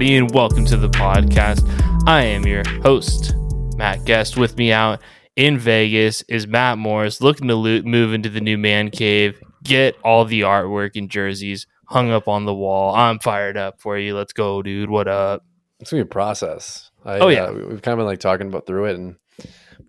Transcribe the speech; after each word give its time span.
everybody, 0.00 0.16
and 0.16 0.34
welcome 0.34 0.64
to 0.64 0.78
the 0.78 0.88
podcast. 0.88 1.62
I 2.08 2.22
am 2.22 2.46
your 2.46 2.66
host, 2.82 3.34
Matt 3.76 4.02
Guest. 4.06 4.34
With 4.38 4.56
me 4.56 4.72
out 4.72 5.02
in 5.36 5.58
Vegas 5.58 6.22
is 6.22 6.46
Matt 6.46 6.78
Morris, 6.78 7.20
looking 7.20 7.48
to 7.48 7.54
lo- 7.54 7.82
move 7.82 8.14
into 8.14 8.30
the 8.30 8.40
new 8.40 8.56
man 8.56 8.90
cave, 8.90 9.38
get 9.62 9.94
all 10.02 10.24
the 10.24 10.40
artwork 10.40 10.92
and 10.96 11.10
jerseys 11.10 11.66
hung 11.86 12.10
up 12.10 12.28
on 12.28 12.46
the 12.46 12.54
wall. 12.54 12.94
I'm 12.94 13.18
fired 13.18 13.58
up 13.58 13.82
for 13.82 13.98
you. 13.98 14.16
Let's 14.16 14.32
go, 14.32 14.62
dude. 14.62 14.88
What 14.88 15.06
up? 15.06 15.44
It's 15.80 15.90
gonna 15.90 16.02
be 16.04 16.08
a 16.08 16.10
process. 16.10 16.90
I, 17.04 17.18
Oh, 17.18 17.28
yeah. 17.28 17.44
uh, 17.44 17.52
we- 17.52 17.64
we've 17.66 17.82
kind 17.82 17.92
of 17.92 17.98
been 17.98 18.06
like 18.06 18.20
talking 18.20 18.46
about 18.46 18.66
through 18.66 18.86
it, 18.86 18.96
and 18.96 19.16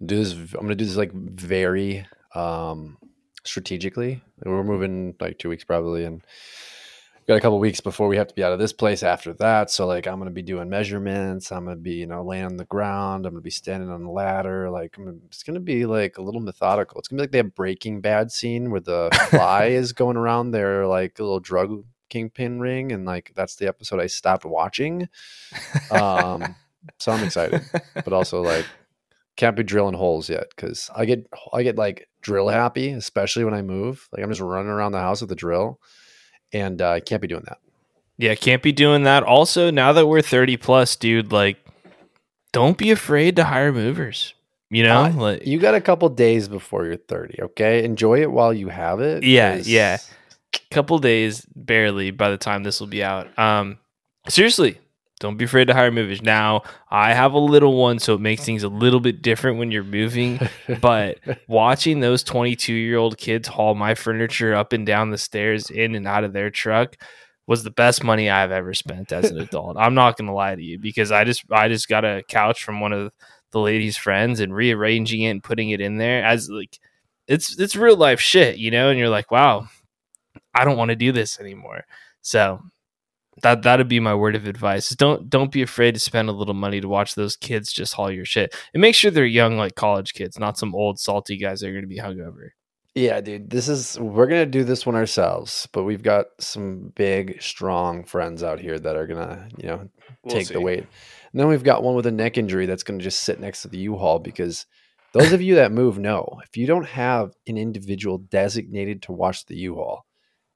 do 0.05 0.17
this. 0.17 0.33
I'm 0.33 0.61
gonna 0.63 0.75
do 0.75 0.83
this 0.83 0.97
like 0.97 1.13
very 1.13 2.05
um 2.35 2.97
strategically. 3.45 4.21
We're 4.43 4.63
moving 4.65 5.15
like 5.21 5.37
two 5.37 5.47
weeks 5.47 5.63
probably, 5.63 6.03
and 6.03 6.21
got 7.27 7.35
a 7.37 7.41
couple 7.41 7.59
weeks 7.59 7.79
before 7.81 8.07
we 8.07 8.17
have 8.17 8.27
to 8.27 8.35
be 8.35 8.43
out 8.43 8.51
of 8.53 8.59
this 8.59 8.73
place. 8.73 9.03
After 9.03 9.33
that, 9.33 9.69
so 9.69 9.85
like 9.87 10.07
I'm 10.07 10.17
gonna 10.19 10.31
be 10.31 10.41
doing 10.41 10.69
measurements. 10.69 11.51
I'm 11.51 11.63
gonna 11.65 11.77
be 11.77 11.93
you 11.93 12.07
know 12.07 12.23
laying 12.23 12.45
on 12.45 12.57
the 12.57 12.65
ground. 12.65 13.25
I'm 13.25 13.33
gonna 13.33 13.41
be 13.41 13.49
standing 13.49 13.89
on 13.89 14.03
the 14.03 14.09
ladder. 14.09 14.69
Like 14.69 14.97
I'm, 14.97 15.05
gonna- 15.05 15.17
it's 15.27 15.43
gonna 15.43 15.59
be 15.59 15.85
like 15.85 16.17
a 16.17 16.21
little 16.21 16.41
methodical. 16.41 16.99
It's 16.99 17.07
gonna 17.07 17.19
be 17.19 17.23
like 17.23 17.31
that 17.31 17.55
Breaking 17.55 18.01
Bad 18.01 18.31
scene 18.31 18.71
where 18.71 18.81
the 18.81 19.09
fly 19.29 19.65
is 19.67 19.93
going 19.93 20.17
around 20.17 20.51
their 20.51 20.87
like 20.87 21.19
a 21.19 21.23
little 21.23 21.39
drug 21.39 21.83
kingpin 22.09 22.59
ring, 22.59 22.91
and 22.91 23.05
like 23.05 23.31
that's 23.35 23.55
the 23.55 23.67
episode 23.67 23.99
I 24.01 24.07
stopped 24.07 24.45
watching. 24.45 25.07
Um, 25.91 26.55
so 26.99 27.11
I'm 27.11 27.23
excited, 27.23 27.61
but 27.93 28.13
also 28.13 28.41
like 28.41 28.65
can't 29.37 29.55
be 29.55 29.63
drilling 29.63 29.93
holes 29.95 30.29
yet 30.29 30.47
because 30.49 30.89
I 30.95 31.05
get 31.05 31.25
I 31.53 31.63
get 31.63 31.77
like 31.77 32.09
drill 32.21 32.49
happy, 32.49 32.89
especially 32.91 33.43
when 33.43 33.53
I 33.53 33.61
move. 33.61 34.07
Like 34.11 34.23
I'm 34.23 34.29
just 34.29 34.41
running 34.41 34.71
around 34.71 34.91
the 34.91 34.99
house 34.99 35.21
with 35.21 35.31
a 35.31 35.35
drill, 35.35 35.79
and 36.53 36.81
uh, 36.81 36.91
I 36.91 36.99
can't 36.99 37.21
be 37.21 37.27
doing 37.27 37.43
that. 37.47 37.59
Yeah, 38.17 38.35
can't 38.35 38.61
be 38.61 38.71
doing 38.71 39.03
that. 39.03 39.23
Also, 39.23 39.71
now 39.71 39.93
that 39.93 40.05
we're 40.07 40.21
30 40.21 40.57
plus, 40.57 40.95
dude, 40.95 41.31
like, 41.31 41.57
don't 42.53 42.77
be 42.77 42.91
afraid 42.91 43.35
to 43.37 43.43
hire 43.45 43.71
movers. 43.71 44.33
You 44.69 44.83
know, 44.83 45.03
Uh, 45.05 45.11
like, 45.13 45.45
You 45.47 45.59
got 45.59 45.75
a 45.75 45.81
couple 45.81 46.07
days 46.09 46.47
before 46.47 46.85
you're 46.85 46.95
30. 46.97 47.41
Okay, 47.41 47.83
enjoy 47.83 48.21
it 48.21 48.31
while 48.31 48.53
you 48.53 48.69
have 48.69 48.99
it. 49.01 49.23
Yeah, 49.23 49.57
'cause- 49.57 49.67
yeah. 49.67 49.97
couple 50.69 50.99
days 50.99 51.45
barely 51.55 52.11
by 52.11 52.29
the 52.29 52.37
time 52.37 52.63
this 52.63 52.79
will 52.81 52.87
be 52.87 53.01
out. 53.03 53.27
Um, 53.39 53.77
seriously, 54.27 54.77
don't 55.21 55.37
be 55.37 55.45
afraid 55.45 55.65
to 55.65 55.73
hire 55.73 55.91
movers. 55.91 56.21
Now, 56.21 56.63
I 56.89 57.13
have 57.13 57.33
a 57.33 57.39
little 57.39 57.77
one, 57.77 57.99
so 57.99 58.15
it 58.15 58.21
makes 58.21 58.43
things 58.43 58.63
a 58.63 58.69
little 58.69 58.99
bit 58.99 59.21
different 59.21 59.59
when 59.59 59.71
you're 59.71 59.83
moving. 59.83 60.39
But 60.81 61.19
watching 61.47 61.99
those 61.99 62.23
22 62.23 62.73
year 62.73 62.97
old 62.97 63.17
kids 63.17 63.47
haul 63.47 63.75
my 63.75 63.93
furniture 63.93 64.55
up 64.55 64.73
and 64.73 64.85
down 64.85 65.11
the 65.11 65.17
stairs 65.17 65.69
in 65.69 65.95
and 65.95 66.07
out 66.07 66.23
of 66.23 66.33
their 66.33 66.49
truck 66.49 66.97
was 67.45 67.63
the 67.63 67.69
best 67.69 68.03
money 68.03 68.29
I've 68.29 68.51
ever 68.51 68.73
spent 68.73 69.11
as 69.11 69.29
an 69.29 69.39
adult. 69.41 69.77
I'm 69.77 69.93
not 69.93 70.17
going 70.17 70.27
to 70.27 70.33
lie 70.33 70.55
to 70.55 70.63
you 70.63 70.79
because 70.79 71.11
I 71.11 71.23
just 71.23 71.43
I 71.51 71.67
just 71.67 71.87
got 71.87 72.03
a 72.03 72.23
couch 72.27 72.63
from 72.63 72.79
one 72.79 72.93
of 72.93 73.11
the 73.51 73.59
lady's 73.59 73.97
friends 73.97 74.39
and 74.39 74.55
rearranging 74.55 75.21
it 75.21 75.29
and 75.29 75.43
putting 75.43 75.69
it 75.69 75.81
in 75.81 75.97
there 75.97 76.23
as 76.23 76.49
like 76.49 76.79
it's 77.27 77.59
it's 77.59 77.75
real 77.75 77.97
life 77.97 78.19
shit, 78.19 78.57
you 78.57 78.71
know, 78.71 78.89
and 78.89 78.97
you're 78.97 79.09
like, 79.09 79.29
wow, 79.29 79.67
I 80.55 80.65
don't 80.65 80.77
want 80.77 80.89
to 80.89 80.95
do 80.95 81.11
this 81.11 81.39
anymore. 81.39 81.83
So 82.21 82.61
that 83.43 83.63
that'd 83.63 83.87
be 83.87 83.99
my 83.99 84.13
word 84.13 84.35
of 84.35 84.45
advice. 84.47 84.91
is 84.91 84.97
Don't 84.97 85.29
don't 85.29 85.51
be 85.51 85.61
afraid 85.61 85.93
to 85.93 85.99
spend 85.99 86.29
a 86.29 86.33
little 86.33 86.53
money 86.53 86.81
to 86.81 86.87
watch 86.87 87.15
those 87.15 87.35
kids 87.35 87.71
just 87.71 87.93
haul 87.93 88.11
your 88.11 88.25
shit. 88.25 88.55
And 88.73 88.81
make 88.81 88.95
sure 88.95 89.11
they're 89.11 89.25
young 89.25 89.57
like 89.57 89.75
college 89.75 90.13
kids, 90.13 90.37
not 90.37 90.57
some 90.57 90.75
old 90.75 90.99
salty 90.99 91.37
guys 91.37 91.61
that 91.61 91.69
are 91.69 91.73
gonna 91.73 91.87
be 91.87 91.99
hungover. 91.99 92.49
Yeah, 92.93 93.21
dude. 93.21 93.49
This 93.49 93.69
is 93.69 93.97
we're 93.99 94.27
gonna 94.27 94.45
do 94.45 94.63
this 94.65 94.85
one 94.85 94.95
ourselves, 94.95 95.67
but 95.71 95.83
we've 95.83 96.03
got 96.03 96.25
some 96.39 96.91
big, 96.95 97.41
strong 97.41 98.03
friends 98.03 98.43
out 98.43 98.59
here 98.59 98.77
that 98.77 98.95
are 98.97 99.07
gonna, 99.07 99.47
you 99.57 99.67
know, 99.67 99.89
We'll 100.23 100.35
take 100.35 100.47
see. 100.47 100.53
the 100.53 100.61
weight. 100.61 100.85
And 101.31 101.39
then 101.39 101.47
we've 101.47 101.63
got 101.63 101.83
one 101.83 101.95
with 101.95 102.05
a 102.05 102.11
neck 102.11 102.37
injury 102.37 102.65
that's 102.65 102.83
going 102.83 102.99
to 102.99 103.03
just 103.03 103.21
sit 103.21 103.39
next 103.39 103.61
to 103.61 103.69
the 103.69 103.77
U-Haul 103.77 104.19
because 104.19 104.65
those 105.13 105.31
of 105.31 105.41
you 105.41 105.55
that 105.55 105.71
move 105.71 105.97
know 105.97 106.41
if 106.43 106.57
you 106.57 106.67
don't 106.67 106.85
have 106.85 107.31
an 107.47 107.57
individual 107.57 108.17
designated 108.17 109.01
to 109.03 109.13
watch 109.13 109.45
the 109.45 109.55
U-Haul, 109.55 110.05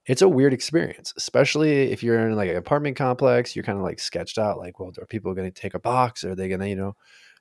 it's 0.06 0.22
a 0.22 0.28
weird 0.28 0.52
experience, 0.52 1.12
especially 1.16 1.90
if 1.90 2.02
you're 2.02 2.28
in 2.28 2.36
like 2.36 2.48
an 2.48 2.56
apartment 2.56 2.96
complex. 2.96 3.56
You're 3.56 3.64
kind 3.64 3.78
of 3.78 3.84
like 3.84 3.98
sketched 3.98 4.38
out, 4.38 4.58
like, 4.58 4.78
well, 4.78 4.92
are 5.00 5.06
people 5.06 5.34
going 5.34 5.50
to 5.50 5.60
take 5.60 5.74
a 5.74 5.80
box? 5.80 6.24
Are 6.24 6.34
they 6.34 6.48
going 6.48 6.60
to, 6.60 6.68
you 6.68 6.76
know, 6.76 6.94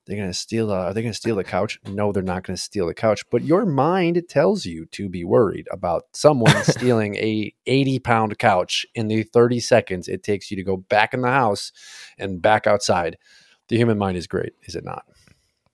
they're 0.05 0.17
going 0.17 0.29
to 0.29 0.33
steal? 0.33 0.71
Uh, 0.71 0.85
are 0.85 0.93
they 0.93 1.03
going 1.03 1.13
to 1.13 1.17
steal 1.17 1.35
the 1.35 1.43
couch? 1.43 1.79
No, 1.87 2.11
they're 2.11 2.23
not 2.23 2.43
going 2.43 2.55
to 2.55 2.61
steal 2.61 2.87
the 2.87 2.95
couch. 2.95 3.23
But 3.29 3.43
your 3.43 3.65
mind 3.65 4.21
tells 4.27 4.65
you 4.65 4.87
to 4.87 5.07
be 5.09 5.23
worried 5.23 5.67
about 5.71 6.03
someone 6.13 6.55
stealing 6.63 7.15
a 7.15 7.53
80 7.67 7.99
pound 7.99 8.39
couch 8.39 8.85
in 8.95 9.07
the 9.07 9.23
30 9.23 9.59
seconds 9.59 10.07
it 10.07 10.23
takes 10.23 10.49
you 10.49 10.57
to 10.57 10.63
go 10.63 10.77
back 10.77 11.13
in 11.13 11.21
the 11.21 11.29
house 11.29 11.71
and 12.17 12.41
back 12.41 12.65
outside. 12.65 13.17
The 13.67 13.77
human 13.77 13.97
mind 13.97 14.17
is 14.17 14.27
great, 14.27 14.53
is 14.63 14.75
it 14.75 14.83
not? 14.83 15.05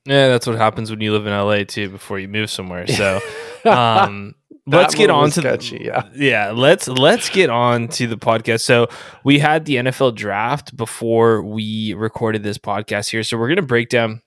Yeah, 0.05 0.29
that's 0.29 0.47
what 0.47 0.57
happens 0.57 0.89
when 0.89 1.01
you 1.01 1.11
live 1.13 1.27
in 1.27 1.33
LA 1.33 1.63
too 1.63 1.89
before 1.89 2.19
you 2.19 2.27
move 2.27 2.49
somewhere. 2.49 2.87
So 2.87 3.21
um 3.65 4.35
let's 4.67 4.95
get 4.95 5.09
on 5.09 5.29
to 5.31 5.41
sketchy, 5.41 5.79
the, 5.79 5.83
yeah. 5.85 6.09
yeah 6.15 6.51
let's 6.51 6.87
let's 6.87 7.29
get 7.29 7.49
on 7.49 7.87
to 7.89 8.07
the 8.07 8.17
podcast. 8.17 8.61
So 8.61 8.87
we 9.23 9.39
had 9.39 9.65
the 9.65 9.75
nfl 9.75 10.13
draft 10.13 10.75
before 10.75 11.41
we 11.41 11.93
recorded 11.93 12.43
this 12.43 12.57
podcast 12.57 13.09
here. 13.09 13.23
So 13.23 13.37
we're 13.37 13.47
going 13.47 13.57
to 13.57 13.61
break 13.63 13.89
down 13.89 14.21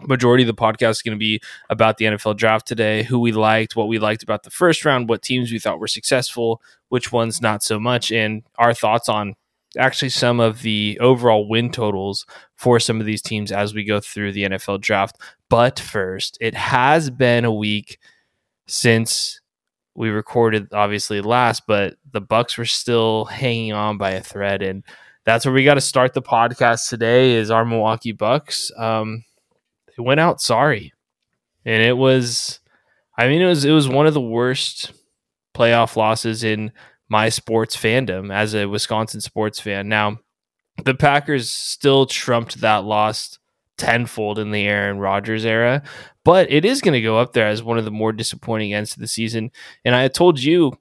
majority 0.00 0.44
of 0.44 0.46
the 0.46 0.54
podcast 0.54 0.90
is 0.90 1.02
going 1.02 1.16
to 1.16 1.18
be 1.18 1.40
about 1.70 1.96
the 1.96 2.04
nfl 2.04 2.36
draft 2.36 2.68
today 2.68 3.02
who 3.02 3.18
we 3.18 3.32
liked 3.32 3.74
what 3.74 3.88
we 3.88 3.98
liked 3.98 4.22
about 4.22 4.44
the 4.44 4.50
first 4.50 4.84
round 4.84 5.08
what 5.08 5.22
teams 5.22 5.50
we 5.50 5.58
thought 5.58 5.80
were 5.80 5.88
successful 5.88 6.62
which 6.88 7.10
ones 7.10 7.42
not 7.42 7.64
so 7.64 7.80
much 7.80 8.12
and 8.12 8.44
our 8.58 8.72
thoughts 8.72 9.08
on 9.08 9.34
actually 9.76 10.08
some 10.08 10.40
of 10.40 10.62
the 10.62 10.98
overall 11.00 11.48
win 11.48 11.70
totals 11.70 12.26
for 12.54 12.80
some 12.80 13.00
of 13.00 13.06
these 13.06 13.22
teams 13.22 13.52
as 13.52 13.74
we 13.74 13.84
go 13.84 14.00
through 14.00 14.32
the 14.32 14.44
nfl 14.44 14.80
draft. 14.80 15.16
But 15.50 15.78
first 15.78 16.38
it 16.40 16.54
has 16.54 17.10
been 17.10 17.44
a 17.44 17.52
week 17.52 17.98
since 18.68 19.40
we 19.94 20.10
recorded 20.10 20.72
obviously 20.72 21.20
last, 21.20 21.64
but 21.66 21.94
the 22.12 22.20
Bucks 22.20 22.56
were 22.56 22.64
still 22.64 23.24
hanging 23.24 23.72
on 23.72 23.98
by 23.98 24.12
a 24.12 24.22
thread, 24.22 24.62
and 24.62 24.84
that's 25.24 25.44
where 25.44 25.52
we 25.52 25.64
got 25.64 25.74
to 25.74 25.80
start 25.80 26.14
the 26.14 26.22
podcast 26.22 26.88
today. 26.88 27.34
Is 27.34 27.50
our 27.50 27.64
Milwaukee 27.64 28.12
Bucks? 28.12 28.70
Um, 28.76 29.24
they 29.86 30.02
went 30.02 30.20
out 30.20 30.40
sorry, 30.40 30.92
and 31.64 31.82
it 31.82 31.96
was, 31.96 32.60
I 33.16 33.26
mean, 33.26 33.42
it 33.42 33.46
was 33.46 33.64
it 33.64 33.72
was 33.72 33.88
one 33.88 34.06
of 34.06 34.14
the 34.14 34.20
worst 34.20 34.92
playoff 35.54 35.96
losses 35.96 36.44
in 36.44 36.70
my 37.08 37.28
sports 37.28 37.76
fandom 37.76 38.32
as 38.32 38.54
a 38.54 38.66
Wisconsin 38.66 39.20
sports 39.20 39.58
fan. 39.58 39.88
Now, 39.88 40.20
the 40.84 40.94
Packers 40.94 41.50
still 41.50 42.06
trumped 42.06 42.60
that 42.60 42.84
loss 42.84 43.38
tenfold 43.76 44.38
in 44.38 44.50
the 44.50 44.66
Aaron 44.66 44.98
Rodgers 44.98 45.44
era, 45.44 45.82
but 46.28 46.50
it 46.50 46.66
is 46.66 46.82
going 46.82 46.92
to 46.92 47.00
go 47.00 47.16
up 47.16 47.32
there 47.32 47.48
as 47.48 47.62
one 47.62 47.78
of 47.78 47.86
the 47.86 47.90
more 47.90 48.12
disappointing 48.12 48.74
ends 48.74 48.92
to 48.92 49.00
the 49.00 49.08
season. 49.08 49.50
And 49.82 49.94
I 49.94 50.08
told 50.08 50.38
you 50.38 50.74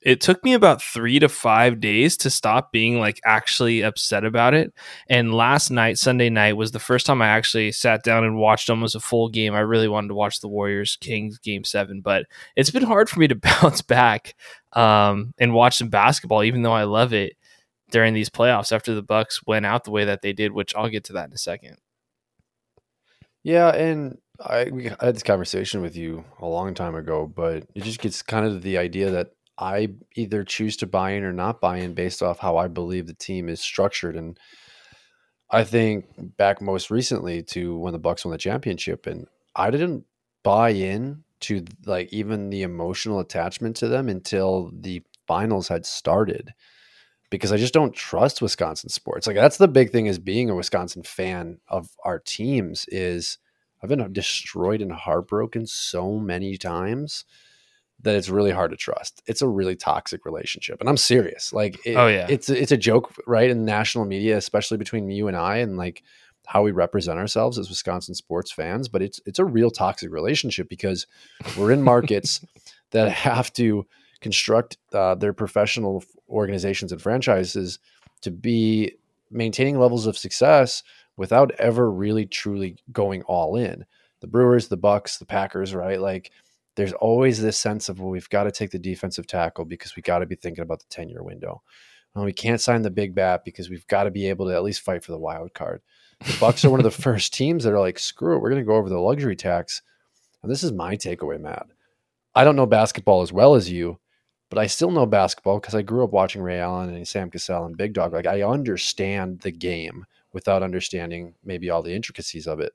it 0.00 0.22
took 0.22 0.42
me 0.42 0.54
about 0.54 0.80
three 0.80 1.18
to 1.18 1.28
five 1.28 1.78
days 1.78 2.16
to 2.16 2.30
stop 2.30 2.72
being 2.72 2.98
like 2.98 3.20
actually 3.26 3.82
upset 3.82 4.24
about 4.24 4.54
it. 4.54 4.72
And 5.10 5.34
last 5.34 5.70
night, 5.70 5.98
Sunday 5.98 6.30
night, 6.30 6.56
was 6.56 6.72
the 6.72 6.78
first 6.78 7.04
time 7.04 7.20
I 7.20 7.26
actually 7.26 7.70
sat 7.72 8.02
down 8.02 8.24
and 8.24 8.38
watched 8.38 8.70
almost 8.70 8.94
a 8.94 9.00
full 9.00 9.28
game. 9.28 9.52
I 9.52 9.60
really 9.60 9.88
wanted 9.88 10.08
to 10.08 10.14
watch 10.14 10.40
the 10.40 10.48
Warriors 10.48 10.96
Kings 11.02 11.36
game 11.36 11.64
seven, 11.64 12.00
but 12.00 12.24
it's 12.56 12.70
been 12.70 12.82
hard 12.82 13.10
for 13.10 13.20
me 13.20 13.28
to 13.28 13.34
bounce 13.62 13.82
back 13.82 14.34
um, 14.72 15.34
and 15.36 15.52
watch 15.52 15.76
some 15.76 15.90
basketball, 15.90 16.44
even 16.44 16.62
though 16.62 16.72
I 16.72 16.84
love 16.84 17.12
it 17.12 17.34
during 17.90 18.14
these 18.14 18.30
playoffs 18.30 18.72
after 18.72 18.94
the 18.94 19.02
Bucks 19.02 19.42
went 19.46 19.66
out 19.66 19.84
the 19.84 19.90
way 19.90 20.06
that 20.06 20.22
they 20.22 20.32
did, 20.32 20.52
which 20.52 20.74
I'll 20.74 20.88
get 20.88 21.04
to 21.04 21.12
that 21.12 21.28
in 21.28 21.34
a 21.34 21.36
second. 21.36 21.76
Yeah, 23.42 23.68
and 23.74 24.16
I 24.44 24.70
I 25.00 25.04
had 25.04 25.14
this 25.14 25.22
conversation 25.22 25.82
with 25.82 25.96
you 25.96 26.24
a 26.40 26.46
long 26.46 26.74
time 26.74 26.94
ago, 26.94 27.26
but 27.26 27.64
it 27.74 27.82
just 27.82 28.00
gets 28.00 28.22
kind 28.22 28.46
of 28.46 28.62
the 28.62 28.78
idea 28.78 29.10
that 29.10 29.30
I 29.58 29.90
either 30.16 30.44
choose 30.44 30.76
to 30.78 30.86
buy 30.86 31.12
in 31.12 31.24
or 31.24 31.32
not 31.32 31.60
buy 31.60 31.78
in 31.78 31.94
based 31.94 32.22
off 32.22 32.38
how 32.38 32.56
I 32.56 32.68
believe 32.68 33.06
the 33.06 33.14
team 33.14 33.48
is 33.48 33.60
structured. 33.60 34.16
And 34.16 34.38
I 35.50 35.64
think 35.64 36.06
back 36.36 36.60
most 36.60 36.90
recently 36.90 37.42
to 37.44 37.76
when 37.76 37.92
the 37.92 37.98
Bucks 37.98 38.24
won 38.24 38.32
the 38.32 38.38
championship, 38.38 39.06
and 39.06 39.26
I 39.54 39.70
didn't 39.70 40.04
buy 40.42 40.70
in 40.70 41.24
to 41.40 41.64
like 41.84 42.12
even 42.12 42.50
the 42.50 42.62
emotional 42.62 43.20
attachment 43.20 43.76
to 43.76 43.88
them 43.88 44.08
until 44.08 44.70
the 44.72 45.02
finals 45.26 45.68
had 45.68 45.84
started 45.86 46.52
because 47.30 47.52
I 47.52 47.56
just 47.56 47.74
don't 47.74 47.94
trust 47.94 48.42
Wisconsin 48.42 48.90
sports. 48.90 49.26
Like 49.26 49.36
that's 49.36 49.56
the 49.56 49.68
big 49.68 49.90
thing 49.90 50.06
is 50.06 50.18
being 50.18 50.50
a 50.50 50.54
Wisconsin 50.54 51.02
fan 51.02 51.58
of 51.68 51.88
our 52.04 52.18
teams 52.18 52.84
is 52.88 53.38
I've 53.82 53.88
been 53.88 54.12
destroyed 54.12 54.80
and 54.80 54.92
heartbroken 54.92 55.66
so 55.66 56.18
many 56.18 56.56
times 56.56 57.24
that 58.02 58.16
it's 58.16 58.28
really 58.28 58.50
hard 58.50 58.70
to 58.72 58.76
trust. 58.76 59.22
It's 59.26 59.42
a 59.42 59.48
really 59.48 59.76
toxic 59.76 60.24
relationship, 60.24 60.80
and 60.80 60.88
I'm 60.88 60.96
serious. 60.96 61.52
Like, 61.52 61.78
it, 61.86 61.96
Oh, 61.96 62.08
yeah. 62.08 62.26
it's 62.28 62.48
it's 62.48 62.72
a 62.72 62.76
joke, 62.76 63.12
right? 63.26 63.50
In 63.50 63.64
national 63.64 64.04
media, 64.04 64.36
especially 64.36 64.76
between 64.76 65.10
you 65.10 65.28
and 65.28 65.36
I, 65.36 65.58
and 65.58 65.76
like 65.76 66.02
how 66.46 66.62
we 66.62 66.72
represent 66.72 67.18
ourselves 67.18 67.58
as 67.58 67.68
Wisconsin 67.68 68.14
sports 68.14 68.50
fans. 68.50 68.88
But 68.88 69.02
it's 69.02 69.20
it's 69.26 69.38
a 69.38 69.44
real 69.44 69.70
toxic 69.70 70.10
relationship 70.10 70.68
because 70.68 71.06
we're 71.56 71.72
in 71.72 71.82
markets 71.82 72.44
that 72.90 73.10
have 73.10 73.52
to 73.54 73.86
construct 74.20 74.78
uh, 74.92 75.14
their 75.14 75.32
professional 75.32 76.04
organizations 76.28 76.92
and 76.92 77.00
franchises 77.02 77.78
to 78.22 78.30
be 78.30 78.92
maintaining 79.30 79.78
levels 79.78 80.06
of 80.06 80.16
success 80.16 80.82
without 81.16 81.52
ever 81.52 81.90
really 81.90 82.26
truly 82.26 82.76
going 82.92 83.22
all 83.22 83.56
in. 83.56 83.84
The 84.20 84.26
Brewers, 84.26 84.68
the 84.68 84.76
Bucks, 84.76 85.18
the 85.18 85.26
Packers, 85.26 85.74
right? 85.74 86.00
Like 86.00 86.30
there's 86.76 86.92
always 86.94 87.40
this 87.40 87.58
sense 87.58 87.88
of 87.88 88.00
well, 88.00 88.10
we've 88.10 88.28
got 88.28 88.44
to 88.44 88.52
take 88.52 88.70
the 88.70 88.78
defensive 88.78 89.26
tackle 89.26 89.64
because 89.64 89.96
we 89.96 90.02
got 90.02 90.20
to 90.20 90.26
be 90.26 90.36
thinking 90.36 90.62
about 90.62 90.80
the 90.80 90.86
10 90.90 91.08
year 91.08 91.22
window. 91.22 91.62
Well, 92.14 92.24
we 92.24 92.32
can't 92.32 92.60
sign 92.60 92.82
the 92.82 92.90
big 92.90 93.14
bat 93.14 93.42
because 93.44 93.70
we've 93.70 93.86
got 93.86 94.04
to 94.04 94.10
be 94.10 94.28
able 94.28 94.46
to 94.46 94.54
at 94.54 94.62
least 94.62 94.82
fight 94.82 95.02
for 95.02 95.12
the 95.12 95.18
wild 95.18 95.54
card. 95.54 95.80
The 96.20 96.36
Bucks 96.38 96.64
are 96.64 96.70
one 96.70 96.80
of 96.80 96.84
the 96.84 96.90
first 97.02 97.32
teams 97.32 97.64
that 97.64 97.72
are 97.72 97.80
like, 97.80 97.98
screw 97.98 98.36
it, 98.36 98.40
we're 98.40 98.50
going 98.50 98.62
to 98.62 98.66
go 98.66 98.76
over 98.76 98.88
the 98.88 98.98
luxury 98.98 99.36
tax. 99.36 99.82
And 100.42 100.50
this 100.50 100.62
is 100.62 100.72
my 100.72 100.96
takeaway, 100.96 101.40
Matt. 101.40 101.66
I 102.34 102.44
don't 102.44 102.56
know 102.56 102.66
basketball 102.66 103.22
as 103.22 103.32
well 103.32 103.54
as 103.54 103.70
you, 103.70 103.98
but 104.50 104.58
I 104.58 104.66
still 104.66 104.90
know 104.90 105.06
basketball 105.06 105.58
because 105.60 105.74
I 105.74 105.82
grew 105.82 106.04
up 106.04 106.12
watching 106.12 106.42
Ray 106.42 106.58
Allen 106.58 106.94
and 106.94 107.08
Sam 107.08 107.30
Cassell 107.30 107.64
and 107.64 107.76
Big 107.76 107.94
Dog. 107.94 108.12
Like 108.12 108.26
I 108.26 108.42
understand 108.42 109.40
the 109.40 109.50
game 109.50 110.04
without 110.32 110.62
understanding 110.62 111.34
maybe 111.44 111.70
all 111.70 111.82
the 111.82 111.94
intricacies 111.94 112.46
of 112.46 112.60
it. 112.60 112.72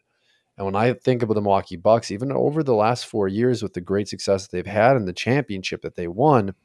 And 0.57 0.65
when 0.65 0.75
I 0.75 0.93
think 0.93 1.21
about 1.21 1.35
the 1.35 1.41
Milwaukee 1.41 1.75
Bucks, 1.75 2.09
even 2.11 2.31
over 2.31 2.63
the 2.63 2.73
last 2.73 3.05
four 3.05 3.27
years 3.27 3.61
with 3.61 3.73
the 3.73 3.81
great 3.81 4.07
success 4.07 4.47
they've 4.47 4.65
had 4.65 4.95
and 4.95 5.07
the 5.07 5.13
championship 5.13 5.83
that 5.83 5.95
they 5.95 6.07
won, 6.07 6.55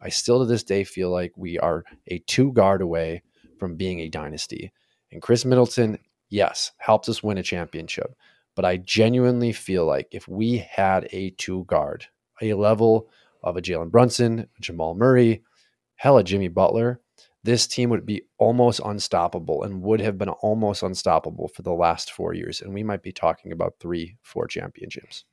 I 0.00 0.10
still 0.10 0.38
to 0.40 0.46
this 0.46 0.62
day 0.62 0.84
feel 0.84 1.10
like 1.10 1.32
we 1.36 1.58
are 1.58 1.84
a 2.06 2.18
two 2.20 2.52
guard 2.52 2.82
away 2.82 3.22
from 3.58 3.76
being 3.76 4.00
a 4.00 4.08
dynasty. 4.08 4.72
And 5.10 5.20
Khris 5.20 5.44
Middleton, 5.44 5.98
yes, 6.28 6.72
helped 6.78 7.08
us 7.08 7.22
win 7.22 7.38
a 7.38 7.42
championship. 7.42 8.14
But 8.54 8.64
I 8.64 8.76
genuinely 8.76 9.52
feel 9.52 9.84
like 9.86 10.08
if 10.12 10.28
we 10.28 10.58
had 10.58 11.08
a 11.12 11.30
two 11.30 11.64
guard, 11.64 12.06
a 12.40 12.54
level 12.54 13.08
of 13.42 13.56
a 13.56 13.62
Jalen 13.62 13.90
Brunson, 13.90 14.48
Jamal 14.60 14.94
Murray, 14.94 15.42
hell, 15.96 16.18
a 16.18 16.24
Jimmy 16.24 16.48
Butler, 16.48 17.00
this 17.46 17.66
team 17.66 17.90
would 17.90 18.04
be 18.04 18.22
almost 18.38 18.80
unstoppable 18.84 19.62
and 19.62 19.80
would 19.80 20.00
have 20.00 20.18
been 20.18 20.28
almost 20.28 20.82
unstoppable 20.82 21.48
for 21.48 21.62
the 21.62 21.72
last 21.72 22.12
four 22.12 22.34
years. 22.34 22.60
And 22.60 22.74
we 22.74 22.82
might 22.82 23.02
be 23.02 23.12
talking 23.12 23.52
about 23.52 23.76
three, 23.80 24.16
four 24.22 24.46
championships. 24.48 25.24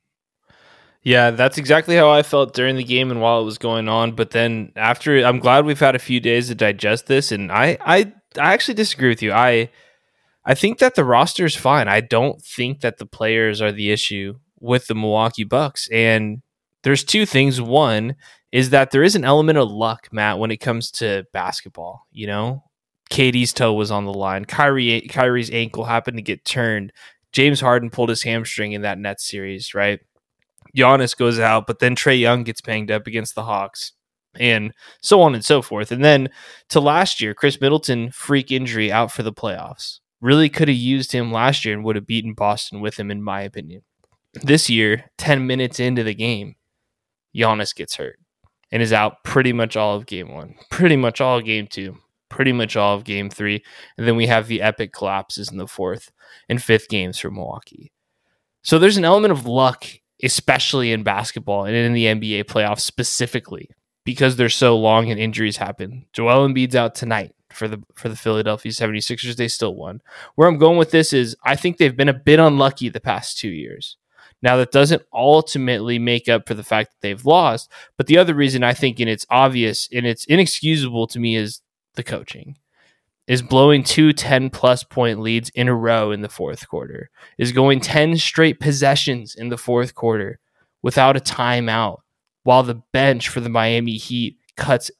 Yeah, 1.02 1.32
that's 1.32 1.58
exactly 1.58 1.96
how 1.96 2.08
I 2.08 2.22
felt 2.22 2.54
during 2.54 2.76
the 2.76 2.84
game 2.84 3.10
and 3.10 3.20
while 3.20 3.42
it 3.42 3.44
was 3.44 3.58
going 3.58 3.88
on. 3.88 4.12
But 4.12 4.30
then 4.30 4.72
after, 4.76 5.18
I'm 5.18 5.40
glad 5.40 5.66
we've 5.66 5.78
had 5.78 5.96
a 5.96 5.98
few 5.98 6.20
days 6.20 6.48
to 6.48 6.54
digest 6.54 7.06
this. 7.06 7.32
And 7.32 7.52
I, 7.52 7.76
I, 7.80 8.12
I 8.38 8.54
actually 8.54 8.74
disagree 8.74 9.10
with 9.10 9.20
you. 9.20 9.32
I, 9.32 9.68
I 10.46 10.54
think 10.54 10.78
that 10.78 10.94
the 10.94 11.04
roster 11.04 11.44
is 11.44 11.56
fine. 11.56 11.88
I 11.88 12.00
don't 12.00 12.40
think 12.40 12.80
that 12.80 12.98
the 12.98 13.06
players 13.06 13.60
are 13.60 13.72
the 13.72 13.90
issue 13.90 14.36
with 14.60 14.86
the 14.86 14.94
Milwaukee 14.94 15.44
Bucks. 15.44 15.88
And 15.92 16.42
there's 16.84 17.04
two 17.04 17.26
things. 17.26 17.60
One 17.60 18.14
is 18.54 18.70
that 18.70 18.92
there 18.92 19.02
is 19.02 19.16
an 19.16 19.24
element 19.24 19.58
of 19.58 19.68
luck, 19.68 20.08
Matt, 20.12 20.38
when 20.38 20.52
it 20.52 20.58
comes 20.58 20.92
to 20.92 21.26
basketball. 21.32 22.06
You 22.12 22.28
know, 22.28 22.62
KD's 23.10 23.52
toe 23.52 23.72
was 23.72 23.90
on 23.90 24.04
the 24.04 24.14
line. 24.14 24.44
Kyrie, 24.44 25.00
Kyrie's 25.10 25.50
ankle 25.50 25.84
happened 25.84 26.18
to 26.18 26.22
get 26.22 26.44
turned. 26.44 26.92
James 27.32 27.60
Harden 27.60 27.90
pulled 27.90 28.10
his 28.10 28.22
hamstring 28.22 28.70
in 28.70 28.82
that 28.82 29.00
Nets 29.00 29.28
series, 29.28 29.74
right? 29.74 29.98
Giannis 30.76 31.16
goes 31.16 31.40
out, 31.40 31.66
but 31.66 31.80
then 31.80 31.96
Trae 31.96 32.18
Young 32.18 32.44
gets 32.44 32.60
banged 32.60 32.92
up 32.92 33.08
against 33.08 33.34
the 33.34 33.42
Hawks 33.42 33.90
and 34.38 34.72
so 35.00 35.20
on 35.20 35.34
and 35.34 35.44
so 35.44 35.60
forth. 35.60 35.90
And 35.90 36.04
then 36.04 36.28
to 36.68 36.78
last 36.78 37.20
year, 37.20 37.34
Khris 37.34 37.60
Middleton, 37.60 38.12
freak 38.12 38.52
injury 38.52 38.92
out 38.92 39.10
for 39.10 39.24
the 39.24 39.32
playoffs. 39.32 39.98
Really 40.20 40.48
could 40.48 40.68
have 40.68 40.76
used 40.76 41.10
him 41.10 41.32
last 41.32 41.64
year 41.64 41.74
and 41.74 41.82
would 41.82 41.96
have 41.96 42.06
beaten 42.06 42.34
Boston 42.34 42.80
with 42.80 43.00
him, 43.00 43.10
in 43.10 43.20
my 43.20 43.40
opinion. 43.40 43.82
This 44.32 44.70
year, 44.70 45.10
10 45.18 45.44
minutes 45.44 45.80
into 45.80 46.04
the 46.04 46.14
game, 46.14 46.54
Giannis 47.34 47.74
gets 47.74 47.96
hurt 47.96 48.20
and 48.74 48.82
is 48.82 48.92
out 48.92 49.22
pretty 49.22 49.52
much 49.52 49.76
all 49.76 49.94
of 49.94 50.06
game 50.06 50.34
one, 50.34 50.56
pretty 50.70 50.96
much 50.96 51.20
all 51.20 51.38
of 51.38 51.44
game 51.44 51.68
two, 51.68 51.96
pretty 52.28 52.52
much 52.52 52.74
all 52.74 52.96
of 52.96 53.04
game 53.04 53.30
three. 53.30 53.62
And 53.96 54.06
then 54.06 54.16
we 54.16 54.26
have 54.26 54.48
the 54.48 54.60
epic 54.60 54.92
collapses 54.92 55.50
in 55.50 55.58
the 55.58 55.68
fourth 55.68 56.10
and 56.48 56.60
fifth 56.60 56.88
games 56.88 57.18
for 57.18 57.30
Milwaukee. 57.30 57.92
So 58.62 58.80
there's 58.80 58.96
an 58.96 59.04
element 59.04 59.30
of 59.30 59.46
luck 59.46 59.86
especially 60.22 60.90
in 60.90 61.02
basketball 61.02 61.66
and 61.66 61.76
in 61.76 61.92
the 61.92 62.06
NBA 62.06 62.44
playoffs 62.44 62.80
specifically, 62.80 63.68
because 64.04 64.36
they're 64.36 64.48
so 64.48 64.76
long 64.76 65.10
and 65.10 65.20
injuries 65.20 65.58
happen. 65.58 66.06
Joel 66.12 66.48
Embiid's 66.48 66.74
out 66.74 66.94
tonight 66.94 67.32
for 67.50 67.68
the 67.68 67.80
for 67.94 68.08
the 68.08 68.16
Philadelphia 68.16 68.72
76ers. 68.72 69.36
They 69.36 69.48
still 69.48 69.74
won. 69.76 70.00
Where 70.34 70.48
I'm 70.48 70.58
going 70.58 70.78
with 70.78 70.90
this 70.90 71.12
is 71.12 71.36
I 71.44 71.54
think 71.54 71.76
they've 71.76 71.96
been 71.96 72.08
a 72.08 72.14
bit 72.14 72.40
unlucky 72.40 72.88
the 72.88 73.00
past 73.00 73.38
two 73.38 73.50
years. 73.50 73.96
Now 74.44 74.56
that 74.58 74.70
doesn't 74.70 75.02
ultimately 75.12 75.98
make 75.98 76.28
up 76.28 76.46
for 76.46 76.54
the 76.54 76.62
fact 76.62 76.90
that 76.90 77.00
they've 77.00 77.26
lost, 77.26 77.68
but 77.96 78.06
the 78.06 78.18
other 78.18 78.34
reason 78.34 78.62
I 78.62 78.74
think 78.74 79.00
and 79.00 79.08
it's 79.08 79.26
obvious 79.30 79.88
and 79.92 80.06
it's 80.06 80.24
inexcusable 80.26 81.08
to 81.08 81.18
me 81.18 81.34
is 81.34 81.62
the 81.94 82.04
coaching 82.04 82.56
is 83.26 83.42
blowing 83.42 83.82
two 83.82 84.12
10 84.12 84.50
plus 84.50 84.84
point 84.84 85.20
leads 85.20 85.50
in 85.50 85.68
a 85.68 85.74
row 85.74 86.10
in 86.10 86.20
the 86.20 86.28
fourth 86.28 86.68
quarter, 86.68 87.10
is 87.38 87.52
going 87.52 87.80
10 87.80 88.18
straight 88.18 88.60
possessions 88.60 89.34
in 89.34 89.48
the 89.48 89.56
fourth 89.56 89.94
quarter 89.94 90.38
without 90.82 91.16
a 91.16 91.20
timeout, 91.20 91.98
while 92.42 92.62
the 92.62 92.82
bench 92.92 93.28
for 93.28 93.40
the 93.40 93.48
Miami 93.48 93.96
Heat 93.96 94.36
cuts 94.56 94.90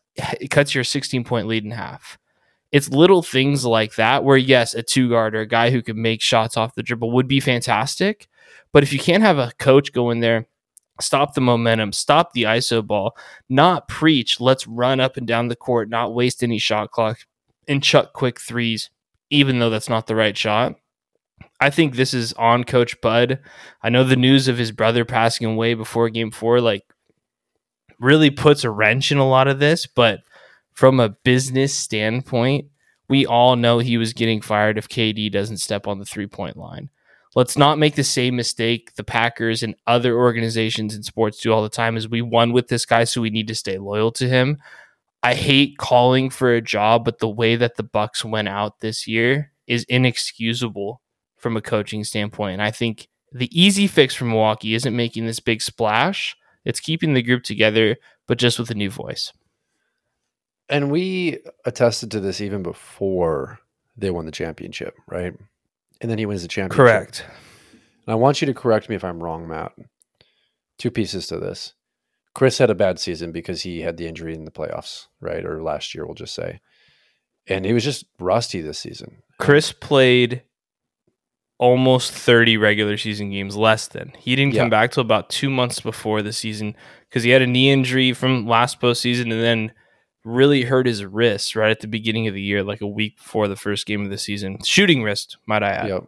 cuts 0.51 0.75
your 0.75 0.85
16 0.85 1.25
point 1.25 1.47
lead 1.47 1.65
in 1.65 1.73
half. 1.73 2.19
It's 2.73 2.89
little 2.89 3.23
things 3.23 3.65
like 3.65 3.97
that 3.97 4.25
where 4.25 4.37
yes, 4.37 4.75
a 4.75 4.83
two 4.83 5.11
guard 5.11 5.35
or 5.35 5.41
a 5.41 5.47
guy 5.47 5.71
who 5.71 5.83
can 5.83 6.01
make 6.01 6.23
shots 6.23 6.57
off 6.57 6.75
the 6.75 6.83
dribble 6.83 7.13
would 7.13 7.29
be 7.29 7.41
fantastic, 7.41 8.27
but 8.73 8.83
if 8.83 8.93
you 8.93 8.99
can't 8.99 9.23
have 9.23 9.39
a 9.39 9.53
coach 9.59 9.93
go 9.93 10.11
in 10.11 10.21
there 10.21 10.47
stop 11.01 11.35
the 11.35 11.41
momentum, 11.41 11.93
stop 11.93 12.33
the 12.33 12.45
ISO 12.45 12.87
ball, 12.87 13.17
not 13.49 13.89
preach, 13.89 14.41
let's 14.41 14.67
run 14.67 15.01
up 15.01 15.17
and 15.17 15.27
down 15.27 15.49
the 15.49 15.57
court, 15.57 15.89
not 15.89 16.15
waste 16.15 16.43
any 16.43 16.59
shot 16.59 16.91
clock, 16.91 17.19
and 17.67 17.83
chuck 17.83 18.13
quick 18.13 18.41
threes, 18.41 18.91
even 19.31 19.59
though 19.59 19.71
that's 19.71 19.89
not 19.89 20.07
the 20.07 20.15
right 20.15 20.37
shot. 20.37 20.77
I 21.61 21.71
think 21.71 21.95
this 21.95 22.15
is 22.15 22.33
on 22.35 22.65
Coach 22.65 23.01
Bud. 23.01 23.41
I 23.83 23.89
know 23.89 24.05
the 24.05 24.17
news 24.17 24.49
of 24.49 24.59
his 24.59 24.73
brother 24.73 25.05
passing 25.05 25.47
away 25.47 25.75
before 25.75 26.09
game 26.11 26.31
four, 26.31 26.61
like, 26.61 26.85
really 27.99 28.31
puts 28.31 28.65
a 28.65 28.71
wrench 28.71 29.11
in 29.11 29.19
a 29.19 29.29
lot 29.29 29.49
of 29.49 29.59
this. 29.59 29.87
But 29.87 30.21
from 30.73 31.01
a 31.01 31.09
business 31.09 31.77
standpoint, 31.77 32.67
we 33.09 33.27
all 33.27 33.57
know 33.57 33.79
he 33.79 33.97
was 33.97 34.13
getting 34.13 34.41
fired 34.41 34.79
if 34.79 34.89
KD 34.89 35.31
doesn't 35.31 35.59
step 35.59 35.87
on 35.87 35.99
the 35.99 36.05
three 36.05 36.27
point 36.27 36.57
line. 36.57 36.91
Let's 37.35 37.59
not 37.59 37.79
make 37.79 37.97
the 37.97 38.05
same 38.05 38.37
mistake 38.37 38.95
the 38.95 39.05
Packers 39.05 39.63
and 39.63 39.75
other 39.87 40.17
organizations 40.17 40.95
in 40.95 41.03
sports 41.03 41.41
do 41.41 41.53
all 41.53 41.63
the 41.63 41.69
time 41.69 41.97
is 41.97 42.09
we 42.09 42.23
won 42.23 42.53
with 42.53 42.69
this 42.69 42.87
guy, 42.87 43.05
so 43.05 43.21
we 43.21 43.31
need 43.31 43.49
to 43.49 43.55
stay 43.55 43.79
loyal 43.79 44.13
to 44.13 44.29
him. 44.29 44.59
I 45.23 45.35
hate 45.35 45.79
calling 45.79 46.31
for 46.31 46.53
a 46.53 46.61
job, 46.61 47.05
but 47.05 47.19
the 47.19 47.29
way 47.29 47.57
that 47.57 47.77
the 47.77 47.83
Bucks 47.83 48.25
went 48.25 48.49
out 48.49 48.81
this 48.81 49.09
year 49.09 49.53
is 49.67 49.85
inexcusable 49.89 51.01
from 51.37 51.57
a 51.57 51.63
coaching 51.63 52.05
standpoint. 52.05 52.55
And 52.55 52.63
I 52.63 52.71
think 52.71 53.09
the 53.33 53.51
easy 53.51 53.87
fix 53.87 54.15
for 54.15 54.27
Milwaukee 54.27 54.75
isn't 54.75 54.95
making 54.95 55.27
this 55.27 55.41
big 55.41 55.61
splash. 55.61 56.37
It's 56.65 56.79
keeping 56.79 57.15
the 57.15 57.23
group 57.23 57.43
together, 57.43 57.97
but 58.27 58.39
just 58.39 58.59
with 58.59 58.71
a 58.71 58.75
new 58.75 58.91
voice. 58.91 59.33
And 60.69 60.91
we 60.91 61.41
attested 61.65 62.11
to 62.13 62.21
this 62.21 62.41
even 62.41 62.63
before 62.63 63.59
they 63.97 64.11
won 64.11 64.27
the 64.27 64.33
championship, 64.33 64.95
right? 65.07 65.35
And 66.01 66.11
then 66.11 66.19
he 66.19 66.27
wins 66.27 66.43
the 66.43 66.49
championship. 66.49 66.77
Correct. 66.77 67.25
And 68.07 68.13
I 68.13 68.17
want 68.17 68.41
you 68.41 68.47
to 68.47 68.55
correct 68.55 68.89
me 68.89 68.97
if 68.97 69.05
I'm 69.05 69.23
wrong, 69.23 69.49
Matt. 69.49 69.73
Two 70.79 70.91
pieces 70.91 71.27
to 71.29 71.39
this. 71.39 71.75
Khris 72.35 72.59
had 72.59 72.71
a 72.71 72.75
bad 72.75 72.99
season 72.99 73.31
because 73.31 73.63
he 73.63 73.83
had 73.83 73.97
the 73.97 74.07
injury 74.07 74.35
in 74.35 74.45
the 74.45 74.51
playoffs, 74.51 75.07
right? 75.21 75.45
Or 75.45 75.63
last 75.63 75.95
year, 75.95 76.05
we'll 76.05 76.15
just 76.15 76.35
say. 76.35 76.61
And 77.47 77.65
he 77.65 77.73
was 77.73 77.85
just 77.85 78.07
rusty 78.19 78.61
this 78.61 78.79
season. 78.79 79.23
Khris 79.39 79.73
played 79.73 80.43
almost 81.59 82.13
30 82.13 82.57
regular 82.57 82.97
season 82.97 83.31
games 83.31 83.57
less 83.57 83.87
than. 83.87 84.13
He 84.19 84.35
didn't 84.35 84.55
come 84.55 84.71
back 84.71 84.91
till 84.91 85.03
about 85.03 85.31
two 85.31 85.49
months 85.49 85.81
before 85.81 86.21
the 86.23 86.33
season 86.33 86.75
because 87.09 87.23
he 87.23 87.31
had 87.31 87.43
a 87.43 87.47
knee 87.47 87.71
injury 87.71 88.13
from 88.13 88.47
last 88.47 88.81
postseason 88.81 89.33
and 89.33 89.43
then 89.43 89.73
really 90.25 90.63
hurt 90.63 90.87
his 90.87 91.05
wrist 91.05 91.55
right 91.55 91.71
at 91.71 91.81
the 91.81 91.87
beginning 91.87 92.27
of 92.27 92.35
the 92.35 92.43
year, 92.43 92.63
like 92.63 92.81
a 92.81 92.87
week 92.87 93.19
before 93.19 93.49
the 93.49 93.57
first 93.57 93.87
game 93.87 94.03
of 94.03 94.11
the 94.11 94.19
season. 94.19 94.59
Shooting 94.65 95.03
wrist, 95.03 95.37
might 95.47 95.63
I 95.63 95.71
add. 95.71 95.89
Yep. 95.89 96.05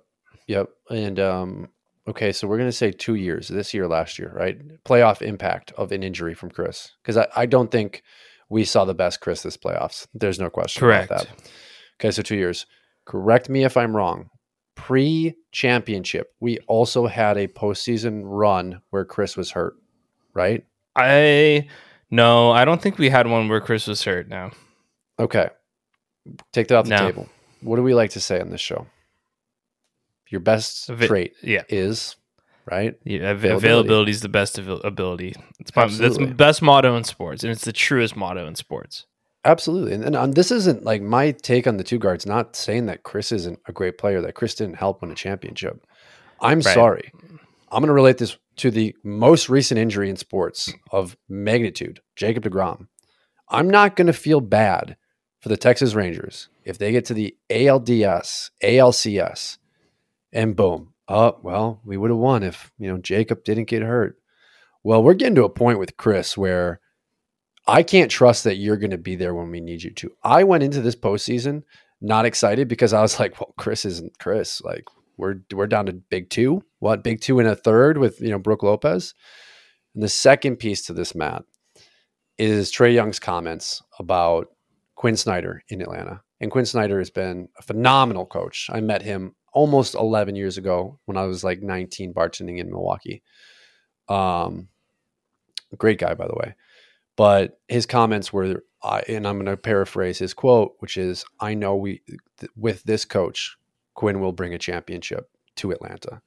Yep. 0.48 0.68
And 0.90 1.20
um, 1.20 1.68
Okay, 2.08 2.32
so 2.32 2.46
we're 2.46 2.58
going 2.58 2.68
to 2.68 2.76
say 2.76 2.92
two 2.92 3.16
years, 3.16 3.48
this 3.48 3.74
year, 3.74 3.88
last 3.88 4.18
year, 4.18 4.32
right? 4.34 4.56
Playoff 4.84 5.22
impact 5.22 5.72
of 5.72 5.90
an 5.90 6.04
injury 6.04 6.34
from 6.34 6.50
Khris. 6.50 6.92
Because 7.02 7.16
I, 7.16 7.26
I 7.34 7.46
don't 7.46 7.70
think 7.70 8.02
we 8.48 8.64
saw 8.64 8.84
the 8.84 8.94
best 8.94 9.20
Khris 9.20 9.42
this 9.42 9.56
playoffs. 9.56 10.06
There's 10.14 10.38
no 10.38 10.48
question 10.48 10.80
Correct. 10.80 11.10
about 11.10 11.26
that. 11.26 11.50
Okay, 11.98 12.12
so 12.12 12.22
two 12.22 12.36
years. 12.36 12.66
Correct 13.06 13.48
me 13.48 13.64
if 13.64 13.76
I'm 13.76 13.96
wrong. 13.96 14.30
Pre 14.76 15.34
championship, 15.50 16.32
we 16.38 16.58
also 16.68 17.06
had 17.06 17.38
a 17.38 17.48
postseason 17.48 18.22
run 18.24 18.82
where 18.90 19.04
Khris 19.04 19.36
was 19.36 19.50
hurt, 19.50 19.74
right? 20.32 20.64
I 20.94 21.66
no, 22.10 22.50
I 22.50 22.64
don't 22.64 22.80
think 22.80 22.98
we 22.98 23.08
had 23.08 23.26
one 23.26 23.48
where 23.48 23.60
Khris 23.60 23.86
was 23.86 24.02
hurt 24.04 24.28
now. 24.28 24.52
Okay. 25.18 25.48
Take 26.52 26.68
that 26.68 26.76
off 26.76 26.84
the 26.84 26.90
no. 26.90 26.98
table. 26.98 27.28
What 27.62 27.76
do 27.76 27.82
we 27.82 27.94
like 27.94 28.10
to 28.10 28.20
say 28.20 28.40
on 28.40 28.50
this 28.50 28.60
show? 28.60 28.86
Your 30.28 30.40
best 30.40 30.90
trait 31.02 31.34
yeah. 31.42 31.62
is 31.68 32.16
right. 32.70 32.94
Yeah, 33.04 33.30
availability. 33.30 33.54
availability 33.54 34.10
is 34.10 34.20
the 34.22 34.28
best 34.28 34.58
ability. 34.58 35.34
It's 35.60 35.74
my, 35.74 35.86
that's 35.86 36.18
the 36.18 36.26
best 36.26 36.62
motto 36.62 36.96
in 36.96 37.04
sports, 37.04 37.44
and 37.44 37.52
it's 37.52 37.64
the 37.64 37.72
truest 37.72 38.16
motto 38.16 38.46
in 38.46 38.56
sports. 38.56 39.06
Absolutely. 39.44 39.94
And, 39.94 40.04
and 40.04 40.16
um, 40.16 40.32
this 40.32 40.50
isn't 40.50 40.82
like 40.82 41.00
my 41.00 41.30
take 41.30 41.68
on 41.68 41.76
the 41.76 41.84
two 41.84 41.98
guards, 41.98 42.26
not 42.26 42.56
saying 42.56 42.86
that 42.86 43.04
Khris 43.04 43.30
isn't 43.30 43.60
a 43.66 43.72
great 43.72 43.96
player, 43.96 44.20
that 44.20 44.34
Khris 44.34 44.56
didn't 44.56 44.74
help 44.74 45.00
win 45.00 45.12
a 45.12 45.14
championship. 45.14 45.86
I'm 46.40 46.58
Right. 46.58 46.74
sorry. 46.74 47.12
I'm 47.70 47.80
going 47.80 47.86
to 47.86 47.92
relate 47.92 48.18
this 48.18 48.36
to 48.56 48.70
the 48.70 48.96
most 49.04 49.48
recent 49.48 49.78
injury 49.78 50.10
in 50.10 50.16
sports 50.16 50.72
of 50.90 51.16
magnitude, 51.28 52.00
Jacob 52.14 52.44
DeGrom. 52.44 52.88
I'm 53.48 53.68
not 53.68 53.96
going 53.96 54.06
to 54.06 54.12
feel 54.12 54.40
bad 54.40 54.96
for 55.40 55.48
the 55.48 55.56
Texas 55.56 55.94
Rangers 55.94 56.48
if 56.64 56.78
they 56.78 56.92
get 56.92 57.04
to 57.06 57.14
the 57.14 57.36
ALDS, 57.50 58.50
ALCS, 58.62 59.58
and 60.32 60.56
boom. 60.56 60.92
Oh, 61.08 61.38
well, 61.42 61.80
we 61.84 61.96
would 61.96 62.10
have 62.10 62.18
won 62.18 62.42
if, 62.42 62.72
you 62.78 62.88
know, 62.88 62.98
Jacob 62.98 63.44
didn't 63.44 63.66
get 63.66 63.82
hurt. 63.82 64.16
Well, 64.82 65.02
we're 65.02 65.14
getting 65.14 65.36
to 65.36 65.44
a 65.44 65.48
point 65.48 65.78
with 65.78 65.96
Khris 65.96 66.36
where 66.36 66.80
I 67.66 67.82
can't 67.82 68.10
trust 68.10 68.44
that 68.44 68.56
you're 68.56 68.76
going 68.76 68.90
to 68.90 68.98
be 68.98 69.16
there 69.16 69.34
when 69.34 69.50
we 69.50 69.60
need 69.60 69.82
you 69.82 69.90
to. 69.90 70.12
I 70.22 70.44
went 70.44 70.64
into 70.64 70.80
this 70.80 70.96
postseason 70.96 71.62
not 72.00 72.26
excited 72.26 72.68
because 72.68 72.92
I 72.92 73.00
was 73.02 73.18
like, 73.18 73.40
well, 73.40 73.54
Khris 73.58 73.84
isn't 73.84 74.18
Khris. 74.18 74.60
Like 74.62 74.84
we're 75.16 75.36
we're 75.52 75.66
down 75.66 75.86
to 75.86 75.92
big 75.92 76.30
two. 76.30 76.62
What 76.78 77.02
big 77.02 77.20
two 77.20 77.38
and 77.38 77.48
a 77.48 77.56
third 77.56 77.98
with 77.98 78.20
you 78.20 78.30
know 78.30 78.38
Brook 78.38 78.62
Lopez. 78.62 79.14
And 79.94 80.02
the 80.02 80.08
second 80.08 80.56
piece 80.56 80.84
to 80.86 80.92
this, 80.92 81.14
Matt, 81.14 81.44
is 82.38 82.70
Trae 82.70 82.92
Young's 82.92 83.18
comments 83.18 83.82
about 83.98 84.48
Quin 84.94 85.16
Snyder 85.16 85.62
in 85.68 85.80
Atlanta. 85.80 86.20
And 86.40 86.50
Quin 86.50 86.66
Snyder 86.66 86.98
has 86.98 87.10
been 87.10 87.48
a 87.58 87.62
phenomenal 87.62 88.26
coach. 88.26 88.68
I 88.70 88.80
met 88.80 89.00
him 89.00 89.34
almost 89.52 89.94
11 89.94 90.36
years 90.36 90.58
ago 90.58 90.98
when 91.06 91.16
I 91.16 91.24
was 91.24 91.42
like 91.42 91.62
19 91.62 92.12
bartending 92.12 92.58
in 92.58 92.70
Milwaukee. 92.70 93.22
Um, 94.06 94.68
great 95.78 95.98
guy, 95.98 96.12
by 96.12 96.26
the 96.26 96.34
way. 96.34 96.54
But 97.16 97.58
his 97.68 97.86
comments 97.86 98.34
were, 98.34 98.64
I, 98.82 99.00
and 99.08 99.26
I'm 99.26 99.36
going 99.36 99.46
to 99.46 99.56
paraphrase 99.56 100.18
his 100.18 100.34
quote, 100.34 100.74
which 100.80 100.98
is, 100.98 101.24
"I 101.40 101.54
know 101.54 101.74
we, 101.74 102.02
th- 102.38 102.52
with 102.54 102.82
this 102.82 103.06
coach, 103.06 103.56
Quin 103.96 104.20
will 104.20 104.32
bring 104.32 104.54
a 104.54 104.58
championship 104.58 105.28
to 105.56 105.72
Atlanta." 105.72 106.22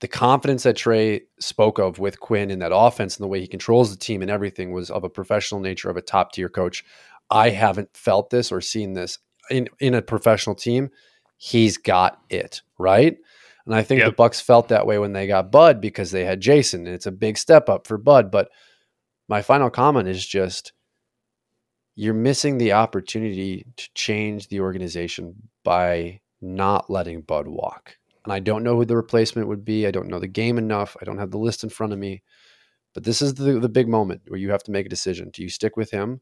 The 0.00 0.08
confidence 0.08 0.64
that 0.64 0.76
Trae 0.76 1.22
spoke 1.40 1.78
of 1.78 1.98
with 1.98 2.20
Quin 2.20 2.50
in 2.50 2.58
that 2.58 2.72
offense 2.74 3.16
and 3.16 3.24
the 3.24 3.28
way 3.28 3.40
he 3.40 3.46
controls 3.46 3.90
the 3.90 3.96
team 3.96 4.20
and 4.20 4.30
everything 4.30 4.72
was 4.72 4.90
of 4.90 5.04
a 5.04 5.08
professional 5.08 5.60
nature 5.60 5.88
of 5.88 5.96
a 5.96 6.02
top 6.02 6.32
tier 6.32 6.50
coach. 6.50 6.84
I 7.30 7.48
haven't 7.48 7.96
felt 7.96 8.28
this 8.28 8.52
or 8.52 8.60
seen 8.60 8.92
this 8.92 9.18
in 9.50 9.68
in 9.80 9.94
a 9.94 10.02
professional 10.02 10.54
team. 10.54 10.90
He's 11.38 11.78
got 11.78 12.20
it 12.28 12.60
right. 12.78 13.16
And 13.64 13.74
I 13.74 13.82
think 13.82 14.04
the 14.04 14.12
Bucks 14.12 14.40
felt 14.40 14.68
that 14.68 14.86
way 14.86 14.98
when 14.98 15.12
they 15.12 15.26
got 15.26 15.50
Bud 15.50 15.80
because 15.80 16.12
they 16.12 16.24
had 16.24 16.40
Jason, 16.40 16.86
and 16.86 16.94
it's 16.94 17.06
a 17.06 17.12
big 17.12 17.36
step 17.36 17.68
up 17.68 17.86
for 17.86 17.98
Bud. 17.98 18.30
But 18.30 18.48
my 19.28 19.42
final 19.42 19.70
comment 19.70 20.08
is 20.08 20.24
just 20.24 20.72
you're 21.96 22.14
missing 22.14 22.58
the 22.58 22.72
opportunity 22.72 23.66
to 23.76 23.88
change 23.94 24.48
the 24.48 24.60
organization 24.60 25.34
by 25.64 26.20
not 26.40 26.90
letting 26.90 27.22
Bud 27.22 27.48
walk. 27.48 27.96
And 28.24 28.32
I 28.32 28.40
don't 28.40 28.64
know 28.64 28.76
who 28.76 28.84
the 28.84 28.96
replacement 28.96 29.48
would 29.48 29.64
be. 29.64 29.86
I 29.86 29.90
don't 29.90 30.08
know 30.08 30.18
the 30.18 30.26
game 30.26 30.58
enough. 30.58 30.96
I 31.00 31.04
don't 31.04 31.18
have 31.18 31.30
the 31.30 31.38
list 31.38 31.62
in 31.62 31.70
front 31.70 31.92
of 31.92 31.98
me. 31.98 32.22
But 32.92 33.04
this 33.04 33.22
is 33.22 33.34
the, 33.34 33.60
the 33.60 33.68
big 33.68 33.88
moment 33.88 34.22
where 34.26 34.40
you 34.40 34.50
have 34.50 34.64
to 34.64 34.70
make 34.70 34.86
a 34.86 34.90
decision. 34.90 35.30
Do 35.32 35.42
you 35.42 35.48
stick 35.48 35.76
with 35.76 35.90
him 35.90 36.20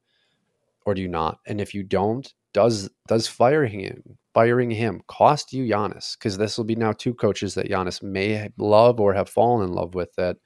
or 0.84 0.94
do 0.94 1.00
you 1.00 1.08
not? 1.08 1.38
And 1.46 1.60
if 1.60 1.72
you 1.72 1.82
don't, 1.82 2.32
does 2.52 2.90
does 3.08 3.26
firing 3.26 3.80
him 3.80 4.18
firing 4.32 4.70
him 4.70 5.02
cost 5.06 5.52
you 5.52 5.64
Giannis? 5.64 6.16
Because 6.18 6.36
this 6.36 6.56
will 6.56 6.64
be 6.64 6.76
now 6.76 6.92
two 6.92 7.14
coaches 7.14 7.54
that 7.54 7.68
Giannis 7.68 8.02
may 8.02 8.48
love 8.58 9.00
or 9.00 9.14
have 9.14 9.28
fallen 9.28 9.68
in 9.68 9.74
love 9.74 9.94
with 9.94 10.14
that 10.16 10.36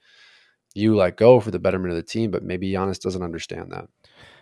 you 0.75 0.95
let 0.95 1.17
go 1.17 1.39
for 1.39 1.51
the 1.51 1.59
betterment 1.59 1.91
of 1.91 1.97
the 1.97 2.03
team, 2.03 2.31
but 2.31 2.43
maybe 2.43 2.71
Giannis 2.71 2.99
doesn't 2.99 3.23
understand 3.23 3.71
that. 3.71 3.85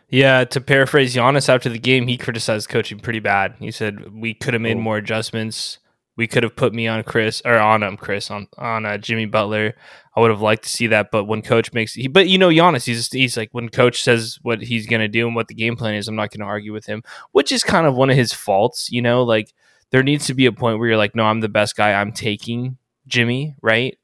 Yeah, 0.09 0.45
to 0.45 0.61
paraphrase 0.61 1.15
Giannis 1.15 1.49
after 1.49 1.69
the 1.69 1.79
game, 1.79 2.07
he 2.07 2.17
criticized 2.17 2.69
coaching 2.69 2.99
pretty 2.99 3.19
bad. 3.19 3.55
He 3.59 3.71
said 3.71 4.13
we 4.13 4.33
could 4.33 4.53
have 4.53 4.61
made 4.61 4.77
more 4.77 4.97
adjustments. 4.97 5.79
We 6.15 6.27
could 6.27 6.43
have 6.43 6.55
put 6.55 6.73
me 6.73 6.87
on 6.87 7.03
Khris 7.03 7.41
or 7.45 7.57
on 7.57 7.83
him, 7.83 7.97
Khris 7.97 8.31
on 8.31 8.47
on 8.57 8.85
uh, 8.85 8.97
Jimmy 8.97 9.25
Butler. 9.25 9.75
I 10.15 10.21
would 10.21 10.31
have 10.31 10.41
liked 10.41 10.63
to 10.63 10.69
see 10.69 10.87
that, 10.87 11.11
but 11.11 11.25
when 11.25 11.41
coach 11.41 11.73
makes 11.73 11.93
he, 11.93 12.07
but 12.07 12.27
you 12.27 12.37
know 12.37 12.49
Giannis, 12.49 12.85
he's 12.85 13.11
he's 13.11 13.35
like 13.35 13.49
when 13.51 13.69
coach 13.69 14.01
says 14.01 14.39
what 14.41 14.61
he's 14.61 14.87
gonna 14.87 15.09
do 15.09 15.27
and 15.27 15.35
what 15.35 15.49
the 15.49 15.53
game 15.53 15.75
plan 15.75 15.95
is, 15.95 16.07
I'm 16.07 16.15
not 16.15 16.31
gonna 16.31 16.49
argue 16.49 16.73
with 16.73 16.85
him, 16.85 17.03
which 17.33 17.51
is 17.51 17.63
kind 17.63 17.85
of 17.85 17.95
one 17.95 18.09
of 18.09 18.15
his 18.15 18.33
faults. 18.33 18.89
You 18.89 19.01
know, 19.01 19.23
like 19.23 19.53
there 19.91 20.03
needs 20.03 20.25
to 20.27 20.33
be 20.33 20.45
a 20.45 20.51
point 20.53 20.79
where 20.79 20.87
you're 20.87 20.97
like, 20.97 21.15
no, 21.15 21.25
I'm 21.25 21.41
the 21.41 21.49
best 21.49 21.75
guy. 21.75 21.93
I'm 21.93 22.13
taking 22.13 22.77
Jimmy, 23.07 23.55
right? 23.61 23.97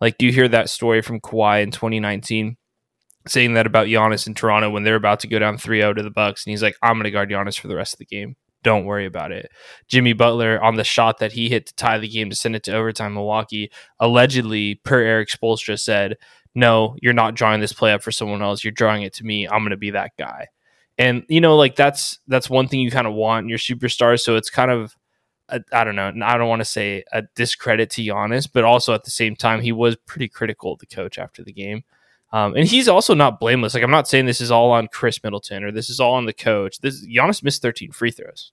Like, 0.00 0.16
do 0.16 0.24
you 0.26 0.32
hear 0.32 0.48
that 0.48 0.70
story 0.70 1.02
from 1.02 1.20
Kawhi 1.20 1.62
in 1.62 1.70
2019? 1.70 2.56
Saying 3.26 3.54
that 3.54 3.66
about 3.66 3.88
Giannis 3.88 4.26
in 4.26 4.34
Toronto 4.34 4.70
when 4.70 4.82
they're 4.82 4.94
about 4.94 5.20
to 5.20 5.28
go 5.28 5.38
down 5.38 5.58
3-0 5.58 5.96
to 5.96 6.02
the 6.02 6.10
Bucks 6.10 6.44
and 6.44 6.50
he's 6.50 6.62
like 6.62 6.76
I'm 6.82 6.94
going 6.94 7.04
to 7.04 7.10
guard 7.10 7.30
Giannis 7.30 7.58
for 7.58 7.68
the 7.68 7.76
rest 7.76 7.92
of 7.92 7.98
the 7.98 8.06
game. 8.06 8.36
Don't 8.62 8.84
worry 8.84 9.06
about 9.06 9.32
it. 9.32 9.50
Jimmy 9.88 10.12
Butler 10.12 10.62
on 10.62 10.76
the 10.76 10.84
shot 10.84 11.18
that 11.18 11.32
he 11.32 11.48
hit 11.48 11.66
to 11.66 11.74
tie 11.74 11.98
the 11.98 12.08
game 12.08 12.30
to 12.30 12.36
send 12.36 12.56
it 12.56 12.62
to 12.64 12.74
overtime 12.74 13.14
Milwaukee 13.14 13.70
allegedly 13.98 14.76
per 14.84 15.00
Erik 15.00 15.28
Spoelstra 15.28 15.78
said, 15.78 16.16
"No, 16.54 16.96
you're 17.00 17.14
not 17.14 17.34
drawing 17.34 17.60
this 17.60 17.72
play 17.72 17.92
up 17.92 18.02
for 18.02 18.12
someone 18.12 18.42
else. 18.42 18.64
You're 18.64 18.72
drawing 18.72 19.02
it 19.02 19.14
to 19.14 19.24
me. 19.24 19.46
I'm 19.46 19.60
going 19.60 19.70
to 19.70 19.76
be 19.76 19.90
that 19.90 20.12
guy." 20.18 20.48
And 20.98 21.24
you 21.28 21.40
know 21.40 21.56
like 21.56 21.76
that's 21.76 22.18
that's 22.28 22.50
one 22.50 22.68
thing 22.68 22.80
you 22.80 22.90
kind 22.90 23.06
of 23.06 23.14
want 23.14 23.44
in 23.44 23.48
your 23.48 23.58
superstar 23.58 24.20
so 24.20 24.36
it's 24.36 24.50
kind 24.50 24.70
of 24.70 24.94
I 25.50 25.60
I 25.72 25.84
don't 25.84 25.96
know. 25.96 26.12
I 26.22 26.36
don't 26.36 26.48
want 26.48 26.60
to 26.60 26.66
say 26.66 27.04
a 27.12 27.22
discredit 27.34 27.90
to 27.90 28.02
Giannis, 28.02 28.48
but 28.52 28.64
also 28.64 28.94
at 28.94 29.04
the 29.04 29.10
same 29.10 29.36
time, 29.36 29.60
he 29.60 29.72
was 29.72 29.96
pretty 29.96 30.28
critical 30.28 30.72
of 30.74 30.78
the 30.78 30.86
coach 30.86 31.18
after 31.18 31.42
the 31.42 31.52
game. 31.52 31.84
Um, 32.32 32.54
and 32.54 32.66
he's 32.66 32.88
also 32.88 33.14
not 33.14 33.40
blameless. 33.40 33.74
Like 33.74 33.82
I'm 33.82 33.90
not 33.90 34.06
saying 34.08 34.26
this 34.26 34.40
is 34.40 34.50
all 34.50 34.70
on 34.70 34.86
Khris 34.88 35.22
Middleton 35.24 35.64
or 35.64 35.72
this 35.72 35.90
is 35.90 35.98
all 35.98 36.14
on 36.14 36.26
the 36.26 36.32
coach. 36.32 36.78
This 36.78 37.04
Giannis 37.06 37.42
missed 37.42 37.62
13 37.62 37.90
free 37.92 38.12
throws. 38.12 38.52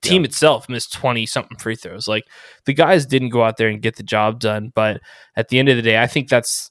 Team 0.00 0.22
Yeah. 0.22 0.26
itself 0.28 0.68
missed 0.68 0.92
20 0.92 1.26
something 1.26 1.56
free 1.58 1.76
throws. 1.76 2.08
Like 2.08 2.24
the 2.64 2.74
guys 2.74 3.06
didn't 3.06 3.28
go 3.28 3.44
out 3.44 3.58
there 3.58 3.68
and 3.68 3.80
get 3.80 3.96
the 3.96 4.02
job 4.02 4.40
done. 4.40 4.72
But 4.74 5.00
at 5.36 5.48
the 5.48 5.58
end 5.60 5.68
of 5.68 5.76
the 5.76 5.82
day, 5.82 6.00
I 6.00 6.06
think 6.08 6.28
that's 6.28 6.70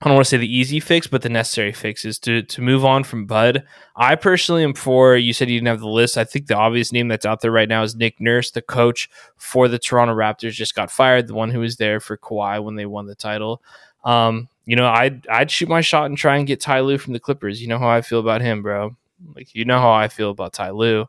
I 0.00 0.06
don't 0.06 0.14
want 0.14 0.26
to 0.26 0.30
say 0.30 0.36
the 0.36 0.56
easy 0.56 0.78
fix, 0.78 1.08
but 1.08 1.22
the 1.22 1.28
necessary 1.28 1.72
fix 1.72 2.04
is 2.04 2.20
to 2.20 2.42
to 2.42 2.60
move 2.62 2.84
on 2.84 3.02
from 3.02 3.26
Bud. 3.26 3.64
I 3.96 4.14
personally 4.14 4.62
am 4.62 4.74
for. 4.74 5.16
You 5.16 5.32
said 5.32 5.48
you 5.48 5.56
didn't 5.56 5.66
have 5.68 5.80
the 5.80 5.88
list. 5.88 6.16
I 6.16 6.22
think 6.22 6.46
the 6.46 6.56
obvious 6.56 6.92
name 6.92 7.08
that's 7.08 7.26
out 7.26 7.40
there 7.40 7.50
right 7.50 7.68
now 7.68 7.82
is 7.82 7.96
Nick 7.96 8.20
Nurse, 8.20 8.52
the 8.52 8.62
coach 8.62 9.08
for 9.38 9.66
the 9.66 9.78
Toronto 9.78 10.14
Raptors, 10.14 10.52
just 10.52 10.76
got 10.76 10.92
fired. 10.92 11.26
The 11.26 11.34
one 11.34 11.50
who 11.50 11.58
was 11.60 11.76
there 11.78 11.98
for 11.98 12.16
Kawhi 12.16 12.62
when 12.62 12.76
they 12.76 12.86
won 12.86 13.06
the 13.06 13.16
title. 13.16 13.60
Um, 14.04 14.48
you 14.68 14.76
know, 14.76 14.86
I'd 14.86 15.26
I'd 15.28 15.50
shoot 15.50 15.66
my 15.66 15.80
shot 15.80 16.04
and 16.04 16.18
try 16.18 16.36
and 16.36 16.46
get 16.46 16.60
Ty 16.60 16.80
Lue 16.80 16.98
from 16.98 17.14
the 17.14 17.18
Clippers. 17.18 17.62
You 17.62 17.68
know 17.68 17.78
how 17.78 17.88
I 17.88 18.02
feel 18.02 18.20
about 18.20 18.42
him, 18.42 18.60
bro. 18.60 18.94
Like 19.34 19.54
you 19.54 19.64
know 19.64 19.80
how 19.80 19.92
I 19.92 20.08
feel 20.08 20.28
about 20.28 20.52
Ty 20.52 20.72
Lue. 20.72 21.06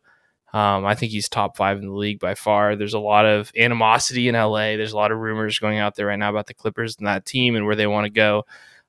Um, 0.54 0.86
I 0.86 0.96
think 0.96 1.12
he's 1.12 1.28
top 1.28 1.58
five 1.58 1.78
in 1.78 1.86
the 1.86 1.94
league 1.94 2.22
by 2.22 2.36
far. 2.36 2.78
There's 2.78 2.94
a 2.94 3.00
lot 3.00 3.26
of 3.26 3.52
animosity 3.58 4.30
in 4.30 4.36
LA. 4.36 4.78
There's 4.78 4.94
a 4.94 4.96
lot 4.96 5.12
of 5.12 5.18
rumors 5.18 5.60
going 5.60 5.78
out 5.78 5.96
there 5.98 6.06
right 6.06 6.18
now 6.18 6.30
about 6.30 6.48
the 6.48 6.54
Clippers 6.54 6.96
and 6.98 7.06
that 7.06 7.26
team 7.26 7.58
and 7.58 7.66
where 7.66 7.76
they 7.76 7.86
want 7.86 8.06
to 8.06 8.10
go. 8.10 8.46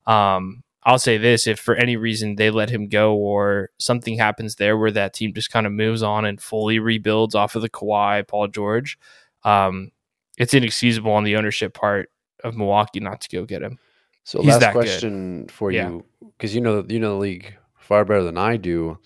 Um, 0.07 0.63
I'll 0.85 1.01
say 1.01 1.19
this: 1.19 1.49
if 1.49 1.59
for 1.59 1.75
any 1.75 1.97
reason 1.97 2.37
they 2.37 2.51
let 2.51 2.71
him 2.71 2.87
go, 2.87 3.17
or 3.17 3.71
something 3.79 4.19
happens 4.19 4.55
there 4.55 4.79
where 4.79 4.93
that 4.93 5.15
team 5.15 5.35
just 5.35 5.51
kind 5.51 5.67
of 5.67 5.73
moves 5.73 6.05
on 6.05 6.25
and 6.25 6.41
fully 6.41 6.79
rebuilds 6.79 7.35
off 7.35 7.57
of 7.57 7.63
the 7.63 7.69
Kawhi, 7.69 8.29
Paul 8.29 8.47
George, 8.47 9.01
um, 9.43 9.91
it's 10.39 10.55
inexcusable 10.55 11.11
on 11.11 11.25
the 11.25 11.35
ownership 11.35 11.75
part 11.75 12.09
of 12.45 12.57
Milwaukee 12.57 13.01
not 13.01 13.21
to 13.23 13.29
go 13.31 13.45
get 13.45 13.63
him. 13.63 13.81
So 14.25 14.41
He's 14.41 14.49
last 14.49 14.61
that 14.61 14.73
good. 14.75 14.83
question 14.83 15.49
for 15.49 15.71
Yeah. 15.71 15.89
you, 15.89 16.05
because 16.37 16.55
you 16.55 16.61
know 16.61 16.85
you 16.89 16.99
know 17.01 17.15
the 17.15 17.21
league 17.21 17.55
far 17.79 18.05
better 18.05 18.23
than 18.23 18.39
I 18.39 18.57
do. 18.57 18.99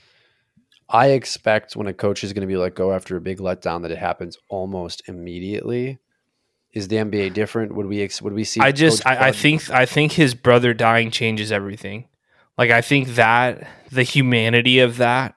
I 0.89 1.09
expect 1.09 1.77
when 1.77 1.87
a 1.87 1.95
coach 1.95 2.23
is 2.23 2.33
going 2.33 2.43
to 2.43 2.47
be 2.47 2.57
let 2.57 2.75
go 2.75 2.93
after 2.93 3.17
a 3.17 3.21
big 3.21 3.39
letdown 3.39 3.83
that 3.83 3.91
it 3.91 3.99
happens 3.99 4.37
almost 4.49 5.09
immediately. 5.09 5.99
Is 6.73 6.89
the 6.89 6.97
NBA 6.97 7.33
different? 7.33 7.75
Would 7.75 7.87
we 7.87 8.03
ex- 8.03 8.21
would 8.21 8.33
we 8.33 8.45
see? 8.45 8.61
I 8.61 8.73
just 8.73 9.07
I, 9.07 9.29
I 9.29 9.33
think 9.33 9.71
I 9.71 9.87
think 9.87 10.13
his 10.13 10.35
brother 10.35 10.75
dying 10.75 11.11
changes 11.11 11.53
everything. 11.53 12.09
Like 12.59 12.71
I 12.71 12.81
think 12.81 13.09
that 13.15 13.67
the 13.91 14.03
humanity 14.03 14.81
of 14.81 14.97
that. 14.99 15.35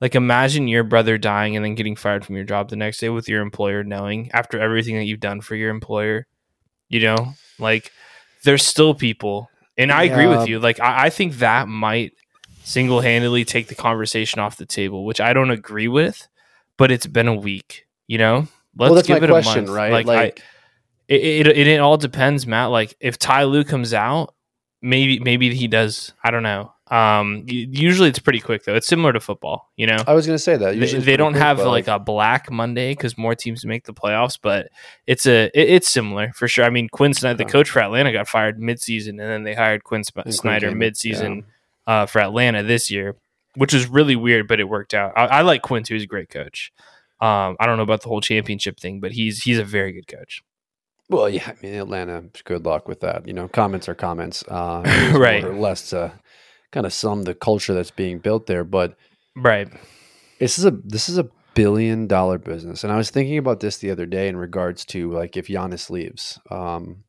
Like 0.00 0.16
imagine 0.16 0.66
your 0.66 0.82
brother 0.82 1.16
dying 1.16 1.54
and 1.54 1.64
then 1.64 1.76
getting 1.76 1.94
fired 1.94 2.24
from 2.24 2.34
your 2.34 2.44
job 2.44 2.68
the 2.68 2.76
next 2.76 2.98
day 2.98 3.08
with 3.08 3.28
your 3.28 3.40
employer 3.40 3.84
knowing 3.84 4.30
after 4.32 4.58
everything 4.60 4.96
that 4.96 5.04
you've 5.04 5.20
done 5.20 5.40
for 5.40 5.54
your 5.54 5.70
employer. 5.70 6.26
You 6.88 7.00
know, 7.00 7.34
like 7.60 7.92
there's 8.44 8.64
still 8.64 8.94
people, 8.94 9.50
and 9.76 9.92
I 9.92 10.04
agree 10.04 10.26
with 10.26 10.48
you. 10.48 10.58
Like 10.58 10.80
I, 10.80 11.06
I 11.06 11.10
think 11.10 11.34
that 11.34 11.68
might 11.68 12.12
single 12.64 13.00
handedly 13.00 13.44
take 13.44 13.68
the 13.68 13.74
conversation 13.74 14.40
off 14.40 14.56
the 14.56 14.66
table, 14.66 15.04
which 15.04 15.20
I 15.20 15.32
don't 15.32 15.50
agree 15.50 15.88
with. 15.88 16.28
But 16.78 16.90
it's 16.90 17.06
been 17.06 17.28
a 17.28 17.34
week. 17.34 17.86
You 18.06 18.18
know, 18.18 18.36
let's 18.36 18.50
well, 18.76 18.94
that's 18.94 19.08
give 19.08 19.20
my 19.20 19.26
it 19.26 19.30
question, 19.30 19.64
a 19.64 19.66
month. 19.66 19.76
right? 19.76 19.92
Like, 19.92 20.06
Like, 20.06 20.40
I, 20.40 20.42
it, 21.08 21.46
it, 21.46 21.46
it, 21.46 21.66
it 21.66 21.80
all 21.80 21.96
depends, 21.96 22.46
Matt. 22.46 22.70
Like 22.70 22.96
if 23.00 23.18
Ty 23.18 23.44
Lue 23.44 23.64
comes 23.64 23.92
out, 23.94 24.34
maybe 24.80 25.18
maybe 25.20 25.54
he 25.54 25.68
does. 25.68 26.12
I 26.24 26.30
don't 26.30 26.42
know. 26.42 26.72
Um, 26.92 27.44
usually 27.46 28.10
it's 28.10 28.18
pretty 28.18 28.40
quick 28.40 28.64
though. 28.64 28.74
It's 28.74 28.86
similar 28.86 29.14
to 29.14 29.20
football, 29.20 29.70
you 29.76 29.86
know. 29.86 29.96
I 30.06 30.12
was 30.12 30.26
going 30.26 30.34
to 30.34 30.42
say 30.42 30.58
that 30.58 30.72
They, 30.72 30.80
usually 30.80 30.98
it's 30.98 31.06
they 31.06 31.16
don't 31.16 31.32
quick, 31.32 31.42
have 31.42 31.56
but, 31.56 31.68
like 31.68 31.88
a 31.88 31.98
Black 31.98 32.50
Monday 32.50 32.92
because 32.92 33.16
more 33.16 33.34
teams 33.34 33.64
make 33.64 33.84
the 33.84 33.94
playoffs, 33.94 34.38
but 34.40 34.68
it's 35.06 35.24
a 35.24 35.46
it, 35.54 35.70
it's 35.70 35.88
similar 35.88 36.32
for 36.34 36.48
sure. 36.48 36.66
I 36.66 36.70
mean, 36.70 36.90
Quin 36.90 37.14
Snyder, 37.14 37.38
the 37.38 37.46
coach 37.46 37.70
for 37.70 37.80
Atlanta, 37.80 38.12
got 38.12 38.28
fired 38.28 38.60
midseason, 38.60 39.10
and 39.10 39.20
then 39.20 39.42
they 39.42 39.54
hired 39.54 39.84
Quinn 39.84 40.04
Sp- 40.04 40.18
and 40.18 40.24
Quin 40.24 40.32
Snyder 40.34 40.70
midseason 40.72 41.44
yeah. 41.88 42.02
uh, 42.02 42.06
for 42.06 42.20
Atlanta 42.20 42.62
this 42.62 42.90
year. 42.90 43.16
which 43.56 43.72
is 43.72 43.88
really 43.88 44.16
weird, 44.16 44.46
but 44.46 44.60
it 44.60 44.64
worked 44.64 44.92
out. 44.92 45.14
I, 45.16 45.26
I 45.26 45.40
like 45.42 45.62
Quin 45.62 45.84
too; 45.84 45.94
he's 45.94 46.02
a 46.02 46.06
great 46.06 46.28
coach. 46.28 46.72
Um, 47.22 47.56
I 47.58 47.66
don't 47.66 47.78
know 47.78 47.84
about 47.84 48.02
the 48.02 48.08
whole 48.08 48.20
championship 48.20 48.78
thing, 48.78 49.00
but 49.00 49.12
he's 49.12 49.44
he's 49.44 49.58
a 49.58 49.64
very 49.64 49.92
good 49.92 50.08
coach. 50.08 50.42
Well, 51.08 51.28
yeah, 51.28 51.46
I 51.46 51.54
mean 51.62 51.74
Atlanta. 51.74 52.24
Good 52.44 52.64
luck 52.64 52.88
with 52.88 53.00
that. 53.00 53.26
You 53.26 53.32
know, 53.32 53.48
comments 53.48 53.88
are 53.88 53.94
comments, 53.94 54.44
uh, 54.48 54.82
right? 55.14 55.54
Less 55.54 55.90
to 55.90 56.12
kind 56.72 56.86
of 56.86 56.92
sum 56.92 57.22
the 57.22 57.34
culture 57.34 57.74
that's 57.74 57.90
being 57.90 58.18
built 58.18 58.46
there, 58.46 58.64
but 58.64 58.96
right. 59.36 59.68
This 60.40 60.58
is 60.58 60.64
a 60.64 60.70
this 60.70 61.08
is 61.08 61.18
a 61.18 61.28
billion 61.54 62.06
dollar 62.08 62.38
business, 62.38 62.82
and 62.82 62.92
I 62.92 62.96
was 62.96 63.10
thinking 63.10 63.38
about 63.38 63.60
this 63.60 63.76
the 63.76 63.90
other 63.90 64.06
day 64.06 64.26
in 64.28 64.36
regards 64.36 64.84
to 64.86 65.10
like 65.12 65.36
if 65.36 65.46
Giannis 65.46 65.90
leaves, 65.90 66.40
um, 66.50 67.04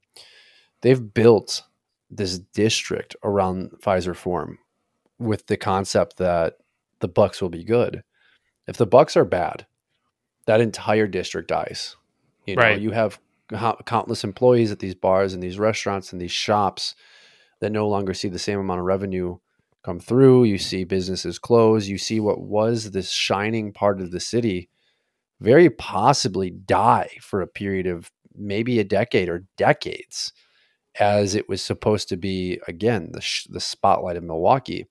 they've 0.82 1.14
built 1.14 1.64
this 2.12 2.38
district 2.38 3.16
around 3.24 3.72
Fiserv 3.82 4.18
Forum 4.18 4.60
with 5.18 5.48
the 5.48 5.58
concept 5.58 6.18
that 6.18 6.58
the 7.00 7.08
Bucks 7.08 7.42
will 7.42 7.50
be 7.50 7.64
good. 7.64 8.04
If 8.68 8.78
the 8.78 8.86
Bucks 8.86 9.18
are 9.18 9.26
bad, 9.26 9.66
that 10.46 10.62
entire 10.62 11.08
district 11.08 11.48
dies. 11.48 11.96
You 12.46 12.56
know, 12.56 12.62
Right. 12.62 12.80
you 12.80 12.92
have 12.92 13.20
countless 13.86 14.24
employees 14.24 14.72
at 14.72 14.80
these 14.80 14.96
bars 14.96 15.34
and 15.34 15.42
these 15.42 15.58
restaurants 15.58 16.12
and 16.12 16.22
these 16.22 16.32
shops 16.32 16.96
that 17.62 17.72
no 17.72 17.88
longer 17.88 18.14
see 18.14 18.28
the 18.28 18.38
same 18.40 18.60
amount 18.60 18.80
of 18.80 18.86
revenue 18.86 19.38
come 19.84 20.00
through. 20.00 20.46
You 20.46 20.58
see 20.58 20.84
businesses 20.84 21.40
close. 21.40 21.88
You 21.88 21.98
see 21.98 22.20
what 22.20 22.42
was 22.42 22.92
this 22.92 23.12
shining 23.12 23.72
part 23.74 24.02
of 24.02 24.12
the 24.12 24.20
city 24.20 24.70
very 25.44 25.70
possibly 25.70 26.50
die 26.50 27.10
for 27.22 27.42
a 27.42 27.48
period 27.48 27.86
of 27.86 28.10
maybe 28.36 28.80
a 28.80 28.84
decade 28.84 29.28
or 29.30 29.46
decades 29.58 30.32
as 31.00 31.36
it 31.36 31.50
was 31.50 31.62
supposed 31.62 32.08
to 32.10 32.18
be 32.18 32.60
again 32.68 33.10
the 33.12 33.22
sh- 33.22 33.48
the 33.50 33.60
spotlight 33.60 34.16
of 34.16 34.24
Milwaukee. 34.24 34.88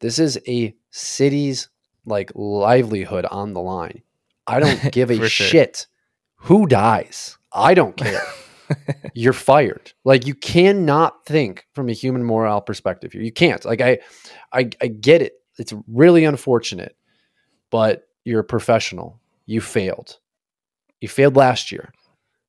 This 0.00 0.18
is 0.18 0.40
a 0.48 0.74
city's 0.90 1.68
like 2.06 2.32
livelihood 2.34 3.26
on 3.30 3.52
the 3.52 3.60
line. 3.60 4.02
I 4.46 4.60
don't 4.60 4.92
give 4.92 5.10
a 5.10 5.16
sure. 5.16 5.28
shit 5.28 5.86
who 6.36 6.66
dies. 6.66 7.36
I 7.52 7.74
don't 7.74 7.96
care. 7.96 8.22
You're 9.14 9.32
fired. 9.32 9.92
Like 10.04 10.26
you 10.26 10.34
cannot 10.34 11.24
think 11.26 11.66
from 11.74 11.88
a 11.88 11.92
human 11.92 12.24
morale 12.24 12.60
perspective 12.60 13.12
here. 13.12 13.22
You 13.22 13.32
can't. 13.32 13.64
Like 13.64 13.80
I, 13.80 13.98
I, 14.52 14.70
I 14.80 14.88
get 14.88 15.22
it. 15.22 15.34
It's 15.58 15.74
really 15.88 16.24
unfortunate, 16.24 16.96
but 17.70 18.08
you're 18.24 18.40
a 18.40 18.44
professional. 18.44 19.20
You 19.46 19.60
failed. 19.60 20.18
You 21.00 21.08
failed 21.08 21.36
last 21.36 21.72
year. 21.72 21.92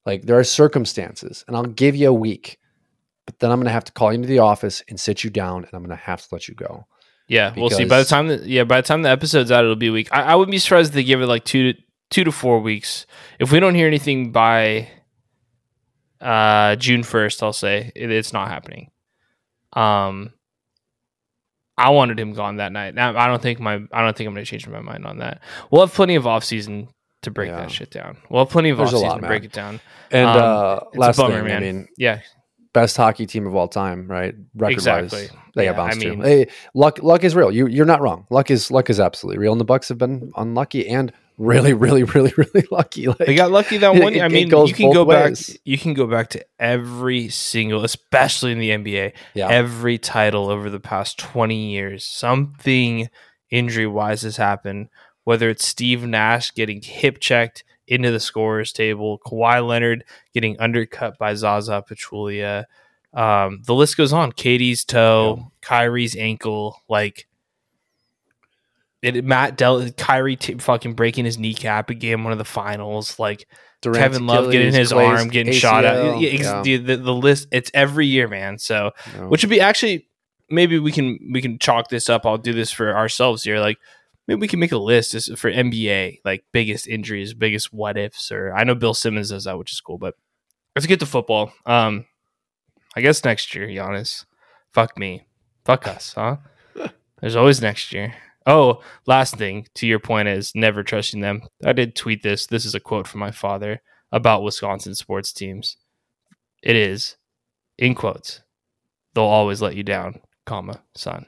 Like 0.05 0.23
there 0.23 0.37
are 0.37 0.43
circumstances, 0.43 1.43
and 1.47 1.55
I'll 1.55 1.63
give 1.63 1.95
you 1.95 2.09
a 2.09 2.13
week, 2.13 2.59
but 3.25 3.39
then 3.39 3.51
I'm 3.51 3.57
going 3.57 3.65
to 3.65 3.71
have 3.71 3.85
to 3.85 3.91
call 3.91 4.11
you 4.11 4.15
into 4.15 4.27
the 4.27 4.39
office 4.39 4.83
and 4.89 4.99
sit 4.99 5.23
you 5.23 5.29
down, 5.29 5.65
and 5.65 5.73
I'm 5.73 5.83
going 5.83 5.95
to 5.95 6.03
have 6.03 6.21
to 6.21 6.27
let 6.31 6.47
you 6.47 6.55
go. 6.55 6.87
Yeah, 7.27 7.53
we'll 7.55 7.69
see. 7.69 7.85
By 7.85 7.99
the 7.99 8.05
time 8.05 8.27
that 8.29 8.43
yeah, 8.45 8.63
by 8.63 8.81
the 8.81 8.87
time 8.87 9.03
the 9.03 9.09
episode's 9.09 9.51
out, 9.51 9.63
it'll 9.63 9.75
be 9.75 9.87
a 9.87 9.91
week. 9.91 10.09
I, 10.11 10.23
I 10.23 10.35
wouldn't 10.35 10.51
be 10.51 10.57
surprised 10.57 10.89
if 10.89 10.95
they 10.95 11.03
give 11.03 11.21
it 11.21 11.27
like 11.27 11.45
two 11.45 11.73
to 11.73 11.79
two 12.09 12.23
to 12.23 12.31
four 12.31 12.59
weeks. 12.59 13.05
If 13.37 13.51
we 13.51 13.59
don't 13.59 13.75
hear 13.75 13.87
anything 13.87 14.31
by 14.31 14.89
uh 16.21 16.75
June 16.75 17.03
first, 17.03 17.41
I'll 17.43 17.53
say 17.53 17.91
it, 17.95 18.11
it's 18.11 18.33
not 18.33 18.47
happening. 18.49 18.91
Um, 19.73 20.33
I 21.77 21.91
wanted 21.91 22.19
him 22.19 22.33
gone 22.33 22.57
that 22.57 22.71
night. 22.71 22.93
Now 22.93 23.17
I 23.17 23.27
don't 23.27 23.41
think 23.41 23.59
my 23.59 23.75
I 23.91 24.01
don't 24.03 24.15
think 24.17 24.27
I'm 24.27 24.33
going 24.33 24.43
to 24.45 24.49
change 24.49 24.67
my 24.67 24.81
mind 24.81 25.05
on 25.05 25.19
that. 25.19 25.41
We'll 25.71 25.85
have 25.85 25.93
plenty 25.93 26.15
of 26.15 26.27
off 26.27 26.43
season 26.43 26.89
to 27.21 27.31
break 27.31 27.49
Yeah. 27.49 27.57
that 27.57 27.71
shit 27.71 27.89
down. 27.91 28.17
We'll 28.29 28.43
have 28.45 28.51
plenty 28.51 28.69
of 28.69 28.77
There's 28.77 28.89
off 28.93 28.95
a 28.95 28.97
lot, 28.97 29.09
season 29.11 29.21
to 29.21 29.27
break 29.27 29.43
it 29.45 29.51
down. 29.53 29.79
And 30.11 30.27
Um, 30.27 30.37
uh, 30.37 30.79
last 30.95 31.17
bummer, 31.17 31.35
thing, 31.35 31.45
man. 31.45 31.57
I 31.57 31.59
mean, 31.59 31.87
Yeah, 31.97 32.19
best 32.73 32.97
hockey 32.97 33.25
team 33.25 33.47
of 33.47 33.55
all 33.55 33.67
time, 33.69 34.07
right? 34.09 34.35
Record 34.55 34.73
Exactly. 34.73 35.21
wise, 35.23 35.31
they 35.55 35.65
Yeah, 35.65 35.71
got 35.73 35.77
bounced 35.77 36.05
I 36.05 36.09
mean- 36.09 36.19
too. 36.19 36.25
Hey, 36.25 36.47
luck, 36.73 37.01
luck 37.01 37.23
is 37.23 37.35
real. 37.35 37.51
You, 37.51 37.67
you're 37.67 37.85
not 37.85 38.01
wrong. 38.01 38.25
Luck 38.29 38.51
is 38.51 38.71
luck 38.71 38.89
is 38.89 38.99
absolutely 38.99 39.39
real, 39.39 39.53
and 39.53 39.61
the 39.61 39.65
Bucks 39.65 39.87
have 39.89 39.97
been 39.97 40.31
unlucky 40.35 40.87
and 40.87 41.13
really, 41.39 41.73
really, 41.73 42.03
really, 42.03 42.31
really 42.37 42.67
lucky. 42.69 43.07
Like, 43.07 43.17
They 43.17 43.33
got 43.33 43.49
lucky 43.49 43.77
that 43.77 43.95
one. 43.95 44.13
year. 44.13 44.23
I 44.23 44.27
mean, 44.27 44.49
you 44.49 44.73
can 44.73 44.91
go 44.93 45.05
ways. 45.05 45.49
back. 45.49 45.61
You 45.63 45.77
can 45.77 45.95
go 45.95 46.05
back 46.05 46.29
to 46.31 46.45
every 46.59 47.29
single, 47.29 47.83
especially 47.83 48.51
in 48.51 48.59
the 48.59 48.69
NBA, 48.69 49.13
yeah, 49.33 49.47
every 49.47 49.97
title 49.97 50.49
over 50.49 50.69
the 50.69 50.79
past 50.79 51.17
twenty 51.17 51.71
years. 51.71 52.05
Something 52.05 53.09
injury 53.49 53.87
wise 53.87 54.21
has 54.21 54.37
happened. 54.37 54.89
Whether 55.23 55.49
it's 55.49 55.65
Steve 55.65 56.05
Nash 56.05 56.53
getting 56.53 56.81
hip 56.81 57.19
checked 57.19 57.63
into 57.87 58.11
the 58.11 58.19
scorers 58.19 58.71
table, 58.71 59.19
Kawhi 59.25 59.65
Leonard 59.65 60.03
getting 60.33 60.59
undercut 60.59 61.17
by 61.17 61.33
Zaza 61.33 61.83
Pachulia. 61.89 62.65
Um, 63.13 63.61
the 63.65 63.73
list 63.73 63.97
goes 63.97 64.13
on. 64.13 64.31
KD's 64.31 64.85
toe, 64.85 65.51
Kyrie's 65.61 66.15
ankle, 66.15 66.81
like 66.87 67.27
it, 69.01 69.23
Matt 69.23 69.57
Del 69.57 69.91
Kyrie 69.91 70.35
t- 70.35 70.55
fucking 70.55 70.93
breaking 70.93 71.25
his 71.25 71.37
kneecap 71.37 71.89
again 71.89 72.23
one 72.23 72.31
of 72.33 72.37
the 72.37 72.45
finals. 72.45 73.17
Like 73.19 73.47
Durant's 73.81 73.99
Kevin 73.99 74.27
Love 74.27 74.51
getting 74.51 74.73
his 74.73 74.91
Clay's 74.91 75.19
arm 75.19 75.29
getting 75.29 75.53
shot 75.53 75.85
at. 75.85 75.95
ACL, 75.95 76.21
Yeah, 76.21 76.63
dude, 76.63 76.85
the, 76.85 76.97
the 76.97 77.13
list 77.13 77.47
it's 77.51 77.71
every 77.73 78.07
year, 78.07 78.27
man. 78.27 78.57
So 78.57 78.91
no. 79.17 79.27
which 79.29 79.43
would 79.43 79.49
be 79.49 79.61
actually 79.61 80.07
maybe 80.49 80.79
we 80.79 80.91
can 80.91 81.17
we 81.31 81.41
can 81.41 81.59
chalk 81.59 81.89
this 81.89 82.09
up. 82.09 82.25
I'll 82.25 82.37
do 82.37 82.53
this 82.53 82.71
for 82.71 82.95
ourselves 82.95 83.43
here. 83.43 83.59
Like 83.59 83.77
maybe 84.27 84.41
we 84.41 84.47
can 84.47 84.59
make 84.59 84.71
a 84.71 84.77
list 84.77 85.13
just 85.13 85.37
for 85.37 85.51
NBA, 85.51 86.19
like 86.25 86.43
biggest 86.51 86.87
injuries, 86.87 87.33
biggest 87.33 87.71
what 87.73 87.97
ifs, 87.97 88.31
or 88.31 88.53
I 88.53 88.63
know 88.63 88.75
Bill 88.75 88.93
Simmons 88.93 89.29
does 89.29 89.45
that, 89.45 89.57
which 89.57 89.71
is 89.71 89.81
cool. 89.81 89.97
But 89.97 90.15
let's 90.75 90.87
get 90.87 90.99
to 90.99 91.05
football. 91.05 91.53
Um, 91.65 92.05
I 92.95 93.01
guess 93.01 93.23
next 93.23 93.55
year, 93.55 93.67
Giannis. 93.67 94.25
Fuck 94.73 94.97
me, 94.97 95.25
fuck 95.65 95.87
us, 95.87 96.13
huh? 96.13 96.37
There's 97.21 97.35
always 97.35 97.61
next 97.61 97.93
year. 97.93 98.13
Oh, 98.49 98.81
last 99.05 99.35
thing 99.37 99.67
to 99.75 99.85
your 99.85 99.99
point 99.99 100.27
is 100.27 100.55
never 100.55 100.81
trusting 100.81 101.21
them. 101.21 101.43
I 101.63 101.71
did 101.71 101.95
tweet 101.95 102.23
this. 102.23 102.47
This 102.47 102.65
is 102.65 102.73
a 102.73 102.79
quote 102.79 103.05
from 103.05 103.19
my 103.19 103.29
father 103.29 103.79
about 104.11 104.41
Wisconsin 104.41 104.95
sports 104.95 105.31
teams. 105.31 105.77
It 106.63 106.75
is, 106.75 107.15
in 107.77 107.93
quotes, 107.93 108.41
they'll 109.13 109.25
always 109.25 109.61
let 109.61 109.75
you 109.75 109.83
down, 109.83 110.21
comma, 110.47 110.81
son. 110.95 111.27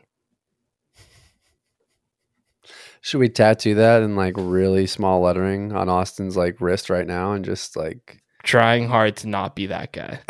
Should 3.01 3.19
we 3.19 3.29
tattoo 3.29 3.75
that 3.75 4.01
in 4.01 4.15
like 4.15 4.33
really 4.35 4.87
small 4.87 5.21
lettering 5.21 5.73
on 5.73 5.89
Austin's 5.89 6.35
like 6.35 6.59
wrist 6.59 6.89
right 6.89 7.05
now 7.05 7.33
and 7.33 7.45
just 7.45 7.77
like 7.77 8.19
Trying 8.41 8.87
hard 8.87 9.17
to 9.17 9.27
not 9.27 9.55
be 9.55 9.67
that 9.67 9.93
guy. 9.93 10.21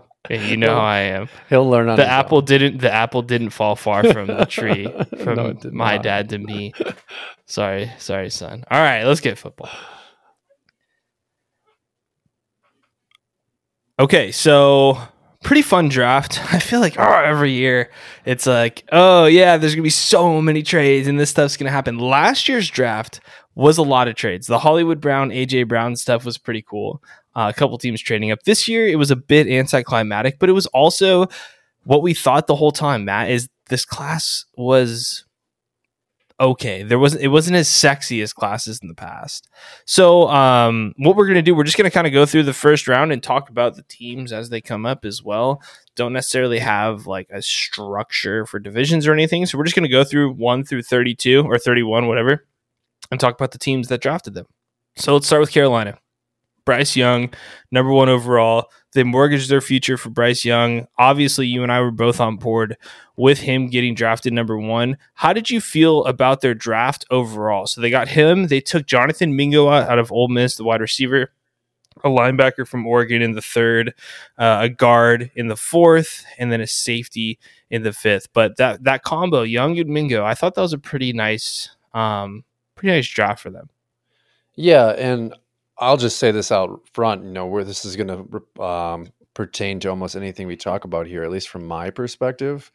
You 0.30 0.56
know 0.56 0.78
I 0.78 0.98
am. 1.00 1.28
he'll 1.48 1.68
learn 1.68 1.88
on 1.88 1.96
The 1.96 2.06
apple 2.06 2.38
own. 2.38 2.44
didn't 2.44 2.78
the 2.78 2.92
apple 2.92 3.22
didn't 3.22 3.50
fall 3.50 3.74
far 3.74 4.04
from 4.12 4.28
the 4.28 4.44
tree 4.46 4.86
from 5.22 5.34
No, 5.36 5.56
my 5.72 5.96
not. 5.96 6.04
dad 6.04 6.28
to 6.30 6.38
me. 6.38 6.72
Sorry, 7.46 7.90
sorry, 7.98 8.30
son. 8.30 8.64
All 8.70 8.80
right, 8.80 9.02
let's 9.04 9.20
get 9.20 9.36
football. 9.36 9.68
Okay, 13.98 14.32
so 14.32 14.98
pretty 15.42 15.62
fun 15.62 15.88
draft. 15.88 16.40
I 16.54 16.58
feel 16.58 16.80
like 16.80 16.98
oh, 16.98 17.22
every 17.24 17.52
year 17.52 17.90
it's 18.24 18.46
like, 18.46 18.84
oh 18.92 19.26
yeah, 19.26 19.56
there's 19.56 19.74
gonna 19.74 19.82
be 19.82 19.90
so 19.90 20.40
many 20.40 20.62
trades 20.62 21.08
and 21.08 21.18
this 21.18 21.30
stuff's 21.30 21.56
gonna 21.56 21.70
happen. 21.70 21.98
Last 21.98 22.48
year's 22.48 22.68
draft 22.70 23.20
was 23.54 23.76
a 23.78 23.82
lot 23.82 24.08
of 24.08 24.14
trades. 24.14 24.46
The 24.46 24.58
Hollywood 24.60 25.00
Brown, 25.00 25.30
AJ 25.30 25.68
Brown 25.68 25.94
stuff 25.96 26.24
was 26.24 26.38
pretty 26.38 26.62
cool. 26.62 27.02
Uh, 27.34 27.50
a 27.54 27.58
couple 27.58 27.78
teams 27.78 28.02
trading 28.02 28.30
up. 28.30 28.42
This 28.42 28.68
year 28.68 28.86
it 28.86 28.96
was 28.96 29.10
a 29.10 29.16
bit 29.16 29.48
anticlimactic, 29.48 30.38
but 30.38 30.50
it 30.50 30.52
was 30.52 30.66
also 30.66 31.28
what 31.84 32.02
we 32.02 32.12
thought 32.12 32.46
the 32.46 32.56
whole 32.56 32.72
time. 32.72 33.06
Matt 33.06 33.30
is 33.30 33.48
this 33.70 33.86
class 33.86 34.44
was 34.54 35.24
okay. 36.38 36.82
There 36.82 36.98
wasn't 36.98 37.22
it 37.22 37.28
wasn't 37.28 37.56
as 37.56 37.68
sexy 37.68 38.20
as 38.20 38.34
classes 38.34 38.80
in 38.82 38.88
the 38.88 38.94
past. 38.94 39.48
So 39.86 40.28
um, 40.28 40.92
what 40.98 41.16
we're 41.16 41.26
gonna 41.26 41.40
do, 41.40 41.54
we're 41.54 41.64
just 41.64 41.78
gonna 41.78 41.90
kind 41.90 42.06
of 42.06 42.12
go 42.12 42.26
through 42.26 42.42
the 42.42 42.52
first 42.52 42.86
round 42.86 43.12
and 43.12 43.22
talk 43.22 43.48
about 43.48 43.76
the 43.76 43.84
teams 43.84 44.30
as 44.30 44.50
they 44.50 44.60
come 44.60 44.84
up 44.84 45.06
as 45.06 45.22
well. 45.22 45.62
Don't 45.96 46.12
necessarily 46.12 46.58
have 46.58 47.06
like 47.06 47.28
a 47.30 47.40
structure 47.40 48.44
for 48.44 48.58
divisions 48.58 49.06
or 49.06 49.14
anything. 49.14 49.46
So 49.46 49.56
we're 49.56 49.64
just 49.64 49.76
gonna 49.76 49.88
go 49.88 50.04
through 50.04 50.34
one 50.34 50.64
through 50.64 50.82
thirty-two 50.82 51.44
or 51.46 51.58
thirty-one, 51.58 52.08
whatever, 52.08 52.44
and 53.10 53.18
talk 53.18 53.34
about 53.34 53.52
the 53.52 53.58
teams 53.58 53.88
that 53.88 54.02
drafted 54.02 54.34
them. 54.34 54.48
So 54.96 55.14
let's 55.14 55.26
start 55.26 55.40
with 55.40 55.50
Carolina. 55.50 55.96
Bryce 56.64 56.96
Young, 56.96 57.32
number 57.70 57.92
one 57.92 58.08
overall. 58.08 58.70
They 58.92 59.02
mortgaged 59.04 59.48
their 59.48 59.60
future 59.60 59.96
for 59.96 60.10
Bryce 60.10 60.44
Young. 60.44 60.86
Obviously, 60.98 61.46
you 61.46 61.62
and 61.62 61.72
I 61.72 61.80
were 61.80 61.90
both 61.90 62.20
on 62.20 62.36
board 62.36 62.76
with 63.16 63.38
him 63.38 63.68
getting 63.68 63.94
drafted 63.94 64.32
number 64.32 64.58
one. 64.58 64.98
How 65.14 65.32
did 65.32 65.50
you 65.50 65.60
feel 65.60 66.04
about 66.04 66.40
their 66.40 66.54
draft 66.54 67.04
overall? 67.10 67.66
So 67.66 67.80
they 67.80 67.90
got 67.90 68.08
him. 68.08 68.48
They 68.48 68.60
took 68.60 68.86
Jonathan 68.86 69.34
Mingo 69.34 69.68
out 69.68 69.98
of 69.98 70.12
Ole 70.12 70.28
Miss, 70.28 70.56
the 70.56 70.64
wide 70.64 70.82
receiver, 70.82 71.32
a 72.04 72.08
linebacker 72.08 72.66
from 72.66 72.86
Oregon 72.86 73.22
in 73.22 73.32
the 73.32 73.42
third, 73.42 73.94
uh, 74.38 74.58
a 74.62 74.68
guard 74.68 75.30
in 75.34 75.48
the 75.48 75.56
fourth, 75.56 76.24
and 76.38 76.52
then 76.52 76.60
a 76.60 76.66
safety 76.66 77.38
in 77.70 77.82
the 77.82 77.92
fifth. 77.92 78.28
But 78.34 78.56
that 78.58 78.84
that 78.84 79.02
combo, 79.02 79.42
Young 79.42 79.78
and 79.78 79.88
Mingo, 79.88 80.24
I 80.24 80.34
thought 80.34 80.54
that 80.54 80.60
was 80.60 80.74
a 80.74 80.78
pretty 80.78 81.14
nice, 81.14 81.70
um, 81.94 82.44
pretty 82.74 82.94
nice 82.94 83.08
draft 83.08 83.40
for 83.40 83.50
them. 83.50 83.70
Yeah, 84.54 84.90
and 84.90 85.34
I'll 85.82 85.96
just 85.96 86.18
say 86.18 86.30
this 86.30 86.52
out 86.52 86.80
front, 86.92 87.24
you 87.24 87.32
know, 87.32 87.46
where 87.46 87.64
this 87.64 87.84
is 87.84 87.96
going 87.96 88.08
to 88.56 88.62
um, 88.62 89.08
pertain 89.34 89.80
to 89.80 89.88
almost 89.88 90.14
anything 90.14 90.46
we 90.46 90.56
talk 90.56 90.84
about 90.84 91.08
here, 91.08 91.24
at 91.24 91.30
least 91.30 91.48
from 91.48 91.66
my 91.66 91.90
perspective. 91.90 92.70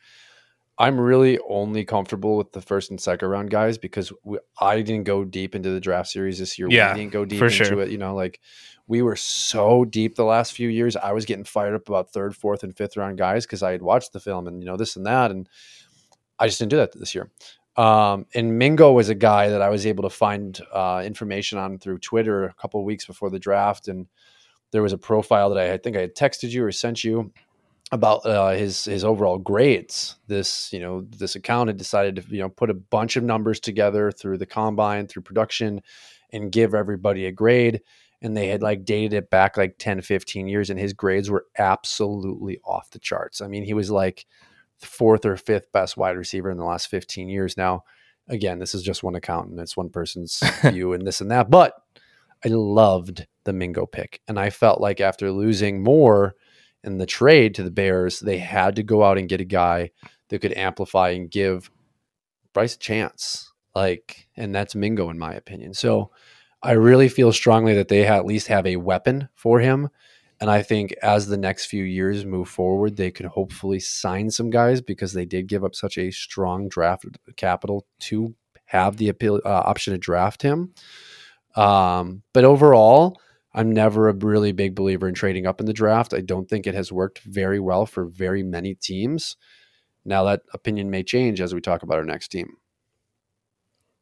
I'm 0.77 0.99
really 0.99 1.39
only 1.49 1.85
comfortable 1.85 2.37
with 2.37 2.51
the 2.51 2.61
first 2.61 2.91
and 2.91 2.99
second 2.99 3.29
round 3.29 3.49
guys 3.49 3.77
because 3.77 4.11
we, 4.23 4.39
I 4.59 4.81
didn't 4.81 5.05
go 5.05 5.23
deep 5.23 5.55
into 5.55 5.69
the 5.71 5.79
draft 5.79 6.09
series 6.09 6.37
this 6.37 6.59
year. 6.59 6.67
Yeah, 6.69 6.93
we 6.93 6.99
didn't 6.99 7.13
go 7.13 7.23
deep 7.23 7.41
into 7.41 7.49
sure. 7.49 7.79
it. 7.79 7.89
You 7.89 7.97
know, 7.97 8.13
like 8.13 8.41
we 8.87 9.01
were 9.01 9.15
so 9.15 9.85
deep 9.85 10.15
the 10.15 10.25
last 10.25 10.51
few 10.51 10.67
years. 10.67 10.95
I 10.95 11.13
was 11.13 11.25
getting 11.25 11.45
fired 11.45 11.75
up 11.75 11.87
about 11.87 12.11
third, 12.11 12.35
fourth, 12.35 12.61
and 12.61 12.75
fifth 12.75 12.97
round 12.97 13.17
guys 13.17 13.45
because 13.45 13.63
I 13.63 13.71
had 13.71 13.81
watched 13.81 14.13
the 14.13 14.19
film 14.19 14.47
and 14.47 14.61
you 14.61 14.67
know 14.67 14.77
this 14.77 14.97
and 14.97 15.05
that, 15.05 15.31
and 15.31 15.47
I 16.37 16.47
just 16.47 16.59
didn't 16.59 16.71
do 16.71 16.77
that 16.77 16.91
this 16.99 17.15
year. 17.15 17.31
Um, 17.77 18.25
and 18.33 18.57
Mingo 18.57 18.91
was 18.91 19.09
a 19.09 19.15
guy 19.15 19.49
that 19.49 19.61
I 19.61 19.69
was 19.69 19.85
able 19.85 20.03
to 20.03 20.09
find 20.09 20.59
uh, 20.73 21.03
information 21.05 21.59
on 21.59 21.77
through 21.77 21.99
Twitter 21.99 22.45
a 22.45 22.53
couple 22.55 22.79
of 22.79 22.85
weeks 22.85 23.05
before 23.05 23.29
the 23.29 23.39
draft, 23.39 23.87
and 23.87 24.07
there 24.71 24.81
was 24.81 24.93
a 24.93 24.97
profile 24.97 25.51
that 25.51 25.59
I, 25.59 25.73
I 25.73 25.77
think 25.77 25.95
I 25.95 26.01
had 26.01 26.15
texted 26.15 26.49
you 26.49 26.65
or 26.65 26.71
sent 26.71 27.03
you 27.03 27.31
about 27.91 28.25
uh, 28.25 28.49
his 28.49 28.85
his 28.85 29.03
overall 29.03 29.37
grades. 29.37 30.15
This 30.27 30.73
you 30.73 30.79
know 30.79 31.01
this 31.01 31.35
account 31.35 31.69
had 31.69 31.77
decided 31.77 32.15
to 32.15 32.23
you 32.29 32.39
know 32.39 32.49
put 32.49 32.71
a 32.71 32.73
bunch 32.73 33.15
of 33.15 33.23
numbers 33.23 33.59
together 33.59 34.11
through 34.11 34.39
the 34.39 34.45
combine, 34.47 35.07
through 35.07 35.21
production, 35.21 35.81
and 36.31 36.51
give 36.51 36.73
everybody 36.73 37.25
a 37.27 37.31
grade. 37.31 37.81
And 38.23 38.35
they 38.35 38.47
had 38.47 38.63
like 38.63 38.83
dated 38.83 39.13
it 39.13 39.29
back 39.29 39.57
like 39.57 39.77
10, 39.77 40.01
15 40.01 40.47
years, 40.47 40.71
and 40.71 40.79
his 40.79 40.93
grades 40.93 41.29
were 41.29 41.45
absolutely 41.59 42.59
off 42.65 42.89
the 42.89 42.97
charts. 42.97 43.41
I 43.41 43.47
mean, 43.47 43.63
he 43.63 43.75
was 43.75 43.91
like 43.91 44.25
fourth 44.81 45.25
or 45.25 45.37
fifth 45.37 45.71
best 45.71 45.97
wide 45.97 46.17
receiver 46.17 46.51
in 46.51 46.57
the 46.57 46.65
last 46.65 46.87
15 46.87 47.29
years. 47.29 47.57
Now, 47.57 47.83
again, 48.27 48.59
this 48.59 48.75
is 48.75 48.83
just 48.83 49.03
one 49.03 49.15
account 49.15 49.49
and 49.49 49.59
it's 49.59 49.77
one 49.77 49.89
person's 49.89 50.41
view 50.63 50.93
and 50.93 51.05
this 51.05 51.21
and 51.21 51.31
that, 51.31 51.49
but 51.49 51.73
I 52.45 52.49
loved 52.49 53.25
the 53.45 53.53
Mingo 53.53 53.85
pick. 53.85 54.21
And 54.27 54.39
I 54.39 54.49
felt 54.49 54.81
like 54.81 55.01
after 55.01 55.31
losing 55.31 55.83
Moore 55.83 56.35
in 56.83 56.97
the 56.97 57.05
trade 57.05 57.55
to 57.55 57.63
the 57.63 57.71
Bears, 57.71 58.19
they 58.19 58.37
had 58.37 58.75
to 58.75 58.83
go 58.83 59.03
out 59.03 59.17
and 59.17 59.29
get 59.29 59.41
a 59.41 59.45
guy 59.45 59.91
that 60.29 60.41
could 60.41 60.53
amplify 60.53 61.09
and 61.09 61.31
give 61.31 61.71
Bryce 62.53 62.75
a 62.75 62.79
chance. 62.79 63.51
Like, 63.73 64.27
and 64.35 64.53
that's 64.53 64.75
Mingo 64.75 65.09
in 65.09 65.19
my 65.19 65.33
opinion. 65.33 65.73
So 65.73 66.11
I 66.61 66.71
really 66.71 67.09
feel 67.09 67.31
strongly 67.31 67.75
that 67.75 67.87
they 67.87 68.05
at 68.05 68.25
least 68.25 68.47
have 68.47 68.65
a 68.65 68.77
weapon 68.77 69.29
for 69.35 69.59
him. 69.59 69.89
And 70.39 70.51
I 70.51 70.61
think 70.61 70.93
as 71.01 71.27
the 71.27 71.37
next 71.37 71.65
few 71.65 71.83
years 71.83 72.25
move 72.25 72.47
forward, 72.47 72.95
they 72.95 73.09
could 73.09 73.25
hopefully 73.25 73.79
sign 73.79 74.29
some 74.29 74.49
guys 74.49 74.81
because 74.81 75.13
they 75.13 75.25
did 75.25 75.47
give 75.47 75.63
up 75.63 75.73
such 75.73 75.97
a 75.97 76.11
strong 76.11 76.69
draft 76.69 77.05
capital 77.35 77.87
to 78.01 78.35
have 78.65 78.97
the 78.97 79.09
appeal, 79.09 79.41
uh, 79.43 79.49
option 79.49 79.93
to 79.93 79.97
draft 79.97 80.43
him. 80.43 80.73
Um, 81.55 82.21
but 82.33 82.43
overall, 82.43 83.19
I'm 83.53 83.71
never 83.71 84.09
a 84.09 84.13
really 84.13 84.51
big 84.51 84.75
believer 84.75 85.07
in 85.07 85.15
trading 85.15 85.47
up 85.47 85.59
in 85.59 85.65
the 85.65 85.73
draft. 85.73 86.13
I 86.13 86.21
don't 86.21 86.47
think 86.47 86.67
it 86.67 86.75
has 86.75 86.91
worked 86.91 87.19
very 87.19 87.59
well 87.59 87.87
for 87.87 88.05
very 88.05 88.43
many 88.43 88.75
teams. 88.75 89.35
Now, 90.05 90.23
that 90.25 90.41
opinion 90.53 90.91
may 90.91 91.01
change 91.01 91.41
as 91.41 91.55
we 91.55 91.61
talk 91.61 91.81
about 91.81 91.97
our 91.97 92.05
next 92.05 92.27
team. 92.27 92.57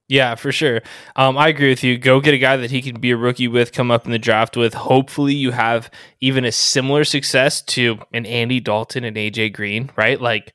Yeah, 0.08 0.36
for 0.36 0.52
sure. 0.52 0.82
Um, 1.16 1.36
I 1.38 1.48
agree 1.48 1.70
with 1.70 1.84
you. 1.84 1.98
Go 1.98 2.20
get 2.20 2.36
a 2.36 2.38
guy 2.38 2.58
that 2.58 2.70
he 2.70 2.82
can 2.82 3.00
be 3.00 3.12
a 3.12 3.18
rookie 3.18 3.48
with, 3.48 3.72
come 3.72 3.90
up 3.90 4.06
in 4.06 4.12
the 4.12 4.20
draft 4.20 4.56
with. 4.56 4.76
Hopefully, 4.76 5.34
you 5.34 5.52
have 5.52 5.90
even 6.22 6.46
a 6.46 6.52
similar 6.52 7.04
success 7.04 7.62
to 7.64 7.98
an 8.14 8.26
Andy 8.28 8.60
Dalton 8.60 9.04
and 9.04 9.18
AJ 9.18 9.54
Green, 9.54 9.90
right? 9.96 10.22
Like 10.22 10.54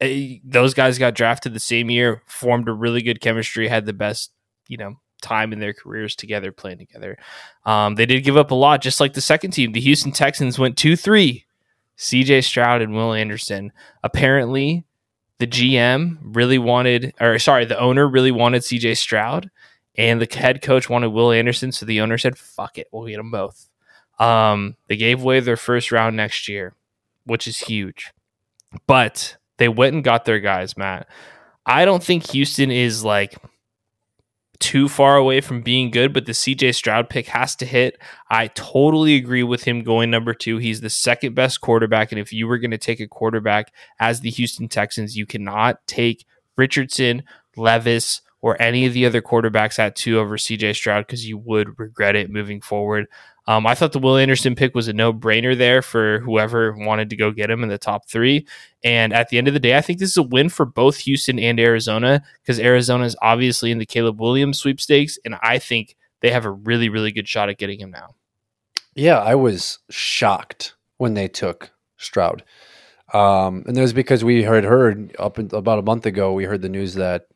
eh, 0.00 0.38
those 0.42 0.74
guys 0.74 0.98
got 0.98 1.14
drafted 1.14 1.54
the 1.54 1.60
same 1.60 1.90
year, 1.90 2.22
formed 2.26 2.68
a 2.68 2.72
really 2.72 3.02
good 3.02 3.20
chemistry, 3.20 3.68
had 3.68 3.86
the 3.86 3.92
best, 3.92 4.32
you 4.66 4.76
know, 4.76 4.94
time 5.22 5.52
in 5.52 5.60
their 5.60 5.74
careers 5.74 6.16
together, 6.16 6.50
playing 6.50 6.78
together. 6.78 7.18
Um, 7.64 7.94
they 7.94 8.06
did 8.06 8.24
give 8.24 8.36
up 8.36 8.50
a 8.50 8.56
lot, 8.56 8.82
just 8.82 8.98
like 8.98 9.12
the 9.12 9.20
second 9.20 9.52
team. 9.52 9.72
The 9.72 9.80
Houston 9.80 10.10
Texans 10.10 10.58
went 10.58 10.76
2 10.76 10.96
3. 10.96 11.44
CJ 11.98 12.44
Stroud 12.44 12.80
and 12.80 12.94
Will 12.94 13.12
Anderson. 13.12 13.72
Apparently, 14.04 14.84
the 15.38 15.46
GM 15.46 16.18
really 16.22 16.58
wanted, 16.58 17.14
or 17.20 17.38
sorry, 17.38 17.64
the 17.64 17.78
owner 17.78 18.08
really 18.08 18.32
wanted 18.32 18.62
CJ 18.62 18.96
Stroud, 18.96 19.50
and 19.96 20.20
the 20.20 20.38
head 20.38 20.62
coach 20.62 20.88
wanted 20.88 21.08
Will 21.08 21.32
Anderson. 21.32 21.72
So 21.72 21.86
the 21.86 22.00
owner 22.00 22.18
said, 22.18 22.36
"Fuck 22.36 22.78
it, 22.78 22.88
we'll 22.92 23.06
get 23.06 23.16
them 23.16 23.30
both." 23.30 23.68
Um, 24.18 24.76
they 24.88 24.96
gave 24.96 25.22
away 25.22 25.40
their 25.40 25.56
first 25.56 25.92
round 25.92 26.16
next 26.16 26.48
year, 26.48 26.74
which 27.24 27.46
is 27.46 27.58
huge, 27.58 28.12
but 28.86 29.36
they 29.58 29.68
went 29.68 29.94
and 29.94 30.04
got 30.04 30.24
their 30.24 30.40
guys. 30.40 30.76
Matt, 30.76 31.08
I 31.64 31.84
don't 31.84 32.02
think 32.02 32.30
Houston 32.30 32.70
is 32.70 33.04
like 33.04 33.36
too 34.60 34.88
far 34.88 35.16
away 35.16 35.40
from 35.40 35.62
being 35.62 35.90
good, 35.90 36.12
but 36.12 36.26
the 36.26 36.32
CJ 36.32 36.74
Stroud 36.74 37.08
pick 37.08 37.28
has 37.28 37.54
to 37.56 37.66
hit. 37.66 37.98
I 38.28 38.48
totally 38.48 39.16
agree 39.16 39.42
with 39.42 39.64
him 39.64 39.82
going 39.82 40.10
number 40.10 40.34
two. 40.34 40.58
He's 40.58 40.80
the 40.80 40.90
second 40.90 41.34
best 41.34 41.60
quarterback. 41.60 42.10
And 42.10 42.20
if 42.20 42.32
you 42.32 42.46
were 42.46 42.58
going 42.58 42.72
to 42.72 42.78
take 42.78 43.00
a 43.00 43.06
quarterback 43.06 43.72
as 44.00 44.20
the 44.20 44.30
Houston 44.30 44.68
Texans, 44.68 45.16
you 45.16 45.26
cannot 45.26 45.86
take 45.86 46.24
Richardson, 46.56 47.22
Levis, 47.56 48.20
or 48.40 48.60
any 48.60 48.86
of 48.86 48.92
the 48.92 49.06
other 49.06 49.22
quarterbacks 49.22 49.78
at 49.78 49.96
two 49.96 50.18
over 50.18 50.36
CJ 50.36 50.74
Stroud 50.74 51.06
because 51.06 51.28
you 51.28 51.38
would 51.38 51.78
regret 51.78 52.16
it 52.16 52.30
moving 52.30 52.60
forward. 52.60 53.06
Um, 53.48 53.66
I 53.66 53.74
thought 53.74 53.92
the 53.92 53.98
Will 53.98 54.18
Anderson 54.18 54.54
pick 54.54 54.74
was 54.74 54.88
a 54.88 54.92
no 54.92 55.10
brainer 55.10 55.56
there 55.56 55.80
for 55.80 56.20
whoever 56.20 56.76
wanted 56.76 57.08
to 57.08 57.16
go 57.16 57.30
get 57.30 57.50
him 57.50 57.62
in 57.62 57.70
the 57.70 57.78
top 57.78 58.06
three. 58.06 58.46
And 58.84 59.14
at 59.14 59.30
the 59.30 59.38
end 59.38 59.48
of 59.48 59.54
the 59.54 59.60
day, 59.60 59.74
I 59.74 59.80
think 59.80 59.98
this 59.98 60.10
is 60.10 60.18
a 60.18 60.22
win 60.22 60.50
for 60.50 60.66
both 60.66 60.98
Houston 60.98 61.38
and 61.38 61.58
Arizona 61.58 62.22
because 62.42 62.60
Arizona 62.60 63.04
is 63.04 63.16
obviously 63.22 63.70
in 63.70 63.78
the 63.78 63.86
Caleb 63.86 64.20
Williams 64.20 64.58
sweepstakes. 64.58 65.18
And 65.24 65.34
I 65.42 65.58
think 65.58 65.96
they 66.20 66.30
have 66.30 66.44
a 66.44 66.50
really, 66.50 66.90
really 66.90 67.10
good 67.10 67.26
shot 67.26 67.48
at 67.48 67.56
getting 67.56 67.80
him 67.80 67.90
now. 67.90 68.16
Yeah, 68.94 69.18
I 69.18 69.34
was 69.34 69.78
shocked 69.88 70.74
when 70.98 71.14
they 71.14 71.26
took 71.26 71.70
Stroud. 71.96 72.44
Um, 73.14 73.64
and 73.66 73.74
that 73.74 73.80
was 73.80 73.94
because 73.94 74.22
we 74.22 74.42
had 74.42 74.64
heard 74.64 75.16
up 75.18 75.38
in, 75.38 75.48
about 75.54 75.78
a 75.78 75.82
month 75.82 76.04
ago, 76.04 76.34
we 76.34 76.44
heard 76.44 76.60
the 76.60 76.68
news 76.68 76.92
that 76.96 77.28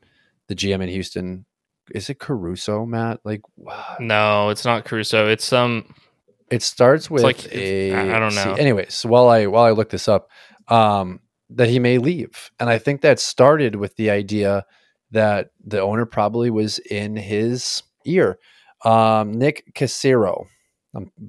the 0.48 0.54
GM 0.54 0.82
in 0.82 0.90
Houston 0.90 1.46
is 1.90 2.08
it 2.08 2.18
Caruso, 2.18 2.86
Matt? 2.86 3.20
Like, 3.24 3.42
no, 4.00 4.50
it's 4.50 4.64
not 4.64 4.84
Caruso. 4.84 5.28
It's 5.28 5.44
some. 5.44 5.84
Um, 5.86 5.94
it 6.52 6.62
starts 6.62 7.10
with 7.10 7.22
like 7.22 7.52
a. 7.52 7.94
I 7.94 8.18
don't 8.18 8.34
know. 8.34 8.54
See, 8.54 8.60
anyways, 8.60 9.02
while 9.04 9.28
I 9.28 9.46
while 9.46 9.64
I 9.64 9.70
look 9.70 9.90
this 9.90 10.06
up, 10.06 10.28
um, 10.68 11.20
that 11.50 11.68
he 11.68 11.78
may 11.78 11.98
leave, 11.98 12.50
and 12.60 12.68
I 12.68 12.78
think 12.78 13.00
that 13.00 13.18
started 13.18 13.76
with 13.76 13.96
the 13.96 14.10
idea 14.10 14.64
that 15.10 15.50
the 15.64 15.80
owner 15.80 16.06
probably 16.06 16.50
was 16.50 16.78
in 16.78 17.16
his 17.16 17.82
ear. 18.04 18.38
Um, 18.84 19.32
Nick 19.32 19.74
Caserio. 19.74 20.46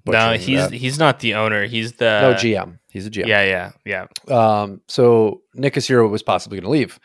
no, 0.06 0.34
he's 0.34 0.70
that. 0.70 0.74
he's 0.74 1.00
not 1.00 1.20
the 1.20 1.36
owner. 1.36 1.66
He's 1.66 1.94
the 1.94 2.22
no 2.22 2.34
GM. 2.34 2.80
He's 2.90 3.08
a 3.08 3.12
GM. 3.12 3.28
Yeah, 3.28 3.72
yeah, 3.86 4.06
yeah. 4.28 4.36
Um, 4.36 4.82
so 4.88 5.42
Nick 5.56 5.76
Caserio 5.76 6.10
was 6.10 6.22
possibly 6.22 6.58
going 6.58 6.66
to 6.66 6.70
leave, 6.70 7.00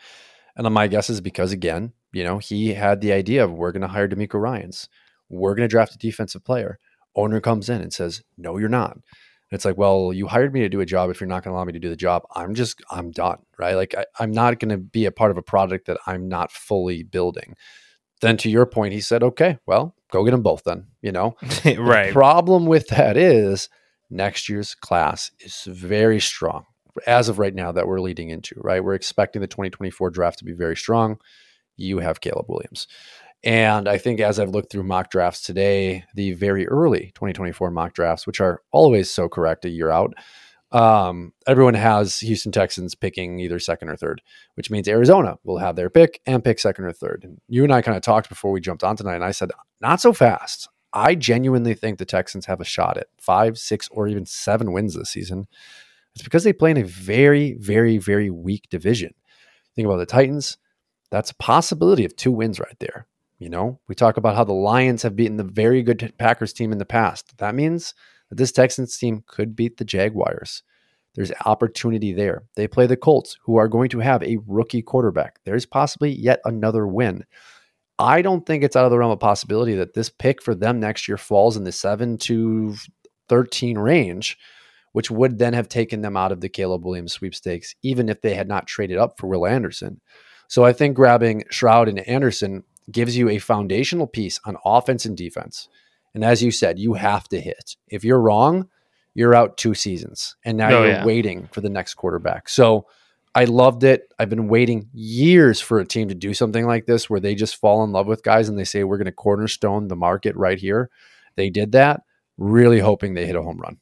and 0.57 0.71
my 0.73 0.87
guess 0.87 1.09
is 1.09 1.21
because 1.21 1.53
again, 1.53 1.93
you 2.11 2.23
know, 2.23 2.37
he 2.37 2.73
had 2.73 2.99
the 3.01 3.13
idea 3.13 3.45
of 3.45 3.51
we're 3.51 3.71
going 3.71 3.81
to 3.81 3.87
hire 3.87 4.07
DeMeco 4.07 4.41
Ryans. 4.41 4.89
We're 5.29 5.55
going 5.55 5.67
to 5.67 5.71
draft 5.71 5.95
a 5.95 5.97
defensive 5.97 6.43
player. 6.43 6.79
Owner 7.19 7.41
comes 7.41 7.69
in 7.69 7.81
and 7.81 7.93
says, 7.93 8.23
"No, 8.37 8.57
you're 8.57 8.69
not." 8.69 8.97
And 9.51 9.57
it's 9.57 9.65
like, 9.65 9.77
well, 9.77 10.13
you 10.13 10.27
hired 10.27 10.53
me 10.53 10.59
to 10.59 10.69
do 10.69 10.79
a 10.79 10.85
job. 10.85 11.09
If 11.09 11.19
you're 11.19 11.27
not 11.27 11.43
going 11.43 11.51
to 11.51 11.57
allow 11.57 11.65
me 11.65 11.73
to 11.73 11.79
do 11.79 11.89
the 11.89 11.95
job, 11.95 12.21
I'm 12.35 12.53
just, 12.53 12.83
I'm 12.91 13.09
done, 13.09 13.39
right? 13.57 13.73
Like, 13.73 13.95
I, 13.97 14.05
I'm 14.19 14.31
not 14.31 14.59
going 14.59 14.69
to 14.69 14.77
be 14.77 15.05
a 15.05 15.11
part 15.11 15.31
of 15.31 15.37
a 15.37 15.41
project 15.41 15.87
that 15.87 15.97
I'm 16.05 16.29
not 16.29 16.51
fully 16.51 17.01
building. 17.01 17.55
Then, 18.21 18.37
to 18.37 18.49
your 18.49 18.67
point, 18.67 18.93
he 18.93 19.01
said, 19.01 19.23
okay, 19.23 19.57
well, 19.65 19.95
go 20.11 20.23
get 20.23 20.31
them 20.31 20.43
both 20.43 20.65
then, 20.65 20.87
you 21.01 21.11
know? 21.11 21.35
right. 21.65 22.07
The 22.07 22.11
problem 22.11 22.67
with 22.67 22.89
that 22.89 23.17
is 23.17 23.69
next 24.11 24.49
year's 24.49 24.75
class 24.75 25.31
is 25.39 25.63
very 25.63 26.19
strong 26.19 26.65
as 27.07 27.27
of 27.27 27.39
right 27.39 27.55
now 27.55 27.71
that 27.71 27.87
we're 27.87 28.01
leading 28.01 28.29
into, 28.29 28.55
right? 28.57 28.83
We're 28.83 28.93
expecting 28.93 29.41
the 29.41 29.47
2024 29.47 30.11
draft 30.11 30.39
to 30.39 30.45
be 30.45 30.53
very 30.53 30.75
strong 30.75 31.17
you 31.79 31.99
have 31.99 32.21
Caleb 32.21 32.47
Williams. 32.49 32.87
And 33.43 33.87
I 33.87 33.97
think 33.97 34.19
as 34.19 34.39
I've 34.39 34.49
looked 34.49 34.71
through 34.71 34.83
mock 34.83 35.11
drafts 35.11 35.41
today, 35.41 36.03
the 36.13 36.33
very 36.33 36.67
early 36.67 37.11
2024 37.15 37.71
mock 37.71 37.93
drafts, 37.93 38.27
which 38.27 38.41
are 38.41 38.61
always 38.71 39.09
so 39.09 39.29
correct 39.29 39.63
a 39.65 39.69
year 39.69 39.89
out, 39.89 40.13
um, 40.71 41.33
everyone 41.47 41.73
has 41.73 42.19
Houston 42.19 42.51
Texans 42.51 42.95
picking 42.95 43.39
either 43.39 43.57
second 43.57 43.89
or 43.89 43.95
third, 43.95 44.21
which 44.55 44.69
means 44.69 44.87
Arizona 44.87 45.37
will 45.43 45.57
have 45.57 45.75
their 45.75 45.89
pick 45.89 46.21
and 46.25 46.43
pick 46.43 46.59
second 46.59 46.85
or 46.85 46.91
third. 46.91 47.23
And 47.23 47.39
you 47.47 47.63
and 47.63 47.73
I 47.73 47.81
kind 47.81 47.97
of 47.97 48.03
talked 48.03 48.29
before 48.29 48.51
we 48.51 48.61
jumped 48.61 48.83
on 48.83 48.95
tonight, 48.95 49.15
and 49.15 49.23
I 49.23 49.31
said, 49.31 49.51
not 49.81 50.01
so 50.01 50.13
fast. 50.13 50.67
I 50.91 51.15
genuinely 51.15 51.75
think 51.75 51.97
the 51.97 52.05
Texans 52.05 52.45
have 52.47 52.59
a 52.59 52.65
shot 52.65 52.97
at 52.97 53.07
five, 53.19 53.57
six, 53.57 53.87
or 53.89 54.07
even 54.07 54.25
seven 54.25 54.71
wins 54.71 54.95
this 54.95 55.09
season. 55.09 55.47
It's 56.13 56.23
because 56.23 56.43
they 56.43 56.53
play 56.53 56.71
in 56.71 56.77
a 56.77 56.83
very, 56.83 57.53
very, 57.53 57.97
very 57.97 58.29
weak 58.29 58.67
division. 58.69 59.13
Think 59.75 59.85
about 59.85 59.97
the 59.97 60.05
Titans, 60.05 60.57
that's 61.11 61.31
a 61.31 61.35
possibility 61.35 62.05
of 62.05 62.15
two 62.15 62.31
wins 62.31 62.59
right 62.59 62.77
there. 62.79 63.07
You 63.39 63.49
know, 63.49 63.79
we 63.87 63.95
talk 63.95 64.17
about 64.17 64.35
how 64.35 64.43
the 64.43 64.53
Lions 64.53 65.03
have 65.03 65.15
beaten 65.15 65.37
the 65.37 65.43
very 65.43 65.81
good 65.81 66.13
Packers 66.17 66.53
team 66.53 66.71
in 66.71 66.77
the 66.77 66.85
past. 66.85 67.37
That 67.37 67.55
means 67.55 67.93
that 68.29 68.37
this 68.37 68.51
Texans 68.51 68.97
team 68.97 69.23
could 69.27 69.55
beat 69.55 69.77
the 69.77 69.85
Jaguars. 69.85 70.61
There's 71.15 71.31
opportunity 71.45 72.13
there. 72.13 72.43
They 72.55 72.67
play 72.67 72.85
the 72.85 72.97
Colts, 72.97 73.37
who 73.43 73.57
are 73.57 73.67
going 73.67 73.89
to 73.89 73.99
have 73.99 74.21
a 74.23 74.37
rookie 74.45 74.81
quarterback. 74.81 75.39
There's 75.45 75.65
possibly 75.65 76.11
yet 76.11 76.39
another 76.45 76.85
win. 76.85 77.25
I 77.97 78.21
don't 78.21 78.45
think 78.45 78.63
it's 78.63 78.75
out 78.75 78.85
of 78.85 78.91
the 78.91 78.97
realm 78.97 79.11
of 79.11 79.19
possibility 79.19 79.75
that 79.75 79.93
this 79.93 80.09
pick 80.09 80.41
for 80.41 80.53
them 80.53 80.79
next 80.79 81.07
year 81.07 81.17
falls 81.17 81.57
in 81.57 81.63
the 81.63 81.71
7 81.71 82.17
to 82.19 82.75
13 83.29 83.77
range 83.77 84.37
which 84.93 85.11
would 85.11 85.37
then 85.37 85.53
have 85.53 85.69
taken 85.69 86.01
them 86.01 86.17
out 86.17 86.31
of 86.31 86.41
the 86.41 86.49
Caleb 86.49 86.85
Williams 86.85 87.13
sweepstakes, 87.13 87.75
even 87.83 88.09
if 88.09 88.21
they 88.21 88.33
had 88.33 88.47
not 88.47 88.67
traded 88.67 88.97
up 88.97 89.17
for 89.17 89.27
Will 89.27 89.45
Anderson. 89.45 90.01
So 90.47 90.65
I 90.65 90.73
think 90.73 90.95
grabbing 90.95 91.43
Stroud 91.51 91.87
and 91.87 91.99
Anderson 91.99 92.63
gives 92.91 93.17
you 93.17 93.29
a 93.29 93.39
foundational 93.39 94.07
piece 94.07 94.39
on 94.45 94.57
offense 94.65 95.05
and 95.05 95.15
defense. 95.17 95.67
And 96.13 96.23
as 96.23 96.41
you 96.41 96.51
said, 96.51 96.79
you 96.79 96.93
have 96.93 97.27
to 97.29 97.39
hit. 97.39 97.75
If 97.87 98.03
you're 98.03 98.21
wrong, 98.21 98.67
you're 99.13 99.35
out 99.35 99.57
two 99.57 99.73
seasons. 99.73 100.35
And 100.43 100.57
now 100.57 100.69
oh, 100.69 100.83
you're 100.83 100.91
yeah. 100.91 101.05
waiting 101.05 101.47
for 101.51 101.61
the 101.61 101.69
next 101.69 101.95
quarterback. 101.95 102.49
So 102.49 102.87
I 103.35 103.45
loved 103.45 103.83
it. 103.83 104.11
I've 104.17 104.29
been 104.29 104.47
waiting 104.47 104.89
years 104.93 105.61
for 105.61 105.79
a 105.79 105.85
team 105.85 106.09
to 106.09 106.15
do 106.15 106.33
something 106.33 106.65
like 106.65 106.85
this 106.85 107.09
where 107.09 107.19
they 107.19 107.35
just 107.35 107.57
fall 107.57 107.83
in 107.83 107.91
love 107.91 108.07
with 108.07 108.23
guys 108.23 108.49
and 108.49 108.57
they 108.57 108.63
say, 108.63 108.83
we're 108.83 108.97
going 108.97 109.05
to 109.05 109.11
cornerstone 109.11 109.87
the 109.87 109.95
market 109.95 110.35
right 110.35 110.57
here. 110.57 110.89
They 111.35 111.49
did 111.49 111.73
that, 111.73 112.01
really 112.37 112.79
hoping 112.79 113.13
they 113.13 113.25
hit 113.25 113.35
a 113.35 113.43
home 113.43 113.59
run. 113.59 113.77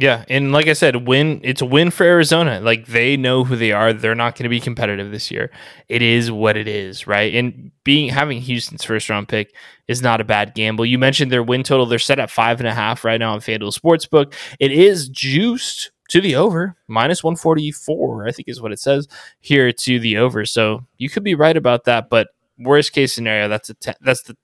Yeah, 0.00 0.24
and 0.28 0.52
like 0.52 0.68
I 0.68 0.74
said, 0.74 1.08
win 1.08 1.40
it's 1.42 1.60
a 1.60 1.66
win 1.66 1.90
for 1.90 2.04
Arizona. 2.04 2.60
Like 2.60 2.86
they 2.86 3.16
know 3.16 3.42
who 3.42 3.56
they 3.56 3.72
are. 3.72 3.92
They're 3.92 4.14
not 4.14 4.36
going 4.36 4.44
to 4.44 4.48
be 4.48 4.60
competitive 4.60 5.10
this 5.10 5.28
year. 5.28 5.50
It 5.88 6.02
is 6.02 6.30
what 6.30 6.56
it 6.56 6.68
is, 6.68 7.08
right? 7.08 7.34
And 7.34 7.72
being 7.82 8.08
having 8.08 8.40
Houston's 8.40 8.84
first 8.84 9.10
round 9.10 9.28
pick 9.28 9.52
is 9.88 10.00
not 10.00 10.20
a 10.20 10.24
bad 10.24 10.54
gamble. 10.54 10.86
You 10.86 11.00
mentioned 11.00 11.32
their 11.32 11.42
win 11.42 11.64
total. 11.64 11.84
They're 11.84 11.98
set 11.98 12.20
at 12.20 12.30
five 12.30 12.60
and 12.60 12.68
a 12.68 12.74
half 12.74 13.04
right 13.04 13.18
now 13.18 13.32
on 13.32 13.40
FanDuel 13.40 13.76
Sportsbook. 13.76 14.34
It 14.60 14.70
is 14.70 15.08
juiced 15.08 15.90
to 16.10 16.20
the 16.22 16.36
over 16.36 16.74
minus 16.86 17.22
144 17.22 18.26
i 18.26 18.32
think 18.32 18.48
is 18.48 18.62
what 18.62 18.72
it 18.72 18.80
says 18.80 19.06
here 19.40 19.70
to 19.72 20.00
the 20.00 20.16
over 20.16 20.46
so 20.46 20.82
you 20.96 21.10
could 21.10 21.22
be 21.22 21.34
right 21.34 21.54
about 21.54 21.84
that 21.84 22.08
but 22.08 22.28
worst 22.58 22.94
case 22.94 23.12
scenario 23.12 23.46
that's 23.46 23.68
a 23.68 23.74
te- 23.74 23.92
that's 24.00 24.22
the 24.22 24.34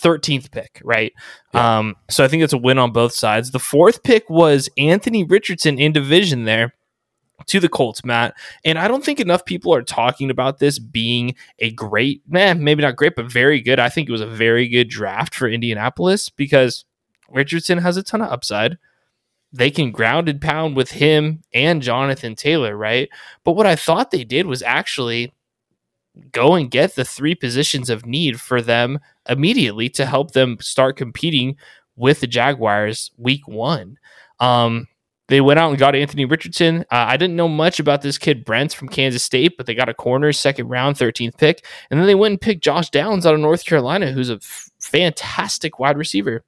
13th 0.00 0.50
pick, 0.50 0.80
right? 0.84 1.12
Yeah. 1.52 1.78
Um, 1.78 1.96
so 2.10 2.24
I 2.24 2.28
think 2.28 2.42
it's 2.42 2.52
a 2.52 2.58
win 2.58 2.78
on 2.78 2.92
both 2.92 3.12
sides. 3.12 3.50
The 3.50 3.58
fourth 3.58 4.02
pick 4.02 4.28
was 4.28 4.68
Anthony 4.76 5.24
Richardson 5.24 5.78
in 5.78 5.92
division 5.92 6.44
there 6.44 6.74
to 7.46 7.60
the 7.60 7.68
Colts, 7.68 8.04
Matt. 8.04 8.34
And 8.64 8.78
I 8.78 8.88
don't 8.88 9.04
think 9.04 9.20
enough 9.20 9.44
people 9.44 9.74
are 9.74 9.82
talking 9.82 10.30
about 10.30 10.58
this 10.58 10.78
being 10.78 11.34
a 11.58 11.70
great, 11.72 12.22
man, 12.28 12.62
maybe 12.62 12.82
not 12.82 12.96
great, 12.96 13.16
but 13.16 13.30
very 13.30 13.60
good. 13.60 13.78
I 13.78 13.88
think 13.88 14.08
it 14.08 14.12
was 14.12 14.20
a 14.20 14.26
very 14.26 14.68
good 14.68 14.88
draft 14.88 15.34
for 15.34 15.48
Indianapolis 15.48 16.28
because 16.28 16.84
Richardson 17.30 17.78
has 17.78 17.96
a 17.96 18.02
ton 18.02 18.22
of 18.22 18.30
upside. 18.30 18.78
They 19.52 19.70
can 19.70 19.92
ground 19.92 20.28
and 20.28 20.40
pound 20.40 20.76
with 20.76 20.92
him 20.92 21.42
and 21.52 21.82
Jonathan 21.82 22.34
Taylor, 22.34 22.76
right? 22.76 23.08
But 23.44 23.52
what 23.52 23.66
I 23.66 23.76
thought 23.76 24.10
they 24.10 24.24
did 24.24 24.46
was 24.46 24.62
actually 24.62 25.32
go 26.30 26.54
and 26.54 26.70
get 26.70 26.94
the 26.94 27.04
three 27.04 27.34
positions 27.34 27.90
of 27.90 28.06
need 28.06 28.40
for 28.40 28.62
them 28.62 29.00
immediately 29.28 29.88
to 29.90 30.06
help 30.06 30.32
them 30.32 30.58
start 30.60 30.96
competing 30.96 31.56
with 31.96 32.20
the 32.20 32.26
Jaguars 32.26 33.10
week 33.16 33.46
one. 33.46 33.98
Um, 34.40 34.88
they 35.28 35.40
went 35.40 35.58
out 35.58 35.70
and 35.70 35.78
got 35.78 35.94
Anthony 35.94 36.26
Richardson. 36.26 36.82
Uh, 36.92 37.06
I 37.08 37.16
didn't 37.16 37.36
know 37.36 37.48
much 37.48 37.80
about 37.80 38.02
this 38.02 38.18
kid 38.18 38.44
Brents 38.44 38.74
from 38.74 38.88
Kansas 38.88 39.22
State, 39.22 39.56
but 39.56 39.66
they 39.66 39.74
got 39.74 39.88
a 39.88 39.94
corner, 39.94 40.32
second 40.32 40.68
round, 40.68 40.96
13th 40.96 41.38
pick. 41.38 41.64
And 41.90 41.98
then 41.98 42.06
they 42.06 42.14
went 42.14 42.32
and 42.32 42.40
picked 42.40 42.62
Josh 42.62 42.90
Downs 42.90 43.24
out 43.24 43.34
of 43.34 43.40
North 43.40 43.64
Carolina, 43.64 44.12
who's 44.12 44.28
a 44.28 44.34
f- 44.34 44.70
fantastic 44.80 45.78
wide 45.78 45.96
receiver. 45.96 46.44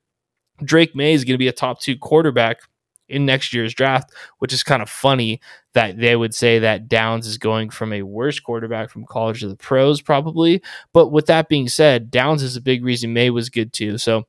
Drake 0.62 0.94
Maye 0.94 1.14
is 1.14 1.24
going 1.24 1.34
to 1.34 1.38
be 1.38 1.48
a 1.48 1.52
top 1.52 1.80
two 1.80 1.96
quarterback 1.96 2.58
in 3.08 3.26
next 3.26 3.52
year's 3.52 3.74
draft, 3.74 4.12
which 4.38 4.52
is 4.52 4.62
kind 4.62 4.82
of 4.82 4.90
funny 4.90 5.40
that 5.74 5.98
they 5.98 6.16
would 6.16 6.34
say 6.34 6.58
that 6.58 6.88
Downs 6.88 7.26
is 7.26 7.38
going 7.38 7.70
from 7.70 7.92
a 7.92 8.02
worse 8.02 8.40
quarterback 8.40 8.90
from 8.90 9.04
college 9.04 9.40
to 9.40 9.48
the 9.48 9.56
pros, 9.56 10.00
probably. 10.00 10.62
But 10.92 11.08
with 11.08 11.26
that 11.26 11.48
being 11.48 11.68
said, 11.68 12.10
Downs 12.10 12.42
is 12.42 12.56
a 12.56 12.62
big 12.62 12.84
reason 12.84 13.12
Maye 13.12 13.30
was 13.30 13.50
good 13.50 13.72
too. 13.72 13.98
So 13.98 14.24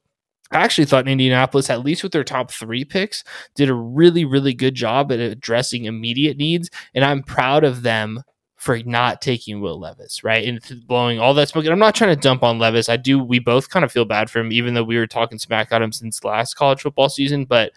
I 0.51 0.59
actually 0.59 0.85
thought 0.85 1.07
Indianapolis, 1.07 1.69
at 1.69 1.83
least 1.83 2.03
with 2.03 2.11
their 2.11 2.23
top 2.23 2.51
three 2.51 2.85
picks, 2.85 3.23
did 3.55 3.69
a 3.69 3.73
really, 3.73 4.25
really 4.25 4.53
good 4.53 4.75
job 4.75 5.11
at 5.11 5.19
addressing 5.19 5.85
immediate 5.85 6.37
needs. 6.37 6.69
And 6.93 7.03
I'm 7.03 7.23
proud 7.23 7.63
of 7.63 7.81
them 7.81 8.23
for 8.55 8.79
not 8.79 9.21
taking 9.21 9.61
Will 9.61 9.79
Levis, 9.79 10.23
right? 10.23 10.47
And 10.47 10.59
blowing 10.87 11.19
all 11.19 11.33
that 11.35 11.49
smoke. 11.49 11.65
And 11.65 11.71
I'm 11.71 11.79
not 11.79 11.95
trying 11.95 12.15
to 12.15 12.21
dump 12.21 12.43
on 12.43 12.59
Levis. 12.59 12.89
I 12.89 12.97
do, 12.97 13.19
we 13.19 13.39
both 13.39 13.69
kind 13.69 13.85
of 13.85 13.91
feel 13.91 14.05
bad 14.05 14.29
for 14.29 14.39
him, 14.39 14.51
even 14.51 14.73
though 14.73 14.83
we 14.83 14.97
were 14.97 15.05
talking 15.05 15.37
smack 15.37 15.71
at 15.71 15.81
him 15.81 15.91
since 15.91 16.23
last 16.23 16.55
college 16.55 16.81
football 16.81 17.07
season. 17.07 17.45
But 17.45 17.71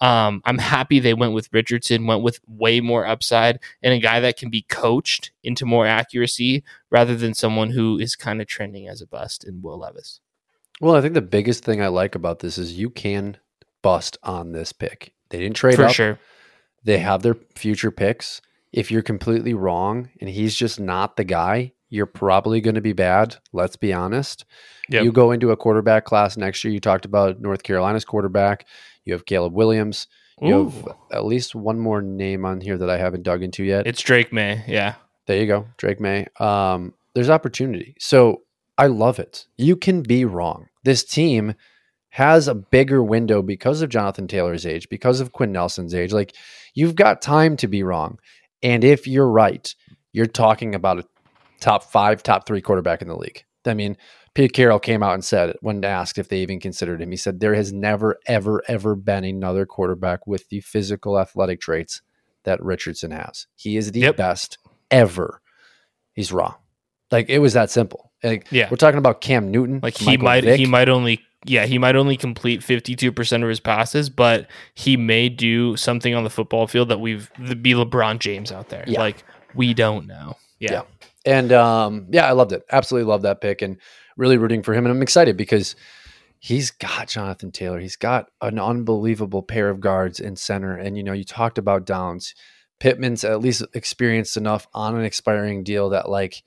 um, 0.00 0.40
I'm 0.44 0.58
happy 0.58 0.98
they 0.98 1.14
went 1.14 1.34
with 1.34 1.52
Richardson, 1.52 2.06
went 2.06 2.22
with 2.22 2.40
way 2.46 2.80
more 2.80 3.06
upside 3.06 3.58
and 3.82 3.92
a 3.92 3.98
guy 3.98 4.20
that 4.20 4.38
can 4.38 4.48
be 4.48 4.62
coached 4.62 5.30
into 5.42 5.66
more 5.66 5.86
accuracy 5.86 6.64
rather 6.90 7.14
than 7.14 7.34
someone 7.34 7.70
who 7.70 7.98
is 7.98 8.16
kind 8.16 8.40
of 8.40 8.46
trending 8.46 8.88
as 8.88 9.02
a 9.02 9.06
bust 9.06 9.44
in 9.44 9.60
Will 9.60 9.78
Levis. 9.78 10.20
Well, 10.80 10.96
I 10.96 11.02
think 11.02 11.14
the 11.14 11.20
biggest 11.20 11.64
thing 11.64 11.82
I 11.82 11.88
like 11.88 12.14
about 12.14 12.38
this 12.38 12.56
is 12.56 12.78
you 12.78 12.88
can 12.88 13.36
bust 13.82 14.16
on 14.22 14.52
this 14.52 14.72
pick. 14.72 15.12
They 15.28 15.38
didn't 15.38 15.56
trade 15.56 15.76
For 15.76 15.84
up. 15.84 15.92
sure. 15.92 16.18
They 16.82 16.98
have 16.98 17.22
their 17.22 17.36
future 17.54 17.90
picks. 17.90 18.40
If 18.72 18.90
you're 18.90 19.02
completely 19.02 19.52
wrong 19.52 20.08
and 20.20 20.30
he's 20.30 20.54
just 20.54 20.80
not 20.80 21.16
the 21.16 21.24
guy, 21.24 21.72
you're 21.90 22.06
probably 22.06 22.60
going 22.60 22.76
to 22.76 22.80
be 22.80 22.92
bad. 22.92 23.36
Let's 23.52 23.76
be 23.76 23.92
honest. 23.92 24.46
Yep. 24.88 25.04
You 25.04 25.12
go 25.12 25.32
into 25.32 25.50
a 25.50 25.56
quarterback 25.56 26.04
class 26.04 26.36
next 26.36 26.64
year. 26.64 26.72
You 26.72 26.80
talked 26.80 27.04
about 27.04 27.40
North 27.40 27.62
Carolina's 27.62 28.04
quarterback. 28.04 28.66
You 29.04 29.12
have 29.14 29.26
Caleb 29.26 29.54
Williams. 29.54 30.06
You 30.40 30.54
Ooh. 30.54 30.70
have 30.70 30.88
at 31.12 31.24
least 31.24 31.54
one 31.54 31.78
more 31.78 32.00
name 32.00 32.44
on 32.44 32.60
here 32.60 32.78
that 32.78 32.88
I 32.88 32.96
haven't 32.96 33.22
dug 33.22 33.42
into 33.42 33.64
yet. 33.64 33.86
It's 33.86 34.00
Drake 34.00 34.32
Maye. 34.32 34.64
Yeah. 34.66 34.94
There 35.26 35.38
you 35.38 35.46
go. 35.46 35.66
Drake 35.76 36.00
Maye. 36.00 36.26
Um, 36.38 36.94
there's 37.14 37.30
opportunity. 37.30 37.94
So 37.98 38.42
I 38.78 38.86
love 38.86 39.18
it. 39.18 39.46
You 39.58 39.76
can 39.76 40.02
be 40.02 40.24
wrong. 40.24 40.68
This 40.84 41.04
team 41.04 41.54
has 42.10 42.48
a 42.48 42.54
bigger 42.54 43.02
window 43.02 43.42
because 43.42 43.82
of 43.82 43.90
Jonathan 43.90 44.26
Taylor's 44.26 44.66
age, 44.66 44.88
because 44.88 45.20
of 45.20 45.32
Quinn 45.32 45.52
Nelson's 45.52 45.94
age. 45.94 46.12
Like 46.12 46.34
you've 46.74 46.96
got 46.96 47.22
time 47.22 47.56
to 47.58 47.68
be 47.68 47.82
wrong. 47.82 48.18
And 48.62 48.82
if 48.82 49.06
you're 49.06 49.28
right, 49.28 49.72
you're 50.12 50.26
talking 50.26 50.74
about 50.74 50.98
a 50.98 51.04
top 51.60 51.84
five, 51.84 52.22
top 52.22 52.46
three 52.46 52.60
quarterback 52.60 53.02
in 53.02 53.08
the 53.08 53.16
league. 53.16 53.44
I 53.66 53.74
mean, 53.74 53.96
Pete 54.34 54.52
Carroll 54.52 54.78
came 54.78 55.02
out 55.02 55.14
and 55.14 55.24
said 55.24 55.56
when 55.60 55.84
asked 55.84 56.18
if 56.18 56.28
they 56.28 56.38
even 56.38 56.60
considered 56.60 57.02
him, 57.02 57.10
he 57.10 57.16
said 57.16 57.40
there 57.40 57.54
has 57.54 57.72
never, 57.72 58.18
ever, 58.26 58.62
ever 58.68 58.94
been 58.94 59.24
another 59.24 59.66
quarterback 59.66 60.26
with 60.26 60.48
the 60.48 60.60
physical 60.60 61.18
athletic 61.18 61.60
traits 61.60 62.02
that 62.44 62.62
Richardson 62.62 63.10
has. 63.10 63.46
He 63.56 63.76
is 63.76 63.92
the 63.92 64.00
yep. 64.00 64.16
best 64.16 64.58
ever. 64.90 65.42
He's 66.14 66.32
raw. 66.32 66.54
Like 67.10 67.28
it 67.28 67.40
was 67.40 67.54
that 67.54 67.70
simple. 67.70 68.12
Like, 68.22 68.46
yeah, 68.50 68.68
we're 68.70 68.76
talking 68.76 68.98
about 68.98 69.20
Cam 69.20 69.50
Newton. 69.50 69.80
Like 69.82 69.96
he 69.96 70.16
might, 70.16 70.44
Vick. 70.44 70.58
he 70.60 70.66
might 70.66 70.88
only, 70.88 71.20
yeah, 71.44 71.66
he 71.66 71.78
might 71.78 71.96
only 71.96 72.16
complete 72.16 72.62
fifty 72.62 72.94
two 72.94 73.10
percent 73.10 73.42
of 73.42 73.48
his 73.48 73.60
passes, 73.60 74.08
but 74.10 74.46
he 74.74 74.96
may 74.96 75.28
do 75.28 75.76
something 75.76 76.14
on 76.14 76.22
the 76.22 76.30
football 76.30 76.66
field 76.66 76.88
that 76.90 77.00
we've 77.00 77.30
the 77.38 77.56
be 77.56 77.72
LeBron 77.72 78.20
James 78.20 78.52
out 78.52 78.68
there. 78.68 78.84
Yeah. 78.86 79.00
Like 79.00 79.24
we 79.54 79.74
don't 79.74 80.06
know. 80.06 80.36
Yeah. 80.60 80.72
yeah. 80.72 80.82
And 81.26 81.52
um, 81.52 82.06
yeah, 82.10 82.26
I 82.26 82.32
loved 82.32 82.52
it. 82.52 82.62
Absolutely 82.70 83.10
loved 83.10 83.24
that 83.24 83.40
pick. 83.40 83.60
And 83.62 83.78
really 84.20 84.36
rooting 84.36 84.62
for 84.62 84.74
him. 84.74 84.84
And 84.84 84.94
I'm 84.94 85.02
excited 85.02 85.36
because 85.36 85.74
he's 86.38 86.70
got 86.70 87.08
Jonathan 87.08 87.50
Taylor. 87.50 87.80
He's 87.80 87.96
got 87.96 88.30
an 88.40 88.58
unbelievable 88.58 89.42
pair 89.42 89.70
of 89.70 89.80
guards 89.80 90.20
in 90.20 90.36
center. 90.36 90.76
And, 90.76 90.96
you 90.96 91.02
know, 91.02 91.12
you 91.12 91.24
talked 91.24 91.58
about 91.58 91.86
Downs. 91.86 92.34
Pittman's 92.78 93.24
at 93.24 93.40
least 93.40 93.64
experienced 93.74 94.36
enough 94.36 94.68
on 94.72 94.96
an 94.96 95.04
expiring 95.04 95.64
deal 95.64 95.90
that, 95.90 96.08
like, 96.08 96.42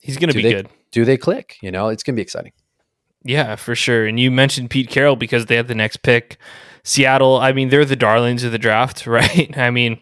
he's 0.00 0.16
going 0.16 0.30
to 0.30 0.36
be 0.36 0.42
they, 0.42 0.52
good. 0.52 0.68
Do 0.90 1.04
they 1.04 1.16
click? 1.16 1.56
You 1.62 1.70
know, 1.70 1.88
it's 1.88 2.02
going 2.02 2.14
to 2.14 2.16
be 2.16 2.22
exciting. 2.22 2.52
Yeah, 3.22 3.56
for 3.56 3.74
sure. 3.74 4.06
And 4.06 4.18
you 4.18 4.30
mentioned 4.30 4.70
Pete 4.70 4.88
Carroll 4.88 5.16
because 5.16 5.46
they 5.46 5.56
had 5.56 5.68
the 5.68 5.74
next 5.74 5.98
pick. 5.98 6.38
Seattle, 6.82 7.38
I 7.38 7.52
mean, 7.52 7.68
they're 7.68 7.84
the 7.84 7.96
darlings 7.96 8.44
of 8.44 8.52
the 8.52 8.58
draft, 8.58 9.06
right? 9.06 9.56
I 9.56 9.70
mean, 9.70 10.00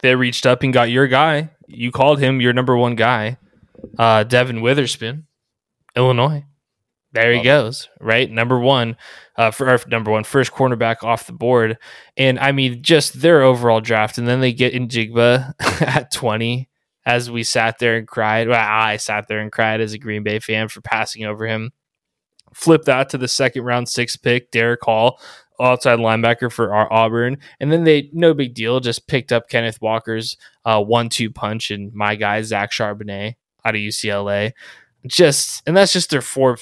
they 0.00 0.14
reached 0.14 0.46
up 0.46 0.62
and 0.62 0.72
got 0.72 0.90
your 0.90 1.06
guy. 1.06 1.50
You 1.66 1.92
called 1.92 2.18
him 2.18 2.40
your 2.40 2.54
number 2.54 2.76
one 2.76 2.96
guy, 2.96 3.36
uh, 3.98 4.24
Devon 4.24 4.62
Witherspoon. 4.62 5.27
Illinois. 5.98 6.44
There 7.12 7.32
he 7.32 7.42
goes, 7.42 7.88
right? 8.00 8.30
Number 8.30 8.58
one, 8.58 8.96
uh, 9.36 9.50
for 9.50 9.80
number 9.88 10.10
one, 10.10 10.24
first 10.24 10.52
cornerback 10.52 11.02
off 11.02 11.26
the 11.26 11.32
board, 11.32 11.78
and 12.16 12.38
I 12.38 12.52
mean, 12.52 12.82
just 12.82 13.20
their 13.20 13.42
overall 13.42 13.80
draft, 13.80 14.18
and 14.18 14.28
then 14.28 14.40
they 14.40 14.52
get 14.52 14.74
Njigba 14.74 15.54
at 15.80 16.12
twenty. 16.12 16.68
As 17.06 17.30
we 17.30 17.42
sat 17.42 17.78
there 17.78 17.96
and 17.96 18.06
cried, 18.06 18.48
well, 18.48 18.60
I 18.62 18.98
sat 18.98 19.28
there 19.28 19.40
and 19.40 19.50
cried 19.50 19.80
as 19.80 19.94
a 19.94 19.98
Green 19.98 20.22
Bay 20.22 20.40
fan 20.40 20.68
for 20.68 20.82
passing 20.82 21.24
over 21.24 21.46
him. 21.46 21.72
Flip 22.52 22.84
that 22.84 23.08
to 23.10 23.18
the 23.18 23.28
second 23.28 23.64
round, 23.64 23.88
six 23.88 24.14
pick, 24.14 24.50
Derick 24.50 24.82
Hall, 24.82 25.18
outside 25.58 26.00
linebacker 26.00 26.52
for 26.52 26.74
our 26.74 26.92
Auburn, 26.92 27.38
and 27.58 27.72
then 27.72 27.84
they 27.84 28.10
no 28.12 28.34
big 28.34 28.52
deal, 28.52 28.80
just 28.80 29.08
picked 29.08 29.32
up 29.32 29.48
Kenneth 29.48 29.80
Walker's 29.80 30.36
uh, 30.66 30.82
one-two 30.82 31.30
punch 31.30 31.70
and 31.70 31.94
my 31.94 32.14
guy 32.14 32.42
Zach 32.42 32.70
Charbonnet 32.70 33.36
out 33.64 33.74
of 33.74 33.80
UCLA 33.80 34.52
just 35.06 35.62
and 35.66 35.76
that's 35.76 35.92
just 35.92 36.10
their 36.10 36.22
four 36.22 36.58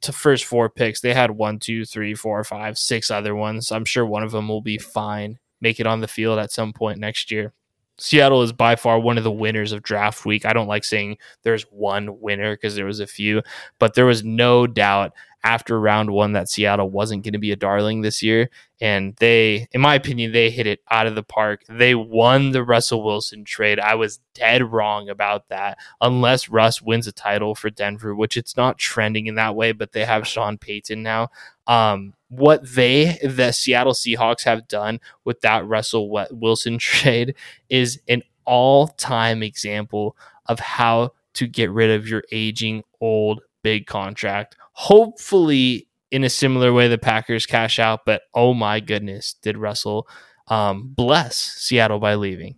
to 0.00 0.12
first 0.12 0.44
four 0.44 0.70
picks. 0.70 1.00
They 1.00 1.14
had 1.14 1.32
one, 1.32 1.58
two, 1.58 1.84
three, 1.84 2.14
four, 2.14 2.42
five, 2.44 2.78
six 2.78 3.10
other 3.10 3.34
ones. 3.34 3.72
I'm 3.72 3.84
sure 3.84 4.06
one 4.06 4.22
of 4.22 4.30
them 4.30 4.48
will 4.48 4.62
be 4.62 4.78
fine, 4.78 5.38
make 5.60 5.80
it 5.80 5.86
on 5.86 6.00
the 6.00 6.08
field 6.08 6.38
at 6.38 6.52
some 6.52 6.72
point 6.72 6.98
next 6.98 7.30
year. 7.30 7.52
Seattle 7.98 8.42
is 8.42 8.52
by 8.52 8.76
far 8.76 8.98
one 8.98 9.18
of 9.18 9.24
the 9.24 9.30
winners 9.30 9.72
of 9.72 9.82
draft 9.82 10.24
week. 10.24 10.46
I 10.46 10.54
don't 10.54 10.68
like 10.68 10.84
saying 10.84 11.18
there's 11.42 11.64
one 11.64 12.18
winner 12.20 12.54
because 12.54 12.74
there 12.74 12.86
was 12.86 13.00
a 13.00 13.06
few, 13.06 13.42
but 13.78 13.94
there 13.94 14.06
was 14.06 14.24
no 14.24 14.66
doubt 14.66 15.12
after 15.42 15.80
round 15.80 16.10
one 16.10 16.32
that 16.32 16.48
Seattle 16.48 16.90
wasn't 16.90 17.24
going 17.24 17.32
to 17.32 17.38
be 17.38 17.52
a 17.52 17.56
darling 17.56 18.02
this 18.02 18.22
year. 18.22 18.50
And 18.80 19.14
they, 19.16 19.68
in 19.72 19.80
my 19.80 19.94
opinion, 19.94 20.32
they 20.32 20.50
hit 20.50 20.66
it 20.66 20.80
out 20.90 21.06
of 21.06 21.14
the 21.14 21.22
park. 21.22 21.62
They 21.68 21.94
won 21.94 22.52
the 22.52 22.62
Russell 22.62 23.02
Wilson 23.02 23.44
trade. 23.44 23.78
I 23.78 23.94
was 23.94 24.20
dead 24.34 24.72
wrong 24.72 25.08
about 25.08 25.48
that. 25.48 25.78
Unless 26.00 26.48
Russ 26.48 26.80
wins 26.82 27.06
a 27.06 27.12
title 27.12 27.54
for 27.54 27.70
Denver, 27.70 28.14
which 28.14 28.36
it's 28.36 28.56
not 28.56 28.78
trending 28.78 29.26
in 29.26 29.34
that 29.36 29.56
way, 29.56 29.72
but 29.72 29.92
they 29.92 30.04
have 30.04 30.26
Sean 30.26 30.58
Payton 30.58 31.02
now. 31.02 31.28
Um, 31.66 32.14
what 32.28 32.74
they, 32.74 33.18
the 33.22 33.52
Seattle 33.52 33.92
Seahawks, 33.92 34.44
have 34.44 34.68
done 34.68 35.00
with 35.24 35.40
that 35.40 35.66
Russell 35.66 36.10
Wilson 36.30 36.78
trade 36.78 37.34
is 37.68 38.00
an 38.08 38.22
all 38.44 38.88
time 38.88 39.42
example 39.42 40.16
of 40.46 40.58
how 40.58 41.12
to 41.34 41.46
get 41.46 41.70
rid 41.70 41.90
of 41.90 42.08
your 42.08 42.24
aging 42.32 42.82
old 43.00 43.40
big 43.62 43.86
contract. 43.86 44.56
Hopefully, 44.80 45.88
in 46.10 46.24
a 46.24 46.30
similar 46.30 46.72
way, 46.72 46.88
the 46.88 46.96
Packers 46.96 47.44
cash 47.44 47.78
out. 47.78 48.06
But 48.06 48.22
oh 48.34 48.54
my 48.54 48.80
goodness, 48.80 49.34
did 49.34 49.58
Russell 49.58 50.08
um, 50.48 50.94
bless 50.96 51.36
Seattle 51.36 51.98
by 51.98 52.14
leaving? 52.14 52.56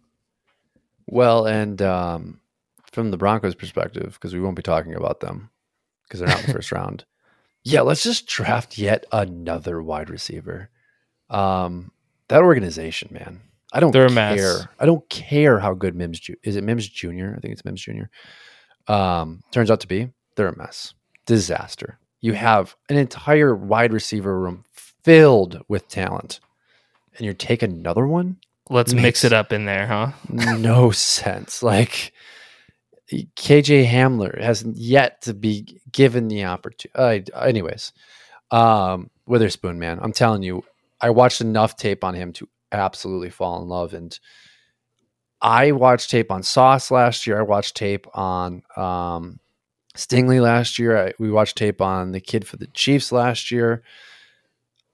Well, 1.08 1.46
and 1.46 1.82
um, 1.82 2.40
from 2.92 3.10
the 3.10 3.16
Broncos' 3.16 3.56
perspective, 3.56 4.12
because 4.14 4.32
we 4.34 4.40
won't 4.40 4.54
be 4.54 4.62
talking 4.62 4.94
about 4.94 5.18
them 5.18 5.50
because 6.04 6.20
they're 6.20 6.28
not 6.28 6.40
in 6.42 6.46
the 6.46 6.52
first 6.52 6.70
round. 6.72 7.04
Yeah, 7.64 7.80
let's 7.80 8.04
just 8.04 8.28
draft 8.28 8.78
yet 8.78 9.04
another 9.10 9.82
wide 9.82 10.08
receiver. 10.08 10.70
Um, 11.28 11.90
that 12.28 12.42
organization, 12.42 13.08
man. 13.10 13.40
I 13.72 13.80
don't 13.80 13.90
They're 13.90 14.08
care. 14.08 14.70
I 14.78 14.86
don't 14.86 15.08
care 15.08 15.58
how 15.58 15.74
good 15.74 15.96
Mims 15.96 16.20
Ju- 16.20 16.36
is. 16.44 16.54
It 16.54 16.62
Mims 16.62 16.88
Junior. 16.88 17.34
I 17.36 17.40
think 17.40 17.52
it's 17.52 17.64
Mims 17.64 17.82
Junior. 17.82 18.10
Um, 18.86 19.42
turns 19.50 19.72
out 19.72 19.80
to 19.80 19.88
be 19.88 20.10
they're 20.36 20.46
a 20.46 20.56
mess, 20.56 20.94
disaster. 21.26 21.98
You 22.22 22.32
have 22.32 22.74
an 22.88 22.96
entire 22.96 23.54
wide 23.54 23.92
receiver 23.92 24.38
room 24.38 24.64
filled 24.72 25.60
with 25.68 25.88
talent, 25.88 26.40
and 27.16 27.26
you 27.26 27.34
take 27.34 27.62
another 27.62 28.06
one. 28.06 28.38
Let's 28.70 28.94
mix 28.94 29.24
it 29.24 29.34
up 29.34 29.52
in 29.52 29.66
there, 29.66 29.86
huh? 29.86 30.12
no 30.56 30.92
sense. 30.92 31.62
Like 31.62 32.12
KJ 33.12 33.86
Hamler 33.86 34.40
hasn't 34.40 34.76
yet 34.76 35.20
to 35.22 35.34
be 35.34 35.80
given 35.90 36.28
the 36.28 36.44
opportunity. 36.44 37.32
Uh, 37.32 37.40
anyways, 37.40 37.92
um, 38.50 39.10
Witherspoon, 39.26 39.78
man, 39.78 39.98
I'm 40.00 40.12
telling 40.12 40.42
you, 40.42 40.64
I 41.00 41.10
watched 41.10 41.40
enough 41.40 41.76
tape 41.76 42.04
on 42.04 42.14
him 42.14 42.32
to 42.34 42.48
absolutely 42.70 43.30
fall 43.30 43.60
in 43.62 43.68
love. 43.68 43.94
And 43.94 44.18
I 45.40 45.72
watched 45.72 46.10
tape 46.10 46.30
on 46.30 46.42
Sauce 46.42 46.90
last 46.90 47.26
year. 47.26 47.38
I 47.38 47.42
watched 47.42 47.76
tape 47.76 48.06
on 48.14 48.62
um, 48.76 49.40
Stingley 49.96 50.40
last 50.40 50.78
year. 50.78 51.08
I, 51.08 51.12
we 51.18 51.30
watched 51.30 51.56
tape 51.56 51.80
on 51.80 52.12
the 52.12 52.20
kid 52.20 52.46
for 52.46 52.56
the 52.56 52.66
Chiefs 52.68 53.12
last 53.12 53.50
year. 53.50 53.82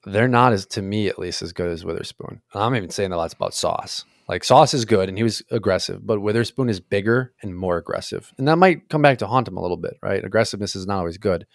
They're 0.04 0.28
not 0.28 0.52
as, 0.52 0.66
to 0.66 0.82
me 0.82 1.08
at 1.08 1.18
least, 1.18 1.42
as 1.42 1.52
good 1.52 1.70
as 1.70 1.84
Witherspoon. 1.84 2.40
I'm 2.54 2.74
even 2.74 2.90
saying 2.90 3.10
that 3.10 3.16
that's 3.16 3.34
about 3.34 3.54
Sauce. 3.54 4.04
Like 4.28 4.44
Sauce 4.44 4.74
is 4.74 4.84
good 4.84 5.08
and 5.08 5.16
he 5.16 5.24
was 5.24 5.42
aggressive, 5.50 6.06
but 6.06 6.20
Witherspoon 6.20 6.68
is 6.68 6.80
bigger 6.80 7.32
and 7.42 7.56
more 7.56 7.78
aggressive. 7.78 8.32
And 8.38 8.46
that 8.46 8.56
might 8.56 8.88
come 8.88 9.02
back 9.02 9.18
to 9.18 9.26
haunt 9.26 9.48
him 9.48 9.56
a 9.56 9.62
little 9.62 9.76
bit, 9.76 9.96
right? 10.02 10.24
Aggressiveness 10.24 10.76
is 10.76 10.86
not 10.86 10.98
always 10.98 11.18
good. 11.18 11.46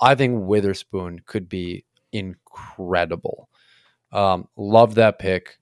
I 0.00 0.14
think 0.14 0.46
Witherspoon 0.46 1.20
could 1.26 1.48
be 1.48 1.84
incredible. 2.12 3.48
Um, 4.12 4.48
love 4.56 4.94
that 4.94 5.18
pick. 5.18 5.58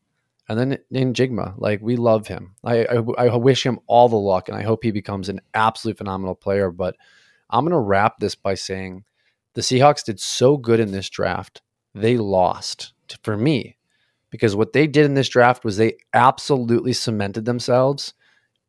And 0.49 0.59
then 0.59 0.79
Njigba, 0.93 1.55
like 1.57 1.81
we 1.81 1.97
love 1.97 2.27
him. 2.27 2.55
I, 2.65 2.85
I, 2.85 2.97
I 3.17 3.37
wish 3.37 3.65
him 3.65 3.79
all 3.87 4.09
the 4.09 4.17
luck, 4.17 4.49
and 4.49 4.59
I 4.59 4.63
hope 4.63 4.83
he 4.83 4.91
becomes 4.91 5.29
an 5.29 5.41
absolute 5.55 5.99
phenomenal 5.99 6.35
player. 6.35 6.71
But 6.71 6.97
I'm 7.49 7.65
gonna 7.65 7.81
wrap 7.81 8.19
this 8.19 8.35
by 8.35 8.55
saying 8.55 9.05
the 9.55 9.61
Seahawks 9.61 10.05
did 10.05 10.19
so 10.21 10.57
good 10.57 10.81
in 10.81 10.93
this 10.93 11.09
draft, 11.09 11.63
they 11.95 12.17
lost 12.17 12.93
for 13.23 13.37
me 13.37 13.77
because 14.31 14.57
what 14.57 14.73
they 14.73 14.87
did 14.87 15.05
in 15.05 15.15
this 15.15 15.29
draft 15.29 15.65
was 15.65 15.77
they 15.77 15.99
absolutely 16.15 16.95
cemented 16.95 17.45
themselves 17.45 18.15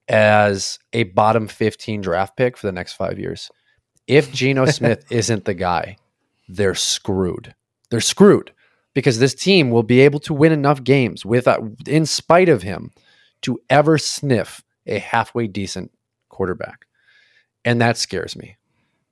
as 0.09 0.77
a 0.91 1.03
bottom 1.03 1.47
15 1.47 2.01
draft 2.01 2.35
pick 2.35 2.57
for 2.57 2.67
the 2.67 2.73
next 2.73 2.93
five 2.93 3.17
years. 3.17 3.49
If 4.05 4.31
Geno 4.31 4.65
Smith 4.67 5.05
isn't 5.09 5.45
the 5.45 5.53
guy, 5.53 5.95
they're 6.49 6.75
screwed. 6.75 7.55
They're 7.89 8.01
screwed 8.01 8.51
because 8.93 9.19
this 9.19 9.33
team 9.33 9.71
will 9.71 9.83
be 9.83 10.01
able 10.01 10.19
to 10.21 10.33
win 10.33 10.51
enough 10.51 10.83
games 10.83 11.25
without, 11.25 11.63
in 11.87 12.05
spite 12.05 12.49
of 12.49 12.63
him, 12.63 12.91
to 13.41 13.59
ever 13.69 13.97
sniff 13.97 14.63
a 14.85 14.99
halfway 14.99 15.47
decent 15.47 15.91
quarterback, 16.29 16.85
and 17.65 17.81
that 17.81 17.97
scares 17.97 18.35
me. 18.35 18.57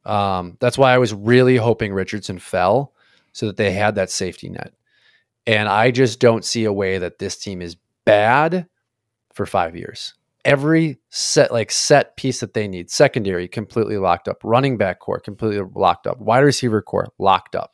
Um, 0.05 0.57
that's 0.59 0.77
why 0.77 0.93
I 0.93 0.97
was 0.97 1.13
really 1.13 1.57
hoping 1.57 1.93
Richardson 1.93 2.39
fell 2.39 2.93
so 3.33 3.45
that 3.47 3.57
they 3.57 3.71
had 3.71 3.95
that 3.95 4.09
safety 4.09 4.49
net, 4.49 4.73
and 5.45 5.67
I 5.67 5.91
just 5.91 6.19
don't 6.19 6.45
see 6.45 6.65
a 6.65 6.73
way 6.73 6.97
that 6.97 7.19
this 7.19 7.37
team 7.37 7.61
is 7.61 7.77
bad 8.05 8.67
for 9.33 9.45
five 9.45 9.75
years. 9.75 10.13
Every 10.43 10.97
set 11.09 11.51
like 11.51 11.71
set 11.71 12.17
piece 12.17 12.39
that 12.39 12.53
they 12.53 12.67
need, 12.67 12.89
secondary 12.89 13.47
completely 13.47 13.97
locked 13.97 14.27
up, 14.27 14.37
running 14.43 14.77
back 14.77 14.99
core 14.99 15.19
completely 15.19 15.63
locked 15.75 16.07
up, 16.07 16.19
wide 16.19 16.39
receiver 16.39 16.81
core 16.81 17.09
locked 17.19 17.55
up 17.55 17.73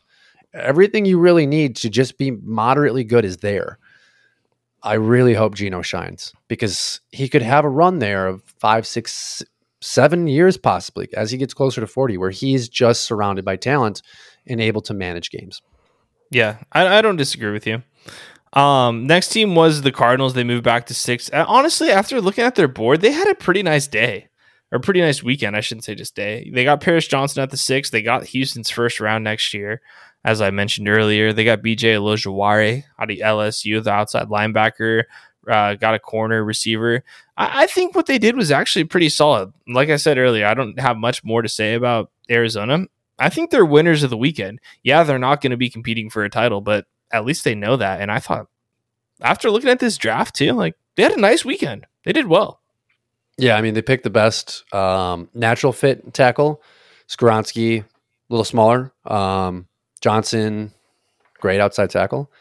everything 0.58 1.06
you 1.06 1.20
really 1.20 1.46
need 1.46 1.76
to 1.78 1.89
just 1.89 2.17
be 2.17 2.32
moderately 2.32 3.04
good 3.04 3.26
is 3.26 3.38
there. 3.38 3.78
I 4.84 4.93
really 4.93 5.34
hope 5.34 5.56
Geno 5.56 5.82
shines 5.82 6.34
because 6.48 7.02
he 7.12 7.28
could 7.30 7.41
have 7.41 7.65
a 7.65 7.70
run 7.70 8.00
there 8.00 8.28
of 8.28 8.43
five, 8.60 8.86
six, 8.86 9.43
seven 9.82 10.28
years 10.28 10.58
possibly 10.58 11.10
as 11.13 11.32
he 11.32 11.38
gets 11.38 11.54
closer 11.54 11.82
to 11.82 11.88
40, 11.88 12.17
where 12.17 12.30
he's 12.30 12.70
just 12.70 13.04
surrounded 13.04 13.43
by 13.43 13.56
talent 13.56 14.02
and 14.46 14.62
able 14.62 14.82
to 14.82 14.93
manage 14.93 15.30
games. 15.32 15.62
Yeah, 16.32 16.58
I, 16.72 17.00
I 17.00 17.02
don't 17.02 17.15
disagree 17.15 17.52
with 17.52 17.67
you. 17.67 17.82
Um, 18.54 19.08
next 19.08 19.30
team 19.30 19.56
was 19.56 19.82
the 19.82 19.91
Cardinals. 19.91 20.34
They 20.34 20.43
moved 20.43 20.63
back 20.63 20.86
to 20.88 20.93
six. 20.93 21.30
Uh, 21.32 21.46
honestly, 21.48 21.91
after 21.91 22.22
looking 22.22 22.43
at 22.43 22.56
their 22.56 22.67
board, 22.67 23.02
they 23.02 23.12
had 23.12 23.28
a 23.28 23.36
pretty 23.36 23.63
nice 23.63 23.88
day 23.88 24.28
or 24.71 24.80
pretty 24.80 25.01
nice 25.01 25.23
weekend. 25.23 25.56
I 25.56 25.62
shouldn't 25.62 25.86
say 25.86 25.95
just 25.95 26.15
day. 26.15 26.49
They 26.53 26.63
got 26.63 26.82
Paris 26.82 27.08
Johnson 27.08 27.43
at 27.43 27.51
the 27.51 27.58
six. 27.58 27.89
They 27.89 28.01
got 28.01 28.25
Houston's 28.25 28.69
first 28.69 28.99
round 28.99 29.23
next 29.23 29.53
year 29.53 29.82
as 30.27 30.41
I 30.41 30.49
mentioned 30.49 30.89
earlier. 30.89 31.32
They 31.32 31.45
got 31.45 31.62
BJ 31.62 31.95
Ojulari 31.97 32.84
out 32.99 33.10
of 33.10 33.17
LSU, 33.17 33.82
the 33.82 33.91
outside 33.91 34.27
linebacker, 34.27 35.03
uh, 35.49 35.75
got 35.75 35.95
a 35.95 35.99
corner 35.99 36.43
receiver. 36.43 37.03
I, 37.38 37.63
I, 37.63 37.67
think 37.67 37.95
what 37.95 38.08
they 38.08 38.19
did 38.19 38.36
was 38.36 38.51
actually 38.51 38.84
pretty 38.84 39.08
solid. 39.08 39.53
Like 39.67 39.89
I 39.89 39.95
said 39.95 40.17
earlier, 40.17 40.45
I 40.45 40.53
don't 40.53 40.77
have 40.80 40.97
much 40.97 41.23
more 41.23 41.41
to 41.41 41.47
say 41.47 41.75
about 41.75 42.12
Arizona. 42.30 42.88
I 43.17 43.30
think 43.30 43.49
they're 43.49 43.65
winners 43.65 44.03
of 44.03 44.10
the 44.10 44.17
weekend. 44.17 44.60
Yeah, 44.84 45.03
they're 45.03 45.17
not 45.17 45.41
going 45.41 45.51
to 45.51 45.58
be 45.58 45.69
competing 45.69 46.10
for 46.10 46.25
a 46.25 46.30
title, 46.30 46.60
but 46.60 46.86
at 47.12 47.23
least 47.23 47.45
they 47.45 47.56
know 47.56 47.77
that. 47.77 48.01
And 48.01 48.12
I 48.12 48.19
thought 48.19 48.47
after 49.21 49.49
looking 49.49 49.69
at 49.69 49.80
this 49.80 49.97
draft 49.97 50.36
too, 50.36 50.51
like 50.51 50.75
they 50.95 51.03
had 51.03 51.13
a 51.13 51.21
nice 51.21 51.45
weekend. 51.45 51.88
They 52.03 52.12
did 52.12 52.27
well. 52.27 52.60
Yeah, 53.38 53.56
I 53.56 53.62
mean 53.62 53.73
they 53.73 53.82
picked 53.82 54.04
the 54.04 54.10
best 54.10 54.63
um, 54.73 55.30
natural 55.34 55.73
fit 55.73 56.13
tackle. 56.13 56.62
Skoronski, 57.08 57.82
a 57.82 57.86
little 58.30 58.43
smaller. 58.43 58.91
Um, 59.06 59.67
Johnson, 60.02 60.73
great 61.39 61.60
outside 61.60 61.89
tackle. 61.89 62.32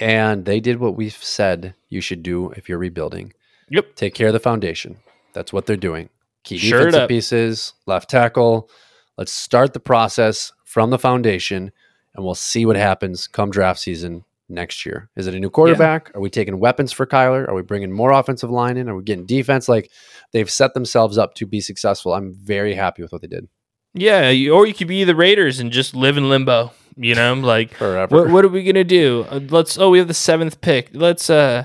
And 0.00 0.44
they 0.44 0.60
did 0.60 0.78
what 0.78 0.96
we've 0.96 1.12
said 1.12 1.74
you 1.88 2.00
should 2.00 2.22
do 2.22 2.50
if 2.50 2.68
you're 2.68 2.78
rebuilding. 2.78 3.32
Yep. 3.70 3.96
Take 3.96 4.14
care 4.14 4.28
of 4.28 4.32
the 4.32 4.40
foundation. 4.40 4.98
That's 5.32 5.52
what 5.52 5.66
they're 5.66 5.76
doing. 5.76 6.08
Key 6.44 6.58
sure 6.58 6.86
defensive 6.86 7.08
pieces, 7.08 7.72
left 7.86 8.08
tackle. 8.08 8.70
Let's 9.16 9.32
start 9.32 9.72
the 9.72 9.80
process 9.80 10.52
from 10.64 10.90
the 10.90 10.98
foundation 10.98 11.72
and 12.14 12.24
we'll 12.24 12.34
see 12.34 12.64
what 12.64 12.76
happens 12.76 13.26
come 13.26 13.50
draft 13.50 13.80
season 13.80 14.24
next 14.48 14.84
year. 14.86 15.10
Is 15.16 15.26
it 15.26 15.34
a 15.34 15.40
new 15.40 15.50
quarterback? 15.50 16.08
Yeah. 16.10 16.18
Are 16.18 16.20
we 16.20 16.30
taking 16.30 16.58
weapons 16.58 16.92
for 16.92 17.06
Kyler? 17.06 17.48
Are 17.48 17.54
we 17.54 17.62
bringing 17.62 17.92
more 17.92 18.12
offensive 18.12 18.50
line 18.50 18.76
in? 18.76 18.88
Are 18.88 18.96
we 18.96 19.02
getting 19.02 19.26
defense? 19.26 19.68
Like 19.68 19.90
they've 20.32 20.50
set 20.50 20.74
themselves 20.74 21.18
up 21.18 21.34
to 21.34 21.46
be 21.46 21.60
successful. 21.60 22.14
I'm 22.14 22.34
very 22.34 22.74
happy 22.74 23.02
with 23.02 23.12
what 23.12 23.22
they 23.22 23.28
did. 23.28 23.48
Yeah, 23.94 24.28
or 24.50 24.66
you 24.66 24.74
could 24.74 24.88
be 24.88 25.04
the 25.04 25.16
Raiders 25.16 25.60
and 25.60 25.72
just 25.72 25.94
live 25.94 26.16
in 26.16 26.28
limbo. 26.28 26.72
You 26.96 27.14
know, 27.14 27.34
like 27.34 27.74
Forever. 27.74 28.14
What, 28.14 28.30
what 28.30 28.44
are 28.44 28.48
we 28.48 28.64
gonna 28.64 28.84
do? 28.84 29.26
Uh, 29.30 29.40
let's. 29.48 29.78
Oh, 29.78 29.90
we 29.90 29.98
have 29.98 30.08
the 30.08 30.14
seventh 30.14 30.60
pick. 30.60 30.90
Let's. 30.92 31.30
uh 31.30 31.64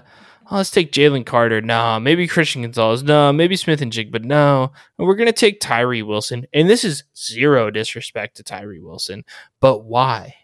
oh, 0.49 0.57
Let's 0.57 0.71
take 0.71 0.91
Jalen 0.91 1.25
Carter. 1.25 1.61
No, 1.61 1.99
maybe 1.99 2.27
Christian 2.27 2.61
Gonzalez. 2.61 3.03
No, 3.03 3.33
maybe 3.33 3.55
Smith 3.55 3.81
and 3.81 3.91
Jig, 3.91 4.11
but 4.11 4.23
No, 4.23 4.71
we're 4.97 5.15
gonna 5.15 5.31
take 5.31 5.59
Tyree 5.59 6.01
Wilson. 6.03 6.45
And 6.53 6.69
this 6.69 6.83
is 6.83 7.03
zero 7.17 7.69
disrespect 7.71 8.37
to 8.37 8.43
Tyree 8.43 8.79
Wilson, 8.81 9.25
but 9.59 9.85
why? 9.85 10.35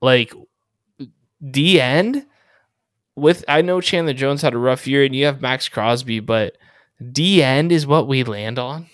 Like, 0.00 0.32
the 1.42 1.80
end 1.80 2.24
with 3.16 3.44
I 3.48 3.60
know 3.62 3.80
Chandler 3.80 4.14
Jones 4.14 4.40
had 4.42 4.54
a 4.54 4.58
rough 4.58 4.86
year, 4.86 5.04
and 5.04 5.14
you 5.14 5.26
have 5.26 5.42
Maxx 5.42 5.68
Crosby, 5.68 6.20
but 6.20 6.56
D 7.12 7.42
end 7.42 7.72
is 7.72 7.86
what 7.86 8.08
we 8.08 8.24
land 8.24 8.58
on 8.58 8.86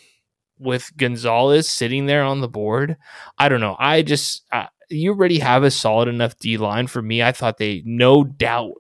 with 0.58 0.90
Gonzalez 0.96 1.68
sitting 1.68 2.06
there 2.06 2.24
on 2.24 2.40
the 2.40 2.48
board. 2.48 2.96
I 3.38 3.48
don't 3.48 3.60
know. 3.60 3.76
I 3.78 4.02
just 4.02 4.42
you 4.90 5.10
already 5.10 5.38
have 5.38 5.62
a 5.62 5.70
solid 5.70 6.08
enough 6.08 6.38
D 6.38 6.56
line 6.56 6.86
for 6.86 7.02
me. 7.02 7.22
I 7.22 7.32
thought 7.32 7.58
they 7.58 7.82
no 7.84 8.24
doubt 8.24 8.72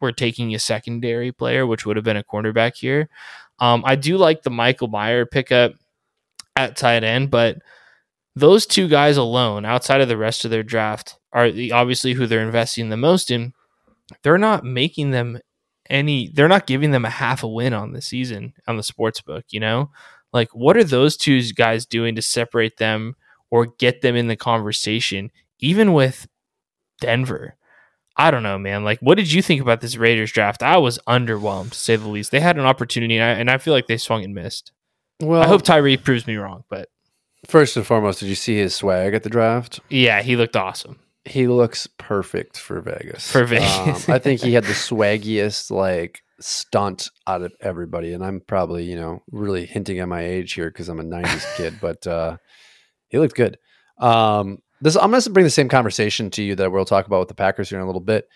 were 0.00 0.12
taking 0.12 0.54
a 0.54 0.58
secondary 0.58 1.32
player, 1.32 1.66
which 1.66 1.84
would 1.84 1.96
have 1.96 2.04
been 2.04 2.16
a 2.16 2.24
cornerback 2.24 2.76
here. 2.76 3.08
Um, 3.58 3.82
I 3.84 3.96
do 3.96 4.18
like 4.18 4.42
the 4.42 4.50
Michael 4.50 4.88
Meyer 4.88 5.26
pickup 5.26 5.72
at 6.54 6.76
tight 6.76 7.02
end, 7.04 7.30
but 7.30 7.58
those 8.36 8.66
two 8.66 8.86
guys 8.86 9.16
alone, 9.16 9.64
outside 9.64 10.02
of 10.02 10.08
the 10.08 10.16
rest 10.16 10.44
of 10.44 10.50
their 10.50 10.62
draft, 10.62 11.18
are 11.32 11.50
the, 11.50 11.72
obviously 11.72 12.12
who 12.12 12.26
they're 12.26 12.44
investing 12.44 12.90
the 12.90 12.96
most 12.96 13.30
in. 13.30 13.54
They're 14.22 14.38
not 14.38 14.62
making 14.62 15.10
them 15.10 15.40
any. 15.90 16.28
They're 16.28 16.46
not 16.46 16.66
giving 16.66 16.90
them 16.90 17.04
a 17.04 17.10
half 17.10 17.42
a 17.42 17.48
win 17.48 17.72
on 17.72 17.92
the 17.92 18.02
season 18.02 18.52
on 18.68 18.76
the 18.76 18.82
sports 18.82 19.20
book. 19.22 19.46
You 19.48 19.60
know, 19.60 19.90
like 20.32 20.54
what 20.54 20.76
are 20.76 20.84
those 20.84 21.16
two 21.16 21.42
guys 21.54 21.86
doing 21.86 22.14
to 22.14 22.22
separate 22.22 22.76
them 22.76 23.16
or 23.50 23.66
get 23.66 24.02
them 24.02 24.14
in 24.14 24.28
the 24.28 24.36
conversation, 24.36 25.32
even 25.58 25.94
with 25.94 26.28
Denver? 27.00 27.56
I 28.18 28.30
don't 28.30 28.42
know, 28.42 28.58
man. 28.58 28.84
Like, 28.84 28.98
what 29.00 29.16
did 29.16 29.30
you 29.30 29.42
think 29.42 29.60
about 29.60 29.82
this 29.82 29.96
Raiders 29.96 30.32
draft? 30.32 30.62
I 30.62 30.78
was 30.78 30.98
underwhelmed, 31.06 31.72
to 31.72 31.78
say 31.78 31.96
the 31.96 32.08
least. 32.08 32.30
They 32.30 32.40
had 32.40 32.56
an 32.56 32.64
opportunity, 32.64 33.18
and 33.18 33.24
I, 33.24 33.40
and 33.40 33.50
I 33.50 33.58
feel 33.58 33.74
like 33.74 33.88
they 33.88 33.98
swung 33.98 34.24
and 34.24 34.34
missed. 34.34 34.72
Well, 35.20 35.42
I 35.42 35.46
hope 35.46 35.62
Tyree 35.62 35.98
proves 35.98 36.26
me 36.26 36.36
wrong, 36.36 36.64
but 36.70 36.88
first 37.48 37.76
and 37.76 37.86
foremost, 37.86 38.20
did 38.20 38.28
you 38.28 38.34
see 38.34 38.56
his 38.56 38.74
swag 38.74 39.14
at 39.14 39.22
the 39.22 39.30
draft? 39.30 39.80
yeah, 39.90 40.22
he 40.22 40.36
looked 40.36 40.56
awesome 40.56 40.98
He 41.24 41.46
looks 41.48 41.86
perfect 41.98 42.56
for 42.58 42.80
Vegas. 42.80 43.30
for 43.30 43.44
Vegas. 43.44 44.08
Um, 44.08 44.14
I 44.14 44.18
think 44.18 44.40
he 44.40 44.52
had 44.54 44.64
the 44.64 44.72
swaggiest 44.88 45.70
like 45.70 46.22
stunt 46.40 47.08
out 47.26 47.42
of 47.42 47.52
everybody, 47.60 48.12
and 48.12 48.24
I'm 48.24 48.40
probably 48.40 48.84
you 48.84 48.96
know 48.96 49.22
really 49.30 49.66
hinting 49.66 49.98
at 50.00 50.08
my 50.08 50.22
age 50.22 50.52
here 50.52 50.68
because 50.70 50.88
I'm 50.88 51.00
a 51.00 51.04
'90s 51.04 51.46
kid, 51.56 51.74
but 51.80 52.06
uh, 52.06 52.36
he 53.08 53.18
looked 53.18 53.34
good. 53.36 53.58
Um, 53.98 54.58
this 54.82 54.96
I'm 54.96 55.10
going 55.10 55.22
to 55.22 55.30
bring 55.30 55.44
the 55.44 55.50
same 55.50 55.68
conversation 55.70 56.30
to 56.32 56.42
you 56.42 56.54
that 56.56 56.70
we'll 56.70 56.84
talk 56.84 57.06
about 57.06 57.20
with 57.20 57.28
the 57.28 57.34
Packers 57.34 57.70
here 57.70 57.78
in 57.78 57.82
a 57.82 57.86
little 57.86 58.00
bit. 58.00 58.28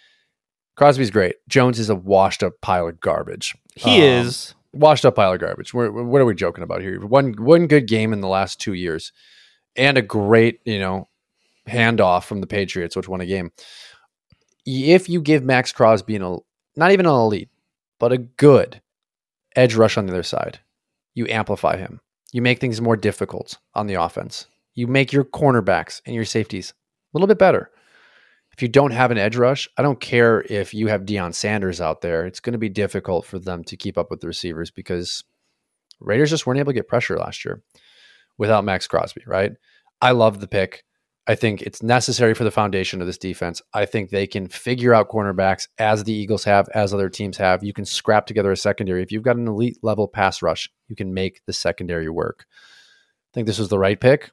Crosby's 0.77 1.11
great. 1.11 1.35
Jones 1.49 1.79
is 1.79 1.91
a 1.91 1.95
washed 1.95 2.43
up 2.43 2.55
pile 2.63 2.89
of 2.89 2.99
garbage. 3.01 3.55
he 3.77 3.97
Um, 3.97 4.03
is. 4.27 4.55
Washed 4.73 5.05
up 5.05 5.17
pile 5.17 5.33
of 5.33 5.41
garbage. 5.41 5.75
We're, 5.75 5.91
what 5.91 6.21
are 6.21 6.25
we 6.25 6.35
joking 6.35 6.63
about 6.63 6.81
here? 6.81 7.01
One 7.05 7.33
one 7.33 7.67
good 7.67 7.89
game 7.89 8.13
in 8.13 8.21
the 8.21 8.29
last 8.29 8.61
two 8.61 8.75
years, 8.75 9.13
and 9.75 9.99
a 9.99 10.03
great 10.03 10.61
you 10.65 10.79
know 10.79 11.09
handoff 11.69 12.25
from 12.25 12.41
the 12.41 12.47
Patriots, 12.47 12.95
which 12.95 13.09
won 13.09 13.21
a 13.21 13.27
game. 13.27 13.51
If 14.65 15.09
you 15.09 15.21
give 15.21 15.43
Maxx 15.43 15.73
Crosby 15.73 16.17
an 16.17 16.39
not 16.77 16.93
even 16.93 17.07
an 17.07 17.13
elite, 17.13 17.51
but 17.99 18.13
a 18.13 18.19
good 18.19 18.81
edge 19.57 19.75
rush 19.75 19.99
on 19.99 20.07
the 20.07 20.13
other 20.13 20.23
side, 20.23 20.61
you 21.15 21.27
amplify 21.29 21.77
him. 21.77 22.01
You 22.33 22.43
make 22.43 22.61
things 22.61 22.81
more 22.81 22.97
difficult 22.97 23.59
on 23.75 23.89
the 23.89 23.95
offense. 23.95 24.47
You 24.75 24.87
make 24.87 25.13
your 25.13 25.25
cornerbacks 25.25 26.01
and 26.07 26.15
your 26.15 26.25
safeties 26.25 26.73
a 26.73 27.19
little 27.19 27.27
bit 27.27 27.39
better. 27.39 27.71
If 28.61 28.63
you 28.63 28.69
don't 28.69 28.91
have 28.91 29.11
an 29.11 29.17
edge 29.17 29.39
rush, 29.39 29.67
I 29.79 29.83
don't 29.83 30.03
care 30.03 30.45
if 30.51 30.75
you 30.75 30.89
have 30.89 31.07
Deion 31.07 31.35
Sanders 31.35 31.81
out 31.81 32.03
there. 32.03 32.27
It's 32.27 32.41
going 32.41 32.53
to 32.53 32.59
be 32.59 32.69
difficult 32.69 33.25
for 33.25 33.39
them 33.39 33.65
to 33.65 33.75
keep 33.75 33.97
up 33.97 34.11
with 34.11 34.21
the 34.21 34.27
receivers 34.27 34.71
because 34.71 35.25
Raiders 35.99 36.29
just 36.29 36.47
weren't 36.47 36.59
able 36.59 36.73
to 36.73 36.75
get 36.75 36.87
pressure 36.87 37.17
last 37.17 37.43
year 37.43 37.63
without 38.37 38.67
Maxx 38.67 38.87
Crosby, 38.87 39.23
right? 39.27 39.53
I 40.03 40.11
love 40.11 40.41
the 40.41 40.47
pick. 40.47 40.85
I 41.27 41.37
think 41.37 41.63
it's 41.63 41.83
necessary 41.83 42.35
for 42.35 42.45
the 42.45 42.51
foundation 42.51 43.01
of 43.01 43.07
this 43.07 43.17
defense. 43.17 43.63
I 43.73 43.87
think 43.87 44.11
they 44.11 44.27
can 44.27 44.47
figure 44.47 44.93
out 44.93 45.09
cornerbacks 45.09 45.67
as 45.79 46.05
the 46.05 46.13
Eagles 46.13 46.45
have, 46.45 46.69
as 46.75 46.93
other 46.93 47.09
teams 47.09 47.39
have. 47.39 47.65
You 47.65 47.73
can 47.73 47.87
scrap 47.87 48.27
together 48.27 48.53
a 48.53 48.59
secondary. 48.59 49.03
If 49.03 49.11
you've 49.11 49.23
got 49.23 49.37
an 49.37 49.49
elite 49.49 49.79
level 49.83 50.07
pass 50.07 50.43
rush, 50.43 50.69
you 50.87 50.95
can 50.95 51.15
make 51.15 51.41
the 51.47 51.55
secondary 51.55 52.11
work. 52.11 52.45
I 52.51 53.33
think 53.33 53.47
this 53.47 53.59
was 53.59 53.71
the 53.71 53.79
right 53.79 53.99
pick. 53.99 54.33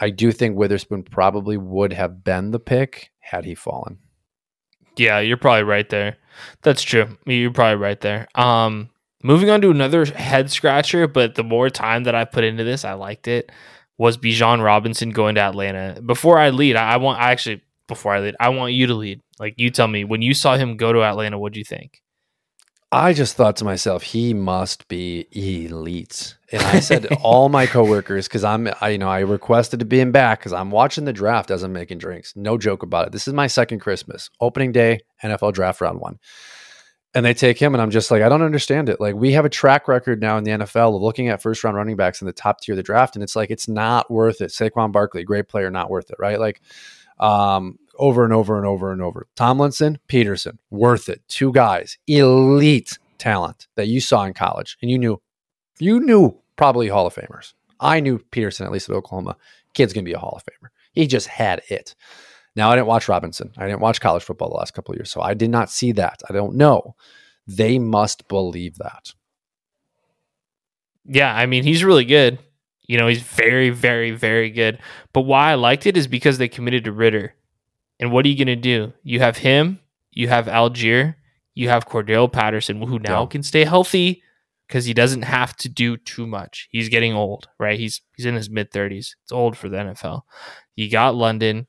I 0.00 0.10
do 0.10 0.32
think 0.32 0.56
Witherspoon 0.56 1.02
probably 1.02 1.56
would 1.56 1.92
have 1.92 2.22
been 2.22 2.50
the 2.50 2.60
pick 2.60 3.10
had 3.20 3.44
he 3.44 3.54
fallen. 3.54 3.98
Yeah, 4.96 5.20
you're 5.20 5.36
probably 5.36 5.64
right 5.64 5.88
there. 5.88 6.16
That's 6.62 6.82
true. 6.82 7.18
You're 7.26 7.52
probably 7.52 7.76
right 7.80 8.00
there. 8.00 8.28
Um, 8.34 8.90
moving 9.22 9.50
on 9.50 9.60
to 9.62 9.70
another 9.70 10.04
head 10.04 10.50
scratcher, 10.50 11.06
but 11.06 11.34
the 11.34 11.44
more 11.44 11.70
time 11.70 12.04
that 12.04 12.14
I 12.14 12.24
put 12.24 12.44
into 12.44 12.64
this, 12.64 12.84
I 12.84 12.94
liked 12.94 13.28
it. 13.28 13.50
Was 13.96 14.16
Bijan 14.16 14.62
Robinson 14.62 15.10
going 15.10 15.34
to 15.36 15.40
Atlanta? 15.40 16.00
Before 16.00 16.38
I 16.38 16.50
lead, 16.50 16.76
I, 16.76 16.92
I 16.92 16.96
want. 16.98 17.20
I 17.20 17.32
actually 17.32 17.62
before 17.88 18.14
I 18.14 18.20
lead, 18.20 18.36
I 18.38 18.50
want 18.50 18.74
you 18.74 18.86
to 18.86 18.94
lead. 18.94 19.20
Like 19.40 19.54
you 19.56 19.70
tell 19.70 19.88
me 19.88 20.04
when 20.04 20.22
you 20.22 20.34
saw 20.34 20.56
him 20.56 20.76
go 20.76 20.92
to 20.92 21.02
Atlanta, 21.02 21.38
what 21.38 21.52
do 21.52 21.58
you 21.58 21.64
think? 21.64 22.02
I 22.90 23.12
just 23.12 23.36
thought 23.36 23.56
to 23.56 23.64
myself, 23.64 24.02
he 24.02 24.32
must 24.32 24.88
be 24.88 25.26
elite. 25.32 26.36
And 26.50 26.62
I 26.62 26.80
said 26.80 27.02
to 27.02 27.16
all 27.16 27.50
my 27.50 27.66
coworkers, 27.66 28.26
because 28.26 28.44
I'm, 28.44 28.70
I, 28.80 28.90
you 28.90 28.98
know, 28.98 29.10
I 29.10 29.20
requested 29.20 29.80
to 29.80 29.84
be 29.84 30.00
in 30.00 30.10
back 30.10 30.38
because 30.38 30.54
I'm 30.54 30.70
watching 30.70 31.04
the 31.04 31.12
draft 31.12 31.50
as 31.50 31.62
I'm 31.62 31.74
making 31.74 31.98
drinks. 31.98 32.34
No 32.34 32.56
joke 32.56 32.82
about 32.82 33.06
it. 33.06 33.12
This 33.12 33.28
is 33.28 33.34
my 33.34 33.46
second 33.46 33.80
Christmas, 33.80 34.30
opening 34.40 34.72
day, 34.72 35.00
NFL 35.22 35.52
draft 35.52 35.82
round 35.82 36.00
one. 36.00 36.18
And 37.14 37.26
they 37.26 37.34
take 37.34 37.58
him, 37.58 37.74
and 37.74 37.82
I'm 37.82 37.90
just 37.90 38.10
like, 38.10 38.22
I 38.22 38.28
don't 38.28 38.42
understand 38.42 38.88
it. 38.88 39.00
Like, 39.00 39.14
we 39.14 39.32
have 39.32 39.44
a 39.44 39.50
track 39.50 39.88
record 39.88 40.20
now 40.20 40.38
in 40.38 40.44
the 40.44 40.52
NFL 40.52 40.94
of 40.94 41.02
looking 41.02 41.28
at 41.28 41.42
first 41.42 41.64
round 41.64 41.76
running 41.76 41.96
backs 41.96 42.22
in 42.22 42.26
the 42.26 42.32
top 42.32 42.60
tier 42.60 42.74
of 42.74 42.76
the 42.76 42.82
draft, 42.82 43.16
and 43.16 43.22
it's 43.22 43.34
like, 43.34 43.50
it's 43.50 43.66
not 43.66 44.10
worth 44.10 44.40
it. 44.40 44.50
Saquon 44.50 44.92
Barkley, 44.92 45.24
great 45.24 45.48
player, 45.48 45.70
not 45.70 45.90
worth 45.90 46.10
it, 46.10 46.16
right? 46.18 46.38
Like, 46.38 46.60
um, 47.18 47.78
over 47.98 48.24
and 48.24 48.32
over 48.32 48.56
and 48.56 48.66
over 48.66 48.92
and 48.92 49.02
over. 49.02 49.26
Tomlinson, 49.36 49.98
Peterson, 50.08 50.58
worth 50.70 51.08
it. 51.08 51.22
Two 51.28 51.52
guys, 51.52 51.98
elite 52.06 52.98
talent 53.18 53.66
that 53.74 53.88
you 53.88 54.00
saw 54.00 54.24
in 54.24 54.34
college, 54.34 54.76
and 54.80 54.90
you 54.90 54.98
knew, 54.98 55.20
you 55.78 56.00
knew 56.00 56.36
probably 56.56 56.88
Hall 56.88 57.06
of 57.06 57.14
Famers. 57.14 57.54
I 57.80 58.00
knew 58.00 58.18
Peterson 58.30 58.66
at 58.66 58.72
least 58.72 58.88
at 58.88 58.96
Oklahoma. 58.96 59.36
Kid's 59.74 59.92
gonna 59.92 60.04
be 60.04 60.12
a 60.12 60.18
Hall 60.18 60.36
of 60.36 60.44
Famer. 60.44 60.68
He 60.92 61.06
just 61.06 61.28
had 61.28 61.62
it. 61.68 61.94
Now 62.56 62.70
I 62.70 62.74
didn't 62.74 62.88
watch 62.88 63.08
Robinson. 63.08 63.52
I 63.56 63.66
didn't 63.66 63.80
watch 63.80 64.00
college 64.00 64.24
football 64.24 64.48
the 64.48 64.56
last 64.56 64.74
couple 64.74 64.92
of 64.92 64.98
years, 64.98 65.10
so 65.10 65.20
I 65.20 65.34
did 65.34 65.50
not 65.50 65.70
see 65.70 65.92
that. 65.92 66.22
I 66.28 66.32
don't 66.32 66.56
know. 66.56 66.96
They 67.46 67.78
must 67.78 68.26
believe 68.28 68.76
that. 68.78 69.14
Yeah, 71.04 71.32
I 71.34 71.46
mean 71.46 71.62
he's 71.62 71.84
really 71.84 72.04
good. 72.04 72.38
You 72.88 72.96
know, 72.96 73.06
he's 73.06 73.22
very, 73.22 73.68
very, 73.70 74.10
very 74.12 74.50
good. 74.50 74.78
But 75.12 75.22
why 75.22 75.52
I 75.52 75.54
liked 75.54 75.86
it 75.86 75.96
is 75.96 76.06
because 76.06 76.38
they 76.38 76.48
committed 76.48 76.84
to 76.84 76.92
Ridder. 76.92 77.34
And 78.00 78.12
what 78.12 78.24
are 78.24 78.28
you 78.28 78.36
going 78.36 78.46
to 78.46 78.56
do? 78.56 78.92
You 79.02 79.20
have 79.20 79.38
him, 79.38 79.80
you 80.12 80.28
have 80.28 80.46
Allgeier, 80.46 81.16
you 81.54 81.68
have 81.68 81.88
Cordarrelle 81.88 82.32
Patterson, 82.32 82.80
who 82.80 82.98
now 82.98 83.22
Yeah. 83.22 83.26
can 83.28 83.42
stay 83.42 83.64
healthy 83.64 84.22
because 84.68 84.84
he 84.84 84.94
doesn't 84.94 85.22
have 85.22 85.56
to 85.56 85.68
do 85.68 85.96
too 85.96 86.26
much. 86.26 86.68
He's 86.70 86.88
getting 86.88 87.14
old, 87.14 87.48
right? 87.58 87.78
He's 87.78 88.00
he's 88.16 88.26
in 88.26 88.34
his 88.34 88.48
mid 88.50 88.70
thirties. 88.70 89.16
It's 89.24 89.32
old 89.32 89.56
for 89.56 89.68
the 89.68 89.78
NFL. 89.78 90.22
You 90.76 90.88
got 90.90 91.14
London, 91.16 91.66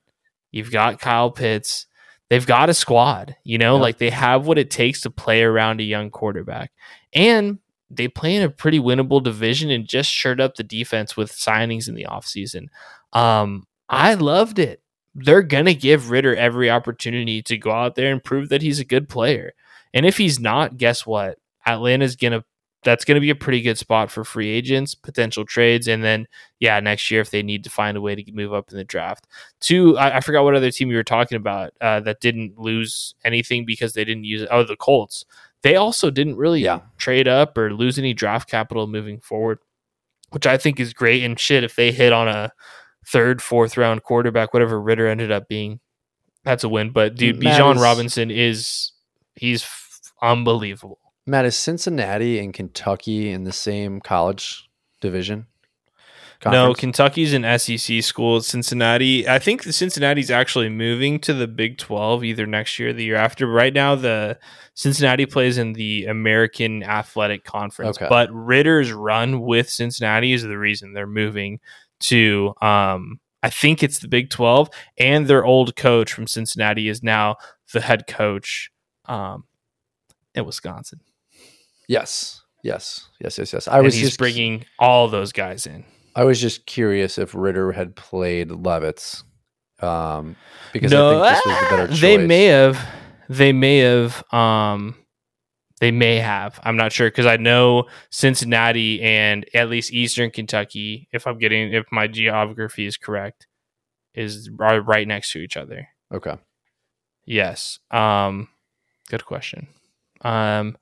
you've 0.51 0.71
got 0.71 0.99
Kyle 0.99 1.31
Pitts. 1.31 1.87
They've 2.29 2.45
got 2.45 2.69
a 2.69 2.75
squad, 2.75 3.35
you 3.43 3.57
know, 3.57 3.75
Yeah. 3.77 3.81
like 3.81 3.97
they 3.97 4.11
have 4.11 4.45
what 4.45 4.59
it 4.59 4.69
takes 4.69 5.01
to 5.01 5.09
play 5.09 5.41
around 5.41 5.79
a 5.81 5.83
young 5.83 6.11
quarterback. 6.11 6.71
And 7.11 7.57
they 7.89 8.07
play 8.07 8.35
in 8.35 8.43
a 8.43 8.49
pretty 8.51 8.79
winnable 8.79 9.23
division 9.23 9.71
and 9.71 9.87
just 9.87 10.11
shirt 10.11 10.39
up 10.39 10.53
the 10.53 10.63
defense 10.63 11.17
with 11.17 11.31
signings 11.31 11.87
in 11.89 11.95
the 11.95 12.05
offseason. 12.07 12.67
Um, 13.13 13.65
I 13.89 14.13
loved 14.13 14.59
it. 14.59 14.83
They're 15.15 15.41
going 15.41 15.65
to 15.65 15.73
give 15.75 16.11
Ridder 16.11 16.35
every 16.35 16.69
opportunity 16.69 17.41
to 17.43 17.57
go 17.57 17.71
out 17.71 17.95
there 17.95 18.11
and 18.11 18.23
prove 18.23 18.49
that 18.49 18.61
he's 18.61 18.79
a 18.79 18.85
good 18.85 19.09
player. 19.09 19.53
And 19.93 20.05
if 20.05 20.17
he's 20.17 20.39
not, 20.39 20.77
guess 20.77 21.05
what? 21.05 21.37
Atlanta's 21.65 22.15
going 22.15 22.33
to 22.33 22.43
that's 22.83 23.03
going 23.03 23.15
to 23.15 23.21
be 23.21 23.29
a 23.29 23.35
pretty 23.35 23.61
good 23.61 23.77
spot 23.77 24.09
for 24.09 24.23
free 24.23 24.47
agents, 24.49 24.95
potential 24.95 25.43
trades, 25.43 25.85
and 25.89 26.01
then 26.01 26.25
yeah, 26.61 26.79
next 26.79 27.11
year 27.11 27.19
if 27.19 27.29
they 27.29 27.43
need 27.43 27.65
to 27.65 27.69
find 27.69 27.97
a 27.97 28.01
way 28.01 28.15
to 28.15 28.31
move 28.31 28.53
up 28.53 28.71
in 28.71 28.77
the 28.77 28.85
draft. 28.85 29.27
Two, 29.59 29.97
I, 29.97 30.17
I 30.17 30.19
forgot 30.21 30.45
what 30.45 30.55
other 30.55 30.71
team 30.71 30.89
you 30.89 30.95
were 30.95 31.03
talking 31.03 31.35
about 31.35 31.73
uh, 31.81 31.99
that 32.01 32.21
didn't 32.21 32.57
lose 32.57 33.15
anything 33.25 33.65
because 33.65 33.93
they 33.93 34.05
didn't 34.05 34.23
use 34.23 34.43
it. 34.43 34.47
Oh, 34.49 34.63
the 34.63 34.77
Colts. 34.77 35.25
They 35.61 35.75
also 35.75 36.09
didn't 36.09 36.37
really 36.37 36.61
Yeah. 36.61 36.79
trade 36.97 37.27
up 37.27 37.57
or 37.57 37.73
lose 37.73 37.99
any 37.99 38.13
draft 38.13 38.49
capital 38.49 38.87
moving 38.87 39.19
forward, 39.19 39.59
which 40.29 40.47
I 40.47 40.57
think 40.57 40.79
is 40.79 40.93
great. 40.93 41.21
And 41.21 41.37
shit, 41.37 41.65
if 41.65 41.75
they 41.75 41.91
hit 41.91 42.13
on 42.13 42.29
a 42.29 42.53
third, 43.07 43.41
fourth 43.41 43.77
round 43.77 44.03
quarterback, 44.03 44.53
whatever 44.53 44.79
Ridder 44.79 45.07
ended 45.07 45.31
up 45.31 45.47
being, 45.47 45.79
that's 46.43 46.63
a 46.63 46.69
win. 46.69 46.91
But 46.91 47.15
dude, 47.15 47.41
Matt 47.43 47.59
Bijan 47.59 47.75
is- 47.75 47.81
Robinson 47.81 48.31
is 48.31 48.91
he's 49.35 49.63
f- 49.63 49.99
unbelievable. 50.21 50.99
Matt, 51.25 51.45
is 51.45 51.55
Cincinnati 51.55 52.39
and 52.39 52.53
Kentucky 52.53 53.29
in 53.29 53.43
the 53.43 53.51
same 53.53 53.99
college 54.01 54.67
division? 54.99 55.45
No, 56.45 56.73
Kentucky's 56.73 57.33
an 57.33 57.43
SEC 57.59 58.01
school. 58.01 58.39
Cincinnati, 58.41 59.27
I 59.27 59.39
think 59.39 59.63
the 59.63 59.73
Cincinnati's 59.73 60.31
actually 60.31 60.69
moving 60.69 61.19
to 61.19 61.33
the 61.33 61.47
Big 61.47 61.77
12 61.77 62.23
either 62.23 62.45
next 62.45 62.79
year 62.79 62.89
or 62.89 62.93
the 62.93 63.03
year 63.03 63.17
after. 63.17 63.45
Right 63.45 63.73
now, 63.73 63.95
the 63.95 64.39
Cincinnati 64.73 65.25
plays 65.25 65.57
in 65.57 65.73
the 65.73 66.05
American 66.05 66.81
Athletic 66.81 67.43
Conference. 67.43 67.97
Okay. 67.97 68.07
But 68.09 68.29
Ridder's 68.31 68.93
run 68.93 69.41
with 69.41 69.69
Cincinnati 69.69 70.31
is 70.31 70.43
the 70.43 70.57
reason 70.57 70.93
they're 70.93 71.05
moving 71.05 71.59
to, 72.01 72.53
um, 72.61 73.19
I 73.43 73.49
think 73.49 73.83
it's 73.83 73.99
the 73.99 74.07
Big 74.07 74.29
12. 74.29 74.69
And 74.97 75.27
their 75.27 75.45
old 75.45 75.75
coach 75.75 76.13
from 76.13 76.27
Cincinnati 76.27 76.89
is 76.89 77.03
now 77.03 77.37
the 77.73 77.81
head 77.81 78.07
coach 78.07 78.71
um, 79.05 79.45
at 80.35 80.45
Wisconsin. 80.45 80.99
yes, 81.87 82.41
yes, 82.63 83.09
yes, 83.19 83.37
yes, 83.37 83.53
yes. 83.53 83.67
I 83.67 83.77
and 83.77 83.85
was 83.85 83.95
he's 83.95 84.09
just 84.09 84.19
bringing 84.19 84.65
all 84.77 85.07
those 85.07 85.31
guys 85.31 85.65
in. 85.65 85.85
I 86.15 86.23
was 86.23 86.41
just 86.41 86.65
curious 86.65 87.17
if 87.17 87.33
Ridder 87.33 87.71
had 87.71 87.95
played 87.95 88.51
Levis, 88.51 89.23
um, 89.81 90.35
because 90.73 90.91
no, 90.91 91.21
I 91.23 91.33
think 91.33 91.43
this 91.43 91.45
was 91.45 91.69
the 91.69 91.75
better 91.75 91.87
choice. 91.89 92.01
they 92.01 92.17
may 92.17 92.45
have, 92.45 92.89
they 93.29 93.53
may 93.53 93.77
have, 93.77 94.23
um, 94.33 94.95
They 95.79 95.91
may 95.91 96.17
have. 96.17 96.59
I'm 96.63 96.75
not 96.75 96.91
sure 96.91 97.07
because 97.07 97.25
I 97.25 97.37
know 97.37 97.85
Cincinnati 98.09 99.01
and 99.01 99.45
at 99.53 99.69
least 99.69 99.93
Eastern 99.93 100.29
Kentucky, 100.29 101.07
if 101.13 101.25
I'm 101.25 101.37
getting 101.37 101.73
if 101.73 101.85
my 101.91 102.07
geography 102.07 102.85
is 102.85 102.97
correct, 102.97 103.47
is 104.13 104.49
are 104.59 104.81
right 104.81 105.07
next 105.07 105.31
to 105.33 105.39
each 105.39 105.55
other. 105.55 105.87
Okay. 106.13 106.35
Yes. 107.25 107.79
Um, 107.91 108.49
good 109.09 109.25
question. 109.25 109.67
Um, 110.21 110.77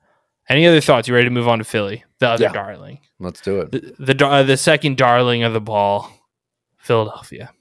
any 0.48 0.66
other 0.66 0.80
thoughts? 0.80 1.06
You 1.06 1.14
ready 1.14 1.26
to 1.26 1.30
move 1.30 1.46
on 1.48 1.58
to 1.58 1.64
Philly, 1.64 2.04
the 2.18 2.28
other 2.30 2.44
Yeah. 2.44 2.52
darling, 2.52 2.98
Let's 3.20 3.40
do 3.40 3.60
it. 3.60 3.70
the 3.70 3.94
the, 3.98 4.14
dar- 4.14 4.42
the 4.44 4.56
second 4.56 4.96
darling 4.96 5.42
of 5.44 5.52
the 5.52 5.60
ball, 5.60 6.10
Philadelphia. 6.78 7.52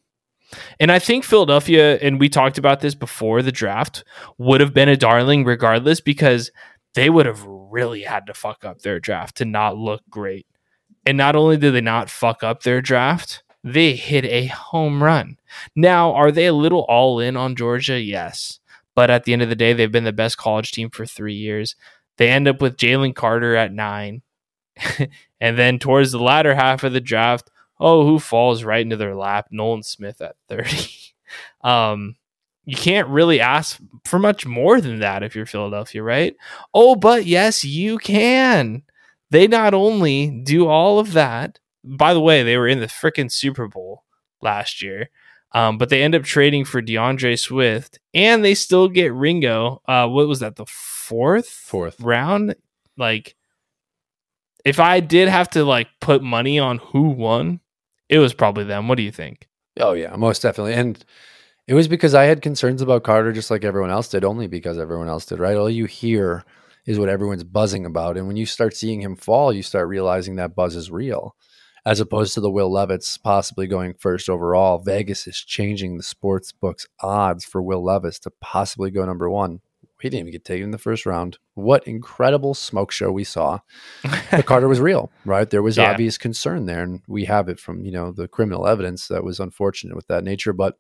And 0.80 0.92
I 0.92 1.00
think 1.00 1.26
Philadelphia, 1.26 1.98
and 1.98 2.20
we 2.20 2.30
talked 2.30 2.58
about 2.58 2.80
this 2.80 2.96
before 2.96 3.42
the 3.42 3.52
draft, 3.52 4.06
would 4.38 4.62
have 4.62 4.74
been 4.74 4.88
a 4.88 4.96
darling 4.96 5.44
regardless 5.44 6.00
because 6.00 6.52
they 6.94 7.10
would 7.10 7.26
have 7.26 7.44
really 7.46 8.04
had 8.04 8.26
to 8.28 8.34
fuck 8.34 8.66
up 8.66 8.82
their 8.82 9.00
draft 9.00 9.38
to 9.38 9.46
not 9.46 9.78
look 9.78 10.02
great. 10.10 10.48
And 11.06 11.18
not 11.18 11.36
only 11.36 11.58
did 11.58 11.74
they 11.74 11.82
not 11.82 12.10
fuck 12.10 12.44
up 12.44 12.64
their 12.64 12.82
draft, 12.82 13.44
they 13.64 13.96
hit 13.96 14.26
a 14.26 14.48
home 14.48 15.04
run. 15.04 15.38
Now, 15.76 16.14
are 16.14 16.32
they 16.32 16.48
a 16.48 16.54
little 16.54 16.86
all 16.90 17.20
in 17.20 17.38
on 17.38 17.56
Georgia? 17.56 18.00
Yes. 18.00 18.60
But 18.96 19.10
at 19.10 19.24
the 19.24 19.34
end 19.34 19.42
of 19.42 19.50
the 19.50 19.56
day, 19.56 19.74
they've 19.74 19.92
been 19.92 20.06
the 20.06 20.12
best 20.12 20.38
college 20.38 20.72
team 20.72 20.90
for 20.90 21.06
three 21.06 21.36
years. 21.36 21.76
They 22.18 22.30
end 22.30 22.48
up 22.48 22.62
with 22.62 22.78
Jalen 22.78 23.16
Carter 23.16 23.56
at 23.56 23.72
nine. 23.72 24.22
and 25.40 25.58
then 25.58 25.80
towards 25.80 26.12
the 26.12 26.20
latter 26.20 26.56
half 26.56 26.84
of 26.84 26.94
the 26.94 27.02
draft, 27.02 27.50
oh, 27.80 28.06
who 28.06 28.20
falls 28.20 28.64
right 28.64 28.82
into 28.82 28.98
their 28.98 29.16
lap? 29.16 29.48
Nolan 29.52 29.84
Smith 29.84 30.22
at 30.22 30.36
30. 30.50 30.90
um, 31.62 32.16
you 32.68 32.76
can't 32.76 33.07
really 33.07 33.39
ask 33.39 33.80
for 34.05 34.20
much 34.20 34.45
more 34.45 34.80
than 34.80 34.99
that 34.99 35.24
if 35.24 35.36
you're 35.36 35.45
Philadelphia, 35.45 36.03
right? 36.03 36.36
Oh, 36.74 36.95
but 36.95 37.26
yes, 37.26 37.63
you 37.63 37.97
can. 37.97 38.84
They 39.32 39.47
not 39.47 39.74
only 39.74 40.30
do 40.43 40.68
all 40.68 40.99
of 40.99 41.13
that, 41.13 41.59
by 41.84 42.13
the 42.13 42.22
way, 42.22 42.43
they 42.43 42.57
were 42.57 42.68
in 42.68 42.80
the 42.80 42.88
freaking 42.88 43.32
Super 43.32 43.68
Bowl 43.68 44.03
last 44.41 44.82
year, 44.82 45.09
um, 45.53 45.78
but 45.78 45.89
they 45.89 46.03
end 46.03 46.13
up 46.13 46.24
trading 46.24 46.65
for 46.65 46.82
DeAndre 46.82 47.39
Swift 47.39 47.99
and 48.13 48.43
they 48.43 48.53
still 48.53 48.88
get 48.88 49.13
Ringo. 49.13 49.82
Uh, 49.88 50.07
what 50.07 50.28
was 50.28 50.41
that, 50.41 50.57
the 50.57 50.65
fourth? 50.68 51.49
Fourth. 51.49 51.99
round 52.01 52.55
like 52.97 53.36
if 54.65 54.80
i 54.80 54.99
did 54.99 55.30
have 55.30 55.49
to 55.49 55.63
like 55.63 55.88
put 56.01 56.22
money 56.22 56.57
on 56.59 56.80
who 56.80 57.03
won 57.03 57.59
it 58.09 58.18
was 58.18 58.34
probably 58.34 58.63
them 58.63 58.88
what 58.88 58.97
do 58.97 59.03
you 59.03 59.11
think 59.11 59.47
Oh 59.80 59.93
yeah, 59.93 60.15
most 60.15 60.41
definitely. 60.41 60.74
And 60.74 61.03
it 61.68 61.74
was 61.74 61.88
because 61.88 62.13
I 62.15 62.24
had 62.26 62.41
concerns 62.41 62.82
about 62.82 63.03
Carter, 63.03 63.32
just 63.34 63.51
like 63.51 63.63
everyone 63.63 63.91
else 63.91 64.07
did. 64.09 64.24
Only 64.24 64.47
because 64.47 64.78
everyone 64.78 65.07
else 65.09 65.26
did, 65.26 65.39
right? 65.39 65.57
All 65.57 65.70
you 65.70 65.86
hear 65.86 66.43
is 66.86 66.97
what 66.97 67.09
everyone's 67.09 67.43
buzzing 67.43 67.86
about, 67.86 68.18
and 68.18 68.28
when 68.28 68.38
you 68.38 68.45
start 68.45 68.76
seeing 68.76 69.01
him 69.01 69.15
fall, 69.18 69.51
you 69.51 69.61
start 69.61 69.89
realizing 69.89 70.38
that 70.38 70.55
buzz 70.55 70.76
is 70.76 70.89
real, 70.89 71.36
as 71.86 71.99
opposed 71.99 72.34
to 72.34 72.39
the 72.41 72.49
Will 72.49 72.72
Levis 72.72 73.18
possibly 73.18 73.68
going 73.68 73.93
first 73.93 74.30
overall. 74.30 74.78
Vegas 74.78 75.28
is 75.28 75.38
changing 75.38 75.97
the 75.97 76.03
sports 76.03 76.53
books 76.53 76.88
odds 77.01 77.43
for 77.43 77.61
Will 77.61 77.84
Levis 77.84 78.20
to 78.20 78.32
possibly 78.39 78.89
go 78.89 79.05
number 79.05 79.30
one. 79.30 79.59
He 79.99 80.09
didn't 80.09 80.22
even 80.22 80.32
get 80.32 80.45
taken 80.45 80.65
in 80.65 80.72
the 80.72 80.78
first 80.78 81.05
round. 81.05 81.39
What 81.55 81.86
incredible 81.88 82.53
smoke 82.53 82.91
show 82.91 83.11
we 83.11 83.24
saw! 83.26 83.59
but 84.32 84.45
Carter 84.45 84.68
was 84.70 84.80
real, 84.80 85.11
right? 85.26 85.49
There 85.49 85.63
was 85.63 85.76
Yeah. 85.76 85.91
obvious 85.91 86.18
concern 86.18 86.68
there, 86.68 86.84
and 86.84 87.01
we 87.07 87.26
have 87.26 87.49
it 87.49 87.59
from 87.59 87.84
you 87.84 87.91
know 87.91 88.13
the 88.13 88.30
criminal 88.30 88.65
evidence 88.65 89.09
that 89.09 89.26
was 89.26 89.41
unfortunate 89.41 89.95
with 89.95 90.07
that 90.07 90.24
nature. 90.24 90.53
But 90.53 90.76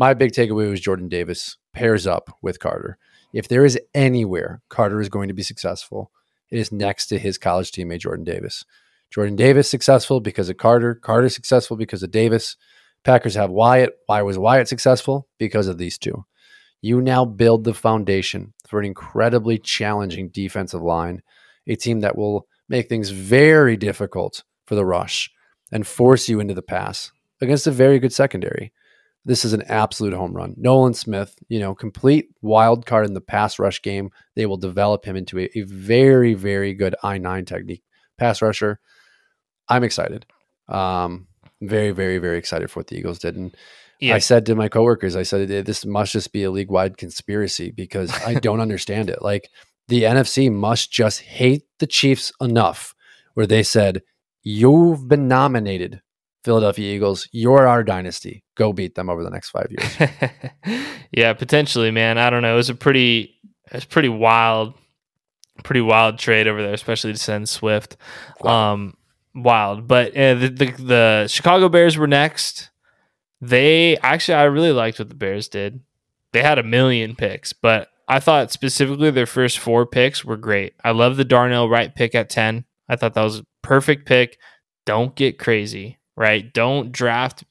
my 0.00 0.14
big 0.14 0.32
takeaway 0.32 0.70
was 0.70 0.80
Jordan 0.80 1.10
Davis 1.10 1.58
pairs 1.74 2.06
up 2.06 2.34
with 2.40 2.58
Carter. 2.58 2.96
If 3.34 3.48
there 3.48 3.66
is 3.66 3.78
anywhere 3.94 4.62
Carter 4.70 4.98
is 4.98 5.10
going 5.10 5.28
to 5.28 5.34
be 5.34 5.42
successful, 5.42 6.10
it 6.50 6.58
is 6.58 6.72
next 6.72 7.08
to 7.08 7.18
his 7.18 7.36
college 7.36 7.70
teammate 7.70 8.00
Jordan 8.00 8.24
Davis. 8.24 8.64
Jordan 9.10 9.36
Davis 9.36 9.68
successful 9.68 10.20
because 10.20 10.48
of 10.48 10.56
Carter. 10.56 10.94
Carter 10.94 11.28
successful 11.28 11.76
because 11.76 12.02
of 12.02 12.10
Davis. 12.10 12.56
Packers 13.04 13.34
have 13.34 13.50
Wyatt. 13.50 13.98
Why 14.06 14.22
was 14.22 14.38
Wyatt 14.38 14.68
successful? 14.68 15.28
Because 15.38 15.68
of 15.68 15.76
these 15.76 15.98
two. 15.98 16.24
You 16.80 17.02
now 17.02 17.26
build 17.26 17.64
the 17.64 17.74
foundation 17.74 18.54
for 18.66 18.80
an 18.80 18.86
incredibly 18.86 19.58
challenging 19.58 20.30
defensive 20.30 20.80
line, 20.80 21.20
a 21.66 21.76
team 21.76 22.00
that 22.00 22.16
will 22.16 22.46
make 22.70 22.88
things 22.88 23.10
very 23.10 23.76
difficult 23.76 24.44
for 24.64 24.76
the 24.76 24.86
rush 24.86 25.30
and 25.70 25.86
force 25.86 26.26
you 26.26 26.40
into 26.40 26.54
the 26.54 26.62
pass 26.62 27.12
against 27.42 27.66
a 27.66 27.70
very 27.70 27.98
good 27.98 28.14
secondary. 28.14 28.72
This 29.24 29.44
is 29.44 29.52
an 29.52 29.62
absolute 29.62 30.14
home 30.14 30.32
run. 30.32 30.54
Nolan 30.56 30.94
Smith, 30.94 31.36
you 31.48 31.60
know, 31.60 31.74
complete 31.74 32.30
wild 32.40 32.86
card 32.86 33.06
in 33.06 33.14
the 33.14 33.20
pass 33.20 33.58
rush 33.58 33.82
game. 33.82 34.10
They 34.34 34.46
will 34.46 34.56
develop 34.56 35.04
him 35.04 35.16
into 35.16 35.38
a, 35.38 35.50
a 35.54 35.62
very, 35.62 36.34
very 36.34 36.72
good 36.72 36.94
I 37.02 37.18
9 37.18 37.44
technique 37.44 37.82
pass 38.18 38.40
rusher. 38.40 38.80
I'm 39.68 39.84
excited. 39.84 40.26
Um, 40.68 41.26
very, 41.60 41.90
very, 41.90 42.18
very 42.18 42.38
excited 42.38 42.70
for 42.70 42.80
what 42.80 42.86
the 42.86 42.96
Eagles 42.96 43.18
did. 43.18 43.36
And 43.36 43.54
yeah 44.00 44.14
I 44.14 44.18
said 44.18 44.46
to 44.46 44.54
my 44.54 44.68
coworkers, 44.68 45.14
I 45.14 45.22
said, 45.22 45.48
this 45.66 45.84
must 45.84 46.12
just 46.12 46.32
be 46.32 46.42
a 46.42 46.50
league 46.50 46.70
wide 46.70 46.96
conspiracy 46.96 47.70
because 47.70 48.12
I 48.24 48.34
don't 48.40 48.60
understand 48.60 49.10
it. 49.10 49.22
Like 49.22 49.50
the 49.88 50.04
NFC 50.04 50.50
must 50.50 50.90
just 50.90 51.20
hate 51.20 51.64
the 51.78 51.86
Chiefs 51.86 52.32
enough 52.40 52.94
where 53.34 53.46
they 53.46 53.62
said, 53.62 54.02
You've 54.42 55.06
been 55.06 55.28
nominated, 55.28 56.00
Philadelphia 56.44 56.94
Eagles. 56.94 57.28
You're 57.32 57.66
our 57.66 57.84
dynasty. 57.84 58.44
Go 58.56 58.72
beat 58.72 58.94
them 58.94 59.10
over 59.10 59.22
the 59.22 59.30
next 59.30 59.50
five 59.50 59.68
years. 59.70 60.10
yeah 61.12 61.32
potentially 61.32 61.90
man. 61.90 62.18
I 62.18 62.30
don't 62.30 62.42
know. 62.42 62.54
It 62.54 62.56
was 62.56 62.70
a 62.70 62.74
pretty 62.74 63.34
it 63.66 63.74
was 63.74 63.84
pretty 63.84 64.08
wild 64.08 64.74
pretty 65.62 65.82
wild 65.82 66.18
trade 66.18 66.48
over 66.48 66.62
there 66.62 66.72
especially 66.72 67.12
to 67.12 67.18
send 67.18 67.48
swift. 67.48 67.96
Wow. 68.40 68.72
um 68.72 68.96
wild. 69.34 69.86
But 69.86 70.16
uh, 70.16 70.34
the, 70.34 70.48
the 70.48 70.82
the 70.82 71.26
chicago 71.28 71.68
bears 71.68 71.96
were 71.96 72.06
next. 72.06 72.70
They 73.40 73.96
actually 73.98 74.34
i 74.34 74.44
really 74.44 74.72
liked 74.72 74.98
what 74.98 75.08
the 75.08 75.14
bears 75.14 75.48
did. 75.48 75.80
They 76.32 76.42
had 76.42 76.58
a 76.58 76.62
million 76.62 77.16
picks 77.16 77.52
but 77.52 77.88
i 78.08 78.18
thought 78.18 78.50
specifically 78.50 79.10
their 79.10 79.26
first 79.26 79.58
four 79.58 79.84
picks 79.84 80.24
were 80.24 80.36
great. 80.38 80.74
I 80.82 80.92
love 80.92 81.16
the 81.16 81.24
darnell 81.24 81.68
wright 81.68 81.94
pick 81.94 82.14
at 82.14 82.30
10 82.30 82.64
i 82.88 82.96
thought 82.96 83.12
that 83.14 83.22
was 83.22 83.40
a 83.40 83.46
perfect 83.62 84.06
pick. 84.06 84.38
Don't 84.86 85.14
get 85.14 85.38
crazy 85.38 85.98
right 86.20 86.52
don't 86.52 86.92
draft 86.92 87.42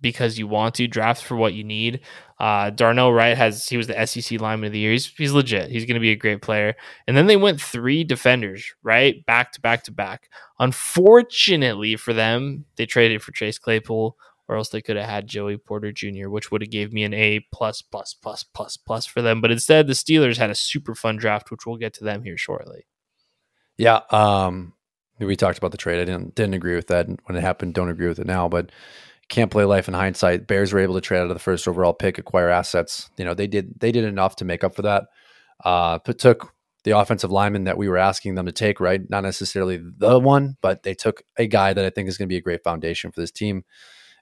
because 0.00 0.38
you 0.38 0.48
want 0.48 0.74
to 0.74 0.88
draft 0.88 1.22
for 1.22 1.36
what 1.36 1.54
you 1.54 1.62
need 1.62 2.00
uh, 2.40 2.70
Darnell 2.70 3.12
Wright 3.12 3.36
has 3.36 3.68
he 3.68 3.76
was 3.76 3.88
the 3.88 4.06
SEC 4.06 4.40
lineman 4.40 4.68
of 4.68 4.72
the 4.72 4.78
year. 4.78 4.92
He's 4.92 5.06
he's 5.06 5.32
legit. 5.32 5.70
He's 5.70 5.86
going 5.86 5.96
to 5.96 6.00
be 6.00 6.12
a 6.12 6.16
great 6.16 6.40
player. 6.40 6.76
And 7.06 7.16
then 7.16 7.26
they 7.26 7.36
went 7.36 7.60
three 7.60 8.04
defenders 8.04 8.74
right 8.82 9.24
back 9.26 9.52
to 9.52 9.60
back 9.60 9.82
to 9.84 9.92
back. 9.92 10.28
Unfortunately 10.60 11.96
for 11.96 12.12
them, 12.12 12.64
they 12.76 12.86
traded 12.86 13.22
for 13.22 13.32
Chase 13.32 13.58
Claypool, 13.58 14.16
or 14.46 14.56
else 14.56 14.68
they 14.68 14.80
could 14.80 14.96
have 14.96 15.08
had 15.08 15.26
Joey 15.26 15.56
Porter 15.56 15.90
Jr., 15.90 16.28
which 16.28 16.52
would 16.52 16.62
have 16.62 16.70
gave 16.70 16.92
me 16.92 17.02
an 17.02 17.12
A 17.12 17.40
plus 17.52 17.82
plus 17.82 18.14
plus 18.14 18.44
plus 18.44 18.76
plus 18.76 19.04
for 19.04 19.20
them. 19.20 19.40
But 19.40 19.50
instead, 19.50 19.88
the 19.88 19.94
Steelers 19.94 20.36
had 20.36 20.50
a 20.50 20.54
super 20.54 20.94
fun 20.94 21.16
draft, 21.16 21.50
which 21.50 21.66
we'll 21.66 21.76
get 21.76 21.94
to 21.94 22.04
them 22.04 22.22
here 22.22 22.38
shortly. 22.38 22.86
yeah. 23.76 24.02
Um, 24.10 24.74
we 25.18 25.36
talked 25.36 25.58
about 25.58 25.72
the 25.72 25.78
trade. 25.78 26.00
I 26.00 26.04
didn't 26.04 26.34
didn't 26.34 26.54
agree 26.54 26.74
with 26.74 26.88
that 26.88 27.06
when 27.06 27.36
it 27.36 27.40
happened. 27.40 27.74
Don't 27.74 27.88
agree 27.88 28.08
with 28.08 28.18
it 28.18 28.26
now, 28.26 28.48
but 28.48 28.70
can't 29.28 29.50
play 29.50 29.64
life 29.64 29.88
in 29.88 29.94
hindsight. 29.94 30.46
Bears 30.46 30.72
were 30.72 30.80
able 30.80 30.94
to 30.94 31.00
trade 31.00 31.18
out 31.18 31.30
of 31.30 31.34
the 31.34 31.38
first 31.38 31.68
overall 31.68 31.92
pick, 31.92 32.18
acquire 32.18 32.48
assets. 32.48 33.10
You 33.18 33.24
know, 33.24 33.34
they 33.34 33.46
did 33.46 33.78
they 33.80 33.92
did 33.92 34.04
enough 34.04 34.36
to 34.36 34.44
make 34.44 34.64
up 34.64 34.74
for 34.74 34.82
that. 34.82 35.04
Uh, 35.64 35.98
but 36.04 36.18
took 36.18 36.52
the 36.84 36.96
offensive 36.96 37.32
lineman 37.32 37.64
that 37.64 37.76
we 37.76 37.88
were 37.88 37.98
asking 37.98 38.34
them 38.34 38.46
to 38.46 38.52
take, 38.52 38.80
right? 38.80 39.00
Not 39.10 39.24
necessarily 39.24 39.78
the 39.82 40.18
one, 40.18 40.56
but 40.62 40.84
they 40.84 40.94
took 40.94 41.22
a 41.36 41.46
guy 41.46 41.72
that 41.72 41.84
I 41.84 41.90
think 41.90 42.08
is 42.08 42.16
going 42.16 42.28
to 42.28 42.32
be 42.32 42.38
a 42.38 42.42
great 42.42 42.62
foundation 42.62 43.10
for 43.10 43.20
this 43.20 43.32
team 43.32 43.64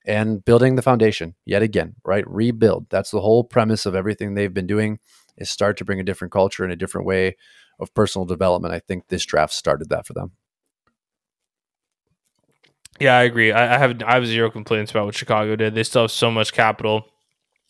and 0.07 0.45
building 0.45 0.77
the 0.77 0.83
foundation 0.83 1.35
yet 1.45 1.63
again, 1.63 1.97
right? 2.05 2.25
Rebuild. 2.27 2.87
That's 2.91 3.11
the 3.11 3.21
whole 3.21 3.45
premise 3.45 3.87
of 3.87 3.95
everything 3.95 4.35
they've 4.35 4.53
been 4.53 4.67
doing 4.67 4.99
is 5.37 5.51
start 5.51 5.77
to 5.79 5.85
bring 5.85 6.01
a 6.01 6.05
different 6.05 6.33
culture 6.33 6.65
and 6.65 6.73
a 6.73 6.77
different 6.77 7.07
way 7.07 7.37
of 7.79 7.93
personal 7.93 8.25
development. 8.25 8.73
I 8.73 8.79
think 8.79 9.09
this 9.09 9.27
draft 9.27 9.53
started 9.53 9.91
that 9.91 10.07
for 10.07 10.15
them. 10.15 10.33
Yeah, 13.01 13.17
I 13.17 13.23
agree. 13.25 13.53
I, 13.53 13.75
I 13.75 13.79
have 13.79 14.03
I 14.03 14.15
have 14.15 14.27
zero 14.27 14.51
complaints 14.51 14.91
about 14.91 15.07
what 15.07 15.15
Chicago 15.15 15.57
did. 15.57 15.75
They 15.75 15.83
still 15.83 16.03
have 16.03 16.11
so 16.11 16.31
much 16.31 16.53
capital 16.53 17.07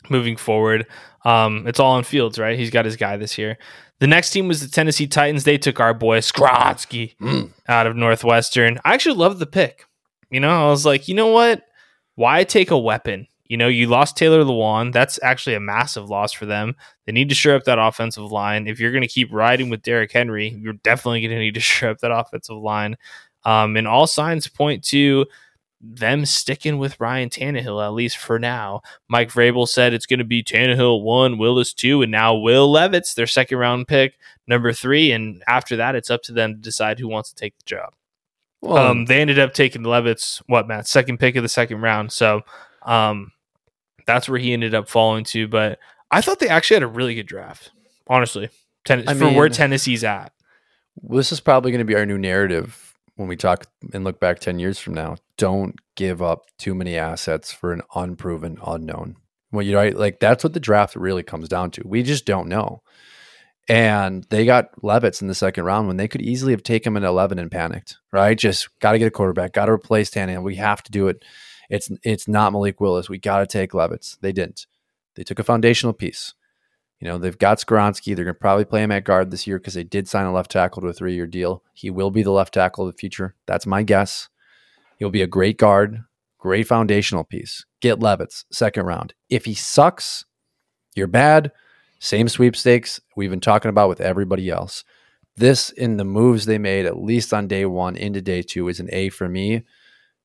moving 0.08 0.36
forward. 0.36 0.86
Um, 1.24 1.66
it's 1.66 1.80
all 1.80 1.92
on 1.92 2.04
Fields, 2.04 2.38
right? 2.38 2.58
He's 2.58 2.70
got 2.70 2.84
his 2.84 2.96
guy 2.96 3.16
this 3.16 3.36
year. 3.38 3.58
The 3.98 4.06
next 4.06 4.30
team 4.30 4.46
was 4.46 4.60
the 4.60 4.68
Tennessee 4.68 5.06
Titans. 5.06 5.44
They 5.44 5.58
took 5.58 5.80
our 5.80 5.94
boy 5.94 6.18
Skoronski 6.20 7.16
Mm. 7.16 7.52
out 7.68 7.86
of 7.86 7.96
Northwestern. 7.96 8.78
I 8.84 8.94
actually 8.94 9.16
love 9.16 9.38
the 9.38 9.46
pick. 9.46 9.84
You 10.30 10.38
know, 10.40 10.50
I 10.66 10.70
was 10.70 10.84
like, 10.86 11.08
you 11.08 11.14
know 11.14 11.28
what? 11.28 11.62
Why 12.14 12.44
take 12.44 12.70
a 12.70 12.78
weapon? 12.78 13.26
You 13.48 13.56
know, 13.56 13.68
you 13.68 13.86
lost 13.86 14.16
Taylor 14.16 14.42
Lewan. 14.42 14.92
That's 14.92 15.20
actually 15.22 15.54
a 15.54 15.60
massive 15.60 16.10
loss 16.10 16.32
for 16.32 16.46
them. 16.46 16.74
They 17.06 17.12
need 17.12 17.28
to 17.28 17.34
shore 17.34 17.54
up 17.54 17.64
that 17.64 17.78
offensive 17.78 18.30
line. 18.32 18.66
If 18.66 18.80
you're 18.80 18.90
going 18.90 19.02
to 19.02 19.08
keep 19.08 19.32
riding 19.32 19.70
with 19.70 19.82
Derrick 19.82 20.12
Henry, 20.12 20.48
you're 20.48 20.72
definitely 20.72 21.20
going 21.20 21.30
to 21.30 21.38
need 21.38 21.54
to 21.54 21.60
shore 21.72 21.90
up 21.90 21.98
that 22.00 22.10
offensive 22.12 22.56
line. 22.56 22.96
Um, 23.46 23.76
and 23.76 23.86
all 23.86 24.08
signs 24.08 24.48
point 24.48 24.82
to 24.86 25.24
them 25.80 26.26
sticking 26.26 26.78
with 26.78 26.98
Ryan 26.98 27.28
Tannehill, 27.30 27.84
at 27.84 27.92
least 27.92 28.16
for 28.16 28.40
now. 28.40 28.80
Mike 29.08 29.30
Vrabel 29.30 29.68
said 29.68 29.94
it's 29.94 30.06
going 30.06 30.18
to 30.18 30.24
be 30.24 30.42
Tannehill 30.42 31.02
one, 31.02 31.38
Willis 31.38 31.72
two, 31.72 32.02
and 32.02 32.10
now 32.10 32.34
Will 32.34 32.68
Levis, 32.70 33.14
their 33.14 33.26
second 33.26 33.58
round 33.58 33.86
pick. 33.86 34.18
number 34.48 34.72
three, 34.72 35.12
and 35.12 35.44
after 35.46 35.76
that, 35.76 35.94
it's 35.94 36.10
up 36.10 36.22
to 36.24 36.32
them 36.32 36.54
to 36.54 36.60
decide 36.60 36.98
who 36.98 37.06
wants 37.06 37.30
to 37.30 37.36
take 37.36 37.56
the 37.56 37.64
job. 37.64 37.94
Well, 38.62 38.78
um, 38.78 39.04
they 39.04 39.20
ended 39.20 39.38
up 39.38 39.54
taking 39.54 39.84
Levis, 39.84 40.42
what 40.46 40.66
Matt, 40.66 40.88
second 40.88 41.18
pick 41.18 41.36
of 41.36 41.44
the 41.44 41.48
second 41.48 41.82
round. 41.82 42.10
So, 42.10 42.40
um, 42.82 43.30
that's 44.06 44.28
where 44.28 44.40
he 44.40 44.52
ended 44.52 44.74
up 44.74 44.88
falling 44.88 45.24
to. 45.24 45.46
But 45.46 45.78
I 46.10 46.20
thought 46.20 46.40
they 46.40 46.48
actually 46.48 46.76
had 46.76 46.82
a 46.82 46.88
really 46.88 47.14
good 47.14 47.26
draft, 47.26 47.70
honestly. 48.08 48.48
Ten- 48.84 49.08
I 49.08 49.14
for 49.14 49.30
where 49.30 49.48
Tennessee's 49.48 50.04
at. 50.04 50.32
this 51.02 51.30
is 51.32 51.40
probably 51.40 51.70
going 51.70 51.80
to 51.80 51.84
be 51.84 51.94
our 51.96 52.06
new 52.06 52.18
narrative 52.18 52.85
when 53.16 53.28
we 53.28 53.36
talk 53.36 53.66
and 53.92 54.04
look 54.04 54.20
back 54.20 54.38
10 54.38 54.58
years 54.58 54.78
from 54.78 54.94
now. 54.94 55.16
Don't 55.36 55.74
give 55.96 56.22
up 56.22 56.46
too 56.58 56.74
many 56.74 56.96
assets 56.96 57.52
for 57.52 57.72
an 57.72 57.82
unproven 57.94 58.58
unknown. 58.64 59.16
Well, 59.50 59.64
you 59.64 59.72
know, 59.72 59.88
like 59.88 60.20
that's 60.20 60.44
what 60.44 60.52
the 60.52 60.60
draft 60.60 60.96
really 60.96 61.22
comes 61.22 61.48
down 61.48 61.70
to. 61.72 61.82
We 61.86 62.02
just 62.02 62.26
don't 62.26 62.48
know. 62.48 62.82
And 63.68 64.24
they 64.30 64.44
got 64.44 64.70
Levis 64.84 65.20
in 65.20 65.28
the 65.28 65.34
second 65.34 65.64
round 65.64 65.88
when 65.88 65.96
they 65.96 66.06
could 66.06 66.22
easily 66.22 66.52
have 66.52 66.62
taken 66.62 66.92
him 66.92 67.02
at 67.02 67.08
11 67.08 67.38
and 67.38 67.50
panicked, 67.50 67.96
right? 68.12 68.38
Just 68.38 68.68
got 68.78 68.92
to 68.92 68.98
get 68.98 69.08
a 69.08 69.10
quarterback, 69.10 69.52
got 69.52 69.66
to 69.66 69.72
replace 69.72 70.10
Tannehill. 70.10 70.42
We 70.42 70.56
have 70.56 70.82
to 70.84 70.92
do 70.92 71.08
it. 71.08 71.24
It's 71.68 71.90
it's 72.04 72.28
not 72.28 72.52
Malik 72.52 72.80
Willis. 72.80 73.08
We 73.08 73.18
got 73.18 73.40
to 73.40 73.46
take 73.46 73.74
Levis. 73.74 74.18
They 74.20 74.30
didn't. 74.30 74.66
They 75.16 75.24
took 75.24 75.40
a 75.40 75.44
foundational 75.44 75.94
piece. 75.94 76.34
You 77.00 77.08
know, 77.08 77.18
they've 77.18 77.36
got 77.36 77.58
Skoronski. 77.58 78.16
They're 78.16 78.24
going 78.24 78.34
to 78.34 78.40
probably 78.40 78.64
play 78.64 78.82
him 78.82 78.92
at 78.92 79.04
guard 79.04 79.30
this 79.30 79.46
year 79.46 79.58
because 79.58 79.74
they 79.74 79.84
did 79.84 80.08
sign 80.08 80.26
a 80.26 80.32
left 80.32 80.50
tackle 80.50 80.82
to 80.82 80.88
a 80.88 80.92
three 80.92 81.14
year 81.14 81.26
deal. 81.26 81.62
He 81.74 81.90
will 81.90 82.10
be 82.10 82.22
the 82.22 82.30
left 82.30 82.54
tackle 82.54 82.86
of 82.86 82.92
the 82.92 82.98
future. 82.98 83.34
That's 83.46 83.66
my 83.66 83.82
guess. 83.82 84.28
He'll 84.98 85.10
be 85.10 85.22
a 85.22 85.26
great 85.26 85.58
guard, 85.58 86.02
great 86.38 86.66
foundational 86.66 87.24
piece. 87.24 87.66
Get 87.80 88.00
Levis, 88.00 88.46
second 88.50 88.86
round. 88.86 89.12
If 89.28 89.44
he 89.44 89.54
sucks, 89.54 90.24
you're 90.94 91.06
bad. 91.06 91.52
Same 91.98 92.28
sweepstakes 92.28 93.00
we've 93.14 93.30
been 93.30 93.40
talking 93.40 93.68
about 93.68 93.88
with 93.88 94.00
everybody 94.00 94.48
else. 94.50 94.84
This, 95.36 95.68
in 95.70 95.98
the 95.98 96.04
moves 96.04 96.46
they 96.46 96.56
made, 96.56 96.86
at 96.86 96.98
least 96.98 97.34
on 97.34 97.46
day 97.46 97.66
one 97.66 97.94
into 97.96 98.22
day 98.22 98.40
two, 98.40 98.68
is 98.68 98.80
an 98.80 98.88
A 98.90 99.10
for 99.10 99.28
me. 99.28 99.64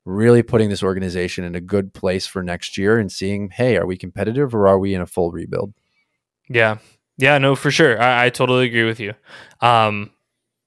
Really 0.06 0.42
putting 0.42 0.70
this 0.70 0.82
organization 0.82 1.44
in 1.44 1.54
a 1.54 1.60
good 1.60 1.92
place 1.92 2.26
for 2.26 2.42
next 2.42 2.78
year 2.78 2.98
and 2.98 3.12
seeing, 3.12 3.50
hey, 3.50 3.76
are 3.76 3.86
we 3.86 3.96
competitive 3.96 4.54
or 4.54 4.66
are 4.66 4.78
we 4.78 4.94
in 4.94 5.02
a 5.02 5.06
full 5.06 5.30
rebuild? 5.30 5.74
Yeah. 6.52 6.78
Yeah, 7.18 7.38
no, 7.38 7.54
for 7.54 7.70
sure. 7.70 8.00
I, 8.00 8.26
I 8.26 8.30
totally 8.30 8.66
agree 8.66 8.84
with 8.84 8.98
you. 9.00 9.14
Um, 9.60 10.10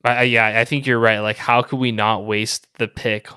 I, 0.04 0.10
I- 0.18 0.24
yeah, 0.24 0.60
I 0.60 0.66
think 0.66 0.86
you're 0.86 1.00
right. 1.00 1.20
Like, 1.20 1.38
how 1.38 1.62
could 1.62 1.80
we 1.80 1.92
not 1.92 2.26
waste 2.26 2.68
the 2.78 2.88
pick 2.88 3.28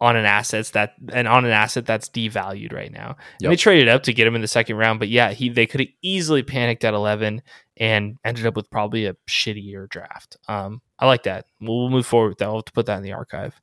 on 0.00 0.16
an 0.16 0.24
assets 0.24 0.70
that 0.70 0.94
and 1.12 1.28
on 1.28 1.44
an 1.44 1.50
asset 1.52 1.86
that's 1.86 2.08
devalued 2.08 2.72
right 2.72 2.92
now? 2.92 3.16
And 3.40 3.50
they 3.50 3.54
Yep. 3.54 3.58
traded 3.58 3.88
up 3.88 4.02
to 4.04 4.12
get 4.12 4.26
him 4.26 4.34
in 4.34 4.40
the 4.40 4.48
second 4.48 4.76
round, 4.76 4.98
but 5.00 5.08
yeah, 5.08 5.32
he 5.32 5.48
they 5.48 5.66
could 5.66 5.80
have 5.80 5.88
easily 6.02 6.42
panicked 6.42 6.84
at 6.84 6.94
11 6.94 7.42
and 7.78 8.16
ended 8.24 8.46
up 8.46 8.56
with 8.56 8.70
probably 8.70 9.06
a 9.06 9.14
shittier 9.28 9.88
draft. 9.88 10.36
Um, 10.48 10.80
I 10.98 11.06
like 11.06 11.24
that. 11.24 11.46
We'll, 11.60 11.80
we'll 11.80 11.90
move 11.90 12.06
forward 12.06 12.30
with 12.30 12.38
that. 12.38 12.46
We'll 12.48 12.58
have 12.58 12.64
to 12.66 12.72
put 12.72 12.86
that 12.86 12.96
in 12.98 13.02
the 13.02 13.12
archive. 13.12 13.60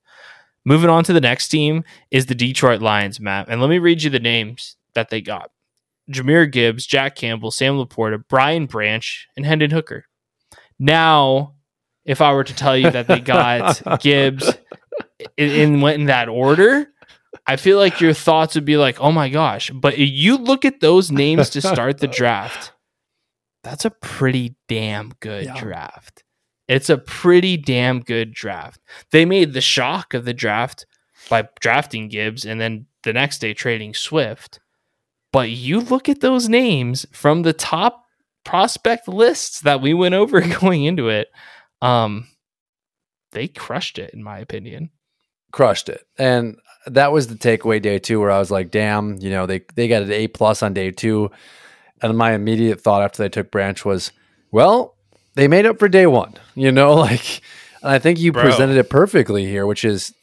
Moving 0.65 0.89
on 0.89 1.03
to 1.05 1.13
the 1.13 1.21
next 1.21 1.47
team 1.47 1.83
is 2.11 2.25
the 2.25 2.35
Detroit 2.35 2.81
Lions, 2.81 3.19
Matt. 3.19 3.47
And 3.49 3.61
let 3.61 3.69
me 3.69 3.79
read 3.79 4.03
you 4.03 4.09
the 4.09 4.19
names 4.19 4.75
that 4.93 5.09
they 5.09 5.21
got. 5.21 5.51
Jahmyr 6.11 6.51
Gibbs, 6.51 6.85
Jack 6.85 7.15
Campbell, 7.15 7.51
Sam 7.51 7.75
Laporta, 7.75 8.21
Brian 8.27 8.65
Branch, 8.65 9.27
and 9.37 9.45
Hendon 9.45 9.71
Hooker. 9.71 10.05
Now, 10.79 11.55
if 12.05 12.21
I 12.21 12.33
were 12.33 12.43
to 12.43 12.55
tell 12.55 12.77
you 12.77 12.89
that 12.91 13.07
they 13.07 13.19
got 13.19 13.81
Gibbs 14.01 14.51
in, 15.37 15.49
in 15.49 15.81
went 15.81 15.99
in 15.99 16.05
that 16.07 16.29
order, 16.29 16.87
I 17.45 17.57
feel 17.57 17.77
like 17.77 18.01
your 18.01 18.13
thoughts 18.13 18.55
would 18.55 18.65
be 18.65 18.77
like, 18.77 18.99
"Oh 18.99 19.11
my 19.11 19.29
gosh!" 19.29 19.69
But 19.71 19.97
you 19.97 20.37
look 20.37 20.65
at 20.65 20.79
those 20.79 21.11
names 21.11 21.49
to 21.51 21.61
start 21.61 21.99
the 21.99 22.07
draft, 22.07 22.73
that's 23.63 23.85
a 23.85 23.91
pretty 23.91 24.55
damn 24.67 25.13
good 25.19 25.45
Yeah. 25.45 25.59
draft. 25.59 26.23
It's 26.67 26.89
a 26.89 26.97
pretty 26.97 27.57
damn 27.57 27.99
good 28.01 28.33
draft. 28.33 28.79
They 29.11 29.25
made 29.25 29.53
the 29.53 29.61
shock 29.61 30.13
of 30.13 30.25
the 30.25 30.33
draft 30.33 30.85
by 31.29 31.47
drafting 31.59 32.07
Gibbs 32.09 32.45
and 32.45 32.61
then 32.61 32.85
the 33.03 33.11
next 33.13 33.39
day 33.39 33.53
trading 33.53 33.93
Swift. 33.93 34.59
But 35.31 35.49
you 35.49 35.79
look 35.79 36.09
at 36.09 36.21
those 36.21 36.49
names 36.49 37.05
from 37.11 37.43
the 37.43 37.53
top 37.53 38.03
prospect 38.43 39.07
lists 39.07 39.61
that 39.61 39.81
we 39.81 39.93
went 39.93 40.15
over 40.15 40.41
going 40.59 40.85
into 40.85 41.09
it. 41.09 41.27
Um, 41.81 42.27
they 43.31 43.47
crushed 43.47 43.99
it, 43.99 44.13
in 44.13 44.23
my 44.23 44.39
opinion. 44.39 44.89
crushed 45.51 45.87
it. 45.89 46.05
And 46.17 46.57
that 46.87 47.11
was 47.11 47.27
the 47.27 47.35
takeaway 47.35 47.81
day 47.81 47.99
two, 47.99 48.19
where 48.19 48.31
I 48.31 48.39
was 48.39 48.49
like, 48.49 48.71
damn, 48.71 49.17
you 49.19 49.29
know, 49.29 49.45
they 49.45 49.61
they 49.75 49.87
got 49.87 50.01
an 50.01 50.11
A 50.11 50.27
plus 50.27 50.63
on 50.63 50.73
day 50.73 50.91
two. 50.91 51.29
And 52.01 52.17
my 52.17 52.33
immediate 52.33 52.81
thought 52.81 53.03
after 53.03 53.21
they 53.21 53.29
took 53.29 53.51
Branch 53.51 53.83
was, 53.85 54.11
well, 54.51 54.95
they 55.35 55.47
made 55.47 55.65
up 55.65 55.77
for 55.79 55.89
day 55.89 56.07
one, 56.07 56.33
you 56.55 56.71
know, 56.71 56.93
like 56.95 57.41
and 57.81 57.91
I 57.91 57.99
think 57.99 58.19
you 58.19 58.31
Bro. 58.31 58.43
presented 58.43 58.77
it 58.77 58.89
perfectly 58.89 59.45
here, 59.45 59.65
which 59.67 59.83
is 59.85 60.13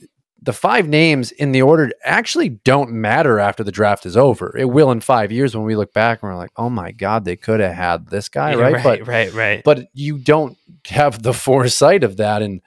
the 0.41 0.53
five 0.53 0.87
names 0.89 1.32
in 1.32 1.53
the 1.53 1.62
order 1.62 1.91
actually 2.05 2.49
don't 2.51 2.91
matter 2.91 3.39
after 3.41 3.64
the 3.64 3.72
draft 3.72 4.05
is 4.07 4.16
over. 4.16 4.55
It 4.57 4.66
will 4.66 4.91
in 4.91 5.01
five 5.01 5.32
years 5.32 5.57
when 5.57 5.64
we 5.64 5.76
look 5.76 5.93
back 5.93 6.22
and 6.22 6.30
we're 6.30 6.37
like, 6.37 6.51
oh 6.57 6.68
my 6.70 6.93
God, 6.93 7.24
they 7.24 7.37
could 7.37 7.61
have 7.61 7.74
had 7.74 8.09
this 8.09 8.28
guy, 8.28 8.51
Yeah, 8.51 8.57
right? 8.59 8.74
right, 8.74 8.82
But 8.84 9.09
right, 9.09 9.32
right. 9.32 9.64
but 9.64 9.89
you 9.95 10.18
don't 10.18 10.57
have 10.89 11.22
the 11.22 11.32
foresight 11.47 12.05
of 12.05 12.18
that. 12.18 12.43
And 12.43 12.61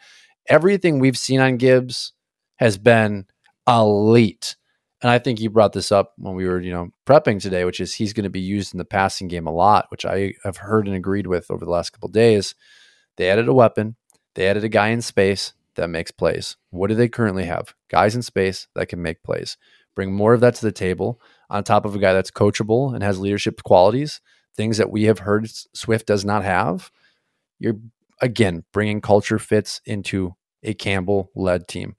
everything 0.47 0.99
we've 0.99 1.17
seen 1.17 1.39
on 1.39 1.57
Gibbs 1.57 2.13
has 2.57 2.77
been 2.77 3.25
elite. 3.67 4.55
And 5.01 5.09
I 5.09 5.19
think 5.19 5.39
you 5.39 5.49
brought 5.49 5.71
this 5.73 5.91
up 5.91 6.13
when 6.17 6.35
we 6.35 6.45
were, 6.45 6.59
you 6.59 6.73
know, 6.73 6.89
prepping 7.05 7.39
today, 7.41 7.63
which 7.65 7.79
is 7.79 7.93
he's 7.95 8.11
going 8.13 8.25
to 8.25 8.29
be 8.29 8.41
used 8.41 8.73
in 8.73 8.79
the 8.79 8.83
passing 8.85 9.27
game 9.29 9.47
a 9.47 9.53
lot, 9.53 9.85
which 9.89 10.05
I 10.05 10.33
have 10.43 10.57
heard 10.57 10.87
and 10.87 10.95
agreed 10.95 11.27
with 11.27 11.49
over 11.49 11.63
the 11.63 11.71
last 11.71 11.91
couple 11.91 12.07
of 12.07 12.13
days. 12.13 12.55
They 13.15 13.29
added 13.29 13.47
a 13.47 13.53
weapon, 13.53 13.95
they 14.35 14.47
added 14.47 14.63
a 14.63 14.69
guy 14.69 14.89
in 14.89 15.01
space 15.01 15.53
that 15.79 15.89
makes 15.89 16.11
plays. 16.11 16.57
What 16.69 16.87
do 16.87 16.95
they 16.95 17.07
currently 17.07 17.45
have? 17.45 17.73
Guys 17.89 18.15
in 18.15 18.21
space 18.21 18.67
that 18.75 18.87
can 18.87 19.01
make 19.01 19.23
plays. 19.23 19.57
Bring 19.95 20.13
more 20.13 20.33
of 20.33 20.41
that 20.41 20.55
to 20.55 20.65
the 20.65 20.71
table 20.71 21.19
on 21.49 21.63
top 21.63 21.85
of 21.85 21.95
a 21.95 21.99
guy 21.99 22.13
that's 22.13 22.31
coachable 22.31 22.93
and 22.93 23.03
has 23.03 23.19
leadership 23.19 23.63
qualities, 23.63 24.21
things 24.55 24.77
that 24.77 24.91
we 24.91 25.03
have 25.03 25.19
heard 25.19 25.49
Swift 25.73 26.05
does 26.05 26.23
not 26.23 26.43
have. 26.43 26.91
You're 27.59 27.77
again 28.21 28.65
bringing 28.71 29.01
culture 29.01 29.39
fits 29.39 29.81
into 29.85 30.35
a 30.63 30.73
Campbell 30.73 31.31
led 31.35 31.67
team. 31.67 31.95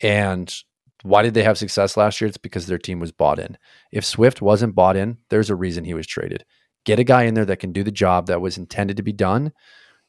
And 0.00 0.54
why 1.02 1.22
did 1.22 1.34
they 1.34 1.42
have 1.42 1.58
success 1.58 1.96
last 1.96 2.20
year? 2.20 2.28
It's 2.28 2.36
because 2.36 2.66
their 2.66 2.78
team 2.78 3.00
was 3.00 3.12
bought 3.12 3.38
in. 3.38 3.58
If 3.92 4.04
Swift 4.04 4.40
wasn't 4.40 4.74
bought 4.74 4.96
in, 4.96 5.18
there's 5.30 5.50
a 5.50 5.56
reason 5.56 5.84
he 5.84 5.94
was 5.94 6.06
traded. 6.06 6.44
Get 6.84 6.98
a 6.98 7.04
guy 7.04 7.24
in 7.24 7.34
there 7.34 7.44
that 7.46 7.58
can 7.58 7.72
do 7.72 7.82
the 7.82 7.90
job 7.90 8.26
that 8.26 8.40
was 8.40 8.58
intended 8.58 8.96
to 8.98 9.02
be 9.02 9.12
done. 9.12 9.52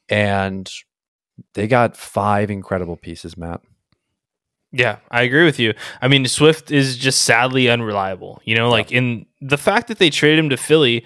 And 0.09 0.70
they 1.54 1.68
got 1.68 1.98
five 1.98 2.50
incredible 2.50 2.96
pieces, 2.96 3.38
Matt. 3.38 3.62
Yeah, 4.72 4.98
I 5.10 5.22
agree 5.24 5.46
with 5.46 5.60
you. 5.60 5.74
I 6.02 6.10
mean, 6.10 6.26
Swift 6.28 6.70
is 6.70 6.98
just 6.98 7.22
sadly 7.22 7.70
unreliable. 7.70 8.42
You 8.44 8.56
know, 8.56 8.70
like 8.70 8.92
in 8.92 9.26
the 9.40 9.58
fact 9.58 9.88
that 9.88 10.00
they 10.00 10.10
traded 10.10 10.40
him 10.40 10.50
to 10.50 10.58
Philly, 10.58 11.06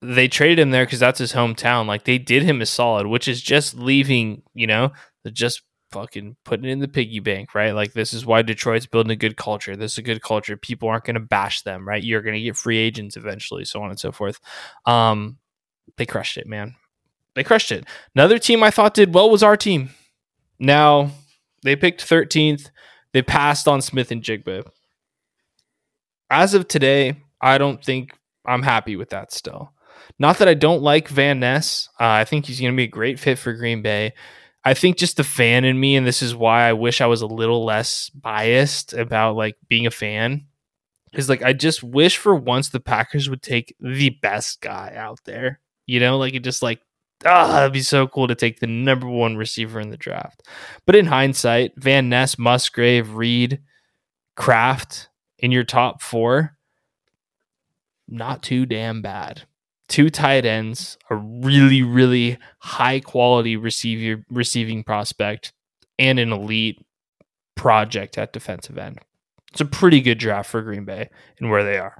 they 0.00 0.28
traded 0.28 0.60
him 0.60 0.70
there 0.70 0.84
because 0.84 1.00
that's 1.00 1.18
his 1.18 1.32
hometown. 1.32 1.86
Like 1.86 2.04
they 2.04 2.18
did 2.18 2.42
him 2.44 2.60
a 2.60 2.66
solid, 2.66 3.06
which 3.08 3.26
is 3.26 3.42
just 3.42 3.74
leaving, 3.74 4.42
you 4.54 4.66
know, 4.66 4.92
just 5.32 5.62
fucking 5.92 6.36
putting 6.44 6.66
it 6.66 6.72
in 6.72 6.78
the 6.78 6.88
piggy 6.88 7.18
bank, 7.18 7.54
right? 7.54 7.72
Like 7.72 7.92
this 7.92 8.14
is 8.14 8.24
why 8.24 8.42
Detroit's 8.42 8.86
building 8.86 9.10
a 9.10 9.16
good 9.16 9.36
culture. 9.36 9.76
This 9.76 9.92
is 9.92 9.98
a 9.98 10.02
good 10.02 10.22
culture. 10.22 10.56
People 10.56 10.88
aren't 10.88 11.04
going 11.04 11.14
to 11.14 11.20
bash 11.20 11.62
them, 11.62 11.86
right? 11.86 12.02
You're 12.02 12.22
going 12.22 12.36
to 12.36 12.40
get 12.40 12.56
free 12.56 12.78
agents 12.78 13.16
eventually, 13.16 13.64
so 13.64 13.82
on 13.82 13.90
and 13.90 13.98
so 13.98 14.12
forth. 14.12 14.38
Um, 14.86 15.38
they 15.96 16.06
crushed 16.06 16.36
it, 16.36 16.46
man. 16.46 16.76
They 17.34 17.44
crushed 17.44 17.72
it. 17.72 17.84
Another 18.14 18.38
team 18.38 18.62
I 18.62 18.70
thought 18.70 18.94
did 18.94 19.14
well 19.14 19.30
was 19.30 19.42
our 19.42 19.56
team. 19.56 19.90
Now 20.58 21.10
they 21.62 21.76
picked 21.76 22.06
13th. 22.06 22.70
They 23.12 23.22
passed 23.22 23.66
on 23.66 23.82
Smith-Njigba. 23.82 24.66
As 26.30 26.54
of 26.54 26.68
today, 26.68 27.22
I 27.40 27.58
don't 27.58 27.84
think 27.84 28.16
I'm 28.46 28.62
happy 28.62 28.96
with 28.96 29.10
that 29.10 29.32
still. 29.32 29.72
Not 30.18 30.38
that 30.38 30.48
I 30.48 30.54
don't 30.54 30.82
like 30.82 31.08
Van 31.08 31.40
Ness. 31.40 31.88
Uh, 31.98 32.04
I 32.04 32.24
think 32.24 32.46
he's 32.46 32.60
going 32.60 32.72
to 32.72 32.76
be 32.76 32.84
a 32.84 32.88
great 32.88 33.18
fit 33.18 33.38
for 33.38 33.52
Green 33.52 33.82
Bay. 33.82 34.12
I 34.64 34.74
think 34.74 34.98
just 34.98 35.16
the 35.16 35.24
fan 35.24 35.64
in 35.64 35.80
me, 35.80 35.96
and 35.96 36.06
this 36.06 36.22
is 36.22 36.34
why 36.34 36.68
I 36.68 36.74
wish 36.74 37.00
I 37.00 37.06
was 37.06 37.22
a 37.22 37.26
little 37.26 37.64
less 37.64 38.10
biased 38.10 38.92
about 38.92 39.36
like 39.36 39.56
being 39.68 39.86
a 39.86 39.90
fan, 39.90 40.46
is 41.14 41.28
like 41.28 41.42
I 41.42 41.54
just 41.54 41.82
wish 41.82 42.18
for 42.18 42.34
once 42.34 42.68
the 42.68 42.80
Packers 42.80 43.30
would 43.30 43.42
take 43.42 43.74
the 43.80 44.10
best 44.10 44.60
guy 44.60 44.92
out 44.94 45.20
there. 45.24 45.60
You 45.86 46.00
know, 46.00 46.18
like 46.18 46.34
it 46.34 46.44
just 46.44 46.62
like 46.62 46.80
ah, 47.24 47.48
that'd 47.48 47.72
be 47.72 47.80
so 47.80 48.06
cool 48.06 48.28
to 48.28 48.34
take 48.34 48.60
the 48.60 48.66
number 48.66 49.08
one 49.08 49.36
receiver 49.36 49.80
in 49.80 49.90
the 49.90 49.96
draft. 49.96 50.42
But 50.86 50.96
in 50.96 51.06
hindsight, 51.06 51.72
Van 51.76 52.08
Ness, 52.08 52.38
Musgrave, 52.38 53.14
Reed, 53.14 53.60
Kraft 54.36 55.08
in 55.38 55.52
your 55.52 55.64
top 55.64 56.02
four, 56.02 56.56
not 58.08 58.42
too 58.42 58.66
damn 58.66 59.02
bad. 59.02 59.42
Two 59.88 60.08
tight 60.08 60.46
ends, 60.46 60.96
a 61.10 61.16
really, 61.16 61.82
really 61.82 62.38
high 62.60 63.00
quality 63.00 63.56
receiver 63.56 64.24
receiving 64.30 64.84
prospect, 64.84 65.52
and 65.98 66.18
an 66.18 66.32
elite 66.32 66.84
project 67.56 68.16
at 68.16 68.32
defensive 68.32 68.78
end. 68.78 68.98
It's 69.50 69.60
a 69.60 69.64
pretty 69.64 70.00
good 70.00 70.18
draft 70.18 70.48
for 70.48 70.62
Green 70.62 70.84
Bay 70.84 71.10
and 71.38 71.50
where 71.50 71.64
they 71.64 71.76
are. 71.76 71.98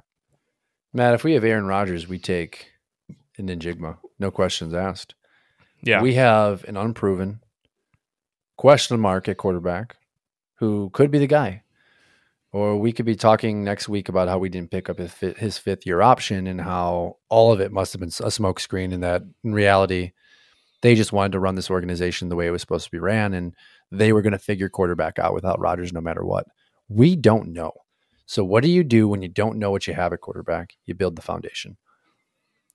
Matt, 0.93 1.13
if 1.13 1.23
we 1.23 1.33
have 1.33 1.43
Aaron 1.43 1.65
Rodgers, 1.65 2.07
we 2.07 2.17
take 2.17 2.71
an 3.37 3.47
Njigba. 3.47 3.97
No 4.21 4.29
questions 4.29 4.75
asked. 4.75 5.15
Yeah. 5.81 6.03
We 6.03 6.13
have 6.13 6.63
an 6.65 6.77
unproven 6.77 7.41
question 8.55 8.99
mark 8.99 9.27
at 9.27 9.37
quarterback 9.37 9.97
who 10.59 10.91
could 10.91 11.09
be 11.09 11.17
the 11.17 11.25
guy. 11.25 11.63
Or 12.53 12.77
we 12.77 12.91
could 12.91 13.07
be 13.07 13.15
talking 13.15 13.63
next 13.63 13.89
week 13.89 14.09
about 14.09 14.27
how 14.27 14.37
we 14.37 14.49
didn't 14.49 14.69
pick 14.69 14.89
up 14.89 14.99
his, 14.99 15.11
fi- 15.11 15.33
his 15.33 15.57
fifth 15.57 15.87
year 15.87 16.03
option 16.03 16.45
and 16.45 16.61
how 16.61 17.17
all 17.29 17.51
of 17.51 17.61
it 17.61 17.71
must 17.71 17.93
have 17.93 17.99
been 17.99 18.09
a 18.09 18.29
smokescreen 18.29 18.93
and 18.93 19.01
that 19.01 19.23
in 19.43 19.53
reality, 19.53 20.11
they 20.83 20.93
just 20.93 21.11
wanted 21.11 21.31
to 21.31 21.39
run 21.39 21.55
this 21.55 21.71
organization 21.71 22.29
the 22.29 22.35
way 22.35 22.45
it 22.45 22.51
was 22.51 22.61
supposed 22.61 22.85
to 22.85 22.91
be 22.91 22.99
ran 22.99 23.33
and 23.33 23.55
they 23.89 24.13
were 24.13 24.21
going 24.21 24.33
to 24.33 24.39
figure 24.39 24.69
quarterback 24.69 25.17
out 25.17 25.33
without 25.33 25.59
Rodgers 25.59 25.93
no 25.93 26.01
matter 26.01 26.23
what. 26.23 26.45
We 26.89 27.15
don't 27.15 27.53
know. 27.53 27.71
So, 28.27 28.43
what 28.43 28.61
do 28.61 28.69
you 28.69 28.83
do 28.83 29.07
when 29.07 29.23
you 29.23 29.29
don't 29.29 29.57
know 29.57 29.71
what 29.71 29.87
you 29.87 29.95
have 29.95 30.13
at 30.13 30.21
quarterback? 30.21 30.75
You 30.85 30.93
build 30.93 31.15
the 31.15 31.23
foundation. 31.23 31.77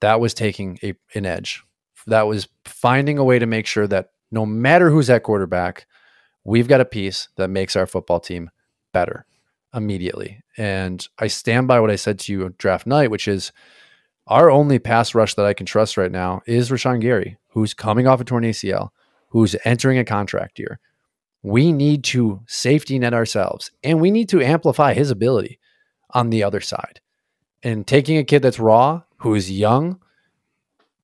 That 0.01 0.21
was 0.21 0.35
taking 0.35 0.79
a, 0.83 0.95
an 1.15 1.27
edge. 1.27 1.63
That 2.07 2.27
was 2.27 2.49
finding 2.65 3.19
a 3.19 3.25
way 3.25 3.39
to 3.39 3.47
make 3.47 3.67
sure 3.67 3.87
that 3.87 4.11
no 4.31 4.47
matter 4.47 4.91
who's 4.91 5.11
at 5.11 5.23
quarterback, 5.23 5.87
we've 6.45 6.69
got 6.69 6.81
a 6.81 6.85
piece 6.85 7.29
that 7.37 7.49
makes 7.49 7.77
our 7.77 7.87
football 7.87 8.21
team 8.21 8.51
better 8.93 9.27
immediately. 9.75 10.43
And 10.57 11.07
I 11.19 11.27
stand 11.27 11.69
by 11.69 11.81
what 11.81 11.91
I 11.91 11.97
said 11.97 12.19
to 12.21 12.33
you 12.33 12.55
draft 12.59 12.87
night, 12.87 13.11
which 13.11 13.29
is 13.29 13.53
our 14.27 14.51
only 14.51 14.79
pass 14.79 15.15
rush 15.15 15.35
that 15.35 15.47
I 15.47 15.55
can 15.55 15.67
trust 15.67 15.97
right 15.97 16.11
now 16.11 16.43
is 16.47 16.71
Rashan 16.71 17.01
Gary, 17.01 17.37
who's 17.51 17.75
coming 17.75 18.07
off 18.07 18.21
a 18.21 18.25
torn 18.25 18.45
ACL, 18.45 18.91
who's 19.29 19.55
entering 19.65 19.99
a 19.99 20.05
contract 20.05 20.59
year. 20.59 20.81
We 21.43 21.73
need 21.73 22.03
to 22.05 22.41
safety 22.47 22.99
net 22.99 23.15
ourselves 23.15 23.71
and 23.85 24.01
we 24.01 24.11
need 24.11 24.29
to 24.31 24.43
amplify 24.43 24.95
his 24.95 25.11
ability 25.11 25.61
on 26.11 26.31
the 26.31 26.43
other 26.43 26.61
side. 26.61 27.01
And 27.63 27.87
taking 27.87 28.17
a 28.17 28.25
kid 28.25 28.43
that's 28.43 28.59
raw, 28.59 29.03
who 29.19 29.35
is 29.35 29.51
young, 29.51 30.01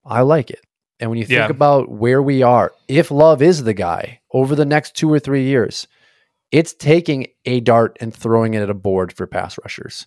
I 0.05 0.23
like 0.23 0.51
it. 0.51 0.61
And 1.01 1.11
when 1.11 1.19
you 1.19 1.25
think 1.25 1.39
Yeah. 1.39 1.49
about 1.51 1.91
where 1.91 2.23
we 2.23 2.43
are, 2.43 2.73
if 2.89 3.11
Love 3.11 3.43
is 3.43 3.65
the 3.65 3.75
guy 3.75 4.21
over 4.33 4.55
the 4.55 4.65
next 4.65 4.95
two 4.95 5.13
or 5.13 5.19
three 5.19 5.45
years, 5.45 5.87
it's 6.51 6.75
taking 6.75 7.27
a 7.45 7.61
dart 7.61 7.97
and 8.01 8.15
throwing 8.15 8.55
it 8.55 8.63
at 8.63 8.71
a 8.71 8.75
board 8.75 9.13
for 9.13 9.27
pass 9.27 9.59
rushers. 9.63 10.07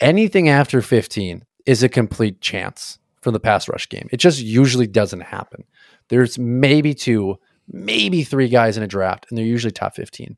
Anything 0.00 0.48
after 0.48 0.82
15 0.82 1.44
is 1.66 1.82
a 1.82 1.88
complete 1.88 2.40
chance 2.40 2.98
for 3.22 3.30
the 3.30 3.40
pass 3.40 3.68
rush 3.68 3.88
game. 3.88 4.08
It 4.12 4.18
just 4.18 4.40
usually 4.40 4.86
doesn't 4.86 5.20
happen. 5.22 5.64
There's 6.08 6.38
maybe 6.38 6.94
two, 6.94 7.38
maybe 7.68 8.24
three 8.24 8.48
guys 8.48 8.76
in 8.76 8.82
a 8.82 8.86
draft, 8.88 9.26
and 9.28 9.38
they're 9.38 9.44
usually 9.44 9.72
top 9.72 9.94
15. 9.94 10.36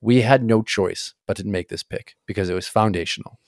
We 0.00 0.20
had 0.22 0.42
no 0.44 0.62
choice 0.62 1.14
but 1.26 1.36
to 1.38 1.44
make 1.46 1.68
this 1.68 1.82
pick 1.82 2.14
because 2.26 2.48
it 2.50 2.54
was 2.54 2.68
foundational. 2.68 3.38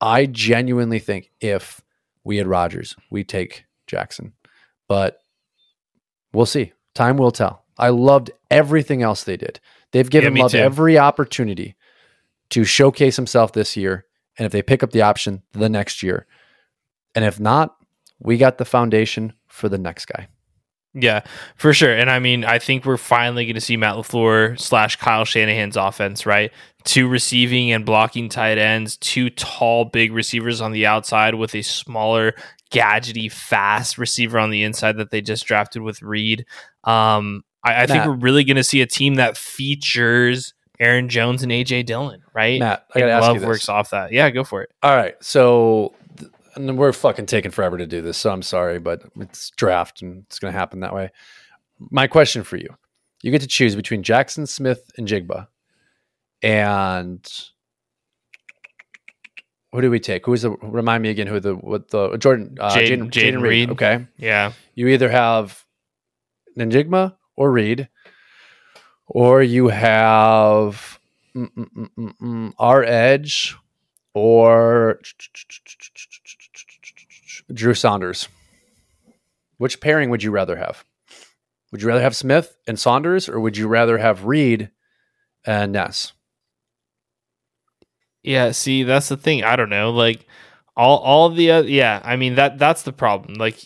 I 0.00 0.26
genuinely 0.26 0.98
think 0.98 1.30
if 1.40 1.80
we 2.26 2.38
had 2.38 2.48
Rodgers, 2.48 2.96
we'd 3.10 3.28
take 3.28 3.64
Jaxon. 3.86 4.32
But 4.88 5.20
we'll 6.32 6.44
see. 6.44 6.72
Time 6.94 7.16
will 7.16 7.30
tell. 7.30 7.64
I 7.78 7.90
loved 7.90 8.32
everything 8.50 9.02
else 9.02 9.22
they 9.24 9.36
did. 9.36 9.60
They've 9.92 10.10
given 10.10 10.34
me 10.34 10.42
Love 10.42 10.52
too. 10.52 10.58
every 10.58 10.98
opportunity 10.98 11.76
to 12.50 12.64
showcase 12.64 13.16
himself 13.16 13.52
this 13.52 13.76
year. 13.76 14.06
And 14.38 14.44
if 14.44 14.52
they 14.52 14.62
pick 14.62 14.82
up 14.82 14.90
the 14.90 15.02
option, 15.02 15.42
the 15.52 15.68
next 15.68 16.02
year. 16.02 16.26
And 17.14 17.24
if 17.24 17.38
not, 17.38 17.76
we 18.18 18.38
got 18.38 18.58
the 18.58 18.64
foundation 18.64 19.32
for 19.46 19.68
the 19.68 19.78
next 19.78 20.06
guy. 20.06 20.28
Yeah, 20.94 21.20
for 21.56 21.72
sure. 21.74 21.94
And 21.94 22.10
I 22.10 22.18
mean, 22.18 22.44
I 22.44 22.58
think 22.58 22.84
we're 22.84 22.96
finally 22.96 23.44
going 23.44 23.54
to 23.54 23.60
see 23.60 23.76
Matt 23.76 23.96
LaFleur 23.96 24.58
slash 24.58 24.96
Kyle 24.96 25.24
Shanahan's 25.24 25.76
offense, 25.76 26.24
right? 26.24 26.50
Two 26.86 27.08
receiving 27.08 27.72
and 27.72 27.84
blocking 27.84 28.30
tight 28.30 28.56
ends, 28.56 28.96
two 28.96 29.28
tall, 29.28 29.84
big 29.84 30.12
receivers 30.12 30.60
on 30.60 30.72
the 30.72 30.86
outside 30.86 31.34
with 31.34 31.54
a 31.54 31.60
smaller, 31.62 32.32
gadgety, 32.70 33.30
fast 33.30 33.98
receiver 33.98 34.38
on 34.38 34.50
the 34.50 34.62
inside 34.62 34.96
that 34.96 35.10
they 35.10 35.20
just 35.20 35.44
drafted 35.44 35.82
with 35.82 36.00
Reed. 36.00 36.46
Um, 36.84 37.44
I, 37.62 37.82
I 37.82 37.86
think 37.86 38.06
we're 38.06 38.16
really 38.16 38.44
going 38.44 38.56
to 38.56 38.64
see 38.64 38.80
a 38.80 38.86
team 38.86 39.16
that 39.16 39.36
features 39.36 40.54
Aaron 40.80 41.08
Jones 41.08 41.42
and 41.42 41.50
AJ 41.52 41.86
Dillon, 41.86 42.22
right? 42.32 42.60
Matt, 42.60 42.86
I 42.94 43.00
got 43.00 43.06
to 43.06 43.12
ask 43.12 43.22
Love 43.22 43.34
you 43.34 43.40
this. 43.40 43.46
works 43.48 43.68
off 43.68 43.90
that. 43.90 44.12
Yeah, 44.12 44.30
go 44.30 44.44
for 44.44 44.62
it. 44.62 44.70
All 44.82 44.96
right. 44.96 45.16
So 45.20 45.92
th- 46.16 46.30
and 46.54 46.78
we're 46.78 46.92
fucking 46.92 47.26
taking 47.26 47.50
forever 47.50 47.76
to 47.78 47.86
do 47.86 48.00
this. 48.00 48.16
So 48.16 48.30
I'm 48.30 48.42
sorry, 48.42 48.78
but 48.78 49.02
it's 49.18 49.50
draft 49.50 50.02
and 50.02 50.24
it's 50.26 50.38
going 50.38 50.52
to 50.52 50.58
happen 50.58 50.80
that 50.80 50.94
way. 50.94 51.10
My 51.90 52.06
question 52.06 52.44
for 52.44 52.56
you 52.56 52.68
you 53.22 53.30
get 53.32 53.40
to 53.40 53.48
choose 53.48 53.74
between 53.74 54.02
Jaxon 54.04 54.46
Smith-Njigba. 54.46 55.48
And 56.42 57.26
who 59.72 59.80
do 59.80 59.90
we 59.90 60.00
take? 60.00 60.26
Who's 60.26 60.42
the, 60.42 60.50
remind 60.50 61.02
me 61.02 61.10
again 61.10 61.26
who 61.26 61.40
the, 61.40 61.54
what 61.54 61.88
the, 61.88 62.16
Jordan, 62.16 62.56
uh, 62.60 62.70
Jayden- 62.70 63.10
Jayden, 63.10 63.10
Jayden 63.10 63.10
Jayden 63.10 63.42
Reed. 63.42 63.42
Reed. 63.42 63.70
Okay. 63.70 64.06
Yeah. 64.16 64.52
You 64.74 64.88
either 64.88 65.08
have 65.08 65.64
Njigba 66.58 67.14
or 67.36 67.50
Reed, 67.52 67.88
or 69.06 69.42
you 69.42 69.68
have 69.68 70.98
mm, 71.34 71.48
mm, 71.54 72.14
mm, 72.20 72.52
our 72.58 72.82
edge 72.82 73.54
or 74.14 75.00
Drew 77.52 77.74
Sanders. 77.74 78.28
Which 79.58 79.80
pairing 79.80 80.10
would 80.10 80.22
you 80.22 80.30
rather 80.30 80.56
have? 80.56 80.84
Would 81.70 81.82
you 81.82 81.88
rather 81.88 82.02
have 82.02 82.16
Smith 82.16 82.56
and 82.66 82.78
Sanders, 82.78 83.28
or 83.28 83.40
would 83.40 83.56
you 83.56 83.68
rather 83.68 83.98
have 83.98 84.24
Reed 84.24 84.70
and 85.44 85.72
Ness? 85.72 86.12
Yeah, 88.26 88.50
see, 88.50 88.82
that's 88.82 89.08
the 89.08 89.16
thing. 89.16 89.44
I 89.44 89.56
don't 89.56 89.70
know. 89.70 89.90
Like 89.90 90.26
all 90.76 90.98
all 90.98 91.30
the 91.30 91.50
uh, 91.50 91.62
yeah, 91.62 92.00
I 92.04 92.16
mean 92.16 92.34
that 92.34 92.58
that's 92.58 92.82
the 92.82 92.92
problem. 92.92 93.34
Like 93.34 93.58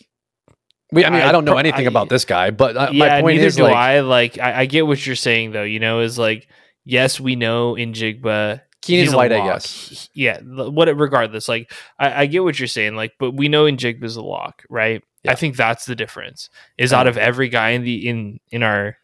We, 0.93 1.05
I 1.05 1.11
mean, 1.11 1.23
I, 1.23 1.29
I 1.29 1.33
don't 1.33 1.45
know 1.45 1.57
anything 1.57 1.87
I- 1.87 1.91
about 1.91 2.09
this 2.09 2.25
guy, 2.25 2.51
but 2.51 2.77
uh, 2.77 2.91
yeah, 2.93 2.99
my 3.17 3.21
point 3.23 3.37
neither 3.37 3.47
is 3.49 3.57
do 3.57 3.63
like, 3.65 3.75
I. 3.75 4.01
Like 4.01 4.39
I, 4.39 4.61
I 4.61 4.67
get 4.67 4.87
what 4.87 5.05
you're 5.07 5.17
saying 5.17 5.53
though, 5.53 5.63
you 5.65 5.81
know, 5.81 6.01
is 6.01 6.19
like 6.19 6.47
yes, 6.85 7.19
we 7.19 7.37
know 7.37 7.75
Njigba 7.75 8.61
Keenan 8.83 9.05
he's 9.05 9.13
a 9.13 9.17
White, 9.17 9.33
I 9.33 9.45
guess. 9.47 10.09
Yeah, 10.15 10.41
what 10.41 10.89
regardless, 10.97 11.49
like 11.49 11.73
I, 11.99 12.23
I 12.23 12.27
get 12.27 12.43
what 12.45 12.59
you're 12.59 12.67
saying, 12.69 12.97
like, 12.97 13.13
but 13.19 13.33
we 13.33 13.49
know 13.49 13.65
Njigba's 13.65 14.17
a 14.17 14.23
lock, 14.23 14.63
right? 14.71 15.03
Yeah. 15.23 15.33
I 15.33 15.35
think 15.35 15.57
that's 15.57 15.85
the 15.85 15.95
difference. 15.95 16.49
Is 16.79 16.93
Yeah. 16.93 17.01
out 17.01 17.07
of 17.07 17.17
every 17.19 17.49
guy 17.49 17.71
in 17.71 17.83
the 17.83 18.09
in 18.09 18.41
in 18.51 18.63
our 18.63 18.97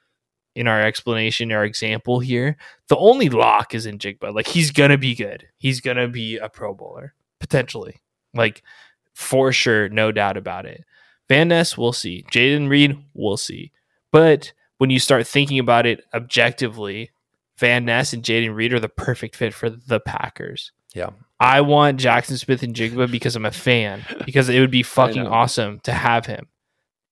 in 0.57 0.67
our 0.67 0.81
explanation, 0.83 1.53
our 1.53 1.65
example 1.65 2.19
here, 2.19 2.57
the 2.89 2.97
only 2.97 3.29
lock 3.29 3.75
is 3.75 3.87
Njigba. 3.87 4.35
Like 4.35 4.49
he's 4.49 4.71
gonna 4.71 4.99
be 4.99 5.15
good. 5.15 5.47
He's 5.59 5.81
gonna 5.81 6.09
be 6.09 6.39
a 6.39 6.49
Pro 6.49 6.75
Bowler 6.75 7.15
potentially, 7.39 8.01
like 8.35 8.63
for 9.15 9.53
sure, 9.53 9.89
no 9.91 10.11
doubt 10.11 10.37
about 10.37 10.67
it. 10.67 10.85
Van 11.29 11.49
Ness, 11.49 11.77
we'll 11.77 11.93
see. 11.93 12.25
Jayden 12.33 12.69
Reed, 12.69 12.97
we'll 13.15 13.37
see. 13.37 13.71
But 14.11 14.53
when 14.79 14.91
you 14.91 14.99
start 14.99 15.27
thinking 15.27 15.59
about 15.59 15.87
it 15.87 16.05
objectively, 16.15 17.11
Van 17.59 17.85
Ness 17.85 18.13
and 18.13 18.23
Jayden 18.23 18.55
Reed 18.55 18.73
are 18.73 18.81
the 18.81 18.89
perfect 18.89 19.37
fit 19.37 19.53
for 19.53 19.69
the 19.69 20.01
Packers. 20.01 20.73
Yeah. 20.95 21.11
I 21.39 21.61
want 21.61 22.01
Jaxon 22.01 22.39
Smith-Njigba 22.39 23.11
because 23.11 23.37
I'm 23.37 23.45
a 23.45 23.51
fan. 23.51 24.05
Because 24.25 24.49
it 24.49 24.61
would 24.61 24.71
be 24.71 24.83
fucking 24.83 25.27
awesome 25.27 25.81
to 25.81 25.93
have 25.93 26.27
him. 26.27 26.49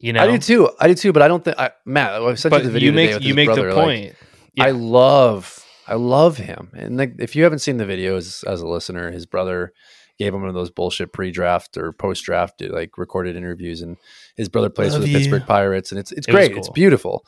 You 0.05 0.12
know, 0.12 0.20
I 0.20 0.26
do 0.26 0.36
too. 0.36 0.68
I 0.78 0.86
do 0.88 0.94
too, 0.94 1.14
but 1.14 1.22
I 1.22 1.28
don't 1.28 1.42
think 1.42 1.59
I, 1.59 1.70
Matt. 1.86 2.12
I 2.12 2.34
sent 2.34 2.52
you 2.52 2.61
the 2.61 2.68
video 2.68 2.90
you 2.90 2.92
make 2.92 3.22
you 3.22 3.34
make 3.34 3.46
brother, 3.46 3.70
the 3.70 3.74
like, 3.74 3.84
point. 3.84 4.14
Yeah. 4.52 4.64
I 4.64 4.70
love, 4.72 5.64
I 5.88 5.94
love 5.94 6.36
him. 6.36 6.70
And 6.74 6.98
like, 6.98 7.14
if 7.20 7.34
you 7.34 7.42
haven't 7.42 7.61
seen 7.61 7.78
the 7.78 7.86
videos 7.86 8.46
as 8.46 8.61
a 8.61 8.68
listener, 8.68 9.11
his 9.11 9.24
brother 9.24 9.72
gave 10.18 10.34
him 10.34 10.40
one 10.40 10.50
of 10.50 10.55
those 10.55 10.70
bullshit 10.70 11.14
pre-draft 11.14 11.78
or 11.78 11.90
post-draft 11.92 12.61
like 12.68 12.98
recorded 12.98 13.34
interviews, 13.34 13.80
and 13.80 13.96
his 14.36 14.50
brother 14.50 14.68
plays 14.68 14.92
Love 14.92 15.00
for 15.00 15.07
the 15.07 15.12
you. 15.12 15.16
Pittsburgh 15.16 15.46
Pirates, 15.46 15.90
and 15.90 15.98
it's 15.98 16.12
it's 16.12 16.28
It 16.28 16.30
great. 16.30 16.55
It's 16.55 16.68
beautiful. 16.68 17.24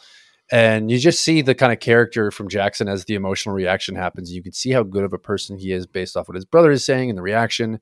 And 0.53 0.91
you 0.91 0.99
just 0.99 1.23
see 1.23 1.41
the 1.41 1.55
kind 1.55 1.73
of 1.73 1.81
character 1.81 2.31
from 2.31 2.47
Jaxon 2.47 2.91
as 2.91 3.07
the 3.07 3.15
emotional 3.15 3.55
reaction 3.55 3.97
happens. 3.97 4.35
You 4.35 4.43
can 4.43 4.53
see 4.53 4.73
how 4.73 4.83
good 4.83 5.03
of 5.03 5.15
a 5.15 5.19
person 5.19 5.57
he 5.57 5.73
is 5.73 5.87
based 5.87 6.15
off 6.15 6.29
what 6.29 6.35
his 6.35 6.45
brother 6.45 6.73
is 6.73 6.85
saying 6.85 7.09
and 7.09 7.17
the 7.17 7.23
reaction. 7.23 7.81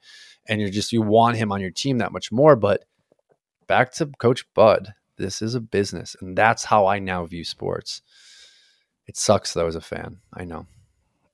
And 0.49 0.61
you're 0.61 0.71
just, 0.71 0.93
you 0.93 1.03
want 1.03 1.37
him 1.37 1.51
on 1.51 1.61
your 1.61 1.73
team 1.73 1.99
that 1.99 2.13
much 2.13 2.31
more. 2.31 2.55
But 2.55 2.85
back 3.67 3.93
to 3.95 4.07
Coach 4.19 4.45
Bud, 4.55 4.95
this 5.17 5.43
is 5.43 5.55
a 5.55 5.61
business. 5.61 6.17
And 6.21 6.37
that's 6.37 6.65
how 6.65 6.87
I 6.87 6.99
now 6.99 7.25
view 7.27 7.45
sports. 7.45 8.03
It 9.07 9.17
sucks 9.17 9.55
though 9.55 9.67
as 9.67 9.77
a 9.77 9.81
fan. 9.81 10.19
I 10.33 10.45
know. 10.45 10.67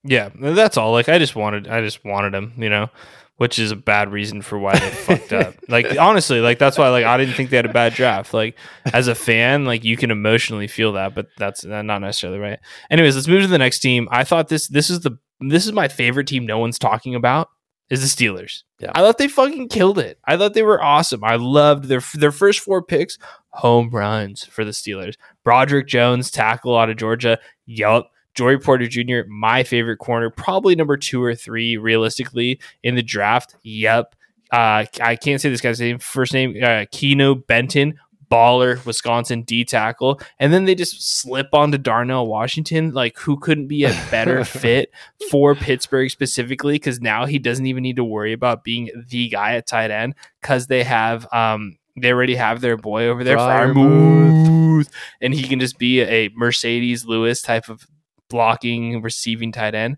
Yeah, 0.03 0.31
that's 0.35 0.77
all. 0.77 0.93
Like 0.93 1.09
I 1.09 1.19
just 1.19 1.37
wanted, 1.37 1.69
I 1.69 1.81
just 1.83 2.05
wanted 2.05 2.35
him, 2.35 2.55
you 2.57 2.71
know, 2.71 2.89
which 3.37 3.59
is 3.59 3.71
a 3.71 3.77
bad 3.77 4.13
reason 4.13 4.43
for 4.43 4.59
why 4.59 4.79
they 4.79 4.91
fucked 4.91 5.33
up. 5.33 5.55
Like 5.69 5.99
honestly, 5.99 6.41
like 6.41 6.59
that's 6.59 6.77
why, 6.77 6.89
like 6.89 7.05
I 7.05 7.17
didn't 7.17 7.35
think 7.35 7.51
they 7.51 7.57
had 7.57 7.67
a 7.67 7.73
bad 7.73 7.95
draft. 7.95 8.35
Like 8.35 8.57
as 8.93 9.09
a 9.09 9.15
fan, 9.15 9.65
like 9.65 9.85
you 9.85 9.97
can 9.97 10.11
emotionally 10.11 10.67
feel 10.67 10.93
that, 10.93 11.15
but 11.15 11.29
that's 11.39 11.65
not 11.65 12.01
necessarily 12.01 12.39
right. 12.39 12.59
Anyways, 12.91 13.15
let's 13.15 13.29
move 13.29 13.43
to 13.43 13.49
the 13.49 13.59
next 13.59 13.79
team. 13.81 14.09
I 14.11 14.25
thought 14.25 14.49
this, 14.49 14.69
this 14.69 14.91
is 14.91 15.01
the, 15.01 15.17
this 15.41 15.65
is 15.65 15.73
my 15.73 15.89
favorite 15.89 16.27
team. 16.27 16.45
No 16.45 16.59
one's 16.59 16.79
talking 16.79 17.15
about 17.15 17.51
is 17.91 18.01
the 18.01 18.25
Steelers. 18.25 18.63
Yeah. 18.79 18.93
I 18.95 19.01
thought 19.01 19.19
they 19.19 19.29
fucking 19.29 19.69
killed 19.69 19.99
it. 19.99 20.19
I 20.25 20.37
thought 20.37 20.55
they 20.55 20.63
were 20.63 20.83
awesome. 20.83 21.23
I 21.25 21.37
loved 21.37 21.85
their 21.85 22.01
their 22.15 22.33
first 22.33 22.61
four 22.61 22.83
picks, 22.83 23.19
home 23.51 23.91
runs 23.91 24.45
for 24.45 24.65
the 24.65 24.71
Steelers. 24.71 25.17
Broderick 25.45 25.89
Jones, 25.89 26.31
tackle 26.31 26.79
out 26.79 26.91
of 26.91 26.97
Georgia. 26.97 27.39
Yup. 27.67 28.11
Joey 28.35 28.59
Porter 28.59 28.87
Jr., 28.87 29.29
my 29.29 29.65
favorite 29.65 29.99
corner, 29.99 30.31
probably 30.31 30.77
number 30.77 30.97
two 30.97 31.23
or 31.23 31.35
three 31.35 31.77
realistically 31.77 32.61
in 32.85 32.95
the 32.95 33.03
draft. 33.03 33.57
Yep. 33.65 34.15
Uh, 34.53 34.87
I 35.01 35.17
can't 35.17 35.41
say 35.41 35.51
this 35.51 35.61
guy's 35.61 35.81
name. 35.81 35.99
First 35.99 36.33
name, 36.33 36.51
uh, 36.63 36.87
Keeanu 36.93 37.45
Benton. 37.47 37.99
Baller 38.31 38.85
Wisconsin 38.87 39.43
D 39.43 39.65
tackle, 39.65 40.21
and 40.39 40.53
then 40.53 40.65
they 40.65 40.75
just 40.75 41.21
slip 41.21 41.49
onto 41.53 41.79
Darnell 41.79 42.27
Washington, 42.27 42.93
like 42.93 43.19
who 43.19 43.39
couldn't 43.39 43.67
be 43.67 43.85
a 43.85 43.91
better 44.11 44.45
fit 44.45 44.91
for 45.31 45.55
Pittsburgh 45.55 46.11
specifically, 46.11 46.75
because 46.75 47.01
now 47.01 47.27
he 47.27 47.39
doesn't 47.39 47.67
even 47.67 47.83
need 47.83 47.97
to 47.97 48.05
worry 48.05 48.33
about 48.33 48.63
being 48.65 48.91
the 49.09 49.29
guy 49.29 49.57
at 49.57 49.67
tight 49.67 49.91
end 49.91 50.15
because 50.41 50.69
they 50.69 50.85
have 50.85 51.27
um 51.33 51.77
they 52.01 52.13
already 52.13 52.37
have 52.37 52.61
their 52.61 52.77
boy 52.77 53.09
over 53.09 53.25
there, 53.25 53.37
Freiermuth, 53.37 54.89
and 55.21 55.35
he 55.35 55.43
can 55.43 55.59
just 55.61 55.79
be 55.79 56.01
a 56.01 56.29
Marcedes 56.31 57.05
Lewis 57.05 57.43
type 57.43 57.69
of 57.69 57.87
blocking, 58.29 59.03
receiving 59.03 59.53
tight 59.53 59.75
end. 59.75 59.97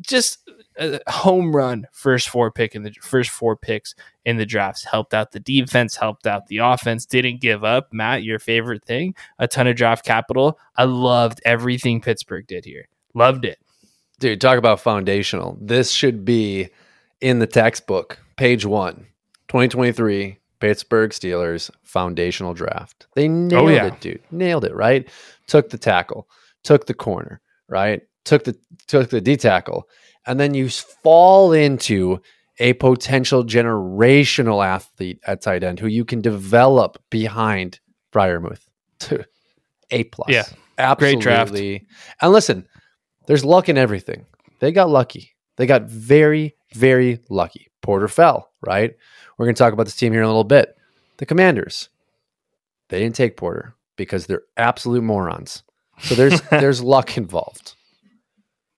Just 0.00 0.38
a 0.78 1.00
home 1.08 1.54
run 1.54 1.86
first 1.92 2.28
four 2.28 2.50
pick 2.50 2.74
in 2.74 2.82
the 2.82 2.92
first 3.00 3.30
four 3.30 3.56
picks 3.56 3.94
in 4.24 4.36
the 4.36 4.46
drafts 4.46 4.84
helped 4.84 5.14
out. 5.14 5.32
The 5.32 5.40
defense 5.40 5.96
helped 5.96 6.26
out. 6.26 6.46
The 6.46 6.58
offense 6.58 7.06
didn't 7.06 7.40
give 7.40 7.64
up. 7.64 7.92
Matt 7.92 8.22
your 8.22 8.38
favorite 8.38 8.84
thing? 8.84 9.14
A 9.38 9.48
ton 9.48 9.66
of 9.66 9.76
draft 9.76 10.04
capital. 10.04 10.58
I 10.76 10.84
loved 10.84 11.40
everything 11.44 12.00
pittsburgh 12.00 12.46
did 12.46 12.64
here. 12.64 12.88
Loved 13.14 13.44
it. 13.44 13.58
Dude 14.18 14.40
talk 14.40 14.58
about 14.58 14.80
foundational. 14.80 15.58
This 15.60 15.90
should 15.90 16.24
be 16.24 16.70
in 17.20 17.38
the 17.38 17.46
textbook. 17.46 18.18
Page 18.36 18.66
one 18.66 19.06
2023 19.48 20.38
pittsburgh 20.60 21.10
steelers 21.10 21.70
foundational 21.82 22.54
draft. 22.54 23.06
They 23.14 23.28
oh, 23.28 23.32
nailed 23.32 23.68
oh, 23.68 23.68
yeah. 23.68 23.86
it 23.86 24.00
dude. 24.00 24.22
Nailed 24.30 24.64
it 24.64 24.74
right? 24.74 25.08
Took 25.46 25.70
the 25.70 25.78
tackle 25.78 26.28
took 26.64 26.86
the 26.86 26.94
corner 26.94 27.40
right? 27.68 28.02
Took 28.24 28.44
the 28.44 28.56
took 28.86 29.10
the 29.10 29.20
d 29.20 29.36
tackle 29.36 29.88
and 30.26 30.38
then 30.38 30.54
you 30.54 30.68
fall 30.68 31.52
into 31.52 32.20
a 32.58 32.72
potential 32.74 33.44
generational 33.44 34.64
athlete 34.64 35.20
at 35.26 35.42
tight 35.42 35.64
end 35.64 35.80
who 35.80 35.88
you 35.88 36.04
can 36.04 36.20
develop 36.20 37.02
behind 37.10 37.80
Freiermuth 38.12 38.66
to 39.00 39.24
A 39.90 40.04
plus. 40.04 40.30
Yeah. 40.30 40.44
Absolutely. 40.78 41.16
Great 41.16 41.22
draft. 41.22 41.86
And 42.20 42.32
listen, 42.32 42.66
there's 43.26 43.44
luck 43.44 43.68
in 43.68 43.78
everything. 43.78 44.26
They 44.60 44.72
got 44.72 44.88
lucky. 44.88 45.34
They 45.56 45.66
got 45.66 45.82
very, 45.82 46.56
very 46.72 47.20
lucky. 47.28 47.70
Porter 47.82 48.08
fell, 48.08 48.50
right? 48.66 48.94
We're 49.36 49.46
going 49.46 49.54
to 49.54 49.58
talk 49.58 49.72
about 49.72 49.84
this 49.84 49.96
team 49.96 50.12
here 50.12 50.22
in 50.22 50.26
a 50.26 50.28
little 50.28 50.44
bit. 50.44 50.76
The 51.18 51.26
Commanders, 51.26 51.90
they 52.88 52.98
didn't 52.98 53.14
take 53.14 53.36
Porter 53.36 53.74
because 53.96 54.26
they're 54.26 54.42
absolute 54.56 55.02
morons. 55.02 55.62
So 56.00 56.14
there's 56.14 56.40
there's 56.50 56.82
luck 56.82 57.16
involved. 57.16 57.74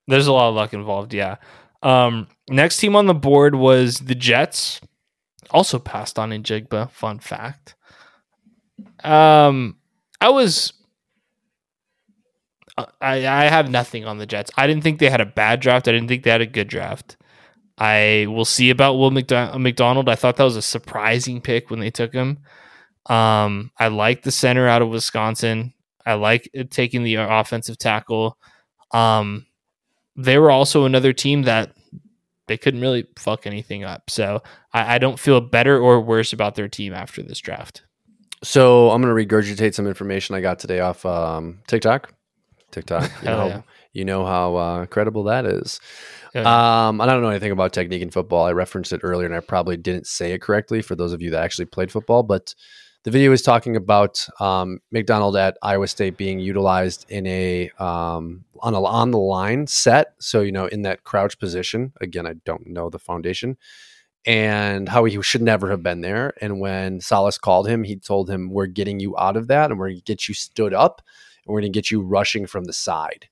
There's 0.07 0.27
a 0.27 0.33
lot 0.33 0.49
of 0.49 0.55
luck 0.55 0.73
involved, 0.73 1.13
yeah. 1.15 1.37
Um, 1.83 2.29
next 2.49 2.79
team 2.79 2.97
on 2.97 3.07
the 3.07 3.15
board 3.15 3.55
was 3.55 3.99
the 4.01 4.15
Jets. 4.15 4.81
Also 5.51 5.79
passed 5.79 6.19
on 6.19 6.31
Njigba. 6.31 6.91
Fun 6.91 7.19
fact. 7.19 7.75
Um, 9.05 9.77
I 10.21 10.31
was. 10.31 10.73
I 13.01 13.27
I 13.27 13.45
have 13.45 13.71
nothing 13.71 14.05
on 14.05 14.19
the 14.19 14.27
Jets. 14.27 14.51
I 14.57 14.67
didn't 14.67 14.83
think 14.83 14.99
they 14.99 15.09
had 15.09 15.21
a 15.21 15.27
bad 15.27 15.61
draft. 15.61 15.89
I 15.89 15.93
didn't 15.93 16.09
think 16.09 16.25
they 16.25 16.31
had 16.31 16.41
a 16.41 16.47
good 16.47 16.69
draft. 16.69 17.17
I 17.79 18.27
will 18.29 18.45
see 18.45 18.71
about 18.71 18.95
Will 18.95 19.11
McDonald. 19.11 20.09
I 20.09 20.15
thought 20.15 20.37
that 20.37 20.45
was 20.45 20.57
a 20.57 20.63
surprising 20.63 21.41
pick 21.41 21.71
when 21.71 21.81
they 21.81 21.91
took 21.91 22.13
him. 22.13 22.39
Um, 23.07 23.71
I 23.79 23.89
like 23.89 24.23
the 24.23 24.31
center 24.31 24.67
out 24.67 24.83
of 24.83 24.89
Wisconsin. 24.89 25.75
I 26.05 26.15
like 26.15 26.51
taking 26.71 27.03
the 27.03 27.17
offensive 27.17 27.79
tackle. 27.79 28.39
Um, 28.93 29.46
they 30.17 30.39
were 30.39 30.51
also 30.51 30.85
another 30.85 31.13
team 31.13 31.43
that 31.43 31.73
they 32.47 32.57
couldn't 32.57 32.81
really 32.81 33.07
fuck 33.19 33.47
anything 33.47 33.85
up. 33.85 34.09
So 34.11 34.43
I, 34.73 34.97
I 34.97 34.99
don't 34.99 35.19
feel 35.19 35.41
better 35.41 35.79
or 35.79 36.01
worse 36.01 36.33
about 36.33 36.55
their 36.55 36.69
team 36.69 36.95
after 36.95 37.23
this 37.23 37.39
draft. 37.39 37.83
So 38.43 38.91
I'm 38.91 39.03
going 39.03 39.15
to 39.15 39.35
regurgitate 39.35 39.75
some 39.75 39.87
information 39.87 40.35
I 40.35 40.41
got 40.41 40.59
today 40.59 40.81
off 40.81 41.05
um, 41.05 41.61
TikTok. 41.67 42.13
TikTok, 42.71 43.11
you 43.23 43.29
know, 43.29 43.47
yeah. 43.47 43.63
you 43.93 44.05
know 44.05 44.25
how 44.25 44.57
uh, 44.57 44.87
credible 44.87 45.25
that 45.25 45.47
is. 45.47 45.81
Yeah. 46.35 46.89
Um, 46.89 47.01
I 47.01 47.07
don't 47.07 47.23
know 47.23 47.31
anything 47.31 47.53
about 47.53 47.73
technique 47.73 48.03
in 48.03 48.11
football. 48.11 48.45
I 48.45 48.53
referenced 48.53 48.93
it 48.93 49.01
earlier, 49.03 49.27
and 49.27 49.35
I 49.35 49.41
probably 49.41 49.77
didn't 49.77 50.07
say 50.07 50.33
it 50.33 50.43
correctly 50.43 50.83
for 50.83 50.95
those 50.95 51.13
of 51.13 51.23
you 51.23 51.31
that 51.31 51.43
actually 51.43 51.65
played 51.65 51.91
football. 51.91 52.23
But 52.23 52.55
the 53.07 53.13
video 53.13 53.31
is 53.31 53.41
talking 53.41 53.77
about 53.77 54.27
um, 54.41 54.81
McDonald 54.91 55.37
at 55.37 55.57
Iowa 55.63 55.87
State 55.87 56.17
being 56.17 56.41
utilized 56.41 57.07
in 57.09 57.25
a 57.29 57.71
um, 57.79 58.45
on 58.59 58.75
a 58.75 58.83
on 58.83 59.13
the 59.13 59.19
line 59.19 59.69
set. 59.69 60.15
So 60.19 60.41
you 60.41 60.51
know, 60.51 60.67
in 60.67 60.83
that 60.83 61.05
crouch 61.05 61.39
position. 61.39 61.93
Again, 62.01 62.27
I 62.27 62.33
don't 62.45 62.67
know 62.67 62.91
the 62.91 62.99
foundation 62.99 63.59
and 64.27 64.89
how 64.89 65.05
he 65.05 65.23
should 65.23 65.41
never 65.41 65.71
have 65.71 65.85
been 65.85 66.01
there. 66.01 66.35
And 66.41 66.59
when 66.59 67.01
Saleh 67.01 67.41
called 67.41 67.69
him, 67.69 67.85
he 67.85 67.95
told 67.95 68.29
him, 68.29 68.51
"We're 68.51 68.67
getting 68.67 68.99
you 68.99 69.17
out 69.17 69.37
of 69.37 69.47
that, 69.47 69.71
and 69.71 69.79
we're 69.79 69.91
going 69.91 70.01
to 70.01 70.03
get 70.03 70.27
you 70.27 70.35
stood 70.35 70.75
up, 70.75 71.01
and 71.47 71.55
we're 71.55 71.61
going 71.61 71.73
to 71.73 71.77
get 71.77 71.93
you 71.93 72.01
rushing 72.01 72.45
from 72.45 72.65
the 72.65 72.73
side." 72.73 73.29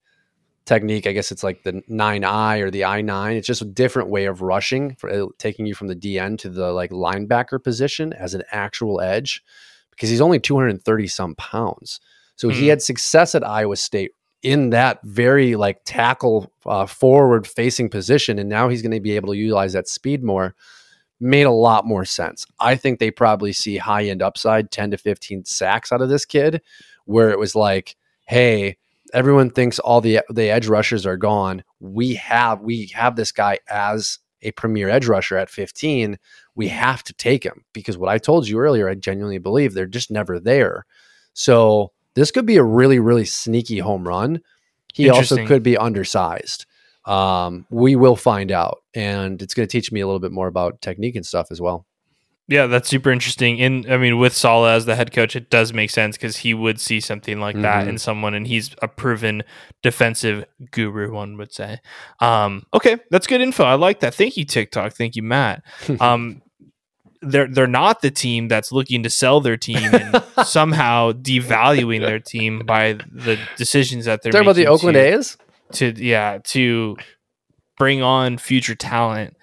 Technique, 0.66 1.06
I 1.06 1.12
guess 1.12 1.30
it's 1.30 1.42
like 1.44 1.62
the 1.62 1.82
nine 1.88 2.24
I 2.24 2.58
or 2.58 2.70
the 2.70 2.84
I 2.84 3.02
nine. 3.02 3.36
It's 3.36 3.46
just 3.46 3.60
a 3.60 3.66
different 3.66 4.08
way 4.08 4.24
of 4.24 4.40
rushing, 4.40 4.94
for 4.94 5.10
uh, 5.10 5.26
taking 5.38 5.66
you 5.66 5.74
from 5.74 5.88
the 5.88 5.96
DN 5.96 6.38
to 6.38 6.48
the 6.48 6.72
like 6.72 6.90
linebacker 6.90 7.62
position 7.62 8.12
as 8.14 8.32
an 8.32 8.42
actual 8.50 9.00
edge 9.00 9.42
because 9.90 10.08
he's 10.08 10.20
only 10.20 10.40
230 10.40 11.06
some 11.06 11.34
pounds. 11.34 12.00
So 12.36 12.48
mm-hmm. 12.48 12.58
he 12.58 12.66
had 12.68 12.82
success 12.82 13.34
at 13.34 13.46
Iowa 13.46 13.76
State 13.76 14.12
in 14.42 14.70
that 14.70 15.00
very 15.02 15.56
like 15.56 15.80
tackle 15.84 16.52
uh, 16.66 16.86
forward 16.86 17.46
facing 17.46 17.88
position. 17.88 18.38
And 18.38 18.48
now 18.48 18.68
he's 18.68 18.82
going 18.82 18.92
to 18.92 19.00
be 19.00 19.16
able 19.16 19.32
to 19.32 19.38
utilize 19.38 19.72
that 19.72 19.88
speed 19.88 20.22
more. 20.22 20.54
Made 21.20 21.44
a 21.44 21.50
lot 21.50 21.86
more 21.86 22.04
sense. 22.04 22.44
I 22.60 22.76
think 22.76 22.98
they 22.98 23.10
probably 23.10 23.52
see 23.52 23.78
high 23.78 24.04
end 24.04 24.20
upside 24.20 24.70
10 24.70 24.90
to 24.90 24.98
15 24.98 25.44
sacks 25.44 25.92
out 25.92 26.02
of 26.02 26.08
this 26.08 26.24
kid, 26.24 26.60
where 27.06 27.30
it 27.30 27.38
was 27.38 27.54
like, 27.54 27.96
hey, 28.26 28.76
everyone 29.12 29.50
thinks 29.50 29.78
all 29.78 30.00
the 30.00 30.20
the 30.30 30.50
edge 30.50 30.68
rushers 30.68 31.06
are 31.06 31.16
gone. 31.16 31.64
We 31.80 32.14
have 32.14 32.60
we 32.60 32.86
have 32.94 33.16
this 33.16 33.32
guy 33.32 33.58
as 33.68 34.18
a 34.42 34.50
premier 34.52 34.88
edge 34.88 35.06
rusher 35.06 35.38
at 35.38 35.48
15 35.48 36.18
we 36.54 36.68
have 36.68 37.02
to 37.04 37.12
take 37.14 37.44
him 37.44 37.64
because 37.72 37.98
what 37.98 38.08
I 38.08 38.18
told 38.18 38.48
you 38.48 38.58
earlier, 38.58 38.88
I 38.88 38.94
genuinely 38.94 39.38
believe 39.38 39.74
they're 39.74 39.86
just 39.86 40.10
never 40.10 40.38
there. 40.38 40.86
So 41.32 41.92
this 42.14 42.30
could 42.30 42.46
be 42.46 42.56
a 42.56 42.64
really, 42.64 43.00
really 43.00 43.24
sneaky 43.24 43.78
home 43.78 44.06
run. 44.06 44.40
He 44.92 45.10
also 45.10 45.44
could 45.46 45.64
be 45.64 45.76
undersized. 45.76 46.66
Um, 47.04 47.66
we 47.70 47.96
will 47.96 48.16
find 48.16 48.52
out, 48.52 48.78
and 48.94 49.42
it's 49.42 49.52
going 49.52 49.66
to 49.66 49.72
teach 49.72 49.90
me 49.90 50.00
a 50.00 50.06
little 50.06 50.20
bit 50.20 50.32
more 50.32 50.46
about 50.46 50.80
technique 50.80 51.16
and 51.16 51.26
stuff 51.26 51.48
as 51.50 51.60
well. 51.60 51.84
Yeah, 52.46 52.66
that's 52.66 52.88
super 52.88 53.10
interesting. 53.10 53.60
And 53.62 53.90
I 53.90 53.96
mean, 53.96 54.18
with 54.18 54.34
Saleh 54.34 54.68
as 54.70 54.84
the 54.84 54.96
head 54.96 55.12
coach, 55.12 55.34
it 55.34 55.48
does 55.48 55.72
make 55.72 55.88
sense 55.88 56.16
because 56.16 56.38
he 56.38 56.52
would 56.52 56.78
see 56.78 57.00
something 57.00 57.40
like 57.40 57.54
mm-hmm. 57.54 57.62
that 57.62 57.88
in 57.88 57.96
someone, 57.96 58.34
and 58.34 58.46
he's 58.46 58.74
a 58.82 58.88
proven 58.88 59.44
defensive 59.82 60.44
guru, 60.70 61.12
one 61.12 61.38
would 61.38 61.54
say. 61.54 61.78
Um, 62.20 62.64
okay, 62.74 62.98
that's 63.10 63.26
good 63.26 63.40
info. 63.40 63.64
I 63.64 63.74
like 63.74 64.00
that. 64.00 64.14
Thank 64.14 64.36
you, 64.36 64.44
TikTok. 64.44 64.92
Thank 64.92 65.16
you, 65.16 65.22
Matt. 65.22 65.62
Um, 66.00 66.42
they're 67.22 67.48
they're 67.48 67.66
not 67.66 68.02
the 68.02 68.10
team 68.10 68.48
that's 68.48 68.70
looking 68.70 69.02
to 69.04 69.10
sell 69.10 69.40
their 69.40 69.56
team 69.56 69.94
and 69.94 70.22
somehow 70.44 71.12
devaluing 71.12 72.00
their 72.00 72.18
team 72.18 72.62
by 72.66 72.94
the 73.10 73.38
decisions 73.56 74.04
that 74.04 74.22
they're 74.22 74.32
talking 74.32 74.46
about 74.46 74.56
the 74.56 74.66
Oakland 74.66 74.96
to, 74.96 75.00
A's 75.00 75.38
to 75.72 75.94
yeah 75.96 76.38
to 76.44 76.96
bring 77.78 78.02
on 78.02 78.38
future 78.38 78.74
talent. 78.74 79.33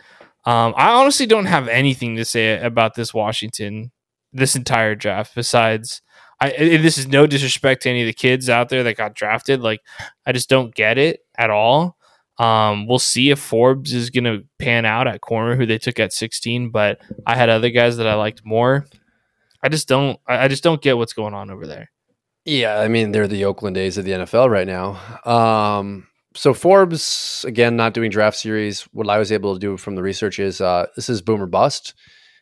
Um, 0.46 0.74
I 0.76 0.92
honestly 0.92 1.26
don't 1.26 1.46
have 1.46 1.68
anything 1.68 2.16
to 2.16 2.26
say 2.26 2.60
about 2.60 2.96
this 2.96 3.14
Washington 3.14 3.92
this 4.34 4.56
entire 4.56 4.96
draft 4.96 5.36
besides 5.36 6.02
I 6.40 6.52
this 6.78 6.98
is 6.98 7.08
no 7.08 7.28
disrespect 7.28 7.84
to 7.84 7.90
any 7.90 8.02
of 8.02 8.08
the 8.08 8.14
kids 8.14 8.50
out 8.50 8.70
there 8.70 8.84
that 8.84 8.98
got 8.98 9.14
drafted 9.14 9.62
like 9.62 9.82
I 10.26 10.32
just 10.32 10.50
don't 10.50 10.74
get 10.74 10.98
it 10.98 11.20
at 11.38 11.50
all. 11.52 11.98
Um, 12.38 12.88
we'll 12.88 12.98
see 12.98 13.30
if 13.30 13.38
Forbes 13.38 13.94
is 13.94 14.10
going 14.10 14.24
to 14.24 14.44
pan 14.58 14.84
out 14.84 15.08
at 15.08 15.22
corner, 15.22 15.56
who 15.56 15.68
they 15.68 15.78
took 15.78 16.00
at 16.00 16.12
16. 16.12 16.72
But 16.72 17.00
I 17.28 17.36
had 17.36 17.50
other 17.50 17.70
guys 17.70 17.98
that 17.98 18.08
I 18.08 18.16
liked 18.16 18.44
more. 18.44 18.88
I 19.62 19.70
just 19.70 19.88
don't. 19.88 20.20
I 20.28 20.48
just 20.48 20.64
don't 20.64 20.82
get 20.82 20.98
what's 20.98 21.14
going 21.14 21.36
on 21.36 21.52
over 21.52 21.68
there. 21.68 21.92
Yeah, 22.46 22.80
I 22.80 22.88
mean 22.88 23.12
they're 23.12 23.28
the 23.28 23.46
Oakland 23.46 23.78
A's 23.78 24.00
of 24.00 24.06
the 24.06 24.12
NFL 24.12 24.50
right 24.50 24.66
now. 24.66 24.98
Um, 25.32 26.08
so 26.34 26.54
Forbes 26.54 27.46
again 27.48 27.76
not 27.76 27.94
doing 27.94 28.10
draft 28.10 28.38
series. 28.38 28.82
What 28.94 29.10
I 29.10 29.18
was 29.18 29.32
able 29.32 29.54
to 29.54 29.60
do 29.60 29.78
from 29.78 29.96
the 29.96 30.04
research 30.04 30.40
is 30.40 30.62
uh, 30.62 30.88
this 30.96 31.10
is 31.10 31.22
boomer 31.22 31.48
bust. 31.48 31.94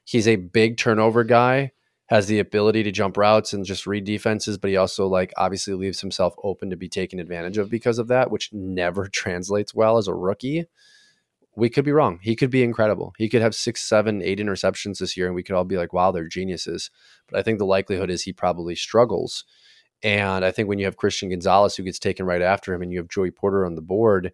He's 0.03 0.27
a 0.27 0.37
big 0.37 0.77
turnover 0.77 1.23
guy 1.23 1.71
has 2.09 2.25
the 2.25 2.39
ability 2.39 2.81
to 2.81 2.91
jump 2.91 3.17
routes 3.17 3.53
and 3.53 3.63
just 3.63 3.85
read 3.85 4.03
defenses, 4.03 4.57
but 4.57 4.71
he 4.71 4.77
also 4.77 5.07
like 5.07 5.31
obviously 5.37 5.75
leaves 5.75 6.01
himself 6.01 6.33
open 6.43 6.71
to 6.71 6.75
be 6.75 6.89
taken 6.89 7.19
advantage 7.19 7.59
of 7.59 7.69
because 7.69 7.99
of 7.99 8.07
that, 8.07 8.31
which 8.31 8.49
never 8.51 9.07
translates 9.13 9.75
well 9.75 9.97
as 9.97 10.07
a 10.07 10.13
rookie. 10.13 10.65
We 11.55 11.69
could 11.69 11.85
be 11.85 11.91
wrong. 11.91 12.19
He 12.21 12.35
could 12.35 12.49
be 12.49 12.63
incredible. 12.63 13.13
He 13.17 13.29
could 13.29 13.43
have 13.43 13.53
six, 13.53 13.81
seven, 13.81 14.23
eight 14.23 14.39
interceptions 14.39 14.97
this 14.97 15.15
year, 15.15 15.27
and 15.27 15.35
we 15.35 15.43
could 15.43 15.55
all 15.55 15.65
be 15.65 15.77
like, 15.77 15.93
wow, 15.93 16.11
they're 16.11 16.27
geniuses. 16.27 16.89
But 17.29 17.37
I 17.37 17.43
think 17.43 17.59
the 17.59 17.65
likelihood 17.65 18.09
is 18.09 18.23
he 18.23 18.33
probably 18.33 18.75
struggles. 18.75 19.43
And 20.03 20.45
I 20.45 20.51
think 20.51 20.69
when 20.69 20.79
you 20.79 20.85
have 20.85 20.97
Christian 20.97 21.29
Gonzalez 21.29 21.75
who 21.75 21.83
gets 21.83 21.99
taken 21.99 22.25
right 22.25 22.41
after 22.41 22.73
him 22.73 22.81
and 22.81 22.91
you 22.91 22.99
have 22.99 23.09
Joey 23.09 23.31
Porter 23.31 23.65
on 23.65 23.75
the 23.75 23.81
board, 23.81 24.31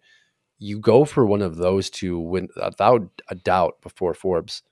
you 0.58 0.78
go 0.78 1.04
for 1.04 1.26
one 1.26 1.42
of 1.42 1.56
those 1.56 1.90
two 1.90 2.18
without 2.18 3.10
a 3.28 3.34
doubt 3.34 3.80
before 3.82 4.14
Forbes. 4.14 4.62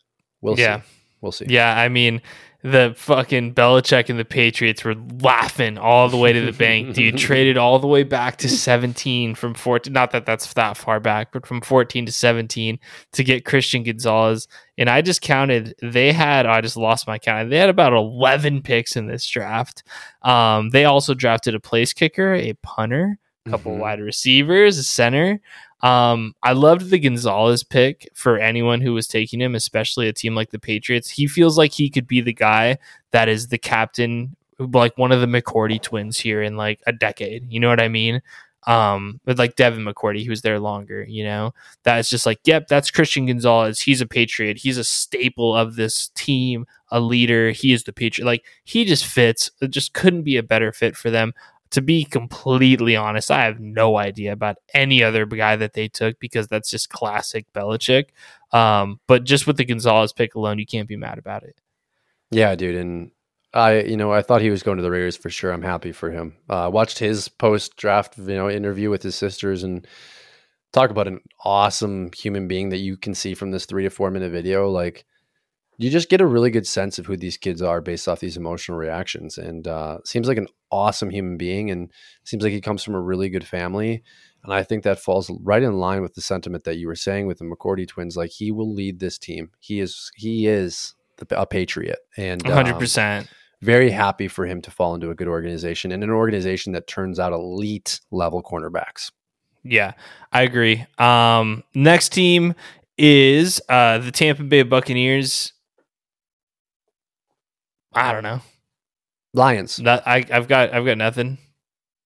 We'll 0.41 0.59
yeah. 0.59 0.81
see. 0.81 0.87
We'll 1.21 1.33
see. 1.33 1.47
Yeah, 1.49 1.79
I 1.79 1.89
mean, 1.89 2.21
the 2.65 2.95
fucking 2.97 3.53
Belichick 3.53 4.09
and 4.09 4.19
the 4.19 4.25
Patriots 4.25 4.83
were 4.85 4.95
laughing 5.21 5.77
all 5.77 6.09
the 6.09 6.17
way 6.17 6.33
to 6.33 6.41
the 6.41 6.51
bank. 6.53 6.95
Dude 6.95 7.19
traded 7.19 7.59
all 7.59 7.79
the 7.79 7.87
way 7.87 8.05
back 8.05 8.39
to 8.39 8.49
17 8.49 9.35
from 9.35 9.53
14. 9.53 9.93
Not 9.93 10.13
that 10.13 10.25
that's 10.25 10.51
that 10.55 10.79
far 10.79 10.99
back, 10.99 11.31
but 11.31 11.47
from 11.47 11.61
14 11.61 12.07
to 12.07 12.13
17 12.13 12.79
to 13.13 13.23
get 13.23 13.45
Christian 13.45 13.83
Gonzalez. 13.83 14.49
And 14.79 14.89
I 14.89 15.03
just 15.03 15.21
counted, 15.21 15.75
they 15.83 16.11
had, 16.11 16.47
I 16.47 16.63
just 16.63 16.79
lost 16.79 17.07
my 17.07 17.19
count. 17.19 17.51
They 17.51 17.59
had 17.59 17.69
about 17.69 17.93
11 17.93 18.63
picks 18.63 18.97
in 18.97 19.07
this 19.09 19.29
draft. 19.29 19.83
Um, 20.23 20.71
they 20.71 20.87
also 20.87 21.13
drafted 21.13 21.55
a 21.55 21.61
place 21.61 21.93
kicker, 21.93 22.33
a 22.33 22.55
punter, 22.63 23.19
a 23.47 23.51
couple 23.51 23.73
Mhm. 23.73 23.79
wide 23.81 24.01
receivers, 24.01 24.79
a 24.79 24.83
center. 24.85 25.39
Um, 25.83 26.35
I 26.43 26.53
loved 26.53 26.91
the 26.91 26.99
Gonzalez 26.99 27.63
pick 27.63 28.09
for 28.15 28.39
anyone 28.39 28.81
who 28.81 28.95
was 28.95 29.07
taking 29.07 29.41
him, 29.41 29.55
especially 29.55 30.09
a 30.09 30.13
team 30.13 30.35
like 30.35 30.51
the 30.51 30.59
Patriots. 30.59 31.11
He 31.11 31.27
feels 31.27 31.59
like 31.59 31.73
he 31.73 31.91
could 31.91 32.07
be 32.07 32.21
the 32.21 32.33
guy 32.33 32.79
that 33.11 33.29
is 33.29 33.49
the 33.49 33.59
captain, 33.59 34.35
like 34.59 34.97
one 34.97 35.13
of 35.13 35.21
the 35.21 35.27
McCourty 35.27 35.81
twins 35.81 36.19
here 36.19 36.43
in 36.43 36.57
like 36.57 36.81
a 36.87 36.93
decade. 36.93 37.51
You 37.53 37.61
know 37.61 37.69
what 37.69 37.83
I 37.83 37.89
mean? 37.89 38.23
Um, 38.67 39.21
with 39.27 39.39
like 39.39 39.57
Devin 39.57 39.85
McCourty, 39.85 40.27
was 40.27 40.41
there 40.41 40.59
longer, 40.59 41.05
you 41.05 41.23
know, 41.23 41.53
that's 41.83 42.09
just 42.09 42.25
like, 42.25 42.41
yep, 42.45 42.67
that's 42.67 42.91
Christian 42.91 43.27
Gonzalez. 43.27 43.79
He's 43.79 44.01
a 44.01 44.07
Patriot. 44.07 44.57
He's 44.57 44.79
a 44.79 44.85
staple 44.85 45.55
of 45.55 45.77
this 45.77 46.09
team, 46.15 46.67
a 46.89 46.99
leader. 46.99 47.51
He 47.51 47.75
is 47.75 47.85
the 47.85 47.93
Patriot. 47.93 48.25
Like 48.25 48.47
he 48.65 48.87
just 48.87 49.05
fits. 49.05 49.51
It 49.61 49.69
just 49.69 49.93
couldn't 49.93 50.23
be 50.23 50.39
a 50.39 50.43
better 50.43 50.73
fit 50.73 50.97
for 50.97 51.11
them 51.11 51.35
to 51.75 51.83
be 51.83 52.05
completely 52.05 52.95
honest, 52.95 53.33
I 53.33 53.47
have 53.47 53.59
no 53.59 53.97
idea 53.97 54.31
about 54.31 54.59
any 54.73 55.03
other 55.03 55.27
guy 55.27 55.57
that 55.57 55.73
they 55.73 55.89
took 55.89 56.21
because 56.21 56.47
that's 56.47 56.71
just 56.71 56.89
classic 56.89 57.53
Belichick. 57.53 58.11
Um, 58.53 59.01
but 59.09 59.25
just 59.25 59.49
with 59.49 59.57
the 59.57 59.65
Gonzalez 59.65 60.13
pick 60.13 60.37
alone, 60.37 60.61
you 60.61 60.67
can't 60.67 60.87
be 60.87 60.97
mad 60.97 61.19
about 61.19 61.43
it. 61.43 61.61
Yeah, 62.31 62.55
dude, 62.55 62.77
and 62.77 63.11
I, 63.53 63.81
you 63.81 63.97
know, 63.97 64.13
I 64.13 64.23
thought 64.23 64.41
he 64.41 64.51
was 64.51 64.63
going 64.63 64.77
to 64.77 64.85
the 64.85 64.91
Raiders 64.93 65.17
for 65.17 65.31
sure. 65.31 65.53
I'm 65.53 65.63
happy 65.63 65.91
for 65.91 66.13
him. 66.13 66.37
Uh, 66.49 66.71
watched 66.73 67.01
his 67.01 67.27
post 67.27 67.77
draft, 67.77 68.17
you 68.19 68.37
know, 68.37 68.49
interview 68.49 68.89
with 68.89 69.03
his 69.03 69.17
sisters, 69.17 69.65
and 69.65 69.85
talk 70.73 70.91
about 70.91 71.09
an 71.09 71.23
awesome 71.45 72.13
human 72.17 72.47
being 72.47 72.69
that 72.69 72.79
you 72.79 72.97
can 72.97 73.17
see 73.17 73.35
from 73.35 73.51
this 73.51 73.67
three 73.67 73.83
to 73.83 73.91
four 73.91 74.13
minute 74.13 74.31
video. 74.31 74.71
Like, 74.71 75.07
you 75.79 75.91
just 75.91 76.09
get 76.09 76.21
a 76.21 76.27
really 76.27 76.51
good 76.51 76.67
sense 76.67 76.99
of 76.99 77.07
who 77.07 77.17
these 77.17 77.37
kids 77.37 77.61
are 77.63 77.81
based 77.81 78.09
off 78.09 78.21
these 78.21 78.37
emotional 78.37 78.79
reactions, 78.79 79.39
and 79.39 79.67
uh, 79.67 79.99
seems 80.05 80.29
like 80.29 80.39
an 80.39 80.49
awesome 80.71 81.11
human 81.11 81.37
being, 81.37 81.71
and 81.71 81.91
seems 82.25 82.43
like 82.43 82.53
he 82.53 82.61
comes 82.61 82.83
from 82.83 82.95
a 82.95 83.01
really 83.01 83.29
good 83.29 83.47
family. 83.47 84.03
And 84.45 84.53
I 84.53 84.63
think 84.63 84.85
that 84.85 84.99
falls 84.99 85.31
right 85.43 85.63
in 85.63 85.79
line 85.79 86.03
with 86.03 86.15
the 86.15 86.21
sentiment 86.21 86.65
that 86.65 86.77
you 86.77 86.87
were 86.87 86.95
saying 86.95 87.27
with 87.27 87.39
the 87.39 87.45
McCourty 87.45 87.89
twins. 87.89 88.17
Like 88.17 88.31
he 88.31 88.53
will 88.53 88.73
lead 88.73 89.01
this 89.01 89.19
team. 89.19 89.51
He 89.59 89.81
is 89.81 90.11
he 90.15 90.47
is 90.47 90.95
the, 91.17 91.41
a 91.41 91.47
patriot, 91.47 91.99
and 92.17 92.47
um, 92.47 92.65
100%. 92.65 93.27
very 93.63 93.91
happy 93.91 94.29
for 94.29 94.47
him 94.47 94.61
to 94.63 94.71
fall 94.71 94.95
into 94.95 95.11
a 95.11 95.15
good 95.15 95.29
organization 95.29 95.93
and 95.93 96.05
an 96.05 96.11
organization 96.11 96.73
that 96.73 96.87
turns 96.87 97.19
out 97.19 97.33
elite 97.33 98.01
level 98.11 98.43
cornerbacks. 98.43 99.11
Yeah, 99.65 99.93
I 100.31 100.43
agree. 100.43 100.85
Um, 100.99 101.65
next 101.75 102.11
team 102.11 102.55
is 102.99 103.61
uh, 103.69 103.99
the 103.99 104.13
Tampa 104.13 104.45
Bay 104.45 104.63
Buccaneers. 104.63 105.53
I 107.95 108.13
don't 108.13 108.23
know. 108.23 108.41
Lions. 109.33 109.81
I, 109.85 110.25
I've 110.31 110.49
got 110.49 110.73
I've 110.73 110.85
got 110.85 110.99
nothing. 110.99 111.39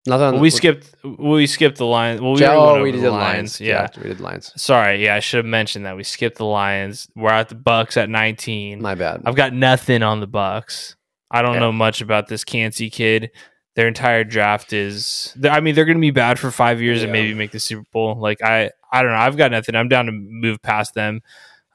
Nothing. 0.05 0.33
Well, 0.33 0.39
we 0.41 0.49
skipped 0.49 0.95
we 1.03 1.45
skipped 1.47 1.77
the 1.77 1.85
Lions. 1.85 2.21
Well, 2.21 2.33
we, 2.33 2.45
oh, 2.45 2.81
we 2.81 2.91
the 2.91 2.99
did 3.01 3.09
Lions. 3.09 3.59
Lions. 3.59 3.61
Yeah. 3.61 3.87
we 3.97 4.09
did 4.09 4.21
Lions. 4.21 4.53
Sorry, 4.55 5.03
yeah, 5.03 5.15
I 5.15 5.19
should 5.19 5.37
have 5.37 5.45
mentioned 5.45 5.85
that 5.85 5.97
we 5.97 6.03
skipped 6.03 6.37
the 6.37 6.45
Lions. 6.45 7.09
We're 7.15 7.31
at 7.31 7.49
the 7.49 7.55
Bucks 7.55 7.97
at 7.97 8.09
19. 8.09 8.81
My 8.81 8.95
bad. 8.95 9.23
I've 9.25 9.35
got 9.35 9.53
nothing 9.53 10.03
on 10.03 10.21
the 10.21 10.27
Bucks. 10.27 10.95
I 11.29 11.41
don't 11.41 11.55
Yeah. 11.55 11.59
know 11.59 11.71
much 11.73 11.99
about 11.99 12.27
this 12.29 12.45
Kancey 12.45 12.89
kid. 12.89 13.31
Their 13.75 13.89
entire 13.89 14.23
draft 14.23 14.71
is. 14.71 15.35
I 15.43 15.59
mean, 15.59 15.75
they're 15.75 15.85
going 15.85 15.97
to 15.97 16.01
be 16.01 16.11
bad 16.11 16.39
for 16.39 16.51
five 16.51 16.81
years 16.81 17.03
and 17.03 17.11
maybe 17.11 17.33
make 17.33 17.51
the 17.51 17.59
Super 17.59 17.83
Bowl. 17.91 18.15
Like 18.17 18.41
I, 18.41 18.71
I 18.93 19.01
don't 19.03 19.11
know. 19.11 19.17
I've 19.17 19.35
got 19.35 19.51
nothing. 19.51 19.75
I'm 19.75 19.89
down 19.89 20.05
to 20.05 20.13
move 20.13 20.61
past 20.61 20.93
them, 20.93 21.19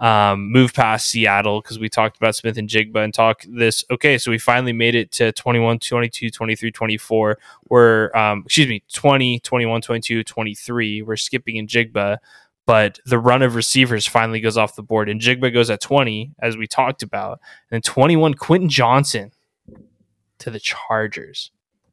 um, 0.03 0.51
move 0.53 0.75
past 0.75 1.09
Seattle 1.09 1.63
because 1.63 1.79
we 1.79 1.89
talked 1.89 2.19
about 2.19 2.37
Smith-Njigba 2.37 3.03
and 3.03 3.15
talk 3.15 3.45
this. 3.49 3.85
Okay, 3.91 4.19
so 4.19 4.31
we 4.31 4.39
finally 4.39 4.73
made 4.75 4.95
it 4.95 5.13
to 5.13 5.33
21, 5.33 5.79
22, 5.79 6.29
23, 6.29 6.71
24. 6.71 7.39
We're, 7.71 8.15
um, 8.15 8.43
excuse 8.45 8.69
me, 8.69 8.83
20, 8.93 9.39
21, 9.41 9.81
22, 9.81 10.25
23. 10.25 11.03
We're 11.03 11.17
skipping 11.17 11.67
Njigba 11.67 12.19
but 12.65 13.01
the 13.05 13.19
run 13.19 13.43
of 13.43 13.55
receivers 13.55 14.07
finally 14.07 14.41
goes 14.41 14.57
off 14.57 14.77
the 14.77 14.83
board 14.83 15.09
and 15.09 15.21
Njigba 15.21 15.53
goes 15.53 15.71
at 15.71 15.81
20 15.81 16.33
as 16.39 16.57
we 16.57 16.67
talked 16.67 17.03
about 17.03 17.41
and 17.71 17.83
then 17.83 17.83
21 17.83 18.35
Quentin 18.35 18.69
Johnson 18.69 19.33
to 20.39 20.51
the 20.51 20.61
Chargers. 20.61 21.51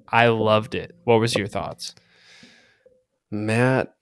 I 0.08 0.28
loved 0.28 0.76
it. 0.76 0.96
What 1.04 1.20
was 1.20 1.36
your 1.36 1.48
thoughts? 1.48 1.96
Matt, 3.32 3.96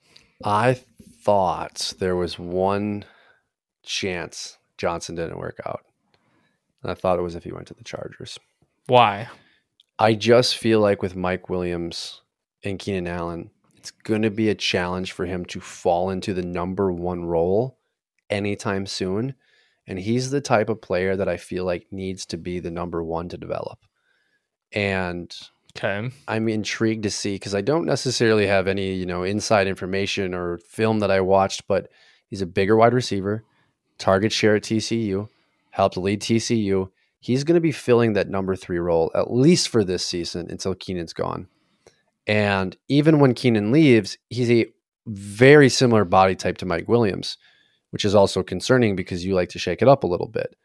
I 0.43 0.80
thought 1.22 1.93
there 1.99 2.16
was 2.16 2.39
one 2.39 3.05
chance 3.88 4.57
Johnson 4.77 5.15
didn't 5.15 5.39
work 5.39 5.59
out. 5.65 5.81
And 6.83 6.91
I 6.91 6.95
thought 6.95 7.19
it 7.19 7.23
was 7.23 7.35
if 7.35 7.43
he 7.43 7.51
went 7.51 7.67
to 7.67 7.73
the 7.73 7.83
Chargers. 7.83 8.39
Why? 8.85 9.29
I 9.99 10.13
just 10.13 10.57
feel 10.57 10.79
like 10.79 11.01
with 11.01 11.15
Mike 11.15 11.49
Williams 11.49 12.21
and 12.63 12.77
Keenan 12.77 13.07
Allen, 13.07 13.49
it's 13.75 13.91
going 13.91 14.21
to 14.21 14.29
be 14.29 14.49
a 14.49 14.55
challenge 14.55 15.11
for 15.11 15.25
him 15.25 15.45
to 15.45 15.59
fall 15.59 16.09
into 16.09 16.33
the 16.33 16.43
number 16.43 16.91
one 16.91 17.25
role 17.25 17.79
anytime 18.29 18.85
soon. 18.85 19.33
And 19.88 19.97
he's 19.97 20.29
the 20.29 20.41
type 20.41 20.69
of 20.69 20.81
player 20.81 21.15
that 21.15 21.29
I 21.29 21.38
feel 21.38 21.65
like 21.65 21.88
needs 21.91 22.25
to 22.27 22.38
be 22.38 22.59
the 22.59 22.71
number 22.71 23.03
one 23.03 23.29
to 23.29 23.38
develop. 23.38 23.79
And 24.71 25.33
Okay. 25.77 26.09
I'm 26.27 26.49
intrigued 26.49 27.03
to 27.03 27.11
see 27.11 27.35
because 27.35 27.53
I 27.53 27.61
don't 27.61 27.85
necessarily 27.85 28.47
have 28.47 28.67
any, 28.67 28.93
you 28.93 29.05
know, 29.05 29.23
inside 29.23 29.67
information 29.67 30.33
or 30.33 30.57
film 30.57 30.99
that 30.99 31.11
I 31.11 31.21
watched, 31.21 31.67
but 31.67 31.89
he's 32.27 32.41
a 32.41 32.47
bigger 32.47 32.75
wide 32.75 32.93
receiver, 32.93 33.43
target 33.97 34.31
share 34.31 34.55
at 34.55 34.63
TCU, 34.63 35.29
helped 35.71 35.97
lead 35.97 36.21
TCU. 36.21 36.89
He's 37.19 37.43
going 37.43 37.55
to 37.55 37.61
be 37.61 37.71
filling 37.71 38.13
that 38.13 38.29
number 38.29 38.55
three 38.55 38.79
role 38.79 39.11
at 39.15 39.31
least 39.31 39.69
for 39.69 39.83
this 39.83 40.05
season 40.05 40.47
until 40.49 40.75
Keenan's 40.75 41.13
gone. 41.13 41.47
And 42.27 42.75
even 42.89 43.19
when 43.19 43.33
Keenan 43.33 43.71
leaves, 43.71 44.17
he's 44.29 44.51
a 44.51 44.67
very 45.07 45.69
similar 45.69 46.03
body 46.03 46.35
type 46.35 46.57
to 46.57 46.65
Mike 46.65 46.87
Williams, 46.87 47.37
which 47.91 48.05
is 48.05 48.13
also 48.13 48.43
concerning 48.43 48.95
because 48.95 49.25
you 49.25 49.33
like 49.33 49.49
to 49.49 49.59
shake 49.59 49.81
it 49.81 49.87
up 49.87 50.03
a 50.03 50.07
little 50.07 50.27
bit. 50.27 50.55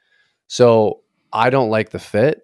So 0.48 1.00
I 1.32 1.50
don't 1.50 1.70
like 1.70 1.90
the 1.90 1.98
fit. 1.98 2.42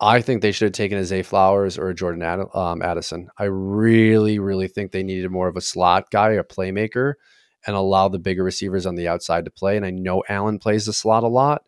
I 0.00 0.20
think 0.20 0.42
they 0.42 0.52
should 0.52 0.66
have 0.66 0.72
taken 0.72 0.98
a 0.98 1.04
Zay 1.04 1.22
Flowers 1.22 1.78
or 1.78 1.88
a 1.88 1.94
Jordan 1.94 2.22
Ad- 2.22 2.46
um, 2.54 2.82
Addison. 2.82 3.28
I 3.38 3.44
really, 3.44 4.38
really 4.38 4.68
think 4.68 4.92
they 4.92 5.02
needed 5.02 5.30
more 5.30 5.48
of 5.48 5.56
a 5.56 5.60
slot 5.60 6.10
guy, 6.10 6.32
a 6.32 6.44
playmaker, 6.44 7.14
and 7.66 7.74
allow 7.76 8.08
the 8.08 8.18
bigger 8.18 8.42
receivers 8.44 8.86
on 8.86 8.94
the 8.94 9.08
outside 9.08 9.44
to 9.44 9.50
play. 9.50 9.76
And 9.76 9.84
I 9.86 9.90
know 9.90 10.22
Allen 10.28 10.58
plays 10.58 10.86
the 10.86 10.92
slot 10.92 11.22
a 11.22 11.28
lot. 11.28 11.64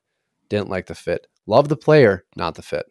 Didn't 0.48 0.68
like 0.70 0.86
the 0.86 0.94
fit. 0.94 1.26
Love 1.46 1.68
the 1.68 1.76
player, 1.76 2.24
not 2.36 2.54
the 2.54 2.62
fit. 2.62 2.86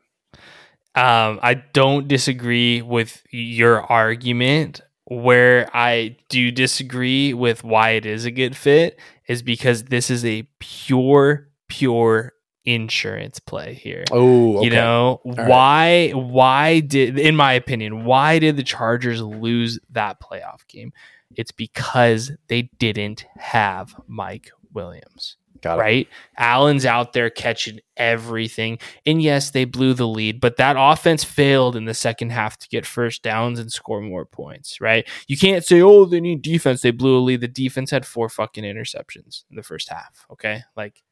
Um, 0.95 1.39
I 1.43 1.55
don't 1.73 2.07
disagree 2.07 2.81
with 2.81 3.21
your 3.31 3.81
argument. 3.81 4.81
Where 5.07 5.69
I 5.71 6.17
do 6.29 6.49
disagree 6.49 7.31
with 7.35 7.63
why 7.63 7.91
it 7.91 8.07
is 8.07 8.25
a 8.25 8.31
good 8.31 8.57
fit 8.57 8.99
is 9.27 9.43
because 9.43 9.83
this 9.83 10.09
is 10.09 10.25
a 10.25 10.47
pure, 10.59 11.49
pure 11.67 12.33
insurance 12.63 13.39
play 13.39 13.75
here. 13.75 14.03
Oh, 14.11 14.63
You 14.63 14.71
know 14.71 15.21
right. 15.23 15.47
why? 15.47 16.09
Why 16.11 16.79
did, 16.79 17.19
in 17.19 17.35
my 17.35 17.53
opinion, 17.53 18.05
why 18.05 18.39
did 18.39 18.57
the 18.57 18.63
Chargers 18.63 19.21
lose 19.21 19.77
that 19.91 20.19
playoff 20.19 20.65
game? 20.67 20.91
It's 21.37 21.51
because 21.51 22.31
they 22.47 22.69
didn't 22.79 23.25
have 23.37 23.95
Mike 24.07 24.51
Williams 24.73 25.37
got 25.65 25.79
it. 25.79 25.81
right? 25.81 26.07
Allen's 26.37 26.85
out 26.85 27.13
there 27.13 27.29
catching 27.29 27.79
everything. 27.97 28.79
And 29.05 29.21
yes, 29.21 29.49
they 29.49 29.65
blew 29.65 29.93
the 29.93 30.07
lead, 30.07 30.39
but 30.39 30.57
that 30.57 30.75
offense 30.77 31.23
failed 31.23 31.75
in 31.75 31.85
the 31.85 31.93
second 31.93 32.31
half 32.31 32.57
to 32.59 32.69
get 32.69 32.85
first 32.85 33.23
downs 33.23 33.59
and 33.59 33.71
score 33.71 34.01
more 34.01 34.25
points, 34.25 34.79
right? 34.79 35.07
You 35.27 35.37
can't 35.37 35.65
say, 35.65 35.81
oh, 35.81 36.05
they 36.05 36.21
need 36.21 36.41
defense. 36.41 36.81
They 36.81 36.91
blew 36.91 37.17
a 37.17 37.19
lead. 37.19 37.41
The 37.41 37.47
defense 37.47 37.91
had 37.91 38.05
four 38.05 38.29
fucking 38.29 38.63
interceptions 38.63 39.43
in 39.49 39.55
the 39.55 39.63
first 39.63 39.89
half, 39.89 40.25
okay? 40.31 40.61
Like, 40.77 41.03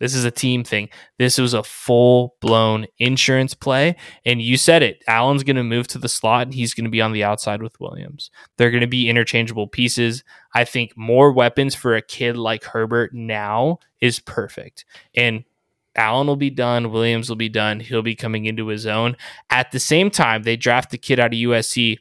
this 0.00 0.14
is 0.14 0.24
a 0.24 0.30
team 0.30 0.64
thing. 0.64 0.88
This 1.18 1.38
was 1.38 1.54
a 1.54 1.62
full 1.62 2.34
blown 2.40 2.86
insurance 2.98 3.54
play. 3.54 3.96
And 4.24 4.42
you 4.42 4.56
said 4.56 4.82
it. 4.82 5.04
Allen's 5.06 5.44
going 5.44 5.56
to 5.56 5.62
move 5.62 5.86
to 5.88 5.98
the 5.98 6.08
slot 6.08 6.42
and 6.46 6.54
he's 6.54 6.74
going 6.74 6.86
to 6.86 6.90
be 6.90 7.02
on 7.02 7.12
the 7.12 7.22
outside 7.22 7.62
with 7.62 7.78
Williams. 7.78 8.30
They're 8.56 8.70
going 8.70 8.80
to 8.80 8.86
be 8.86 9.08
interchangeable 9.08 9.68
pieces. 9.68 10.24
I 10.54 10.64
think 10.64 10.96
more 10.96 11.30
weapons 11.30 11.74
for 11.74 11.94
a 11.94 12.02
kid 12.02 12.36
like 12.36 12.64
Herbert 12.64 13.14
now 13.14 13.78
is 14.00 14.18
perfect. 14.18 14.86
And 15.14 15.44
Allen 15.94 16.26
will 16.26 16.36
be 16.36 16.50
done. 16.50 16.90
Williams 16.90 17.28
will 17.28 17.36
be 17.36 17.50
done. 17.50 17.80
He'll 17.80 18.02
be 18.02 18.16
coming 18.16 18.46
into 18.46 18.68
his 18.68 18.86
own. 18.86 19.16
At 19.50 19.70
the 19.70 19.80
same 19.80 20.10
time, 20.10 20.44
they 20.44 20.56
draft 20.56 20.90
the 20.90 20.98
kid 20.98 21.20
out 21.20 21.34
of 21.34 21.38
USC, 21.38 21.98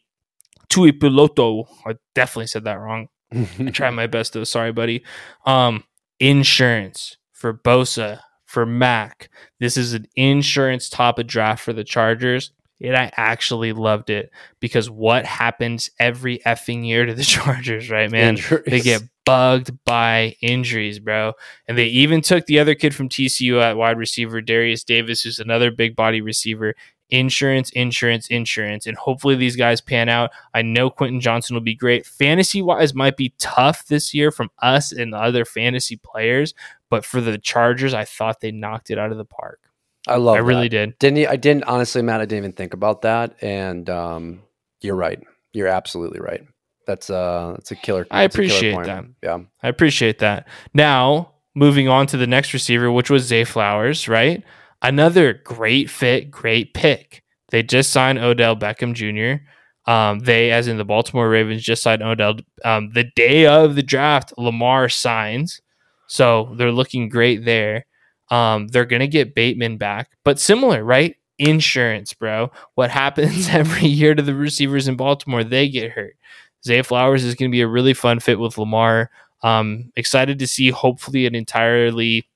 Tui 0.69 0.93
Piloto. 0.93 1.67
I 1.85 1.95
definitely 2.15 2.47
said 2.47 2.63
that 2.63 2.79
wrong. 2.79 3.09
I 3.33 3.71
try 3.71 3.89
my 3.89 4.07
best 4.07 4.33
though. 4.33 4.45
Sorry, 4.45 4.71
buddy. 4.71 5.03
Um, 5.45 5.83
insurance 6.19 7.17
for 7.39 7.53
Bosa, 7.53 8.19
for 8.45 8.65
Mac. 8.65 9.29
This 9.59 9.77
is 9.77 9.93
an 9.93 10.07
insurance 10.15 10.89
top 10.89 11.17
of 11.19 11.25
draft 11.27 11.63
for 11.63 11.71
the 11.71 11.85
Chargers. 11.85 12.51
And 12.81 12.95
I 12.95 13.11
actually 13.15 13.73
loved 13.73 14.09
it 14.09 14.31
because 14.59 14.89
what 14.89 15.25
happens 15.25 15.89
every 15.99 16.39
effing 16.39 16.85
year 16.85 17.05
to 17.05 17.13
the 17.13 17.23
Chargers, 17.35 17.89
right, 17.89 18.11
man? 18.11 18.35
Injuries. 18.35 18.65
They 18.67 18.81
get 18.81 19.03
bugged 19.25 19.71
by 19.85 20.35
injuries, 20.41 20.99
bro. 20.99 21.33
And 21.67 21.77
they 21.77 21.85
even 21.85 22.21
took 22.21 22.45
the 22.45 22.59
other 22.59 22.75
kid 22.75 22.93
from 22.93 23.09
TCU 23.09 23.61
at 23.61 23.77
wide 23.77 23.97
receiver, 23.97 24.41
Derius 24.41 24.83
Davis, 24.83 25.21
who's 25.21 25.39
another 25.39 25.71
big 25.71 25.95
body 25.95 26.21
receiver. 26.21 26.75
Insurance, 27.09 27.71
insurance, 27.71 28.27
insurance. 28.27 28.85
And 28.85 28.95
hopefully 28.97 29.35
these 29.35 29.55
guys 29.55 29.81
pan 29.81 30.09
out. 30.09 30.31
I 30.53 30.61
know 30.61 30.89
Quentin 30.89 31.21
Johnson 31.21 31.55
will 31.55 31.61
be 31.61 31.75
great. 31.75 32.05
Fantasy 32.05 32.61
wise, 32.61 32.93
might 32.93 33.17
be 33.17 33.33
tough 33.39 33.87
this 33.87 34.13
year 34.13 34.31
from 34.31 34.49
us 34.61 34.91
and 34.91 35.13
the 35.13 35.17
other 35.17 35.45
fantasy 35.45 35.97
players. 35.97 36.53
But 36.89 37.05
for 37.05 37.21
the 37.21 37.37
Chargers, 37.37 37.93
I 37.93 38.05
thought 38.05 38.41
they 38.41 38.51
knocked 38.51 38.91
it 38.91 38.99
out 38.99 39.11
of 39.11 39.17
the 39.17 39.25
park. 39.25 39.59
I 40.07 40.15
love. 40.15 40.35
It. 40.35 40.39
I 40.39 40.41
really 40.41 40.69
did. 40.69 40.97
Didn't 40.99 41.17
you- 41.17 41.27
I 41.27 41.35
didn't 41.35 41.65
honestly, 41.65 42.01
Matt. 42.01 42.21
I 42.21 42.25
didn't 42.25 42.39
even 42.39 42.53
think 42.53 42.73
about 42.73 43.01
that, 43.01 43.35
and 43.43 43.89
um, 43.89 44.41
you're 44.81 44.95
right. 44.95 45.21
You're 45.53 45.67
absolutely 45.67 46.19
right. 46.19 46.41
That's 46.87 47.09
uh, 47.09 47.53
that's 47.55 47.71
a 47.71 47.75
killer. 47.75 48.07
I 48.09 48.21
killer 48.21 48.25
appreciate 48.25 48.73
point. 48.73 48.87
that. 48.87 49.05
Yeah. 49.21 49.39
I 49.61 49.67
appreciate 49.67 50.19
that. 50.19 50.47
Now, 50.73 51.33
moving 51.53 51.87
on 51.87 52.07
to 52.07 52.17
the 52.17 52.25
next 52.25 52.53
receiver, 52.53 52.91
which 52.91 53.09
was 53.09 53.23
Zay 53.23 53.43
Flowers, 53.43 54.07
right? 54.07 54.43
Another 54.81 55.33
great 55.33 55.89
fit, 55.89 56.31
great 56.31 56.73
pick. 56.73 57.23
They 57.49 57.63
just 57.63 57.91
signed 57.91 58.19
Odell 58.19 58.55
Beckham 58.55 58.93
Jr. 58.93 59.43
Um, 59.89 60.19
they, 60.19 60.51
as 60.51 60.67
in 60.67 60.77
the 60.77 60.85
Baltimore 60.85 61.29
Ravens, 61.29 61.63
just 61.63 61.83
signed 61.83 62.03
Odell. 62.03 62.35
Um, 62.63 62.91
the 62.93 63.05
day 63.15 63.47
of 63.47 63.75
the 63.75 63.83
draft, 63.83 64.33
Lamar 64.37 64.87
signs. 64.87 65.61
So 66.07 66.53
they're 66.57 66.71
looking 66.71 67.09
great 67.09 67.43
there. 67.43 67.85
Um, 68.29 68.67
they're 68.67 68.85
going 68.85 68.99
to 68.99 69.07
get 69.07 69.33
Bateman 69.33 69.77
back, 69.77 70.11
but 70.23 70.39
similar, 70.39 70.83
right? 70.83 71.15
Insurance, 71.39 72.13
bro. 72.13 72.51
What 72.75 72.91
happens 72.91 73.49
every 73.49 73.87
year 73.87 74.13
to 74.13 74.21
the 74.21 74.35
receivers 74.35 74.87
in 74.87 74.95
Baltimore? 74.95 75.43
They 75.43 75.67
get 75.67 75.91
hurt. 75.91 76.15
Zay 76.63 76.81
Flowers 76.81 77.23
is 77.23 77.35
going 77.35 77.49
to 77.49 77.55
be 77.55 77.61
a 77.61 77.67
really 77.67 77.93
fun 77.93 78.19
fit 78.19 78.39
with 78.39 78.57
Lamar. 78.57 79.09
Um, 79.41 79.91
excited 79.95 80.37
to 80.39 80.47
see 80.47 80.69
hopefully 80.69 81.25
an 81.25 81.33
entirely 81.33 82.28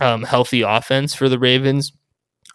um, 0.00 0.22
healthy 0.22 0.62
offense 0.62 1.14
for 1.14 1.28
the 1.28 1.38
Ravens. 1.38 1.92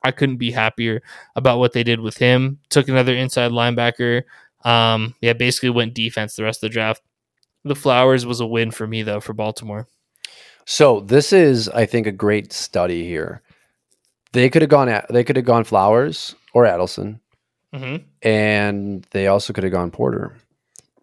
I 0.03 0.11
couldn't 0.11 0.37
be 0.37 0.51
happier 0.51 1.01
about 1.35 1.59
what 1.59 1.73
they 1.73 1.83
did 1.83 1.99
with 2.01 2.17
him. 2.17 2.59
Took 2.69 2.89
another 2.89 3.15
inside 3.15 3.51
linebacker. 3.51 4.23
Um, 4.65 5.15
yeah, 5.21 5.33
basically 5.33 5.69
went 5.69 5.93
defense 5.93 6.35
the 6.35 6.43
rest 6.43 6.63
of 6.63 6.69
the 6.69 6.73
draft. 6.73 7.01
The 7.63 7.75
Flowers 7.75 8.25
was 8.25 8.39
a 8.41 8.45
win 8.45 8.71
for 8.71 8.85
me 8.87 9.03
though 9.03 9.19
for 9.21 9.33
Baltimore. 9.33 9.87
So 10.65 11.01
this 11.01 11.33
is, 11.33 11.69
I 11.69 11.85
think, 11.85 12.07
a 12.07 12.11
great 12.11 12.53
study 12.53 13.05
here. 13.05 13.41
They 14.33 14.49
could 14.49 14.61
have 14.61 14.69
gone 14.69 14.89
at 14.89 15.05
they 15.09 15.23
could 15.23 15.35
have 15.35 15.45
gone 15.45 15.63
Flowers 15.63 16.35
or 16.53 16.65
Addison, 16.65 17.19
Mm-hmm. 17.73 18.03
and 18.21 19.07
they 19.11 19.27
also 19.27 19.51
could 19.51 19.63
have 19.63 19.73
gone 19.73 19.89
Porter. 19.91 20.35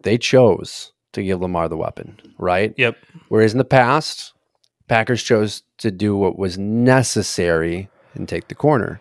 They 0.03 0.17
chose 0.17 0.91
to 1.13 1.21
give 1.23 1.41
Lamar 1.41 1.67
the 1.67 1.77
weapon, 1.77 2.19
right? 2.37 2.73
Yep. 2.77 2.97
Whereas 3.27 3.51
in 3.51 3.57
the 3.57 3.65
past, 3.65 4.33
Packers 4.91 5.23
chose 5.23 5.63
to 5.77 5.89
do 5.89 6.17
what 6.17 6.37
was 6.37 6.57
necessary 6.57 7.89
and 8.13 8.27
take 8.27 8.49
the 8.49 8.55
corner. 8.55 8.99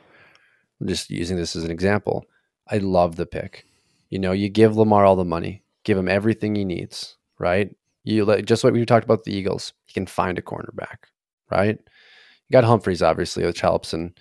I'm 0.80 0.86
just 0.86 1.11
using 1.11 1.36
this 1.36 1.57
as 1.57 1.64
an 1.64 1.72
example. 1.72 2.26
I 2.70 2.78
love 2.78 3.16
the 3.16 3.26
pick. 3.26 3.66
You 4.09 4.20
know, 4.20 4.30
you 4.30 4.49
give 4.49 4.76
Lamar 4.76 5.05
all 5.05 5.16
the 5.16 5.24
money, 5.24 5.64
give 5.82 5.99
him 5.99 6.09
everything 6.09 6.55
he 6.55 6.64
needs, 6.64 7.16
right? 7.41 7.74
You 8.05 8.24
let 8.24 8.45
just 8.45 8.62
like 8.62 8.72
we 8.72 8.86
talked 8.86 9.03
about 9.05 9.24
the 9.24 9.34
Eagles, 9.34 9.72
he 9.84 9.93
can 9.93 10.07
find 10.07 10.38
a 10.38 10.43
cornerback, 10.43 11.09
right? 11.51 11.76
You 11.76 12.53
got 12.53 12.62
Humphreys, 12.62 13.03
obviously, 13.03 13.45
which 13.45 13.61
helps, 13.61 13.93
and 13.93 14.16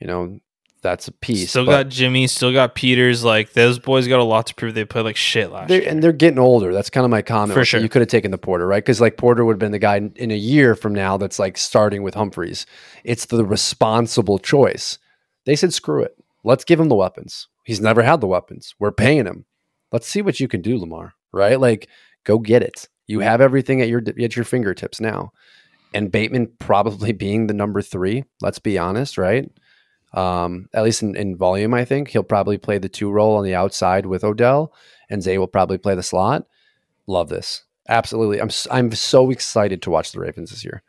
you 0.00 0.08
know 0.08 0.40
that's 0.82 1.06
a 1.06 1.12
piece. 1.12 1.50
Still 1.50 1.64
got 1.64 1.88
Jimmy. 1.88 2.26
Still 2.26 2.52
got 2.52 2.74
Peters. 2.74 3.22
Like 3.24 3.52
those 3.52 3.78
boys 3.78 4.08
got 4.08 4.18
a 4.18 4.24
lot 4.24 4.48
to 4.48 4.54
prove. 4.54 4.74
They 4.74 4.84
played 4.84 5.04
like 5.04 5.16
shit 5.16 5.50
last 5.50 5.68
they're, 5.68 5.80
year. 5.80 5.90
and 5.90 6.02
they're 6.02 6.12
getting 6.12 6.40
older. 6.40 6.74
That's 6.74 6.90
kind 6.90 7.04
of 7.04 7.10
my 7.10 7.22
comment. 7.22 7.54
For 7.54 7.60
that 7.60 7.66
sure. 7.66 7.80
you 7.80 7.88
could 7.88 8.02
have 8.02 8.08
taken 8.08 8.32
the 8.32 8.38
Porter, 8.38 8.66
right? 8.66 8.82
Because 8.82 9.00
like 9.00 9.16
Porter 9.16 9.44
would 9.44 9.54
have 9.54 9.60
been 9.60 9.72
the 9.72 9.78
guy 9.78 9.96
in, 9.96 10.12
in 10.16 10.30
a 10.32 10.36
year 10.36 10.74
from 10.74 10.92
now 10.92 11.16
that's 11.16 11.38
like 11.38 11.56
starting 11.56 12.02
with 12.02 12.14
Humphreys. 12.14 12.66
It's 13.04 13.26
the 13.26 13.44
responsible 13.44 14.38
choice. 14.38 14.98
They 15.46 15.56
said, 15.56 15.72
screw 15.72 16.02
it. 16.02 16.16
Let's 16.44 16.64
give 16.64 16.80
him 16.80 16.88
the 16.88 16.96
weapons. 16.96 17.48
He's 17.64 17.80
never 17.80 18.02
had 18.02 18.20
the 18.20 18.26
weapons. 18.26 18.74
We're 18.78 18.92
paying 18.92 19.26
him. 19.26 19.46
Let's 19.92 20.08
see 20.08 20.22
what 20.22 20.40
you 20.40 20.48
can 20.48 20.62
do, 20.62 20.76
Lamar. 20.78 21.14
Right? 21.32 21.60
Like, 21.60 21.88
go 22.24 22.38
get 22.38 22.62
it. 22.62 22.88
You 23.06 23.20
have 23.20 23.40
everything 23.40 23.80
at 23.80 23.88
your 23.88 24.02
at 24.20 24.36
your 24.36 24.44
fingertips 24.44 25.00
now. 25.00 25.30
And 25.94 26.10
Bateman 26.10 26.52
probably 26.58 27.12
being 27.12 27.46
the 27.46 27.54
number 27.54 27.82
three. 27.82 28.24
Let's 28.40 28.58
be 28.58 28.78
honest, 28.78 29.16
right? 29.16 29.48
Um, 30.14 30.68
at 30.74 30.84
least 30.84 31.02
in, 31.02 31.16
in 31.16 31.36
volume, 31.36 31.72
I 31.72 31.84
think 31.84 32.08
he'll 32.08 32.22
probably 32.22 32.58
play 32.58 32.78
the 32.78 32.88
two 32.88 33.10
role 33.10 33.36
on 33.36 33.44
the 33.44 33.54
outside 33.54 34.06
with 34.06 34.24
Odell, 34.24 34.72
and 35.08 35.22
Zay 35.22 35.38
will 35.38 35.46
probably 35.46 35.78
play 35.78 35.94
the 35.94 36.02
slot. 36.02 36.46
Love 37.06 37.28
this, 37.28 37.64
absolutely. 37.88 38.40
I'm 38.40 38.50
I'm 38.70 38.92
so 38.92 39.30
excited 39.30 39.82
to 39.82 39.90
watch 39.90 40.12
the 40.12 40.20
Ravens 40.20 40.50
this 40.50 40.64
year. 40.64 40.82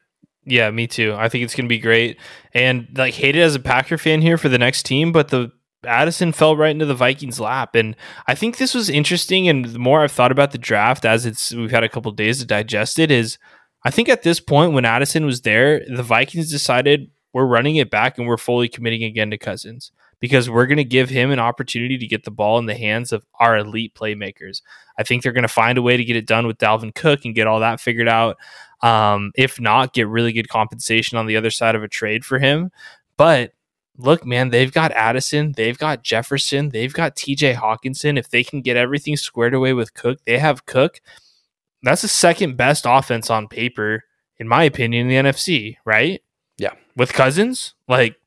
Yeah, 0.46 0.70
me 0.72 0.88
too. 0.88 1.16
I 1.18 1.30
think 1.30 1.44
it's 1.44 1.56
going 1.56 1.66
to 1.66 1.70
be 1.70 1.80
great. 1.80 2.20
And 2.54 2.88
like 2.96 3.14
hated 3.14 3.42
as 3.42 3.56
a 3.56 3.60
Packer 3.60 3.98
fan 3.98 4.22
here 4.22 4.38
for 4.38 4.50
the 4.50 4.58
next 4.58 4.86
team, 4.86 5.12
but 5.12 5.30
the 5.30 5.52
Addison 5.86 6.32
fell 6.32 6.56
right 6.58 6.72
into 6.72 6.86
the 6.86 6.94
Vikings 6.94 7.40
lap. 7.40 7.76
And 7.76 7.96
I 8.28 8.36
think 8.36 8.58
this 8.58 8.74
was 8.74 8.90
interesting. 8.90 9.48
And 9.48 9.66
the 9.66 9.80
more 9.80 10.02
I've 10.02 10.12
thought 10.12 10.32
about 10.32 10.52
the 10.52 10.58
draft 10.58 11.06
as 11.06 11.26
it's 11.26 11.54
we've 11.54 11.72
had 11.72 11.84
a 11.84 11.90
couple 11.90 12.12
days 12.12 12.40
to 12.40 12.46
digest 12.46 13.00
it, 13.00 13.10
is 13.10 13.38
I 13.86 13.92
think 13.92 14.10
at 14.10 14.24
this 14.24 14.40
point 14.40 14.74
when 14.74 14.86
Addison 14.86 15.26
was 15.26 15.42
there, 15.42 15.82
the 15.88 16.04
Vikings 16.04 16.52
decided 16.52 17.10
we're 17.34 17.46
running 17.46 17.76
it 17.76 17.90
back 17.90 18.18
and 18.18 18.28
we're 18.28 18.38
fully 18.38 18.70
committing 18.70 19.04
again 19.04 19.32
to 19.32 19.38
Cousins 19.38 19.92
because 20.20 20.50
we're 20.50 20.68
going 20.68 20.78
to 20.78 20.86
give 20.86 21.10
him 21.10 21.32
an 21.32 21.40
opportunity 21.40 21.98
to 21.98 22.08
get 22.08 22.24
the 22.24 22.32
ball 22.32 22.58
in 22.60 22.66
the 22.66 22.76
hands 22.76 23.12
of 23.12 23.26
our 23.40 23.58
elite 23.58 23.94
playmakers. 23.94 24.62
I 24.98 25.04
think 25.04 25.22
they're 25.22 25.34
going 25.34 25.42
to 25.42 25.50
find 25.50 25.78
a 25.78 25.82
way 25.82 25.98
to 25.98 26.06
get 26.06 26.16
it 26.16 26.28
done 26.28 26.48
with 26.48 26.60
Dalvin 26.60 26.96
Cook 26.96 27.26
and 27.26 27.36
get 27.36 27.48
all 27.48 27.60
that 27.60 27.82
figured 27.82 28.08
out. 28.08 28.38
Um, 28.82 29.32
if 29.36 29.60
not, 29.60 29.94
get 29.94 30.08
really 30.08 30.32
good 30.32 30.48
compensation 30.48 31.18
on 31.18 31.26
the 31.26 31.36
other 31.36 31.50
side 31.50 31.76
of 31.76 31.84
a 31.84 31.88
trade 31.88 32.24
for 32.24 32.40
him. 32.40 32.72
But 33.18 33.54
look, 33.98 34.26
man, 34.26 34.50
they've 34.50 34.72
got 34.72 34.92
Addison, 34.92 35.54
they've 35.54 35.78
got 35.78 36.04
Jefferson, 36.04 36.70
they've 36.70 36.94
got 36.94 37.16
TJ 37.16 37.56
Hockenson. 37.56 38.18
If 38.18 38.30
they 38.30 38.44
can 38.44 38.62
get 38.62 38.78
everything 38.78 39.18
squared 39.18 39.54
away 39.54 39.74
with 39.74 39.94
Cook, 39.94 40.20
they 40.26 40.38
have 40.38 40.66
Cook. 40.66 41.02
That's 41.82 42.02
the 42.02 42.08
second 42.08 42.56
best 42.56 42.86
offense 42.88 43.30
on 43.30 43.48
paper, 43.48 44.04
in 44.38 44.48
my 44.48 44.64
opinion, 44.64 45.10
in 45.10 45.26
the 45.26 45.32
NFC, 45.32 45.78
right? 45.86 46.22
With 46.96 47.14
Cousins, 47.14 47.76
like 47.88 48.18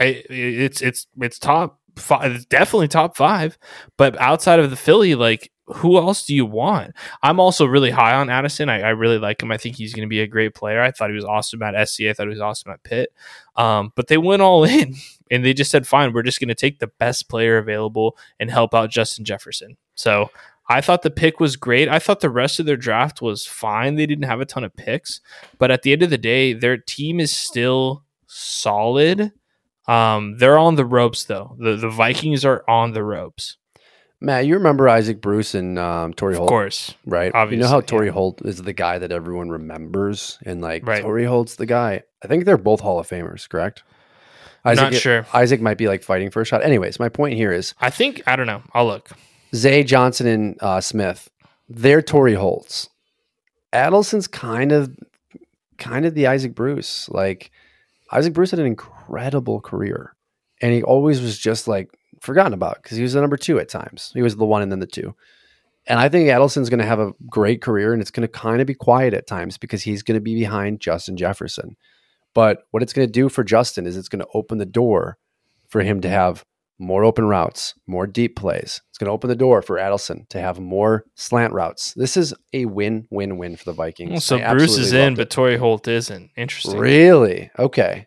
I, 0.00 0.22
it's 0.28 0.82
it's 0.82 1.06
it's 1.18 1.38
top 1.38 1.80
five, 1.96 2.48
definitely 2.48 2.88
top 2.88 3.16
five. 3.16 3.58
But 3.96 4.20
outside 4.20 4.60
of 4.60 4.70
the 4.70 4.76
Philly, 4.76 5.14
like 5.14 5.50
who 5.68 5.96
else 5.96 6.24
do 6.24 6.34
you 6.34 6.46
want? 6.46 6.94
I'm 7.22 7.40
also 7.40 7.66
really 7.66 7.90
high 7.90 8.14
on 8.14 8.30
Addison. 8.30 8.68
I, 8.68 8.82
I 8.82 8.88
really 8.90 9.18
like 9.18 9.42
him. 9.42 9.50
I 9.50 9.56
think 9.56 9.76
he's 9.76 9.94
going 9.94 10.06
to 10.06 10.10
be 10.10 10.20
a 10.20 10.26
great 10.26 10.54
player. 10.54 10.80
I 10.80 10.92
thought 10.92 11.10
he 11.10 11.16
was 11.16 11.24
awesome 11.24 11.62
at 11.62 11.88
SC. 11.88 12.02
I 12.02 12.12
thought 12.12 12.26
he 12.26 12.30
was 12.30 12.40
awesome 12.40 12.70
at 12.70 12.84
Pitt. 12.84 13.12
Um, 13.56 13.92
but 13.96 14.06
they 14.06 14.18
went 14.18 14.42
all 14.42 14.62
in 14.64 14.94
and 15.30 15.44
they 15.44 15.52
just 15.52 15.70
said, 15.70 15.86
fine, 15.86 16.12
we're 16.12 16.22
just 16.22 16.38
going 16.38 16.48
to 16.48 16.54
take 16.54 16.78
the 16.78 16.90
best 16.98 17.28
player 17.28 17.58
available 17.58 18.16
and 18.38 18.50
help 18.50 18.74
out 18.74 18.90
Justin 18.90 19.24
Jefferson. 19.24 19.76
So 19.96 20.30
I 20.68 20.80
thought 20.80 21.02
the 21.02 21.10
pick 21.10 21.38
was 21.38 21.56
great. 21.56 21.88
I 21.88 21.98
thought 22.00 22.20
the 22.20 22.30
rest 22.30 22.58
of 22.58 22.66
their 22.66 22.76
draft 22.76 23.22
was 23.22 23.46
fine. 23.46 23.94
They 23.94 24.06
didn't 24.06 24.24
have 24.24 24.40
a 24.40 24.44
ton 24.44 24.64
of 24.64 24.74
picks, 24.76 25.20
but 25.58 25.70
at 25.70 25.82
the 25.82 25.92
end 25.92 26.02
of 26.02 26.10
the 26.10 26.18
day, 26.18 26.52
their 26.52 26.76
team 26.76 27.20
is 27.20 27.34
still 27.34 28.04
solid. 28.26 29.32
Um, 29.86 30.36
they're 30.38 30.58
on 30.58 30.74
the 30.74 30.84
ropes 30.84 31.24
though. 31.24 31.56
The 31.60 31.76
the 31.76 31.90
Vikings 31.90 32.44
are 32.44 32.64
on 32.68 32.92
the 32.92 33.04
ropes. 33.04 33.56
Matt, 34.20 34.46
you 34.46 34.54
remember 34.54 34.88
Isaac 34.88 35.20
Bruce 35.20 35.54
and 35.54 35.78
um, 35.78 36.14
Torry 36.14 36.36
Of 36.36 36.48
course. 36.48 36.94
right? 37.04 37.26
you 37.26 37.58
know 37.58 37.68
how 37.68 37.76
obviously, 37.76 37.82
Torry 37.82 38.06
yeah. 38.06 38.12
Holt 38.12 38.40
is 38.46 38.62
the 38.62 38.72
guy 38.72 38.98
that 38.98 39.12
everyone 39.12 39.50
remembers, 39.50 40.38
and 40.44 40.62
like 40.62 40.86
Right. 40.86 41.02
Torry 41.02 41.24
Holt's 41.26 41.56
the 41.56 41.66
guy. 41.66 42.02
I 42.24 42.26
think 42.26 42.46
they're 42.46 42.56
both 42.56 42.80
Hall 42.80 42.98
of 42.98 43.06
Famers, 43.06 43.48
correct? 43.48 43.82
I'm 44.64 44.74
not 44.74 44.94
sure. 44.94 45.26
Isaac 45.32 45.60
might 45.60 45.78
be 45.78 45.86
like 45.86 46.02
fighting 46.02 46.30
for 46.30 46.40
a 46.40 46.44
shot. 46.44 46.64
Anyways, 46.64 46.98
my 46.98 47.08
point 47.08 47.34
here 47.34 47.52
is 47.52 47.74
I 47.80 47.90
think 47.90 48.22
I 48.26 48.34
don't 48.34 48.46
know. 48.48 48.62
I'll 48.72 48.86
look. 48.86 49.10
Zay 49.56 49.82
Johnson 49.82 50.26
and 50.26 50.56
uh, 50.60 50.80
Smith, 50.80 51.30
they're 51.68 52.02
Torry 52.02 52.34
Holtz. 52.34 52.88
Addison's 53.72 54.28
kind 54.28 54.72
of 54.72 54.96
kind 55.78 56.06
of 56.06 56.14
the 56.14 56.26
Isaac 56.26 56.54
Bruce. 56.54 57.08
Like 57.08 57.50
Isaac 58.12 58.32
Bruce 58.32 58.50
had 58.50 58.60
an 58.60 58.66
incredible 58.66 59.60
career. 59.60 60.14
And 60.62 60.72
he 60.72 60.82
always 60.82 61.20
was 61.20 61.38
just 61.38 61.68
like 61.68 61.90
forgotten 62.20 62.54
about 62.54 62.82
because 62.82 62.96
he 62.96 63.02
was 63.02 63.12
the 63.12 63.20
number 63.20 63.36
two 63.36 63.58
at 63.58 63.68
times. 63.68 64.10
He 64.14 64.22
was 64.22 64.36
the 64.36 64.46
one 64.46 64.62
and 64.62 64.72
then 64.72 64.80
the 64.80 64.86
two. 64.86 65.14
And 65.86 66.00
I 66.00 66.08
think 66.08 66.28
Addison's 66.28 66.70
going 66.70 66.80
to 66.80 66.86
have 66.86 66.98
a 66.98 67.12
great 67.28 67.62
career 67.62 67.92
and 67.92 68.02
it's 68.02 68.10
going 68.10 68.26
to 68.26 68.28
kind 68.28 68.60
of 68.60 68.66
be 68.66 68.74
quiet 68.74 69.14
at 69.14 69.26
times 69.26 69.58
because 69.58 69.82
he's 69.82 70.02
going 70.02 70.16
to 70.16 70.22
be 70.22 70.34
behind 70.34 70.80
Justin 70.80 71.16
Jefferson. 71.16 71.76
But 72.34 72.64
what 72.70 72.82
it's 72.82 72.92
going 72.92 73.06
to 73.06 73.12
do 73.12 73.28
for 73.28 73.44
Justin 73.44 73.86
is 73.86 73.96
it's 73.96 74.08
going 74.08 74.20
to 74.20 74.28
open 74.34 74.58
the 74.58 74.66
door 74.66 75.18
for 75.68 75.82
him 75.82 76.00
to 76.00 76.08
have 76.08 76.44
more 76.78 77.04
open 77.04 77.26
routes, 77.26 77.74
more 77.86 78.06
deep 78.06 78.36
plays. 78.36 78.82
It's 78.90 78.98
going 78.98 79.06
to 79.06 79.12
open 79.12 79.28
the 79.28 79.36
door 79.36 79.62
for 79.62 79.78
Addison 79.78 80.26
to 80.30 80.40
have 80.40 80.58
more 80.58 81.04
slant 81.14 81.52
routes. 81.52 81.94
This 81.94 82.16
is 82.16 82.34
a 82.52 82.66
win, 82.66 83.06
win, 83.10 83.38
win 83.38 83.56
for 83.56 83.64
the 83.64 83.72
Vikings. 83.72 84.24
So 84.24 84.38
I 84.38 84.52
Bruce 84.52 84.76
is 84.76 84.92
in, 84.92 85.14
but. 85.14 85.30
Torry 85.30 85.56
Holt 85.56 85.88
isn't. 85.88 86.30
Interesting. 86.36 86.78
really 86.78 87.50
okay. 87.58 88.06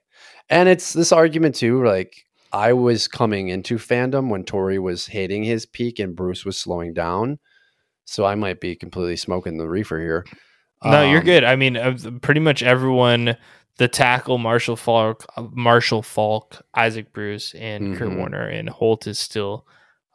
And 0.50 0.70
it's 0.70 0.94
this 0.94 1.12
argument 1.12 1.56
too, 1.56 1.84
like 1.84 2.14
I 2.52 2.74
was 2.74 3.08
coming 3.08 3.50
into 3.50 3.78
fandom 3.78 4.30
when 4.30 4.44
Torry 4.44 4.80
was 4.80 5.06
hitting 5.06 5.44
his 5.44 5.66
peak 5.66 6.00
and 6.00 6.16
Bruce 6.16 6.46
was 6.46 6.58
slowing 6.58 6.94
down. 6.94 7.40
So 8.06 8.26
I 8.26 8.34
might 8.36 8.60
be 8.60 8.76
completely 8.76 9.18
smoking 9.18 9.58
the 9.58 9.70
reefer 9.70 10.00
here. 10.00 10.26
No, 10.84 11.04
you're 11.04 11.20
Um, 11.20 11.26
good. 11.26 11.44
I 11.44 11.56
mean, 11.56 11.76
uh, 11.78 11.96
pretty 12.22 12.40
much 12.40 12.64
everyone, 12.64 13.36
the 13.80 13.88
tackle, 13.88 14.38
Marshall 14.38 14.76
Faulk, 14.76 15.26
uh, 15.36 15.48
Marshall 15.52 16.04
Faulk, 16.04 16.62
Isaac 16.76 17.12
Bruce, 17.12 17.54
and 17.56 17.98
Kurt 17.98 18.10
Mhm. 18.10 18.18
Warner, 18.18 18.46
and 18.48 18.70
Holt 18.70 19.08
is 19.08 19.18
still 19.20 19.66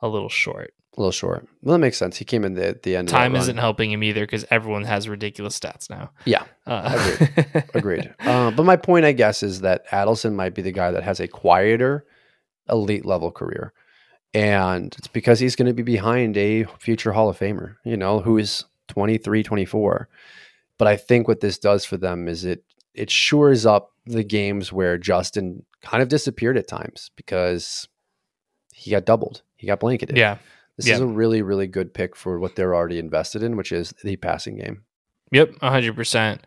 a 0.00 0.08
little 0.08 0.28
short. 0.28 0.72
A 0.96 1.00
little 1.00 1.10
short. 1.12 1.48
Well, 1.62 1.72
that 1.72 1.80
makes 1.80 1.96
sense. 1.96 2.18
He 2.18 2.24
came 2.24 2.44
in 2.44 2.54
the, 2.54 2.78
the 2.80 2.94
end. 2.94 3.08
Time 3.08 3.34
isn't 3.34 3.56
helping 3.56 3.90
him 3.90 4.04
either 4.04 4.20
because 4.20 4.44
everyone 4.48 4.84
has 4.84 5.08
ridiculous 5.08 5.58
stats 5.58 5.90
now. 5.90 6.12
Yeah, 6.24 6.44
Uh, 6.66 7.26
agreed. 7.74 8.14
uh, 8.20 8.52
but 8.52 8.62
my 8.64 8.76
point, 8.76 9.04
I 9.04 9.10
guess, 9.12 9.42
is 9.42 9.62
that 9.62 9.84
Addison 9.90 10.36
might 10.36 10.54
be 10.54 10.62
the 10.62 10.70
guy 10.70 10.92
that 10.92 11.02
has 11.02 11.18
a 11.18 11.26
quieter, 11.26 12.06
elite 12.70 13.04
level 13.04 13.32
career, 13.32 13.72
and 14.32 14.94
it's 14.98 15.08
because 15.08 15.40
he's 15.40 15.56
going 15.56 15.66
to 15.68 15.74
be 15.74 15.82
behind 15.82 16.36
a 16.36 16.64
future 16.78 17.12
Hall 17.12 17.28
of 17.28 17.38
Famer. 17.38 17.76
You 17.84 17.96
know, 17.96 18.20
who 18.20 18.38
is 18.38 18.64
23, 18.88 19.42
24. 19.42 20.08
But 20.78 20.88
I 20.88 20.96
think 20.96 21.26
what 21.28 21.40
this 21.40 21.58
does 21.58 21.84
for 21.84 21.96
them 21.96 22.26
is 22.28 22.44
it 22.44 22.62
it 22.94 23.10
shores 23.10 23.66
up 23.66 23.90
the 24.06 24.22
games 24.24 24.72
where 24.72 24.98
Justin 24.98 25.64
kind 25.82 26.02
of 26.02 26.08
disappeared 26.08 26.56
at 26.56 26.68
times 26.68 27.10
because 27.16 27.88
he 28.72 28.90
got 28.90 29.04
doubled. 29.06 29.42
He 29.56 29.66
got 29.66 29.80
blanketed. 29.80 30.16
yeah. 30.16 30.38
This 30.76 30.88
Yeah. 30.88 30.94
is 30.94 31.00
a 31.00 31.06
really, 31.06 31.40
really 31.42 31.68
good 31.68 31.94
pick 31.94 32.16
for 32.16 32.38
what 32.40 32.56
they're 32.56 32.74
already 32.74 32.98
invested 32.98 33.42
in, 33.42 33.56
which 33.56 33.70
is 33.72 33.94
the 34.02 34.16
passing 34.16 34.56
game. 34.56 34.82
Yep, 35.30 35.60
hundred 35.60 35.94
percent. 35.94 36.44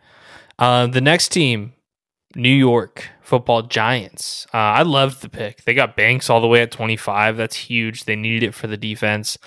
Uh, 0.58 0.86
the 0.86 1.00
next 1.00 1.28
team, 1.30 1.72
New 2.36 2.54
York 2.54 3.08
Football 3.22 3.62
Giants. 3.62 4.46
Uh, 4.52 4.58
I 4.58 4.82
loved 4.82 5.22
the 5.22 5.28
pick. 5.28 5.64
They 5.64 5.72
got 5.74 5.96
Banks 5.96 6.28
all 6.28 6.40
the 6.40 6.46
way 6.46 6.60
at 6.60 6.70
twenty 6.70 6.96
five. 6.96 7.36
That's 7.36 7.56
huge. 7.56 8.04
They 8.04 8.16
needed 8.16 8.42
it 8.42 8.54
for 8.54 8.66
the 8.66 8.76
defense. 8.76 9.38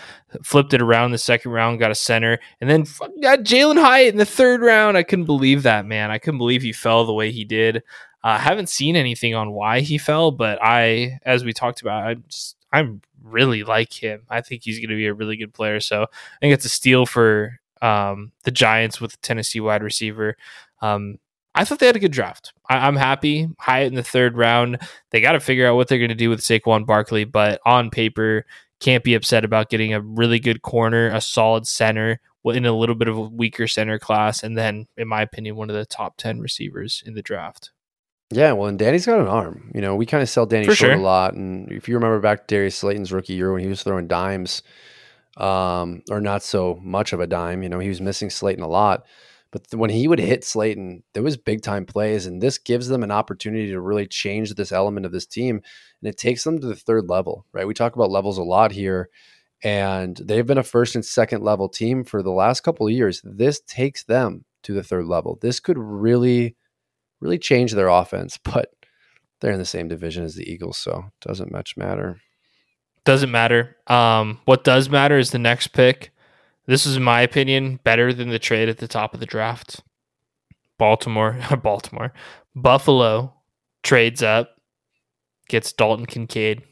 Flipped 0.44 0.74
it 0.74 0.82
around 0.82 1.12
the 1.12 1.18
second 1.18 1.52
round, 1.52 1.80
got 1.80 1.92
a 1.92 1.96
center, 1.96 2.40
and 2.60 2.70
then 2.70 2.86
got 3.22 3.40
Jalen 3.40 3.80
Hyatt 3.80 4.14
in 4.14 4.18
the 4.18 4.26
third 4.26 4.62
round. 4.62 4.98
I 4.98 5.04
couldn't 5.04 5.26
believe 5.26 5.64
that 5.64 5.86
man. 5.86 6.12
I 6.12 6.18
couldn't 6.18 6.40
believe 6.40 6.64
he 6.64 6.74
fell 6.74 7.06
the 7.06 7.14
way 7.14 7.32
he 7.32 7.46
did. 7.46 7.84
I 8.24 8.38
haven't 8.38 8.70
seen 8.70 8.96
anything 8.96 9.36
on 9.36 9.52
why 9.52 9.80
he 9.80 9.98
fell, 9.98 10.32
but 10.32 10.60
I, 10.62 11.20
as 11.24 11.44
we 11.44 11.54
talked 11.54 11.82
about, 11.82 12.06
I 12.06 12.16
just 12.16 12.56
I'm 12.72 13.02
really 13.24 13.64
like 13.64 13.94
him. 13.94 14.24
I 14.30 14.42
think 14.42 14.64
he's 14.64 14.80
going 14.80 14.90
to 14.90 14.96
be 14.96 15.08
a 15.08 15.14
really 15.14 15.38
good 15.38 15.54
player. 15.54 15.80
So 15.80 16.04
I 16.04 16.40
think 16.40 16.54
it's 16.54 16.66
a 16.66 16.70
steal 16.70 17.06
for 17.06 17.60
um, 17.82 18.32
the 18.44 18.52
Giants 18.52 19.02
with 19.02 19.12
the 19.12 19.18
Tennessee 19.18 19.60
wide 19.60 19.84
receiver. 19.84 20.38
Um, 20.82 21.18
I 21.54 21.66
thought 21.66 21.80
they 21.80 21.86
had 21.86 21.96
a 21.96 22.00
good 22.00 22.12
draft. 22.12 22.54
I, 22.70 22.88
I'm 22.88 22.96
happy. 22.96 23.50
Hyatt 23.60 23.88
in 23.88 23.96
the 23.96 24.04
third 24.04 24.38
round. 24.38 24.80
They 25.10 25.22
got 25.22 25.34
to 25.34 25.40
figure 25.40 25.68
out 25.68 25.76
what 25.76 25.88
they're 25.88 25.98
going 25.98 26.10
to 26.10 26.16
do 26.16 26.30
with 26.30 26.42
Saquon 26.42 26.86
Barkley, 26.86 27.26
but 27.26 27.60
on 27.66 27.90
paper, 27.90 28.46
can't 28.80 29.04
be 29.04 29.14
upset 29.14 29.46
about 29.46 29.70
getting 29.70 29.94
a 29.94 30.02
really 30.02 30.40
good 30.40 30.62
corner, 30.62 31.08
a 31.08 31.22
solid 31.22 31.68
center 31.68 32.20
in 32.46 32.66
a 32.66 32.76
little 32.76 32.96
bit 32.96 33.08
of 33.08 33.18
a 33.18 33.22
weaker 33.22 33.68
center 33.68 34.00
class, 34.00 34.44
and 34.44 34.58
then, 34.58 34.88
in 34.98 35.08
my 35.08 35.22
opinion, 35.22 35.56
one 35.56 35.70
of 35.70 35.76
the 35.76 35.86
top 35.86 36.18
10 36.18 36.40
receivers 36.40 37.04
in 37.06 37.14
the 37.14 37.22
draft. 37.22 37.72
Yeah, 38.32 38.54
well, 38.54 38.68
and 38.68 38.80
Danny's 38.80 39.06
got 39.06 39.20
an 39.20 39.28
arm. 39.28 39.72
You 39.76 39.82
know, 39.82 39.96
we 39.96 40.06
kind 40.06 40.24
of 40.24 40.30
sell 40.30 40.46
Danny 40.46 40.66
For 40.66 40.74
short 40.74 40.92
sure. 40.92 41.00
a 41.00 41.02
lot. 41.02 41.34
And 41.34 41.72
if 41.72 41.88
you 41.88 41.96
remember 41.96 42.20
back 42.20 42.48
to 42.48 42.56
Darius 42.56 42.78
Slayton's 42.78 43.12
rookie 43.12 43.34
year 43.34 43.52
when 43.52 43.62
he 43.62 43.68
was 43.68 43.84
throwing 43.84 44.08
dimes, 44.08 44.64
um, 45.38 46.02
or 46.10 46.22
not 46.22 46.42
so 46.42 46.80
much 46.82 47.14
of 47.14 47.20
a 47.20 47.28
dime, 47.28 47.62
you 47.62 47.70
know, 47.70 47.80
he 47.80 47.90
was 47.90 48.02
missing 48.02 48.30
Slayton 48.30 48.64
a 48.64 48.68
lot. 48.68 49.04
But 49.52 49.64
when 49.74 49.90
he 49.90 50.08
would 50.08 50.20
hit 50.20 50.46
Slayton, 50.46 51.04
there 51.14 51.24
was 51.24 51.36
big 51.36 51.62
time 51.62 51.86
plays, 51.86 52.26
and 52.26 52.42
this 52.42 52.58
gives 52.58 52.88
them 52.88 53.04
an 53.04 53.12
opportunity 53.12 53.70
to 53.72 53.82
really 53.82 54.08
change 54.08 54.54
this 54.54 54.72
element 54.72 55.06
of 55.06 55.12
this 55.12 55.26
team, 55.26 55.58
and 56.02 56.10
it 56.10 56.18
takes 56.18 56.44
them 56.44 56.60
to 56.60 56.68
the 56.68 56.76
third 56.76 57.10
level, 57.10 57.46
right? 57.52 57.68
We 57.68 57.74
talk 57.74 57.96
about 57.96 58.12
levels 58.12 58.38
a 58.38 58.44
lot 58.44 58.72
here, 58.72 59.10
and 59.62 60.16
they've 60.18 60.48
been 60.48 60.58
a 60.58 60.64
first 60.64 60.96
and 60.96 61.06
second 61.06 61.44
level 61.44 61.68
team 61.68 62.06
for 62.06 62.24
the 62.24 62.32
last 62.32 62.62
couple 62.62 62.88
of 62.88 62.94
years. 62.94 63.22
This 63.26 63.60
takes 63.68 64.06
them 64.06 64.46
to 64.64 64.74
the 64.74 64.84
third 64.84 65.06
level. 65.06 65.38
This 65.42 65.60
could 65.60 65.78
really, 65.78 66.56
really 67.20 67.38
change 67.38 67.74
their 67.74 67.90
offense, 67.90 68.40
but 68.44 68.70
they're 69.42 69.52
in 69.52 69.60
the 69.60 69.66
same 69.66 69.90
division 69.90 70.24
as 70.24 70.36
the 70.36 70.50
Eagles, 70.50 70.78
so 70.78 71.06
it 71.08 71.28
doesn't 71.28 71.52
much 71.52 71.76
matter. 71.76 72.22
Doesn't 73.04 73.32
matter. 73.32 73.76
Um, 73.88 74.40
what 74.46 74.64
does 74.64 74.88
matter 74.88 75.18
is 75.18 75.32
the 75.32 75.40
next 75.40 75.70
pick. 75.70 76.12
This 76.66 76.86
is, 76.86 76.96
in 76.96 77.04
my 77.04 77.22
opinion, 77.22 77.80
better 77.84 78.14
than 78.14 78.30
the 78.30 78.40
trade 78.40 78.70
at 78.70 78.78
the 78.78 78.88
top 78.88 79.14
of 79.14 79.20
the 79.20 79.26
draft. 79.26 79.82
Baltimore, 80.78 81.40
Baltimore, 81.64 82.14
Buffalo 82.56 83.34
trades 83.84 84.24
up, 84.24 84.58
gets 85.48 85.74
Dalton 85.74 86.06
Kincaid 86.06 86.64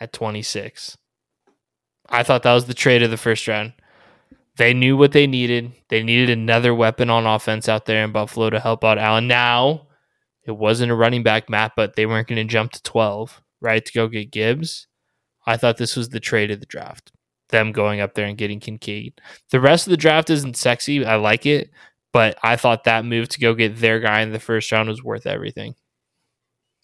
at 0.00 0.12
26. 0.12 0.98
I 2.08 2.22
thought 2.22 2.42
that 2.42 2.54
was 2.54 2.66
the 2.66 2.74
trade 2.74 3.02
of 3.02 3.10
the 3.10 3.16
first 3.16 3.46
round. 3.48 3.72
They 4.56 4.74
knew 4.74 4.96
what 4.96 5.12
they 5.12 5.26
needed. 5.26 5.72
They 5.88 6.02
needed 6.02 6.28
another 6.30 6.74
weapon 6.74 7.08
on 7.08 7.26
offense 7.26 7.68
out 7.68 7.86
there 7.86 8.04
in 8.04 8.12
Buffalo 8.12 8.50
to 8.50 8.60
help 8.60 8.84
out 8.84 8.98
Allen. 8.98 9.26
Now, 9.26 9.86
it 10.44 10.52
wasn't 10.52 10.92
a 10.92 10.94
running 10.94 11.22
back, 11.22 11.48
Matt, 11.48 11.72
but 11.76 11.96
they 11.96 12.04
weren't 12.04 12.28
going 12.28 12.46
to 12.46 12.52
jump 12.52 12.72
to 12.72 12.82
12, 12.82 13.40
right, 13.60 13.84
to 13.84 13.92
go 13.92 14.08
get 14.08 14.30
Gibbs. 14.30 14.88
I 15.46 15.56
thought 15.56 15.78
this 15.78 15.96
was 15.96 16.10
the 16.10 16.20
trade 16.20 16.50
of 16.50 16.60
the 16.60 16.66
draft. 16.66 17.12
Them 17.52 17.70
going 17.70 18.00
up 18.00 18.14
there 18.14 18.26
and 18.26 18.36
getting 18.36 18.58
Kincaid. 18.58 19.20
The 19.50 19.60
rest 19.60 19.86
of 19.86 19.92
the 19.92 19.96
draft 19.96 20.28
isn't 20.30 20.56
sexy. 20.56 21.04
I 21.06 21.14
like 21.16 21.46
it, 21.46 21.70
but 22.12 22.36
I 22.42 22.56
thought 22.56 22.84
that 22.84 23.04
move 23.04 23.28
to 23.30 23.40
go 23.40 23.54
get 23.54 23.76
their 23.76 24.00
guy 24.00 24.22
in 24.22 24.32
the 24.32 24.40
first 24.40 24.72
round 24.72 24.88
was 24.88 25.04
worth 25.04 25.26
everything. 25.26 25.76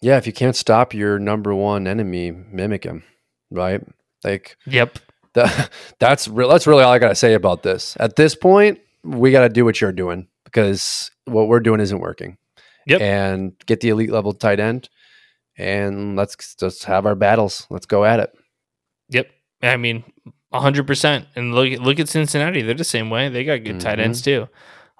Yeah, 0.01 0.17
if 0.17 0.25
you 0.25 0.31
can't 0.31 0.55
stop 0.55 0.93
your 0.93 1.19
number 1.19 1.53
one 1.53 1.85
enemy, 1.85 2.31
mimic 2.31 2.85
him, 2.85 3.03
right? 3.51 3.81
Like 4.23 4.55
Yep. 4.65 4.99
that, 5.33 5.69
that's 5.99 6.27
re- 6.29 6.47
that's 6.47 6.65
really 6.67 6.83
all 6.83 6.93
I 6.93 6.99
gotta 6.99 7.15
say 7.15 7.33
about 7.33 7.63
this. 7.63 7.97
At 7.99 8.15
this 8.15 8.33
point, 8.33 8.79
we 9.03 9.31
got 9.31 9.41
to 9.41 9.49
do 9.49 9.65
what 9.65 9.81
you're 9.81 9.91
doing 9.91 10.27
because 10.45 11.11
what 11.25 11.47
we're 11.47 11.59
doing 11.59 11.79
isn't 11.79 11.99
working. 11.99 12.37
Yep. 12.87 13.01
And 13.01 13.53
get 13.65 13.81
the 13.81 13.89
elite 13.89 14.11
level 14.11 14.33
tight 14.33 14.59
end, 14.59 14.89
and 15.57 16.15
let's 16.15 16.55
just 16.55 16.85
have 16.85 17.05
our 17.05 17.15
battles. 17.15 17.67
Let's 17.69 17.85
go 17.85 18.03
at 18.05 18.19
it. 18.19 18.31
Yep. 19.09 19.29
I 19.61 19.77
mean, 19.77 20.03
hundred 20.53 20.87
percent. 20.87 21.27
And 21.35 21.53
look 21.53 21.79
look 21.79 21.99
at 21.99 22.09
Cincinnati. 22.09 22.61
They're 22.61 22.73
the 22.73 22.83
same 22.83 23.09
way. 23.09 23.29
They 23.29 23.43
got 23.43 23.63
good 23.63 23.79
tight 23.79 23.99
Mhm. 23.99 24.03
ends 24.03 24.21
too. 24.21 24.47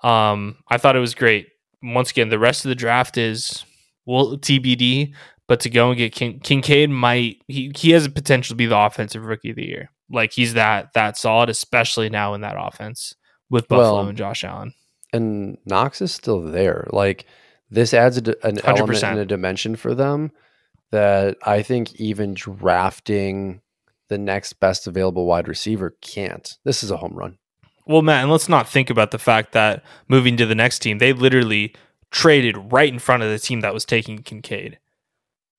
Um, 0.03 0.57
I 0.69 0.77
thought 0.77 0.95
it 0.95 0.99
was 0.99 1.15
great. 1.15 1.47
Once 1.81 2.11
again, 2.11 2.29
the 2.29 2.39
rest 2.39 2.65
of 2.65 2.69
the 2.69 2.75
draft 2.75 3.17
is 3.17 3.63
well 4.05 4.37
TBD. 4.37 5.13
But 5.47 5.61
to 5.61 5.69
go 5.71 5.89
and 5.89 5.97
get 5.97 6.13
Kin- 6.13 6.39
Kincaid 6.41 6.91
might 6.91 7.37
he 7.47 7.71
he 7.75 7.89
has 7.91 8.05
a 8.05 8.09
potential 8.11 8.53
to 8.53 8.57
be 8.57 8.67
the 8.67 8.77
offensive 8.77 9.25
rookie 9.25 9.49
of 9.49 9.55
the 9.55 9.65
year. 9.65 9.89
Like 10.11 10.31
he's 10.31 10.53
that 10.53 10.93
that 10.93 11.17
solid, 11.17 11.49
especially 11.49 12.09
now 12.09 12.35
in 12.35 12.41
that 12.41 12.55
offense 12.59 13.15
with 13.49 13.67
Buffalo 13.67 13.95
Well, 13.95 14.07
and 14.09 14.17
Josh 14.17 14.43
Allen. 14.43 14.73
And 15.11 15.57
Knox 15.65 16.01
is 16.01 16.11
still 16.11 16.41
there. 16.41 16.85
Like 16.91 17.25
this 17.71 17.95
adds 17.95 18.17
a 18.17 18.21
an 18.45 18.59
element 18.63 18.89
100%. 18.99 19.11
and 19.11 19.19
a 19.19 19.25
dimension 19.25 19.75
for 19.75 19.95
them 19.95 20.31
that 20.91 21.37
I 21.43 21.63
think 21.63 21.95
even 21.99 22.35
drafting 22.35 23.61
the 24.09 24.17
next 24.17 24.53
best 24.59 24.85
available 24.87 25.25
wide 25.25 25.47
receiver 25.47 25.95
can't. 26.01 26.57
This 26.63 26.83
is 26.83 26.91
a 26.91 26.97
home 26.97 27.13
run. 27.15 27.37
Well, 27.87 28.01
Matt, 28.01 28.23
and 28.23 28.31
let's 28.31 28.49
not 28.49 28.67
think 28.67 28.89
about 28.89 29.11
the 29.11 29.17
fact 29.17 29.53
that 29.53 29.83
moving 30.07 30.37
to 30.37 30.45
the 30.45 30.53
next 30.55 30.79
team, 30.79 30.97
they 30.99 31.13
literally 31.13 31.73
traded 32.11 32.55
right 32.71 32.91
in 32.91 32.99
front 32.99 33.23
of 33.23 33.29
the 33.29 33.39
team 33.39 33.61
that 33.61 33.73
was 33.73 33.85
taking 33.85 34.19
Kincaid. 34.19 34.77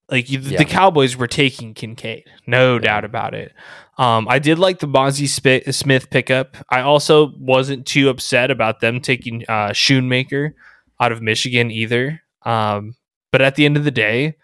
Like 0.08 0.28
you, 0.30 0.40
Yeah. 0.40 0.58
the 0.58 0.64
Cowboys 0.64 1.16
were 1.16 1.26
taking 1.28 1.74
Kincaid, 1.74 2.24
no 2.46 2.74
Yeah. 2.74 2.80
doubt 2.80 3.04
about 3.04 3.34
it. 3.34 3.52
Um, 3.98 4.26
I 4.28 4.38
did 4.38 4.58
like 4.58 4.78
the 4.80 4.88
Bonzi 4.88 5.28
Sp- 5.30 5.70
Smith 5.72 6.10
pickup. 6.10 6.56
I 6.68 6.80
also 6.80 7.32
wasn't 7.38 7.86
too 7.86 8.08
upset 8.08 8.50
about 8.50 8.80
them 8.80 9.00
taking 9.00 9.44
uh, 9.48 9.68
Schoonmaker 9.70 10.52
out 11.00 11.12
of 11.12 11.22
Michigan 11.22 11.70
either. 11.70 12.22
Um, 12.42 12.96
but 13.30 13.42
at 13.42 13.54
the 13.54 13.64
end 13.64 13.76
of 13.76 13.84
the 13.84 13.90
day, 13.92 14.34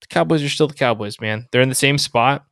the 0.00 0.06
Cowboys 0.08 0.42
are 0.42 0.48
still 0.48 0.68
the 0.68 0.74
Cowboys, 0.74 1.20
man. 1.20 1.46
They're 1.52 1.60
in 1.60 1.68
the 1.68 1.74
same 1.74 1.98
spot. 1.98 2.46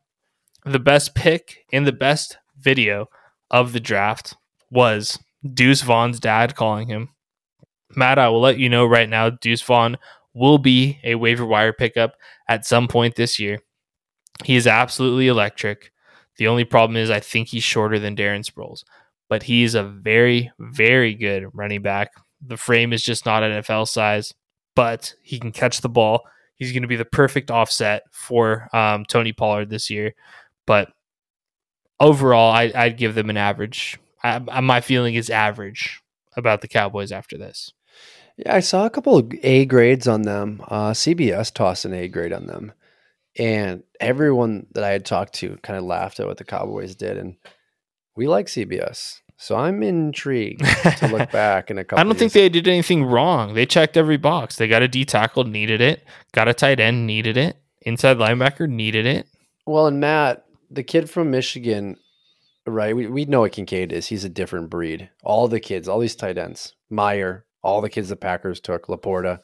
The 0.69 0.79
best 0.79 1.15
pick 1.15 1.65
in 1.71 1.85
the 1.85 1.93
best 1.93 2.37
video 2.59 3.09
of 3.51 3.73
the 3.73 3.81
draft 3.81 4.37
was 4.71 5.19
Deuce 5.55 5.81
Vaughn's 5.81 6.21
dad 6.21 6.57
calling 6.57 6.89
him. 6.89 7.09
Matt, 7.97 8.19
I 8.19 8.29
will 8.29 8.43
let 8.43 8.59
you 8.59 8.69
know 8.69 8.85
right 8.85 9.09
now, 9.09 9.31
Deuce 9.31 9.63
Vaughn 9.63 9.97
will 10.35 10.59
be 10.59 10.99
a 11.05 11.15
waiver 11.15 11.47
wire 11.47 11.73
pickup 11.73 12.17
at 12.51 12.67
some 12.67 12.87
point 12.87 13.15
this 13.15 13.39
year. 13.39 13.61
He 14.45 14.57
is 14.57 14.67
absolutely 14.67 15.29
electric. 15.29 15.91
The 16.37 16.49
only 16.49 16.65
problem 16.65 16.99
is 16.99 17.09
I 17.09 17.21
think 17.21 17.49
he's 17.49 17.65
shorter 17.65 17.99
than 17.99 18.15
Darren 18.15 18.45
Sproles, 18.45 18.85
but 19.31 19.45
he's 19.45 19.75
a 19.75 19.85
very, 19.85 20.53
very 20.59 21.15
good 21.15 21.47
running 21.55 21.81
back. 21.81 22.11
The 22.47 22.59
frame 22.59 22.93
is 22.93 23.03
just 23.03 23.25
not 23.25 23.43
NFL 23.43 23.89
size, 23.89 24.35
but 24.77 25.15
he 25.23 25.41
can 25.41 25.51
catch 25.51 25.81
the 25.81 25.89
ball. 25.89 26.25
He's 26.57 26.73
going 26.73 26.83
to 26.83 26.89
be 26.89 26.97
the 26.97 27.07
perfect 27.07 27.51
offset 27.51 28.03
for 28.13 28.69
um, 28.75 29.07
Tony 29.07 29.33
Pollard 29.33 29.71
this 29.71 29.89
year. 29.89 30.13
But 30.69 30.93
overall, 31.99 32.53
I, 32.53 32.71
I'd 32.75 32.97
give 32.99 33.15
them 33.15 33.31
an 33.31 33.37
average. 33.37 33.99
I, 34.23 34.41
I- 34.49 34.61
my 34.61 34.81
feeling 34.81 35.15
is 35.15 35.31
average 35.31 36.01
about 36.37 36.61
the 36.61 36.69
Cowboys 36.69 37.11
after 37.11 37.37
this. 37.39 37.73
Yeah, 38.37 38.55
I 38.55 38.61
saw 38.61 38.87
a 38.87 38.91
couple 38.91 39.17
of 39.19 39.33
A 39.43 39.65
grades 39.65 40.07
on 40.07 40.23
them. 40.23 40.63
Uh, 40.69 40.91
CBS 40.93 41.53
tossed 41.53 41.85
an 41.85 41.93
A 41.95 42.07
grade 42.07 42.33
on 42.33 42.47
them, 42.47 42.73
and 43.37 43.83
everyone 43.99 44.67
that 44.75 44.85
I 44.85 44.91
had 44.91 45.05
talked 45.05 45.33
to 45.37 45.57
kind 45.63 45.77
of 45.77 45.85
laughed 45.85 46.21
at 46.21 46.27
what 46.27 46.37
the 46.37 46.45
Cowboys 46.45 46.95
did, 46.95 47.17
and 47.19 47.35
we 48.15 48.29
like 48.29 48.47
CBS. 48.47 49.21
So 49.39 49.57
I'm 49.57 49.83
intrigued 49.83 50.65
to 50.99 51.09
look 51.09 51.31
back 51.33 51.71
in 51.71 51.79
a 51.79 51.85
couple. 51.85 52.01
I 52.01 52.05
don't 52.05 52.19
think 52.19 52.33
they 52.33 52.49
did 52.49 52.69
anything 52.69 53.05
wrong. 53.05 53.55
They 53.55 53.67
checked 53.67 53.97
every 53.97 54.17
box. 54.19 54.57
They 54.57 54.69
got 54.69 54.83
a 54.83 54.89
D 54.89 55.05
tackle, 55.05 55.45
needed 55.45 55.81
it. 55.81 56.05
Got 56.33 56.47
a 56.49 56.55
tight 56.55 56.79
end, 56.79 57.07
needed 57.07 57.37
it. 57.37 57.57
Inside 57.83 58.19
linebacker, 58.19 58.69
needed 58.69 59.07
it. 59.07 59.27
Well, 59.67 59.87
and 59.87 60.01
Matt, 60.01 60.45
the 60.71 60.83
kid 60.83 61.09
from 61.11 61.31
Michigan, 61.31 61.97
right? 62.67 62.95
We, 62.95 63.07
we 63.07 63.25
know 63.25 63.41
what 63.41 63.53
Kincaid 63.53 63.93
is. 63.93 64.07
He's 64.09 64.25
a 64.25 64.29
different 64.29 64.71
breed. 64.71 65.11
All 65.23 65.49
the 65.49 65.61
kids, 65.61 65.89
all 65.89 65.99
these 65.99 66.17
tight 66.17 66.39
ends, 66.39 66.75
Mayer, 66.91 67.47
all 67.63 67.81
the 67.81 67.91
kids 67.91 68.09
the 68.09 68.17
Packers 68.17 68.61
took, 68.61 68.87
LaPorta, 68.87 69.41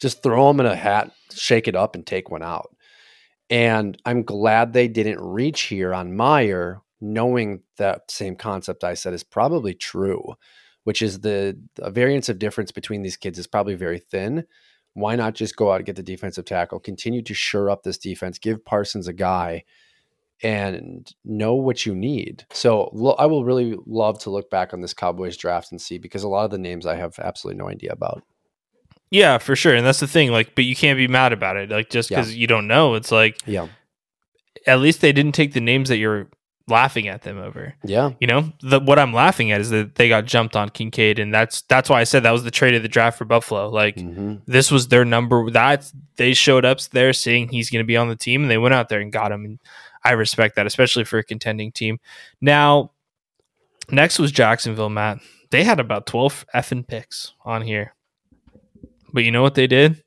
just 0.00 0.22
throw 0.22 0.48
them 0.48 0.60
in 0.60 0.66
a 0.66 0.74
hat, 0.74 1.12
shake 1.32 1.68
it 1.68 1.76
up, 1.76 1.94
and 1.94 2.06
take 2.06 2.30
one 2.30 2.42
out. 2.42 2.74
And 3.50 3.96
I'm 4.04 4.22
glad 4.22 4.72
they 4.72 4.88
didn't 4.88 5.20
reach 5.20 5.62
here 5.62 5.92
on 5.92 6.16
Mayer, 6.16 6.80
knowing 7.00 7.62
that 7.76 8.10
same 8.10 8.36
concept 8.36 8.84
I 8.84 8.94
said 8.94 9.12
is 9.12 9.24
probably 9.24 9.74
true, 9.74 10.34
which 10.84 11.02
is 11.02 11.20
the, 11.20 11.60
the 11.76 11.90
variance 11.90 12.28
of 12.28 12.38
difference 12.38 12.72
between 12.72 13.02
these 13.02 13.16
kids 13.16 13.38
is 13.38 13.46
probably 13.46 13.74
very 13.74 13.98
thin. 13.98 14.44
Why 14.94 15.16
not 15.16 15.34
just 15.34 15.56
go 15.56 15.70
out 15.70 15.76
and 15.76 15.86
get 15.86 15.96
the 15.96 16.02
defensive 16.02 16.44
tackle, 16.44 16.80
continue 16.80 17.22
to 17.22 17.34
shore 17.34 17.70
up 17.70 17.82
this 17.82 17.98
defense, 17.98 18.38
give 18.38 18.64
Parsons 18.64 19.08
a 19.08 19.12
guy 19.12 19.64
and 20.42 21.12
know 21.24 21.54
what 21.54 21.86
you 21.86 21.94
need. 21.94 22.44
So 22.52 22.90
lo- 22.92 23.16
I 23.18 23.26
will 23.26 23.44
really 23.44 23.76
love 23.86 24.18
to 24.20 24.30
look 24.30 24.50
back 24.50 24.72
on 24.72 24.80
this 24.80 24.94
Cowboys 24.94 25.36
draft 25.36 25.70
and 25.70 25.80
see 25.80 25.98
because 25.98 26.24
a 26.24 26.28
lot 26.28 26.44
of 26.44 26.50
the 26.50 26.58
names 26.58 26.86
I 26.86 26.96
have 26.96 27.18
absolutely 27.18 27.58
no 27.58 27.68
idea 27.68 27.92
about. 27.92 28.22
Yeah, 29.10 29.38
for 29.38 29.54
sure. 29.54 29.74
And 29.74 29.86
that's 29.86 30.00
the 30.00 30.06
thing. 30.06 30.32
Like, 30.32 30.54
but 30.54 30.64
you 30.64 30.74
can't 30.74 30.96
be 30.96 31.06
mad 31.06 31.32
about 31.32 31.56
it. 31.56 31.70
Like, 31.70 31.90
just 31.90 32.08
because 32.08 32.34
yeah. 32.34 32.40
you 32.40 32.46
don't 32.46 32.66
know, 32.66 32.94
it's 32.94 33.12
like, 33.12 33.38
yeah. 33.46 33.68
At 34.66 34.80
least 34.80 35.00
they 35.00 35.12
didn't 35.12 35.32
take 35.32 35.52
the 35.52 35.60
names 35.60 35.88
that 35.88 35.98
you're 35.98 36.28
laughing 36.68 37.08
at 37.08 37.22
them 37.22 37.38
over. 37.38 37.74
Yeah. 37.84 38.12
You 38.20 38.26
know, 38.26 38.52
the, 38.60 38.80
what 38.80 38.98
I'm 38.98 39.12
laughing 39.12 39.50
at 39.50 39.60
is 39.60 39.70
that 39.70 39.96
they 39.96 40.08
got 40.08 40.24
jumped 40.24 40.56
on 40.56 40.68
Kincaid, 40.68 41.18
and 41.18 41.34
that's 41.34 41.62
that's 41.62 41.90
why 41.90 42.00
I 42.00 42.04
said 42.04 42.22
that 42.22 42.30
was 42.30 42.44
the 42.44 42.50
trade 42.50 42.74
of 42.74 42.82
the 42.82 42.88
draft 42.88 43.18
for 43.18 43.24
Buffalo. 43.24 43.68
Like, 43.68 43.96
mm-hmm. 43.96 44.36
this 44.46 44.70
was 44.70 44.88
their 44.88 45.04
number. 45.04 45.50
That 45.50 45.90
they 46.16 46.32
showed 46.32 46.64
up 46.64 46.80
there 46.92 47.12
saying 47.12 47.48
he's 47.48 47.70
going 47.70 47.82
to 47.82 47.86
be 47.86 47.96
on 47.96 48.08
the 48.08 48.16
team, 48.16 48.42
and 48.42 48.50
they 48.50 48.58
went 48.58 48.74
out 48.74 48.88
there 48.88 49.00
and 49.00 49.12
got 49.12 49.32
him. 49.32 49.44
And 49.44 49.58
I 50.04 50.12
respect 50.12 50.56
that, 50.56 50.66
especially 50.66 51.04
for 51.04 51.18
a 51.18 51.24
contending 51.24 51.72
team. 51.72 51.98
Now, 52.40 52.92
next 53.90 54.18
was 54.18 54.32
Jacksonville, 54.32 54.90
Matt. 54.90 55.18
They 55.50 55.64
had 55.64 55.80
about 55.80 56.06
12 56.06 56.46
effing 56.54 56.86
picks 56.86 57.34
on 57.44 57.62
here. 57.62 57.94
But 59.12 59.24
you 59.24 59.30
know 59.30 59.42
what 59.42 59.54
they 59.54 59.66
did? 59.66 60.02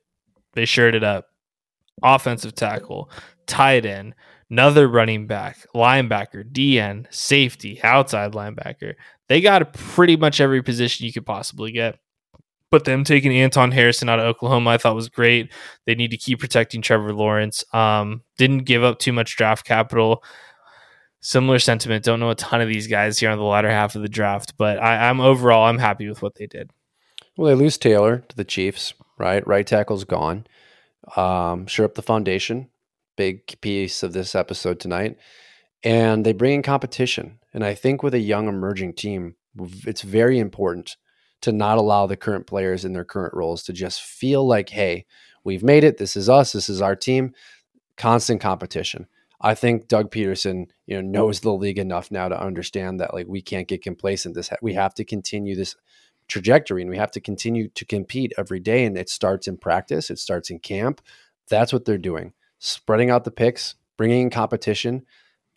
They 0.54 0.64
shared 0.64 0.94
it 0.94 1.04
up. 1.04 1.28
Offensive 2.02 2.54
tackle, 2.54 3.10
tight 3.46 3.86
end, 3.86 4.14
another 4.50 4.88
running 4.88 5.26
back, 5.26 5.58
linebacker, 5.74 6.44
DN, 6.50 7.06
safety, 7.14 7.80
outside 7.82 8.32
linebacker. 8.32 8.94
They 9.28 9.40
got 9.40 9.72
pretty 9.72 10.16
much 10.16 10.40
every 10.40 10.62
position 10.62 11.06
you 11.06 11.12
could 11.12 11.26
possibly 11.26 11.72
get. 11.72 11.98
But 12.70 12.84
them 12.84 13.04
taking 13.04 13.36
Anton 13.36 13.70
Harrison 13.70 14.08
out 14.08 14.18
of 14.18 14.26
Oklahoma, 14.26 14.70
I 14.70 14.78
thought 14.78 14.96
was 14.96 15.08
great. 15.08 15.52
They 15.86 15.94
need 15.94 16.10
to 16.10 16.16
keep 16.16 16.40
protecting 16.40 16.82
Trevor 16.82 17.12
Lawrence. 17.12 17.64
Um, 17.72 18.22
didn't 18.38 18.64
give 18.64 18.82
up 18.82 18.98
too 18.98 19.12
much 19.12 19.36
draft 19.36 19.64
capital. 19.64 20.24
Similar 21.20 21.58
sentiment. 21.60 22.04
Don't 22.04 22.20
know 22.20 22.30
a 22.30 22.34
ton 22.34 22.60
of 22.60 22.68
these 22.68 22.88
guys 22.88 23.18
here 23.18 23.30
on 23.30 23.38
the 23.38 23.44
latter 23.44 23.70
half 23.70 23.94
of 23.94 24.02
the 24.02 24.08
draft, 24.08 24.54
but 24.56 24.78
I, 24.78 25.08
I'm 25.08 25.20
overall 25.20 25.66
I'm 25.66 25.78
happy 25.78 26.08
with 26.08 26.22
what 26.22 26.34
they 26.36 26.46
did. 26.46 26.70
Well, 27.36 27.48
they 27.48 27.54
lose 27.54 27.78
Taylor 27.78 28.24
to 28.28 28.36
the 28.36 28.44
Chiefs, 28.44 28.94
right? 29.18 29.46
Right 29.46 29.66
tackle's 29.66 30.04
gone. 30.04 30.46
Um, 31.16 31.66
sure 31.66 31.84
up 31.84 31.94
the 31.94 32.02
foundation. 32.02 32.68
Big 33.16 33.60
piece 33.60 34.02
of 34.02 34.12
this 34.12 34.34
episode 34.34 34.80
tonight. 34.80 35.18
And 35.82 36.24
they 36.26 36.32
bring 36.32 36.54
in 36.54 36.62
competition. 36.62 37.38
And 37.54 37.64
I 37.64 37.74
think 37.74 38.02
with 38.02 38.14
a 38.14 38.18
young 38.18 38.48
emerging 38.48 38.94
team, 38.94 39.36
it's 39.86 40.02
very 40.02 40.38
important 40.38 40.96
to 41.42 41.52
not 41.52 41.78
allow 41.78 42.06
the 42.06 42.16
current 42.16 42.46
players 42.46 42.84
in 42.84 42.92
their 42.92 43.04
current 43.04 43.34
roles 43.34 43.62
to 43.64 43.72
just 43.72 44.02
feel 44.02 44.46
like, 44.46 44.70
hey, 44.70 45.06
we've 45.44 45.62
made 45.62 45.84
it. 45.84 45.98
This 45.98 46.16
is 46.16 46.28
us. 46.28 46.52
This 46.52 46.68
is 46.68 46.82
our 46.82 46.96
team. 46.96 47.32
Constant 47.96 48.40
competition. 48.40 49.06
I 49.40 49.54
think 49.54 49.88
Doug 49.88 50.10
Pederson, 50.10 50.68
you 50.86 51.00
know, 51.00 51.08
knows 51.08 51.40
the 51.40 51.52
league 51.52 51.78
enough 51.78 52.10
now 52.10 52.28
to 52.28 52.40
understand 52.40 53.00
that 53.00 53.12
like 53.12 53.26
we 53.26 53.42
can't 53.42 53.68
get 53.68 53.82
complacent. 53.82 54.34
This 54.34 54.50
we 54.62 54.74
have 54.74 54.94
to 54.94 55.04
continue 55.04 55.54
this 55.54 55.76
trajectory 56.28 56.82
and 56.82 56.90
we 56.90 56.96
have 56.96 57.10
to 57.12 57.20
continue 57.20 57.68
to 57.68 57.84
compete 57.84 58.32
every 58.38 58.60
day. 58.60 58.84
And 58.84 58.96
it 58.96 59.08
starts 59.08 59.46
in 59.46 59.58
practice. 59.58 60.10
It 60.10 60.18
starts 60.18 60.50
in 60.50 60.58
camp. 60.58 61.00
That's 61.48 61.72
what 61.72 61.84
they're 61.84 61.98
doing. 61.98 62.32
Spreading 62.58 63.10
out 63.10 63.24
the 63.24 63.30
picks, 63.30 63.74
bringing 63.96 64.22
in 64.22 64.30
competition. 64.30 65.04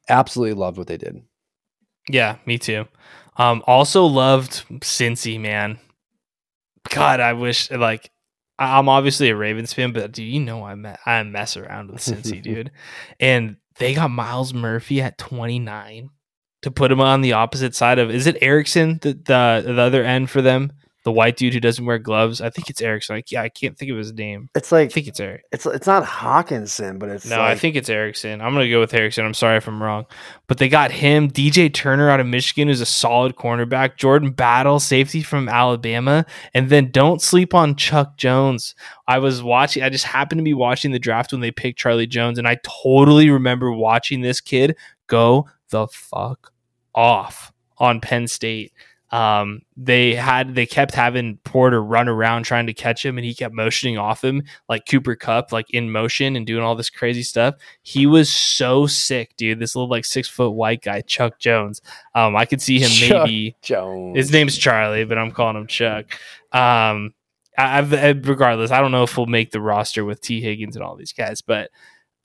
Absolutely 0.10 0.54
loved 0.54 0.78
what 0.78 0.88
they 0.88 0.98
did. 0.98 1.24
Yeah, 2.10 2.38
me 2.46 2.58
too. 2.58 2.86
Um, 3.40 3.64
also 3.66 4.06
loved 4.06 4.66
Cincy, 4.82 5.40
man. 5.40 5.80
God, 6.90 7.20
I 7.22 7.34
wish 7.34 7.72
like 7.72 8.11
I'm 8.60 8.90
obviously 8.90 9.30
a 9.30 9.36
Ravens 9.36 9.74
fan, 9.74 9.94
but 9.94 10.11
do 10.11 10.24
you 10.24 10.40
know 10.41 10.64
I 10.66 10.76
me- 10.76 10.95
I 11.06 11.24
mess 11.24 11.56
around 11.56 11.91
with 11.91 12.02
Cincy, 12.02 12.41
dude. 12.44 12.72
And 13.20 13.56
they 13.78 13.94
got 13.95 14.11
Myles 14.11 14.53
Murphy 14.53 15.02
at 15.02 15.18
29 15.18 16.10
to 16.64 16.72
put 16.72 16.91
him 16.91 16.99
on 16.99 17.22
the 17.22 17.34
opposite 17.34 17.74
side 17.74 17.98
of 17.98 18.11
is 18.11 18.28
it 18.28 18.38
Erickson 18.41 18.99
the 19.02 19.14
the, 19.14 19.64
the 19.66 19.82
other 19.82 20.03
end 20.03 20.30
for 20.30 20.41
them? 20.41 20.74
The 21.04 21.12
white 21.14 21.38
dude 21.38 21.54
who 21.54 21.62
doesn't 21.62 21.86
wear 21.86 21.98
gloves. 21.98 22.42
I 22.42 22.50
think 22.50 22.70
it's 22.70 22.82
Erickson. 22.82 23.16
Like, 23.16 23.32
yeah, 23.32 23.42
I 23.42 23.50
can't 23.50 23.78
think 23.78 23.90
of 23.90 23.98
his 23.98 24.14
name. 24.14 24.50
It's 24.54 24.72
like 24.72 24.88
I 24.88 24.94
think 24.94 25.08
it's 25.08 25.20
Eric. 25.20 25.44
It's 25.52 25.66
it's 25.66 25.88
not 25.88 26.04
Hockenson, 26.04 27.00
but 27.00 27.10
it's 27.10 27.26
no. 27.26 27.38
Like, 27.38 27.52
I 27.52 27.56
think 27.56 27.78
it's 27.78 27.90
Erickson. 27.90 28.42
I'm 28.42 28.54
gonna 28.54 28.70
go 28.70 28.82
with 28.82 28.94
Erickson. 28.94 29.26
I'm 29.26 29.34
sorry 29.34 29.58
if 29.58 29.68
I'm 29.68 29.82
wrong, 29.82 30.06
but 30.48 30.58
they 30.58 30.68
got 30.68 30.92
him. 30.92 31.32
DJ 31.32 31.74
Turner 31.74 32.10
out 32.10 32.20
of 32.20 32.28
Michigan 32.28 32.68
is 32.68 32.82
a 32.82 32.86
solid 32.86 33.38
cornerback. 33.38 33.96
Jordan 33.96 34.32
Battle, 34.32 34.80
safety 34.80 35.24
from 35.24 35.48
Alabama, 35.48 36.26
and 36.54 36.70
then 36.70 36.92
don't 36.92 37.22
sleep 37.22 37.54
on 37.54 37.76
Chuck 37.76 38.18
Jones. 38.18 38.76
I 39.08 39.20
was 39.20 39.42
watching. 39.42 39.84
I 39.84 39.90
just 39.90 40.06
happened 40.06 40.40
to 40.40 40.44
be 40.44 40.54
watching 40.54 40.92
the 40.92 41.00
draft 41.00 41.32
when 41.32 41.42
they 41.42 41.52
picked 41.52 41.80
Charlie 41.80 42.08
Jones, 42.08 42.38
and 42.38 42.48
I 42.48 42.58
totally 42.64 43.30
remember 43.30 43.72
watching 43.72 44.20
this 44.20 44.42
kid 44.42 44.76
go 45.08 45.48
the 45.70 45.88
fuck 45.88 46.52
off 46.94 47.54
on 47.78 48.02
Penn 48.02 48.28
State 48.28 48.74
um, 49.11 49.61
they 49.76 50.14
had 50.14 50.53
they 50.53 50.65
kept 50.65 50.94
having 50.94 51.38
Porter 51.44 51.84
run 51.84 52.07
around 52.07 52.44
trying 52.44 52.68
to 52.68 52.73
catch 52.73 53.03
him, 53.03 53.18
and 53.18 53.26
he 53.26 53.34
kept 53.34 53.56
motioning 53.56 53.98
off 53.98 54.23
him 54.23 54.44
like 54.68 54.86
Cooper 54.86 55.15
Kupp, 55.15 55.52
like 55.52 55.69
in 55.72 55.91
motion 55.91 56.36
and 56.36 56.45
doing 56.45 56.64
all 56.64 56.76
this 56.76 56.90
crazy 56.90 57.23
stuff. 57.23 57.56
He 57.81 58.06
was 58.06 58.31
so 58.31 58.86
sick, 58.86 59.36
dude. 59.36 59.60
This 59.60 59.76
little 59.76 59.90
like 59.90 60.06
six 60.06 60.27
foot 60.27 60.52
white 60.52 60.84
guy, 60.84 61.02
Chuck 61.02 61.40
Jones. 61.40 61.81
Um, 62.14 62.36
I 62.36 62.45
could 62.45 62.61
see 62.61 62.80
him 62.80 62.90
Chuck 62.90 63.26
maybe. 63.26 63.56
Jones. 63.61 64.18
His 64.18 64.31
name's 64.31 64.57
Charlie, 64.57 65.06
but 65.06 65.18
I'm 65.18 65.31
calling 65.31 65.57
him 65.57 65.68
Chuck. 65.68 66.06
Um, 66.52 67.14
I, 67.57 67.80
I've, 67.80 68.27
regardless, 68.27 68.72
I 68.72 68.80
don't 68.80 68.91
know 68.91 69.03
if 69.03 69.18
we'll 69.18 69.26
make 69.26 69.52
the 69.52 69.61
roster 69.61 70.06
with 70.06 70.22
Tee 70.22 70.41
Higgins 70.41 70.76
and 70.76 70.84
all 70.84 70.95
these 70.95 71.14
guys, 71.14 71.41
but 71.41 71.72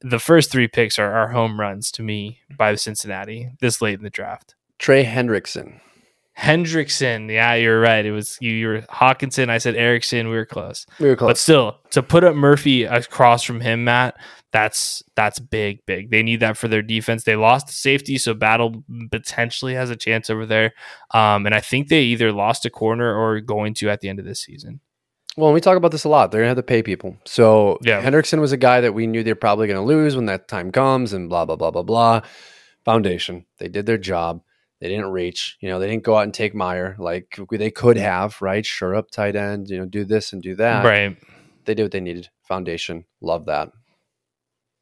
the 0.01 0.19
first 0.19 0.52
three 0.52 0.69
picks 0.69 0.98
are, 0.98 1.11
are 1.11 1.28
home 1.28 1.59
runs 1.59 1.90
to 1.93 2.02
me 2.02 2.40
by 2.59 2.73
the 2.73 2.78
Cincinnati 2.78 3.51
this 3.61 3.81
late 3.81 3.98
in 3.98 4.05
the 4.05 4.11
draft. 4.11 4.55
Trey 4.78 5.05
Hendrickson. 5.05 5.81
Hendrickson. 6.39 7.31
Yeah, 7.31 7.55
you're 7.55 7.81
right. 7.81 8.05
It 8.05 8.12
was 8.12 8.36
you. 8.40 8.52
You 8.52 8.66
were 8.69 8.81
Hockenson. 8.82 9.51
I 9.51 9.59
said 9.59 9.77
Erickson. 9.77 10.28
We 10.28 10.35
were 10.35 10.47
close. 10.47 10.85
We 10.98 11.09
were 11.09 11.16
close. 11.16 11.28
But 11.28 11.39
still, 11.39 11.78
to 11.90 12.02
put 12.02 12.24
up 12.24 12.35
Murphy 12.35 12.85
across 12.85 13.44
from 13.44 13.61
him, 13.61 13.85
Matt, 13.85 14.16
that's 14.52 15.02
that's 15.15 15.39
big, 15.39 15.85
big. 15.86 16.11
They 16.11 16.23
need 16.23 16.40
that 16.40 16.56
for 16.56 16.66
their 16.66 16.82
defense. 16.82 17.24
They 17.24 17.36
lost 17.36 17.69
the 17.69 17.73
safety, 17.73 18.19
so 18.19 18.35
Battle 18.35 18.85
potentially 19.11 19.74
has 19.74 19.90
a 19.90 19.97
chance 19.97 20.28
over 20.28 20.44
there. 20.44 20.74
Um, 21.12 21.47
and 21.47 21.55
I 21.55 21.61
think 21.61 21.89
they 21.89 22.02
either 22.02 22.32
lost 22.32 22.66
a 22.66 22.70
corner 22.70 23.15
or 23.15 23.40
going 23.40 23.74
to 23.74 23.90
at 23.90 24.01
the 24.01 24.09
end 24.09 24.19
of 24.19 24.24
this 24.24 24.40
season. 24.40 24.81
Well, 25.36 25.52
we 25.52 25.61
talk 25.61 25.77
about 25.77 25.90
this 25.90 26.05
a 26.05 26.09
lot. 26.09 26.31
They're 26.31 26.40
gonna 26.40 26.51
have 26.51 26.56
to 26.56 26.62
pay 26.62 26.82
people. 26.82 27.16
So 27.24 27.78
yeah. 27.82 28.02
Hendrickson 28.02 28.40
was 28.40 28.52
a 28.52 28.56
guy 28.56 28.81
that 28.81 28.94
we 28.94 29.06
knew 29.06 29.23
they're 29.23 29.35
probably 29.35 29.69
gonna 29.69 29.85
lose 29.85 30.16
when 30.16 30.27
that 30.27 30.48
time 30.48 30.73
comes, 30.73 31.12
and 31.12 31.28
blah 31.28 31.44
blah 31.44 31.56
blah 31.56 31.70
blah 31.70 31.82
blah. 31.82 32.23
Foundation. 32.85 33.47
They 33.59 33.69
did 33.69 33.86
their 33.86 33.98
job. 33.98 34.43
They 34.85 34.90
didn't 34.90 35.12
reach. 35.12 35.56
You 35.61 35.70
know, 35.70 35.78
they 35.78 35.89
didn't 35.89 36.02
go 36.02 36.19
out 36.19 36.24
and 36.24 36.35
take 36.35 36.55
Mayer 36.55 36.94
like 36.98 37.39
they 37.51 37.70
could 37.70 37.97
have, 37.97 38.36
right? 38.43 38.66
Sure 38.66 38.94
up 38.94 39.11
tight 39.11 39.35
end, 39.35 39.70
you 39.70 39.78
know, 39.78 39.86
do 39.86 40.05
this 40.05 40.35
and 40.35 40.43
do 40.43 40.55
that. 40.56 40.85
Right. 40.85 41.16
They 41.65 41.73
did 41.73 41.85
what 41.85 41.93
they 41.93 42.01
needed. 42.01 42.28
Foundation. 42.43 43.06
Love 43.23 43.47
that. 43.47 43.70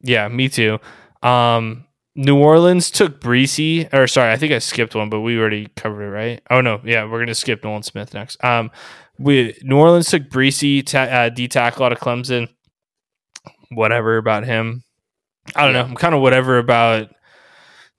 Yeah, 0.01 0.27
me 0.27 0.49
too. 0.49 0.79
Um, 1.21 1.85
New 2.15 2.37
Orleans 2.37 2.91
took 2.91 3.21
Bresee, 3.21 3.87
or 3.93 4.05
sorry, 4.07 4.33
I 4.33 4.35
think 4.35 4.51
I 4.51 4.59
skipped 4.59 4.93
one, 4.93 5.09
but 5.09 5.21
we 5.21 5.39
already 5.39 5.67
covered 5.77 6.03
it, 6.03 6.11
right? 6.11 6.41
Oh 6.49 6.59
no, 6.59 6.81
yeah, 6.83 7.09
we're 7.09 7.19
gonna 7.19 7.33
skip 7.33 7.63
Nolan 7.63 7.83
Smith 7.83 8.13
next. 8.13 8.43
Um, 8.43 8.71
we 9.17 9.57
New 9.61 9.77
Orleans 9.77 10.09
took 10.09 10.23
Bresee, 10.23 10.85
ta- 10.85 11.03
uh, 11.03 11.29
D 11.29 11.47
tackle 11.47 11.85
out 11.85 11.93
of 11.93 11.99
Clemson. 11.99 12.49
Whatever 13.71 14.17
about 14.17 14.43
him, 14.43 14.83
I 15.55 15.63
don't 15.63 15.73
yeah. 15.73 15.83
know. 15.83 15.87
I'm 15.87 15.95
kind 15.95 16.13
of 16.13 16.19
whatever 16.19 16.57
about 16.57 17.07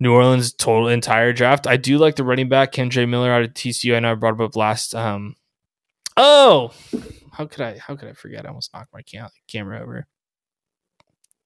New 0.04 0.12
Orleans 0.12 0.52
total 0.52 0.88
entire 0.88 1.32
draft. 1.32 1.66
I 1.66 1.78
do 1.78 1.96
like 1.96 2.14
the 2.14 2.24
running 2.24 2.50
back 2.50 2.72
Kendre 2.72 3.08
Miller 3.08 3.32
out 3.32 3.42
of 3.42 3.54
TCU. 3.54 3.96
I 3.96 4.00
know 4.00 4.12
I 4.12 4.14
brought 4.14 4.34
him 4.34 4.42
up 4.42 4.54
last. 4.54 4.94
Um, 4.94 5.34
oh, 6.18 6.72
how 7.32 7.46
could 7.46 7.62
I 7.62 7.78
how 7.78 7.96
could 7.96 8.10
I 8.10 8.12
forget? 8.12 8.44
I 8.44 8.48
almost 8.48 8.72
knocked 8.72 8.92
my 8.92 9.00
cam- 9.02 9.30
camera 9.48 9.80
over. 9.80 10.06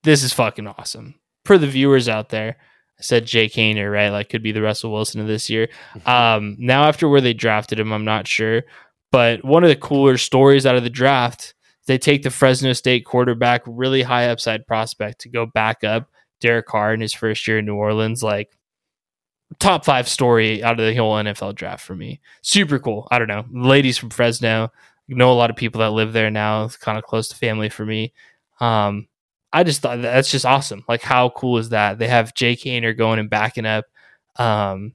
This 0.02 0.24
is 0.24 0.32
fucking 0.32 0.66
awesome. 0.66 1.14
For 1.44 1.56
the 1.56 1.68
viewers 1.68 2.08
out 2.08 2.30
there, 2.30 2.56
I 2.98 3.02
said 3.02 3.26
Jake 3.26 3.52
Haener, 3.52 3.90
right? 3.90 4.10
Like 4.10 4.28
could 4.28 4.42
be 4.42 4.52
the 4.52 4.60
Russell 4.60 4.92
Wilson 4.92 5.20
of 5.20 5.28
this 5.28 5.48
year. 5.48 5.68
Um, 6.04 6.56
now 6.58 6.84
after 6.84 7.08
where 7.08 7.20
they 7.20 7.34
drafted 7.34 7.78
him, 7.78 7.92
I'm 7.92 8.04
not 8.04 8.26
sure. 8.26 8.64
But 9.12 9.44
one 9.44 9.62
of 9.62 9.70
the 9.70 9.76
cooler 9.76 10.18
stories 10.18 10.66
out 10.66 10.76
of 10.76 10.82
the 10.82 10.90
draft, 10.90 11.54
they 11.86 11.96
take 11.96 12.24
the 12.24 12.30
Fresno 12.30 12.72
State 12.72 13.06
quarterback, 13.06 13.62
really 13.66 14.02
high 14.02 14.28
upside 14.28 14.66
prospect, 14.66 15.20
to 15.20 15.28
go 15.28 15.46
back 15.46 15.84
up 15.84 16.10
Derek 16.40 16.66
Carr 16.66 16.94
in 16.94 17.00
his 17.00 17.14
first 17.14 17.46
year 17.46 17.58
in 17.58 17.66
New 17.66 17.74
Orleans. 17.74 18.22
Like 18.22 18.56
top 19.58 19.84
five 19.84 20.08
story 20.08 20.62
out 20.62 20.78
of 20.78 20.86
the 20.86 20.94
whole 20.94 21.14
NFL 21.14 21.54
draft 21.54 21.84
for 21.84 21.94
me. 21.94 22.20
Super 22.42 22.78
cool. 22.78 23.08
I 23.10 23.18
don't 23.18 23.28
know. 23.28 23.44
Ladies 23.50 23.98
from 23.98 24.10
Fresno. 24.10 24.70
know 25.08 25.32
a 25.32 25.34
lot 25.34 25.50
of 25.50 25.56
people 25.56 25.80
that 25.80 25.90
live 25.90 26.12
there 26.12 26.30
now. 26.30 26.64
It's 26.64 26.76
kind 26.76 26.98
of 26.98 27.04
close 27.04 27.28
to 27.28 27.36
family 27.36 27.68
for 27.68 27.84
me. 27.84 28.12
Um, 28.60 29.08
I 29.52 29.64
just 29.64 29.80
thought 29.80 30.02
that's 30.02 30.30
just 30.30 30.44
awesome. 30.44 30.84
Like, 30.88 31.02
how 31.02 31.30
cool 31.30 31.58
is 31.58 31.70
that? 31.70 31.98
They 31.98 32.08
have 32.08 32.34
Jake 32.34 32.60
Haener 32.60 32.96
going 32.96 33.18
and 33.18 33.30
backing 33.30 33.64
up 33.64 33.86
um, 34.36 34.92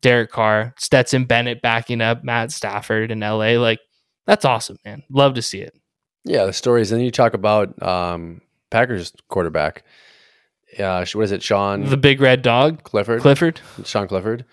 Derek 0.00 0.30
Carr, 0.30 0.74
Stetson 0.76 1.24
Bennett 1.24 1.62
backing 1.62 2.00
up 2.00 2.24
Matt 2.24 2.50
Stafford 2.50 3.10
in 3.10 3.20
LA. 3.20 3.52
Like, 3.52 3.78
that's 4.26 4.44
awesome, 4.44 4.78
man. 4.84 5.04
Love 5.08 5.34
to 5.34 5.42
see 5.42 5.60
it. 5.60 5.78
Yeah, 6.24 6.44
the 6.46 6.52
stories. 6.52 6.90
And 6.90 6.98
then 6.98 7.04
you 7.04 7.12
talk 7.12 7.34
about 7.34 7.80
um, 7.80 8.40
Packers 8.70 9.12
quarterback. 9.28 9.84
Uh, 10.78 11.04
what 11.12 11.22
is 11.22 11.32
it, 11.32 11.42
Sean? 11.42 11.84
The 11.84 11.96
big 11.96 12.20
red 12.20 12.42
dog, 12.42 12.82
Clifford. 12.82 13.22
Clifford. 13.22 13.60
Sean 13.84 14.08
Clifford. 14.08 14.44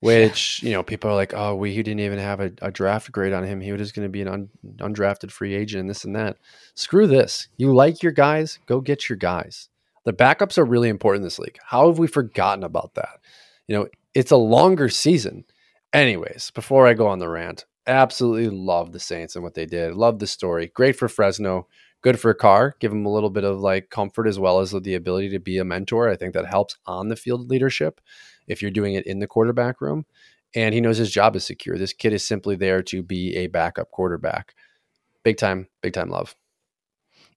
Which 0.00 0.62
you 0.62 0.72
know, 0.72 0.82
people 0.82 1.10
are 1.10 1.14
like, 1.14 1.32
"Oh, 1.34 1.54
we 1.54 1.72
he 1.72 1.82
didn't 1.82 2.00
even 2.00 2.18
have 2.18 2.38
a, 2.38 2.52
a 2.60 2.70
draft 2.70 3.10
grade 3.10 3.32
on 3.32 3.44
him. 3.44 3.60
He 3.60 3.72
was 3.72 3.80
just 3.80 3.94
going 3.94 4.06
to 4.06 4.10
be 4.10 4.20
an 4.20 4.28
un, 4.28 4.48
undrafted 4.76 5.30
free 5.30 5.54
agent, 5.54 5.80
and 5.80 5.90
this 5.90 6.04
and 6.04 6.14
that." 6.14 6.36
Screw 6.74 7.06
this. 7.06 7.48
You 7.56 7.74
like 7.74 8.02
your 8.02 8.12
guys? 8.12 8.58
Go 8.66 8.80
get 8.80 9.08
your 9.08 9.16
guys. 9.16 9.70
The 10.04 10.12
backups 10.12 10.58
are 10.58 10.64
really 10.64 10.90
important 10.90 11.22
in 11.22 11.26
this 11.26 11.38
league. 11.38 11.58
How 11.64 11.88
have 11.88 11.98
we 11.98 12.06
forgotten 12.06 12.62
about 12.62 12.94
that? 12.94 13.18
You 13.66 13.76
know, 13.76 13.88
it's 14.14 14.30
a 14.30 14.36
longer 14.36 14.88
season. 14.88 15.44
Anyways, 15.92 16.52
before 16.54 16.86
I 16.86 16.94
go 16.94 17.06
on 17.08 17.18
the 17.18 17.28
rant, 17.28 17.64
absolutely 17.86 18.48
love 18.50 18.92
the 18.92 19.00
Saints 19.00 19.34
and 19.34 19.42
what 19.42 19.54
they 19.54 19.66
did. 19.66 19.94
Love 19.94 20.18
the 20.18 20.26
story. 20.26 20.70
Great 20.74 20.96
for 20.96 21.08
Fresno. 21.08 21.66
Good 22.02 22.20
for 22.20 22.32
Carr. 22.34 22.76
Give 22.78 22.92
him 22.92 23.06
a 23.06 23.12
little 23.12 23.30
bit 23.30 23.44
of 23.44 23.58
like 23.58 23.90
comfort 23.90 24.26
as 24.26 24.38
well 24.38 24.60
as 24.60 24.70
the 24.70 24.94
ability 24.94 25.30
to 25.30 25.38
be 25.38 25.58
a 25.58 25.64
mentor. 25.64 26.08
I 26.08 26.16
think 26.16 26.34
that 26.34 26.46
helps 26.46 26.76
on 26.86 27.08
the 27.08 27.16
field 27.16 27.48
leadership 27.48 28.00
if 28.46 28.62
you're 28.62 28.70
doing 28.70 28.94
it 28.94 29.06
in 29.06 29.18
the 29.18 29.26
quarterback 29.26 29.80
room. 29.80 30.06
And 30.54 30.74
he 30.74 30.80
knows 30.80 30.98
his 30.98 31.10
job 31.10 31.36
is 31.36 31.44
secure. 31.44 31.76
This 31.76 31.92
kid 31.92 32.12
is 32.12 32.26
simply 32.26 32.56
there 32.56 32.82
to 32.84 33.02
be 33.02 33.36
a 33.36 33.48
backup 33.48 33.90
quarterback. 33.90 34.54
Big 35.24 35.36
time, 35.36 35.66
big 35.82 35.92
time 35.92 36.08
love. 36.08 36.36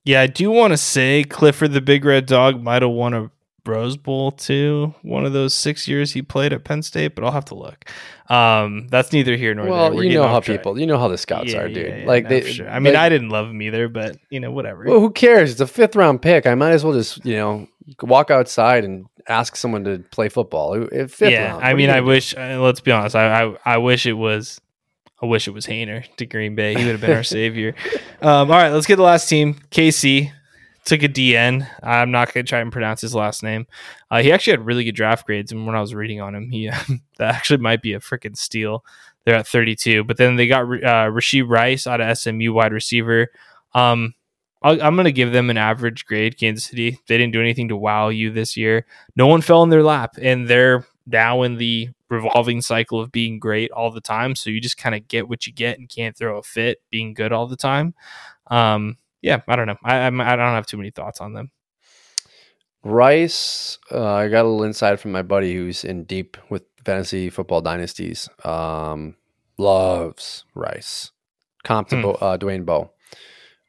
Yeah, 0.05 0.21
I 0.21 0.27
do 0.27 0.51
want 0.51 0.71
to 0.71 0.77
say 0.77 1.23
Clifford 1.23 1.73
the 1.73 1.81
Big 1.81 2.05
Red 2.05 2.25
Dog 2.25 2.61
might 2.63 2.81
have 2.81 2.91
won 2.91 3.13
a 3.13 3.31
Rose 3.69 3.95
Bowl 3.97 4.31
too, 4.31 4.93
one 5.03 5.25
of 5.25 5.33
those 5.33 5.53
six 5.53 5.87
years 5.87 6.11
he 6.13 6.21
played 6.21 6.51
at 6.51 6.63
Penn 6.63 6.81
State, 6.81 7.15
but 7.15 7.23
I'll 7.23 7.31
have 7.31 7.45
to 7.45 7.55
look. 7.55 7.85
Um, 8.29 8.87
that's 8.89 9.13
neither 9.13 9.35
here 9.35 9.53
nor 9.53 9.67
well, 9.67 9.89
there. 9.89 9.97
We're 9.97 10.03
you 10.03 10.13
know 10.15 10.27
how 10.27 10.39
track. 10.39 10.57
people, 10.59 10.79
you 10.79 10.85
know 10.85 10.97
how 10.97 11.07
the 11.07 11.17
scouts 11.17 11.51
Yeah, 11.53 11.61
are, 11.61 11.67
dude. 11.67 11.99
yeah, 11.99 12.03
like 12.05 12.25
no, 12.25 12.29
they, 12.29 12.51
sure. 12.51 12.69
I 12.69 12.79
mean, 12.79 12.93
like- 12.93 13.01
I 13.03 13.09
didn't 13.09 13.29
love 13.29 13.47
him 13.49 13.61
either, 13.61 13.87
but 13.87 14.17
you 14.29 14.39
know, 14.39 14.51
whatever. 14.51 14.83
Well, 14.85 14.99
who 14.99 15.11
cares? 15.11 15.51
It's 15.51 15.61
a 15.61 15.67
fifth 15.67 15.95
round 15.95 16.21
pick. 16.21 16.45
I 16.45 16.55
might 16.55 16.71
as 16.71 16.83
well 16.83 16.93
just, 16.93 17.25
you 17.25 17.35
know, 17.35 17.67
walk 18.01 18.29
outside 18.29 18.83
and 18.85 19.05
ask 19.27 19.55
someone 19.55 19.83
to 19.85 19.99
play 20.11 20.29
football. 20.29 20.87
Fifth 20.89 21.21
yeah, 21.21 21.51
round. 21.51 21.63
I 21.63 21.73
mean, 21.73 21.89
I 21.89 22.01
wish. 22.01 22.35
Uh, 22.35 22.59
let's 22.61 22.81
be 22.81 22.91
honest. 22.91 23.15
I, 23.15 23.43
I 23.45 23.55
I 23.65 23.77
wish 23.77 24.05
it 24.05 24.13
was. 24.13 24.59
I 25.21 25.25
wish 25.25 25.47
it 25.47 25.51
was 25.51 25.65
Haener 25.65 26.05
to 26.15 26.25
Green 26.25 26.55
Bay. 26.55 26.75
He 26.75 26.85
would 26.85 26.93
have 26.93 27.01
been 27.01 27.11
our 27.17 27.23
savior. 27.39 27.75
Um, 28.21 28.49
all 28.51 28.57
right, 28.57 28.69
let's 28.69 28.85
get 28.85 28.95
the 28.95 29.03
last 29.03 29.27
team. 29.27 29.55
KC 29.71 30.31
took 30.89 31.03
a 31.03 31.07
DN. 31.07 31.67
I'm 31.83 32.11
not 32.11 32.33
going 32.33 32.45
to 32.45 32.49
try 32.49 32.59
and 32.59 32.71
pronounce 32.71 33.01
his 33.01 33.15
last 33.15 33.43
name. 33.43 33.67
Uh, 34.09 34.21
he 34.21 34.31
actually 34.31 34.51
had 34.51 34.65
really 34.65 34.83
good 34.83 34.95
draft 34.95 35.25
grades, 35.25 35.51
and 35.51 35.65
when 35.65 35.75
I 35.75 35.81
was 35.81 35.93
reading 35.93 36.19
on 36.19 36.35
him, 36.35 36.49
he 36.49 36.67
that 37.17 37.35
actually 37.35 37.57
might 37.57 37.81
be 37.81 37.93
a 37.93 37.99
freaking 37.99 38.35
steal. 38.35 38.83
They're 39.23 39.35
at 39.35 39.47
32, 39.47 40.03
but 40.05 40.17
then 40.17 40.35
they 40.35 40.47
got 40.47 40.63
uh, 40.63 41.11
Rashee 41.11 41.47
Rice 41.47 41.85
out 41.85 42.01
of 42.01 42.17
SMU 42.17 42.53
wide 42.53 42.73
receiver. 42.73 43.27
Um, 43.73 44.15
I'll, 44.61 44.81
I'm 44.81 44.95
going 44.95 45.05
to 45.05 45.11
give 45.11 45.31
them 45.31 45.49
an 45.49 45.57
average 45.57 46.05
grade. 46.05 46.37
Kansas 46.37 46.65
City. 46.65 46.99
They 47.07 47.17
didn't 47.17 47.33
do 47.33 47.41
anything 47.41 47.69
to 47.69 47.77
wow 47.77 48.09
you 48.09 48.31
this 48.31 48.57
year. 48.57 48.85
No 49.15 49.27
one 49.27 49.41
fell 49.41 49.63
in 49.63 49.69
their 49.69 49.83
lap, 49.83 50.15
and 50.21 50.47
they're 50.47 50.85
now 51.05 51.43
in 51.43 51.57
the 51.57 51.89
revolving 52.09 52.61
cycle 52.61 52.99
of 52.99 53.11
being 53.11 53.39
great 53.39 53.71
all 53.71 53.91
the 53.91 54.01
time. 54.01 54.35
So 54.35 54.49
you 54.49 54.59
just 54.59 54.77
kind 54.77 54.95
of 54.95 55.07
get 55.07 55.29
what 55.29 55.45
you 55.45 55.53
get 55.53 55.77
and 55.77 55.87
can't 55.87 56.17
throw 56.17 56.39
a 56.39 56.43
fit 56.43 56.81
being 56.89 57.13
good 57.13 57.31
all 57.31 57.45
the 57.45 57.55
time. 57.55 57.93
Um, 58.47 58.97
yeah, 59.21 59.41
I 59.47 59.55
don't 59.55 59.67
know. 59.67 59.77
I, 59.83 59.97
I'm, 59.97 60.19
I 60.21 60.35
don't 60.35 60.53
have 60.55 60.65
too 60.65 60.77
many 60.77 60.91
thoughts 60.91 61.21
on 61.21 61.33
them. 61.33 61.51
Rice, 62.83 63.77
uh, 63.91 64.13
I 64.13 64.29
got 64.29 64.45
a 64.45 64.47
little 64.47 64.63
insight 64.63 64.99
from 64.99 65.11
my 65.11 65.21
buddy 65.21 65.53
who's 65.53 65.83
in 65.83 66.05
deep 66.05 66.37
with 66.49 66.63
fantasy 66.85 67.29
football 67.29 67.59
dynasties. 67.61 68.29
Um, 68.45 69.15
loves 69.57 70.45
Rice. 70.55 71.11
Comp 71.65 71.89
to 71.89 71.97
Hmm. 71.97 72.01
Bo, 72.03 72.11
uh, 72.13 72.37
Dwayne 72.37 72.65
Bowe. 72.65 72.91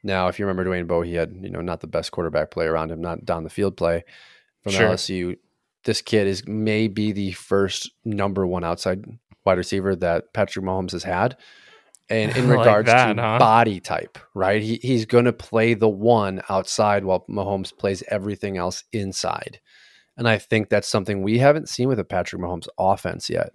Now, 0.04 0.28
if 0.28 0.38
you 0.38 0.46
remember 0.46 0.64
Dwayne 0.70 0.86
Bowe, 0.86 1.02
he 1.02 1.14
had 1.14 1.34
you 1.42 1.50
know 1.50 1.60
not 1.60 1.80
the 1.80 1.88
best 1.88 2.12
quarterback 2.12 2.52
play 2.52 2.66
around 2.66 2.90
him, 2.92 3.00
not 3.00 3.24
down 3.24 3.42
the 3.42 3.50
field 3.50 3.76
play 3.76 4.04
from 4.62 4.72
Sure. 4.72 4.90
LSU. 4.90 5.36
This 5.84 6.02
kid 6.02 6.26
is 6.28 6.46
maybe 6.46 7.10
the 7.10 7.32
first 7.32 7.90
number 8.04 8.46
one 8.46 8.62
outside 8.62 9.04
wide 9.44 9.58
receiver 9.58 9.96
that 9.96 10.32
Patrick 10.32 10.64
Mahomes 10.64 10.92
has 10.92 11.02
had. 11.02 11.36
And 12.10 12.36
in 12.36 12.48
like 12.48 12.58
regards 12.58 12.86
that, 12.86 13.14
to 13.14 13.22
huh? 13.22 13.38
body 13.38 13.80
type, 13.80 14.18
right? 14.34 14.60
He, 14.60 14.80
he's 14.82 15.06
going 15.06 15.26
to 15.26 15.32
play 15.32 15.74
the 15.74 15.88
one 15.88 16.42
outside 16.48 17.04
while 17.04 17.24
Mahomes 17.30 17.76
plays 17.76 18.02
everything 18.08 18.56
else 18.56 18.84
inside. 18.92 19.60
And 20.16 20.28
I 20.28 20.38
think 20.38 20.68
that's 20.68 20.88
something 20.88 21.22
we 21.22 21.38
haven't 21.38 21.68
seen 21.68 21.88
with 21.88 21.98
a 21.98 22.04
Patrick 22.04 22.42
Mahomes 22.42 22.68
offense 22.78 23.30
yet. 23.30 23.52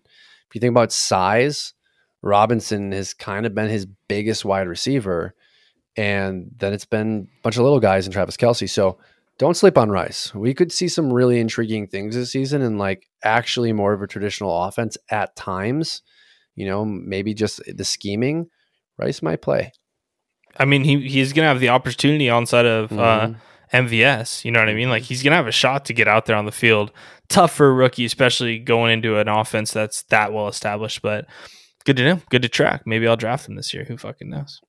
If 0.47 0.55
you 0.55 0.61
think 0.61 0.71
about 0.71 0.91
size, 0.91 1.73
Robinson 2.21 2.91
has 2.91 3.13
kind 3.13 3.45
of 3.45 3.53
been 3.53 3.69
his 3.69 3.85
biggest 4.07 4.45
wide 4.45 4.67
receiver. 4.67 5.35
And 5.95 6.49
then 6.57 6.73
it's 6.73 6.85
been 6.85 7.27
a 7.39 7.41
bunch 7.43 7.57
of 7.57 7.63
little 7.63 7.79
guys 7.79 8.07
and 8.07 8.13
Travis 8.13 8.37
Kelce. 8.37 8.69
So 8.69 8.97
don't 9.37 9.57
sleep 9.57 9.77
on 9.77 9.89
Rice. 9.89 10.33
We 10.33 10.53
could 10.53 10.71
see 10.71 10.87
some 10.87 11.13
really 11.13 11.39
intriguing 11.39 11.87
things 11.87 12.15
this 12.15 12.31
season 12.31 12.61
and 12.61 12.79
like 12.79 13.07
actually 13.23 13.73
more 13.73 13.93
of 13.93 14.01
a 14.01 14.07
traditional 14.07 14.63
offense 14.63 14.97
at 15.09 15.35
times. 15.35 16.01
You 16.55 16.65
know, 16.65 16.85
maybe 16.85 17.33
just 17.33 17.61
the 17.67 17.83
scheming. 17.85 18.47
Rice 18.97 19.21
might 19.21 19.41
play. 19.41 19.71
I 20.57 20.65
mean, 20.65 20.83
he 20.83 21.07
he's 21.07 21.33
gonna 21.33 21.47
have 21.49 21.59
the 21.59 21.69
opportunity 21.69 22.29
outside 22.29 22.65
of 22.65 22.91
uh, 22.93 23.27
Mhm. 23.27 23.35
MVS. 23.73 24.45
You 24.45 24.51
know 24.51 24.59
what 24.61 24.69
I 24.69 24.73
mean? 24.73 24.89
Like 24.89 25.03
he's 25.03 25.21
gonna 25.21 25.35
have 25.35 25.47
a 25.47 25.51
shot 25.51 25.85
to 25.85 25.93
get 25.93 26.07
out 26.07 26.25
there 26.27 26.35
on 26.37 26.45
the 26.45 26.51
field. 26.51 26.91
Tough 27.27 27.53
for 27.53 27.67
a 27.67 27.73
rookie, 27.73 28.05
especially 28.05 28.59
going 28.59 28.93
into 28.93 29.17
an 29.17 29.27
offense 29.27 29.71
that's 29.73 30.03
that 30.03 30.31
well 30.31 30.47
established. 30.47 31.01
But 31.01 31.25
good 31.83 31.97
to 31.97 32.05
know. 32.05 32.21
Good 32.29 32.43
to 32.43 32.49
track. 32.49 32.83
Maybe 32.85 33.05
I'll 33.07 33.17
draft 33.17 33.49
him 33.49 33.55
this 33.55 33.73
year. 33.73 33.83
Who 33.85 33.97
fucking 33.97 34.29
knows? 34.29 34.61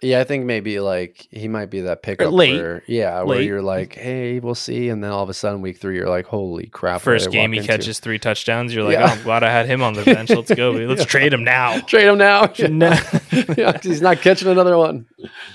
Yeah, 0.00 0.20
I 0.20 0.24
think 0.24 0.44
maybe 0.44 0.78
like 0.78 1.26
he 1.32 1.48
might 1.48 1.70
be 1.70 1.80
that 1.80 2.04
pickup 2.04 2.32
late. 2.32 2.54
where 2.54 2.84
yeah, 2.86 3.22
where 3.22 3.40
you're 3.40 3.62
like, 3.62 3.94
hey, 3.94 4.38
we'll 4.38 4.54
see, 4.54 4.90
and 4.90 5.02
then 5.02 5.10
all 5.10 5.24
of 5.24 5.28
a 5.28 5.34
sudden 5.34 5.60
week 5.60 5.78
three, 5.80 5.96
you're 5.96 6.08
like, 6.08 6.26
holy 6.26 6.66
crap! 6.66 7.00
First 7.00 7.32
game 7.32 7.50
he 7.50 7.58
into? 7.58 7.68
catches 7.68 7.98
three 7.98 8.20
touchdowns. 8.20 8.72
You're 8.72 8.84
like, 8.84 8.92
Yeah. 8.92 9.06
oh, 9.08 9.14
I'm 9.16 9.22
glad 9.24 9.42
I 9.42 9.50
had 9.50 9.66
him 9.66 9.82
on 9.82 9.94
the 9.94 10.04
bench. 10.04 10.30
Let's 10.30 10.54
go. 10.54 10.70
Let's 10.72 11.00
Yeah. 11.00 11.04
trade 11.08 11.32
him 11.32 11.42
now. 11.42 11.80
Trade 11.80 12.06
him 12.06 12.18
now. 12.18 12.52
No. 12.68 12.90
yeah, 13.56 13.76
he's 13.82 14.00
not 14.00 14.18
catching 14.20 14.46
another 14.46 14.78
one. 14.78 15.06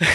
All 0.01 0.09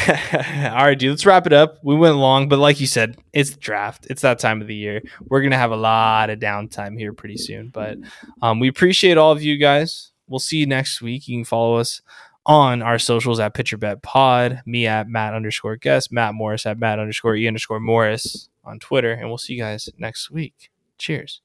right, 0.84 0.98
dude. 0.98 1.10
Let's 1.10 1.24
wrap 1.24 1.46
it 1.46 1.52
up. 1.54 1.78
We 1.82 1.96
went 1.96 2.16
long, 2.16 2.50
but 2.50 2.58
like 2.58 2.80
you 2.80 2.86
said, 2.86 3.16
it's 3.32 3.50
the 3.50 3.60
draft. 3.60 4.06
It's 4.10 4.20
that 4.22 4.38
time 4.38 4.60
of 4.60 4.68
the 4.68 4.74
year. 4.74 5.00
We're 5.28 5.40
gonna 5.42 5.56
have 5.56 5.70
a 5.72 5.76
lot 5.76 6.28
of 6.30 6.38
downtime 6.38 6.98
here 6.98 7.12
pretty 7.14 7.38
soon. 7.38 7.68
But 7.68 7.96
um, 8.42 8.60
we 8.60 8.68
appreciate 8.68 9.16
all 9.16 9.32
of 9.32 9.42
you 9.42 9.56
guys. 9.56 10.12
We'll 10.28 10.38
see 10.38 10.58
you 10.58 10.66
next 10.66 11.00
week. 11.00 11.26
You 11.28 11.38
can 11.38 11.44
follow 11.46 11.76
us 11.76 12.02
on 12.48 12.82
our 12.82 12.98
socials 12.98 13.38
at 13.38 13.54
Pitcher 13.54 13.76
Bet 13.76 14.02
Pod, 14.02 14.62
me 14.66 14.86
at 14.86 15.06
Matt 15.06 15.34
underscore 15.34 15.76
guest, 15.76 16.10
Matt 16.10 16.34
Morris 16.34 16.66
at 16.66 16.78
Matt 16.78 16.98
underscore 16.98 17.36
E 17.36 17.46
underscore 17.46 17.78
Morris 17.78 18.48
on 18.64 18.80
Twitter, 18.80 19.12
and 19.12 19.28
we'll 19.28 19.38
see 19.38 19.52
you 19.52 19.60
guys 19.60 19.88
next 19.98 20.30
week. 20.30 20.70
Cheers. 20.96 21.42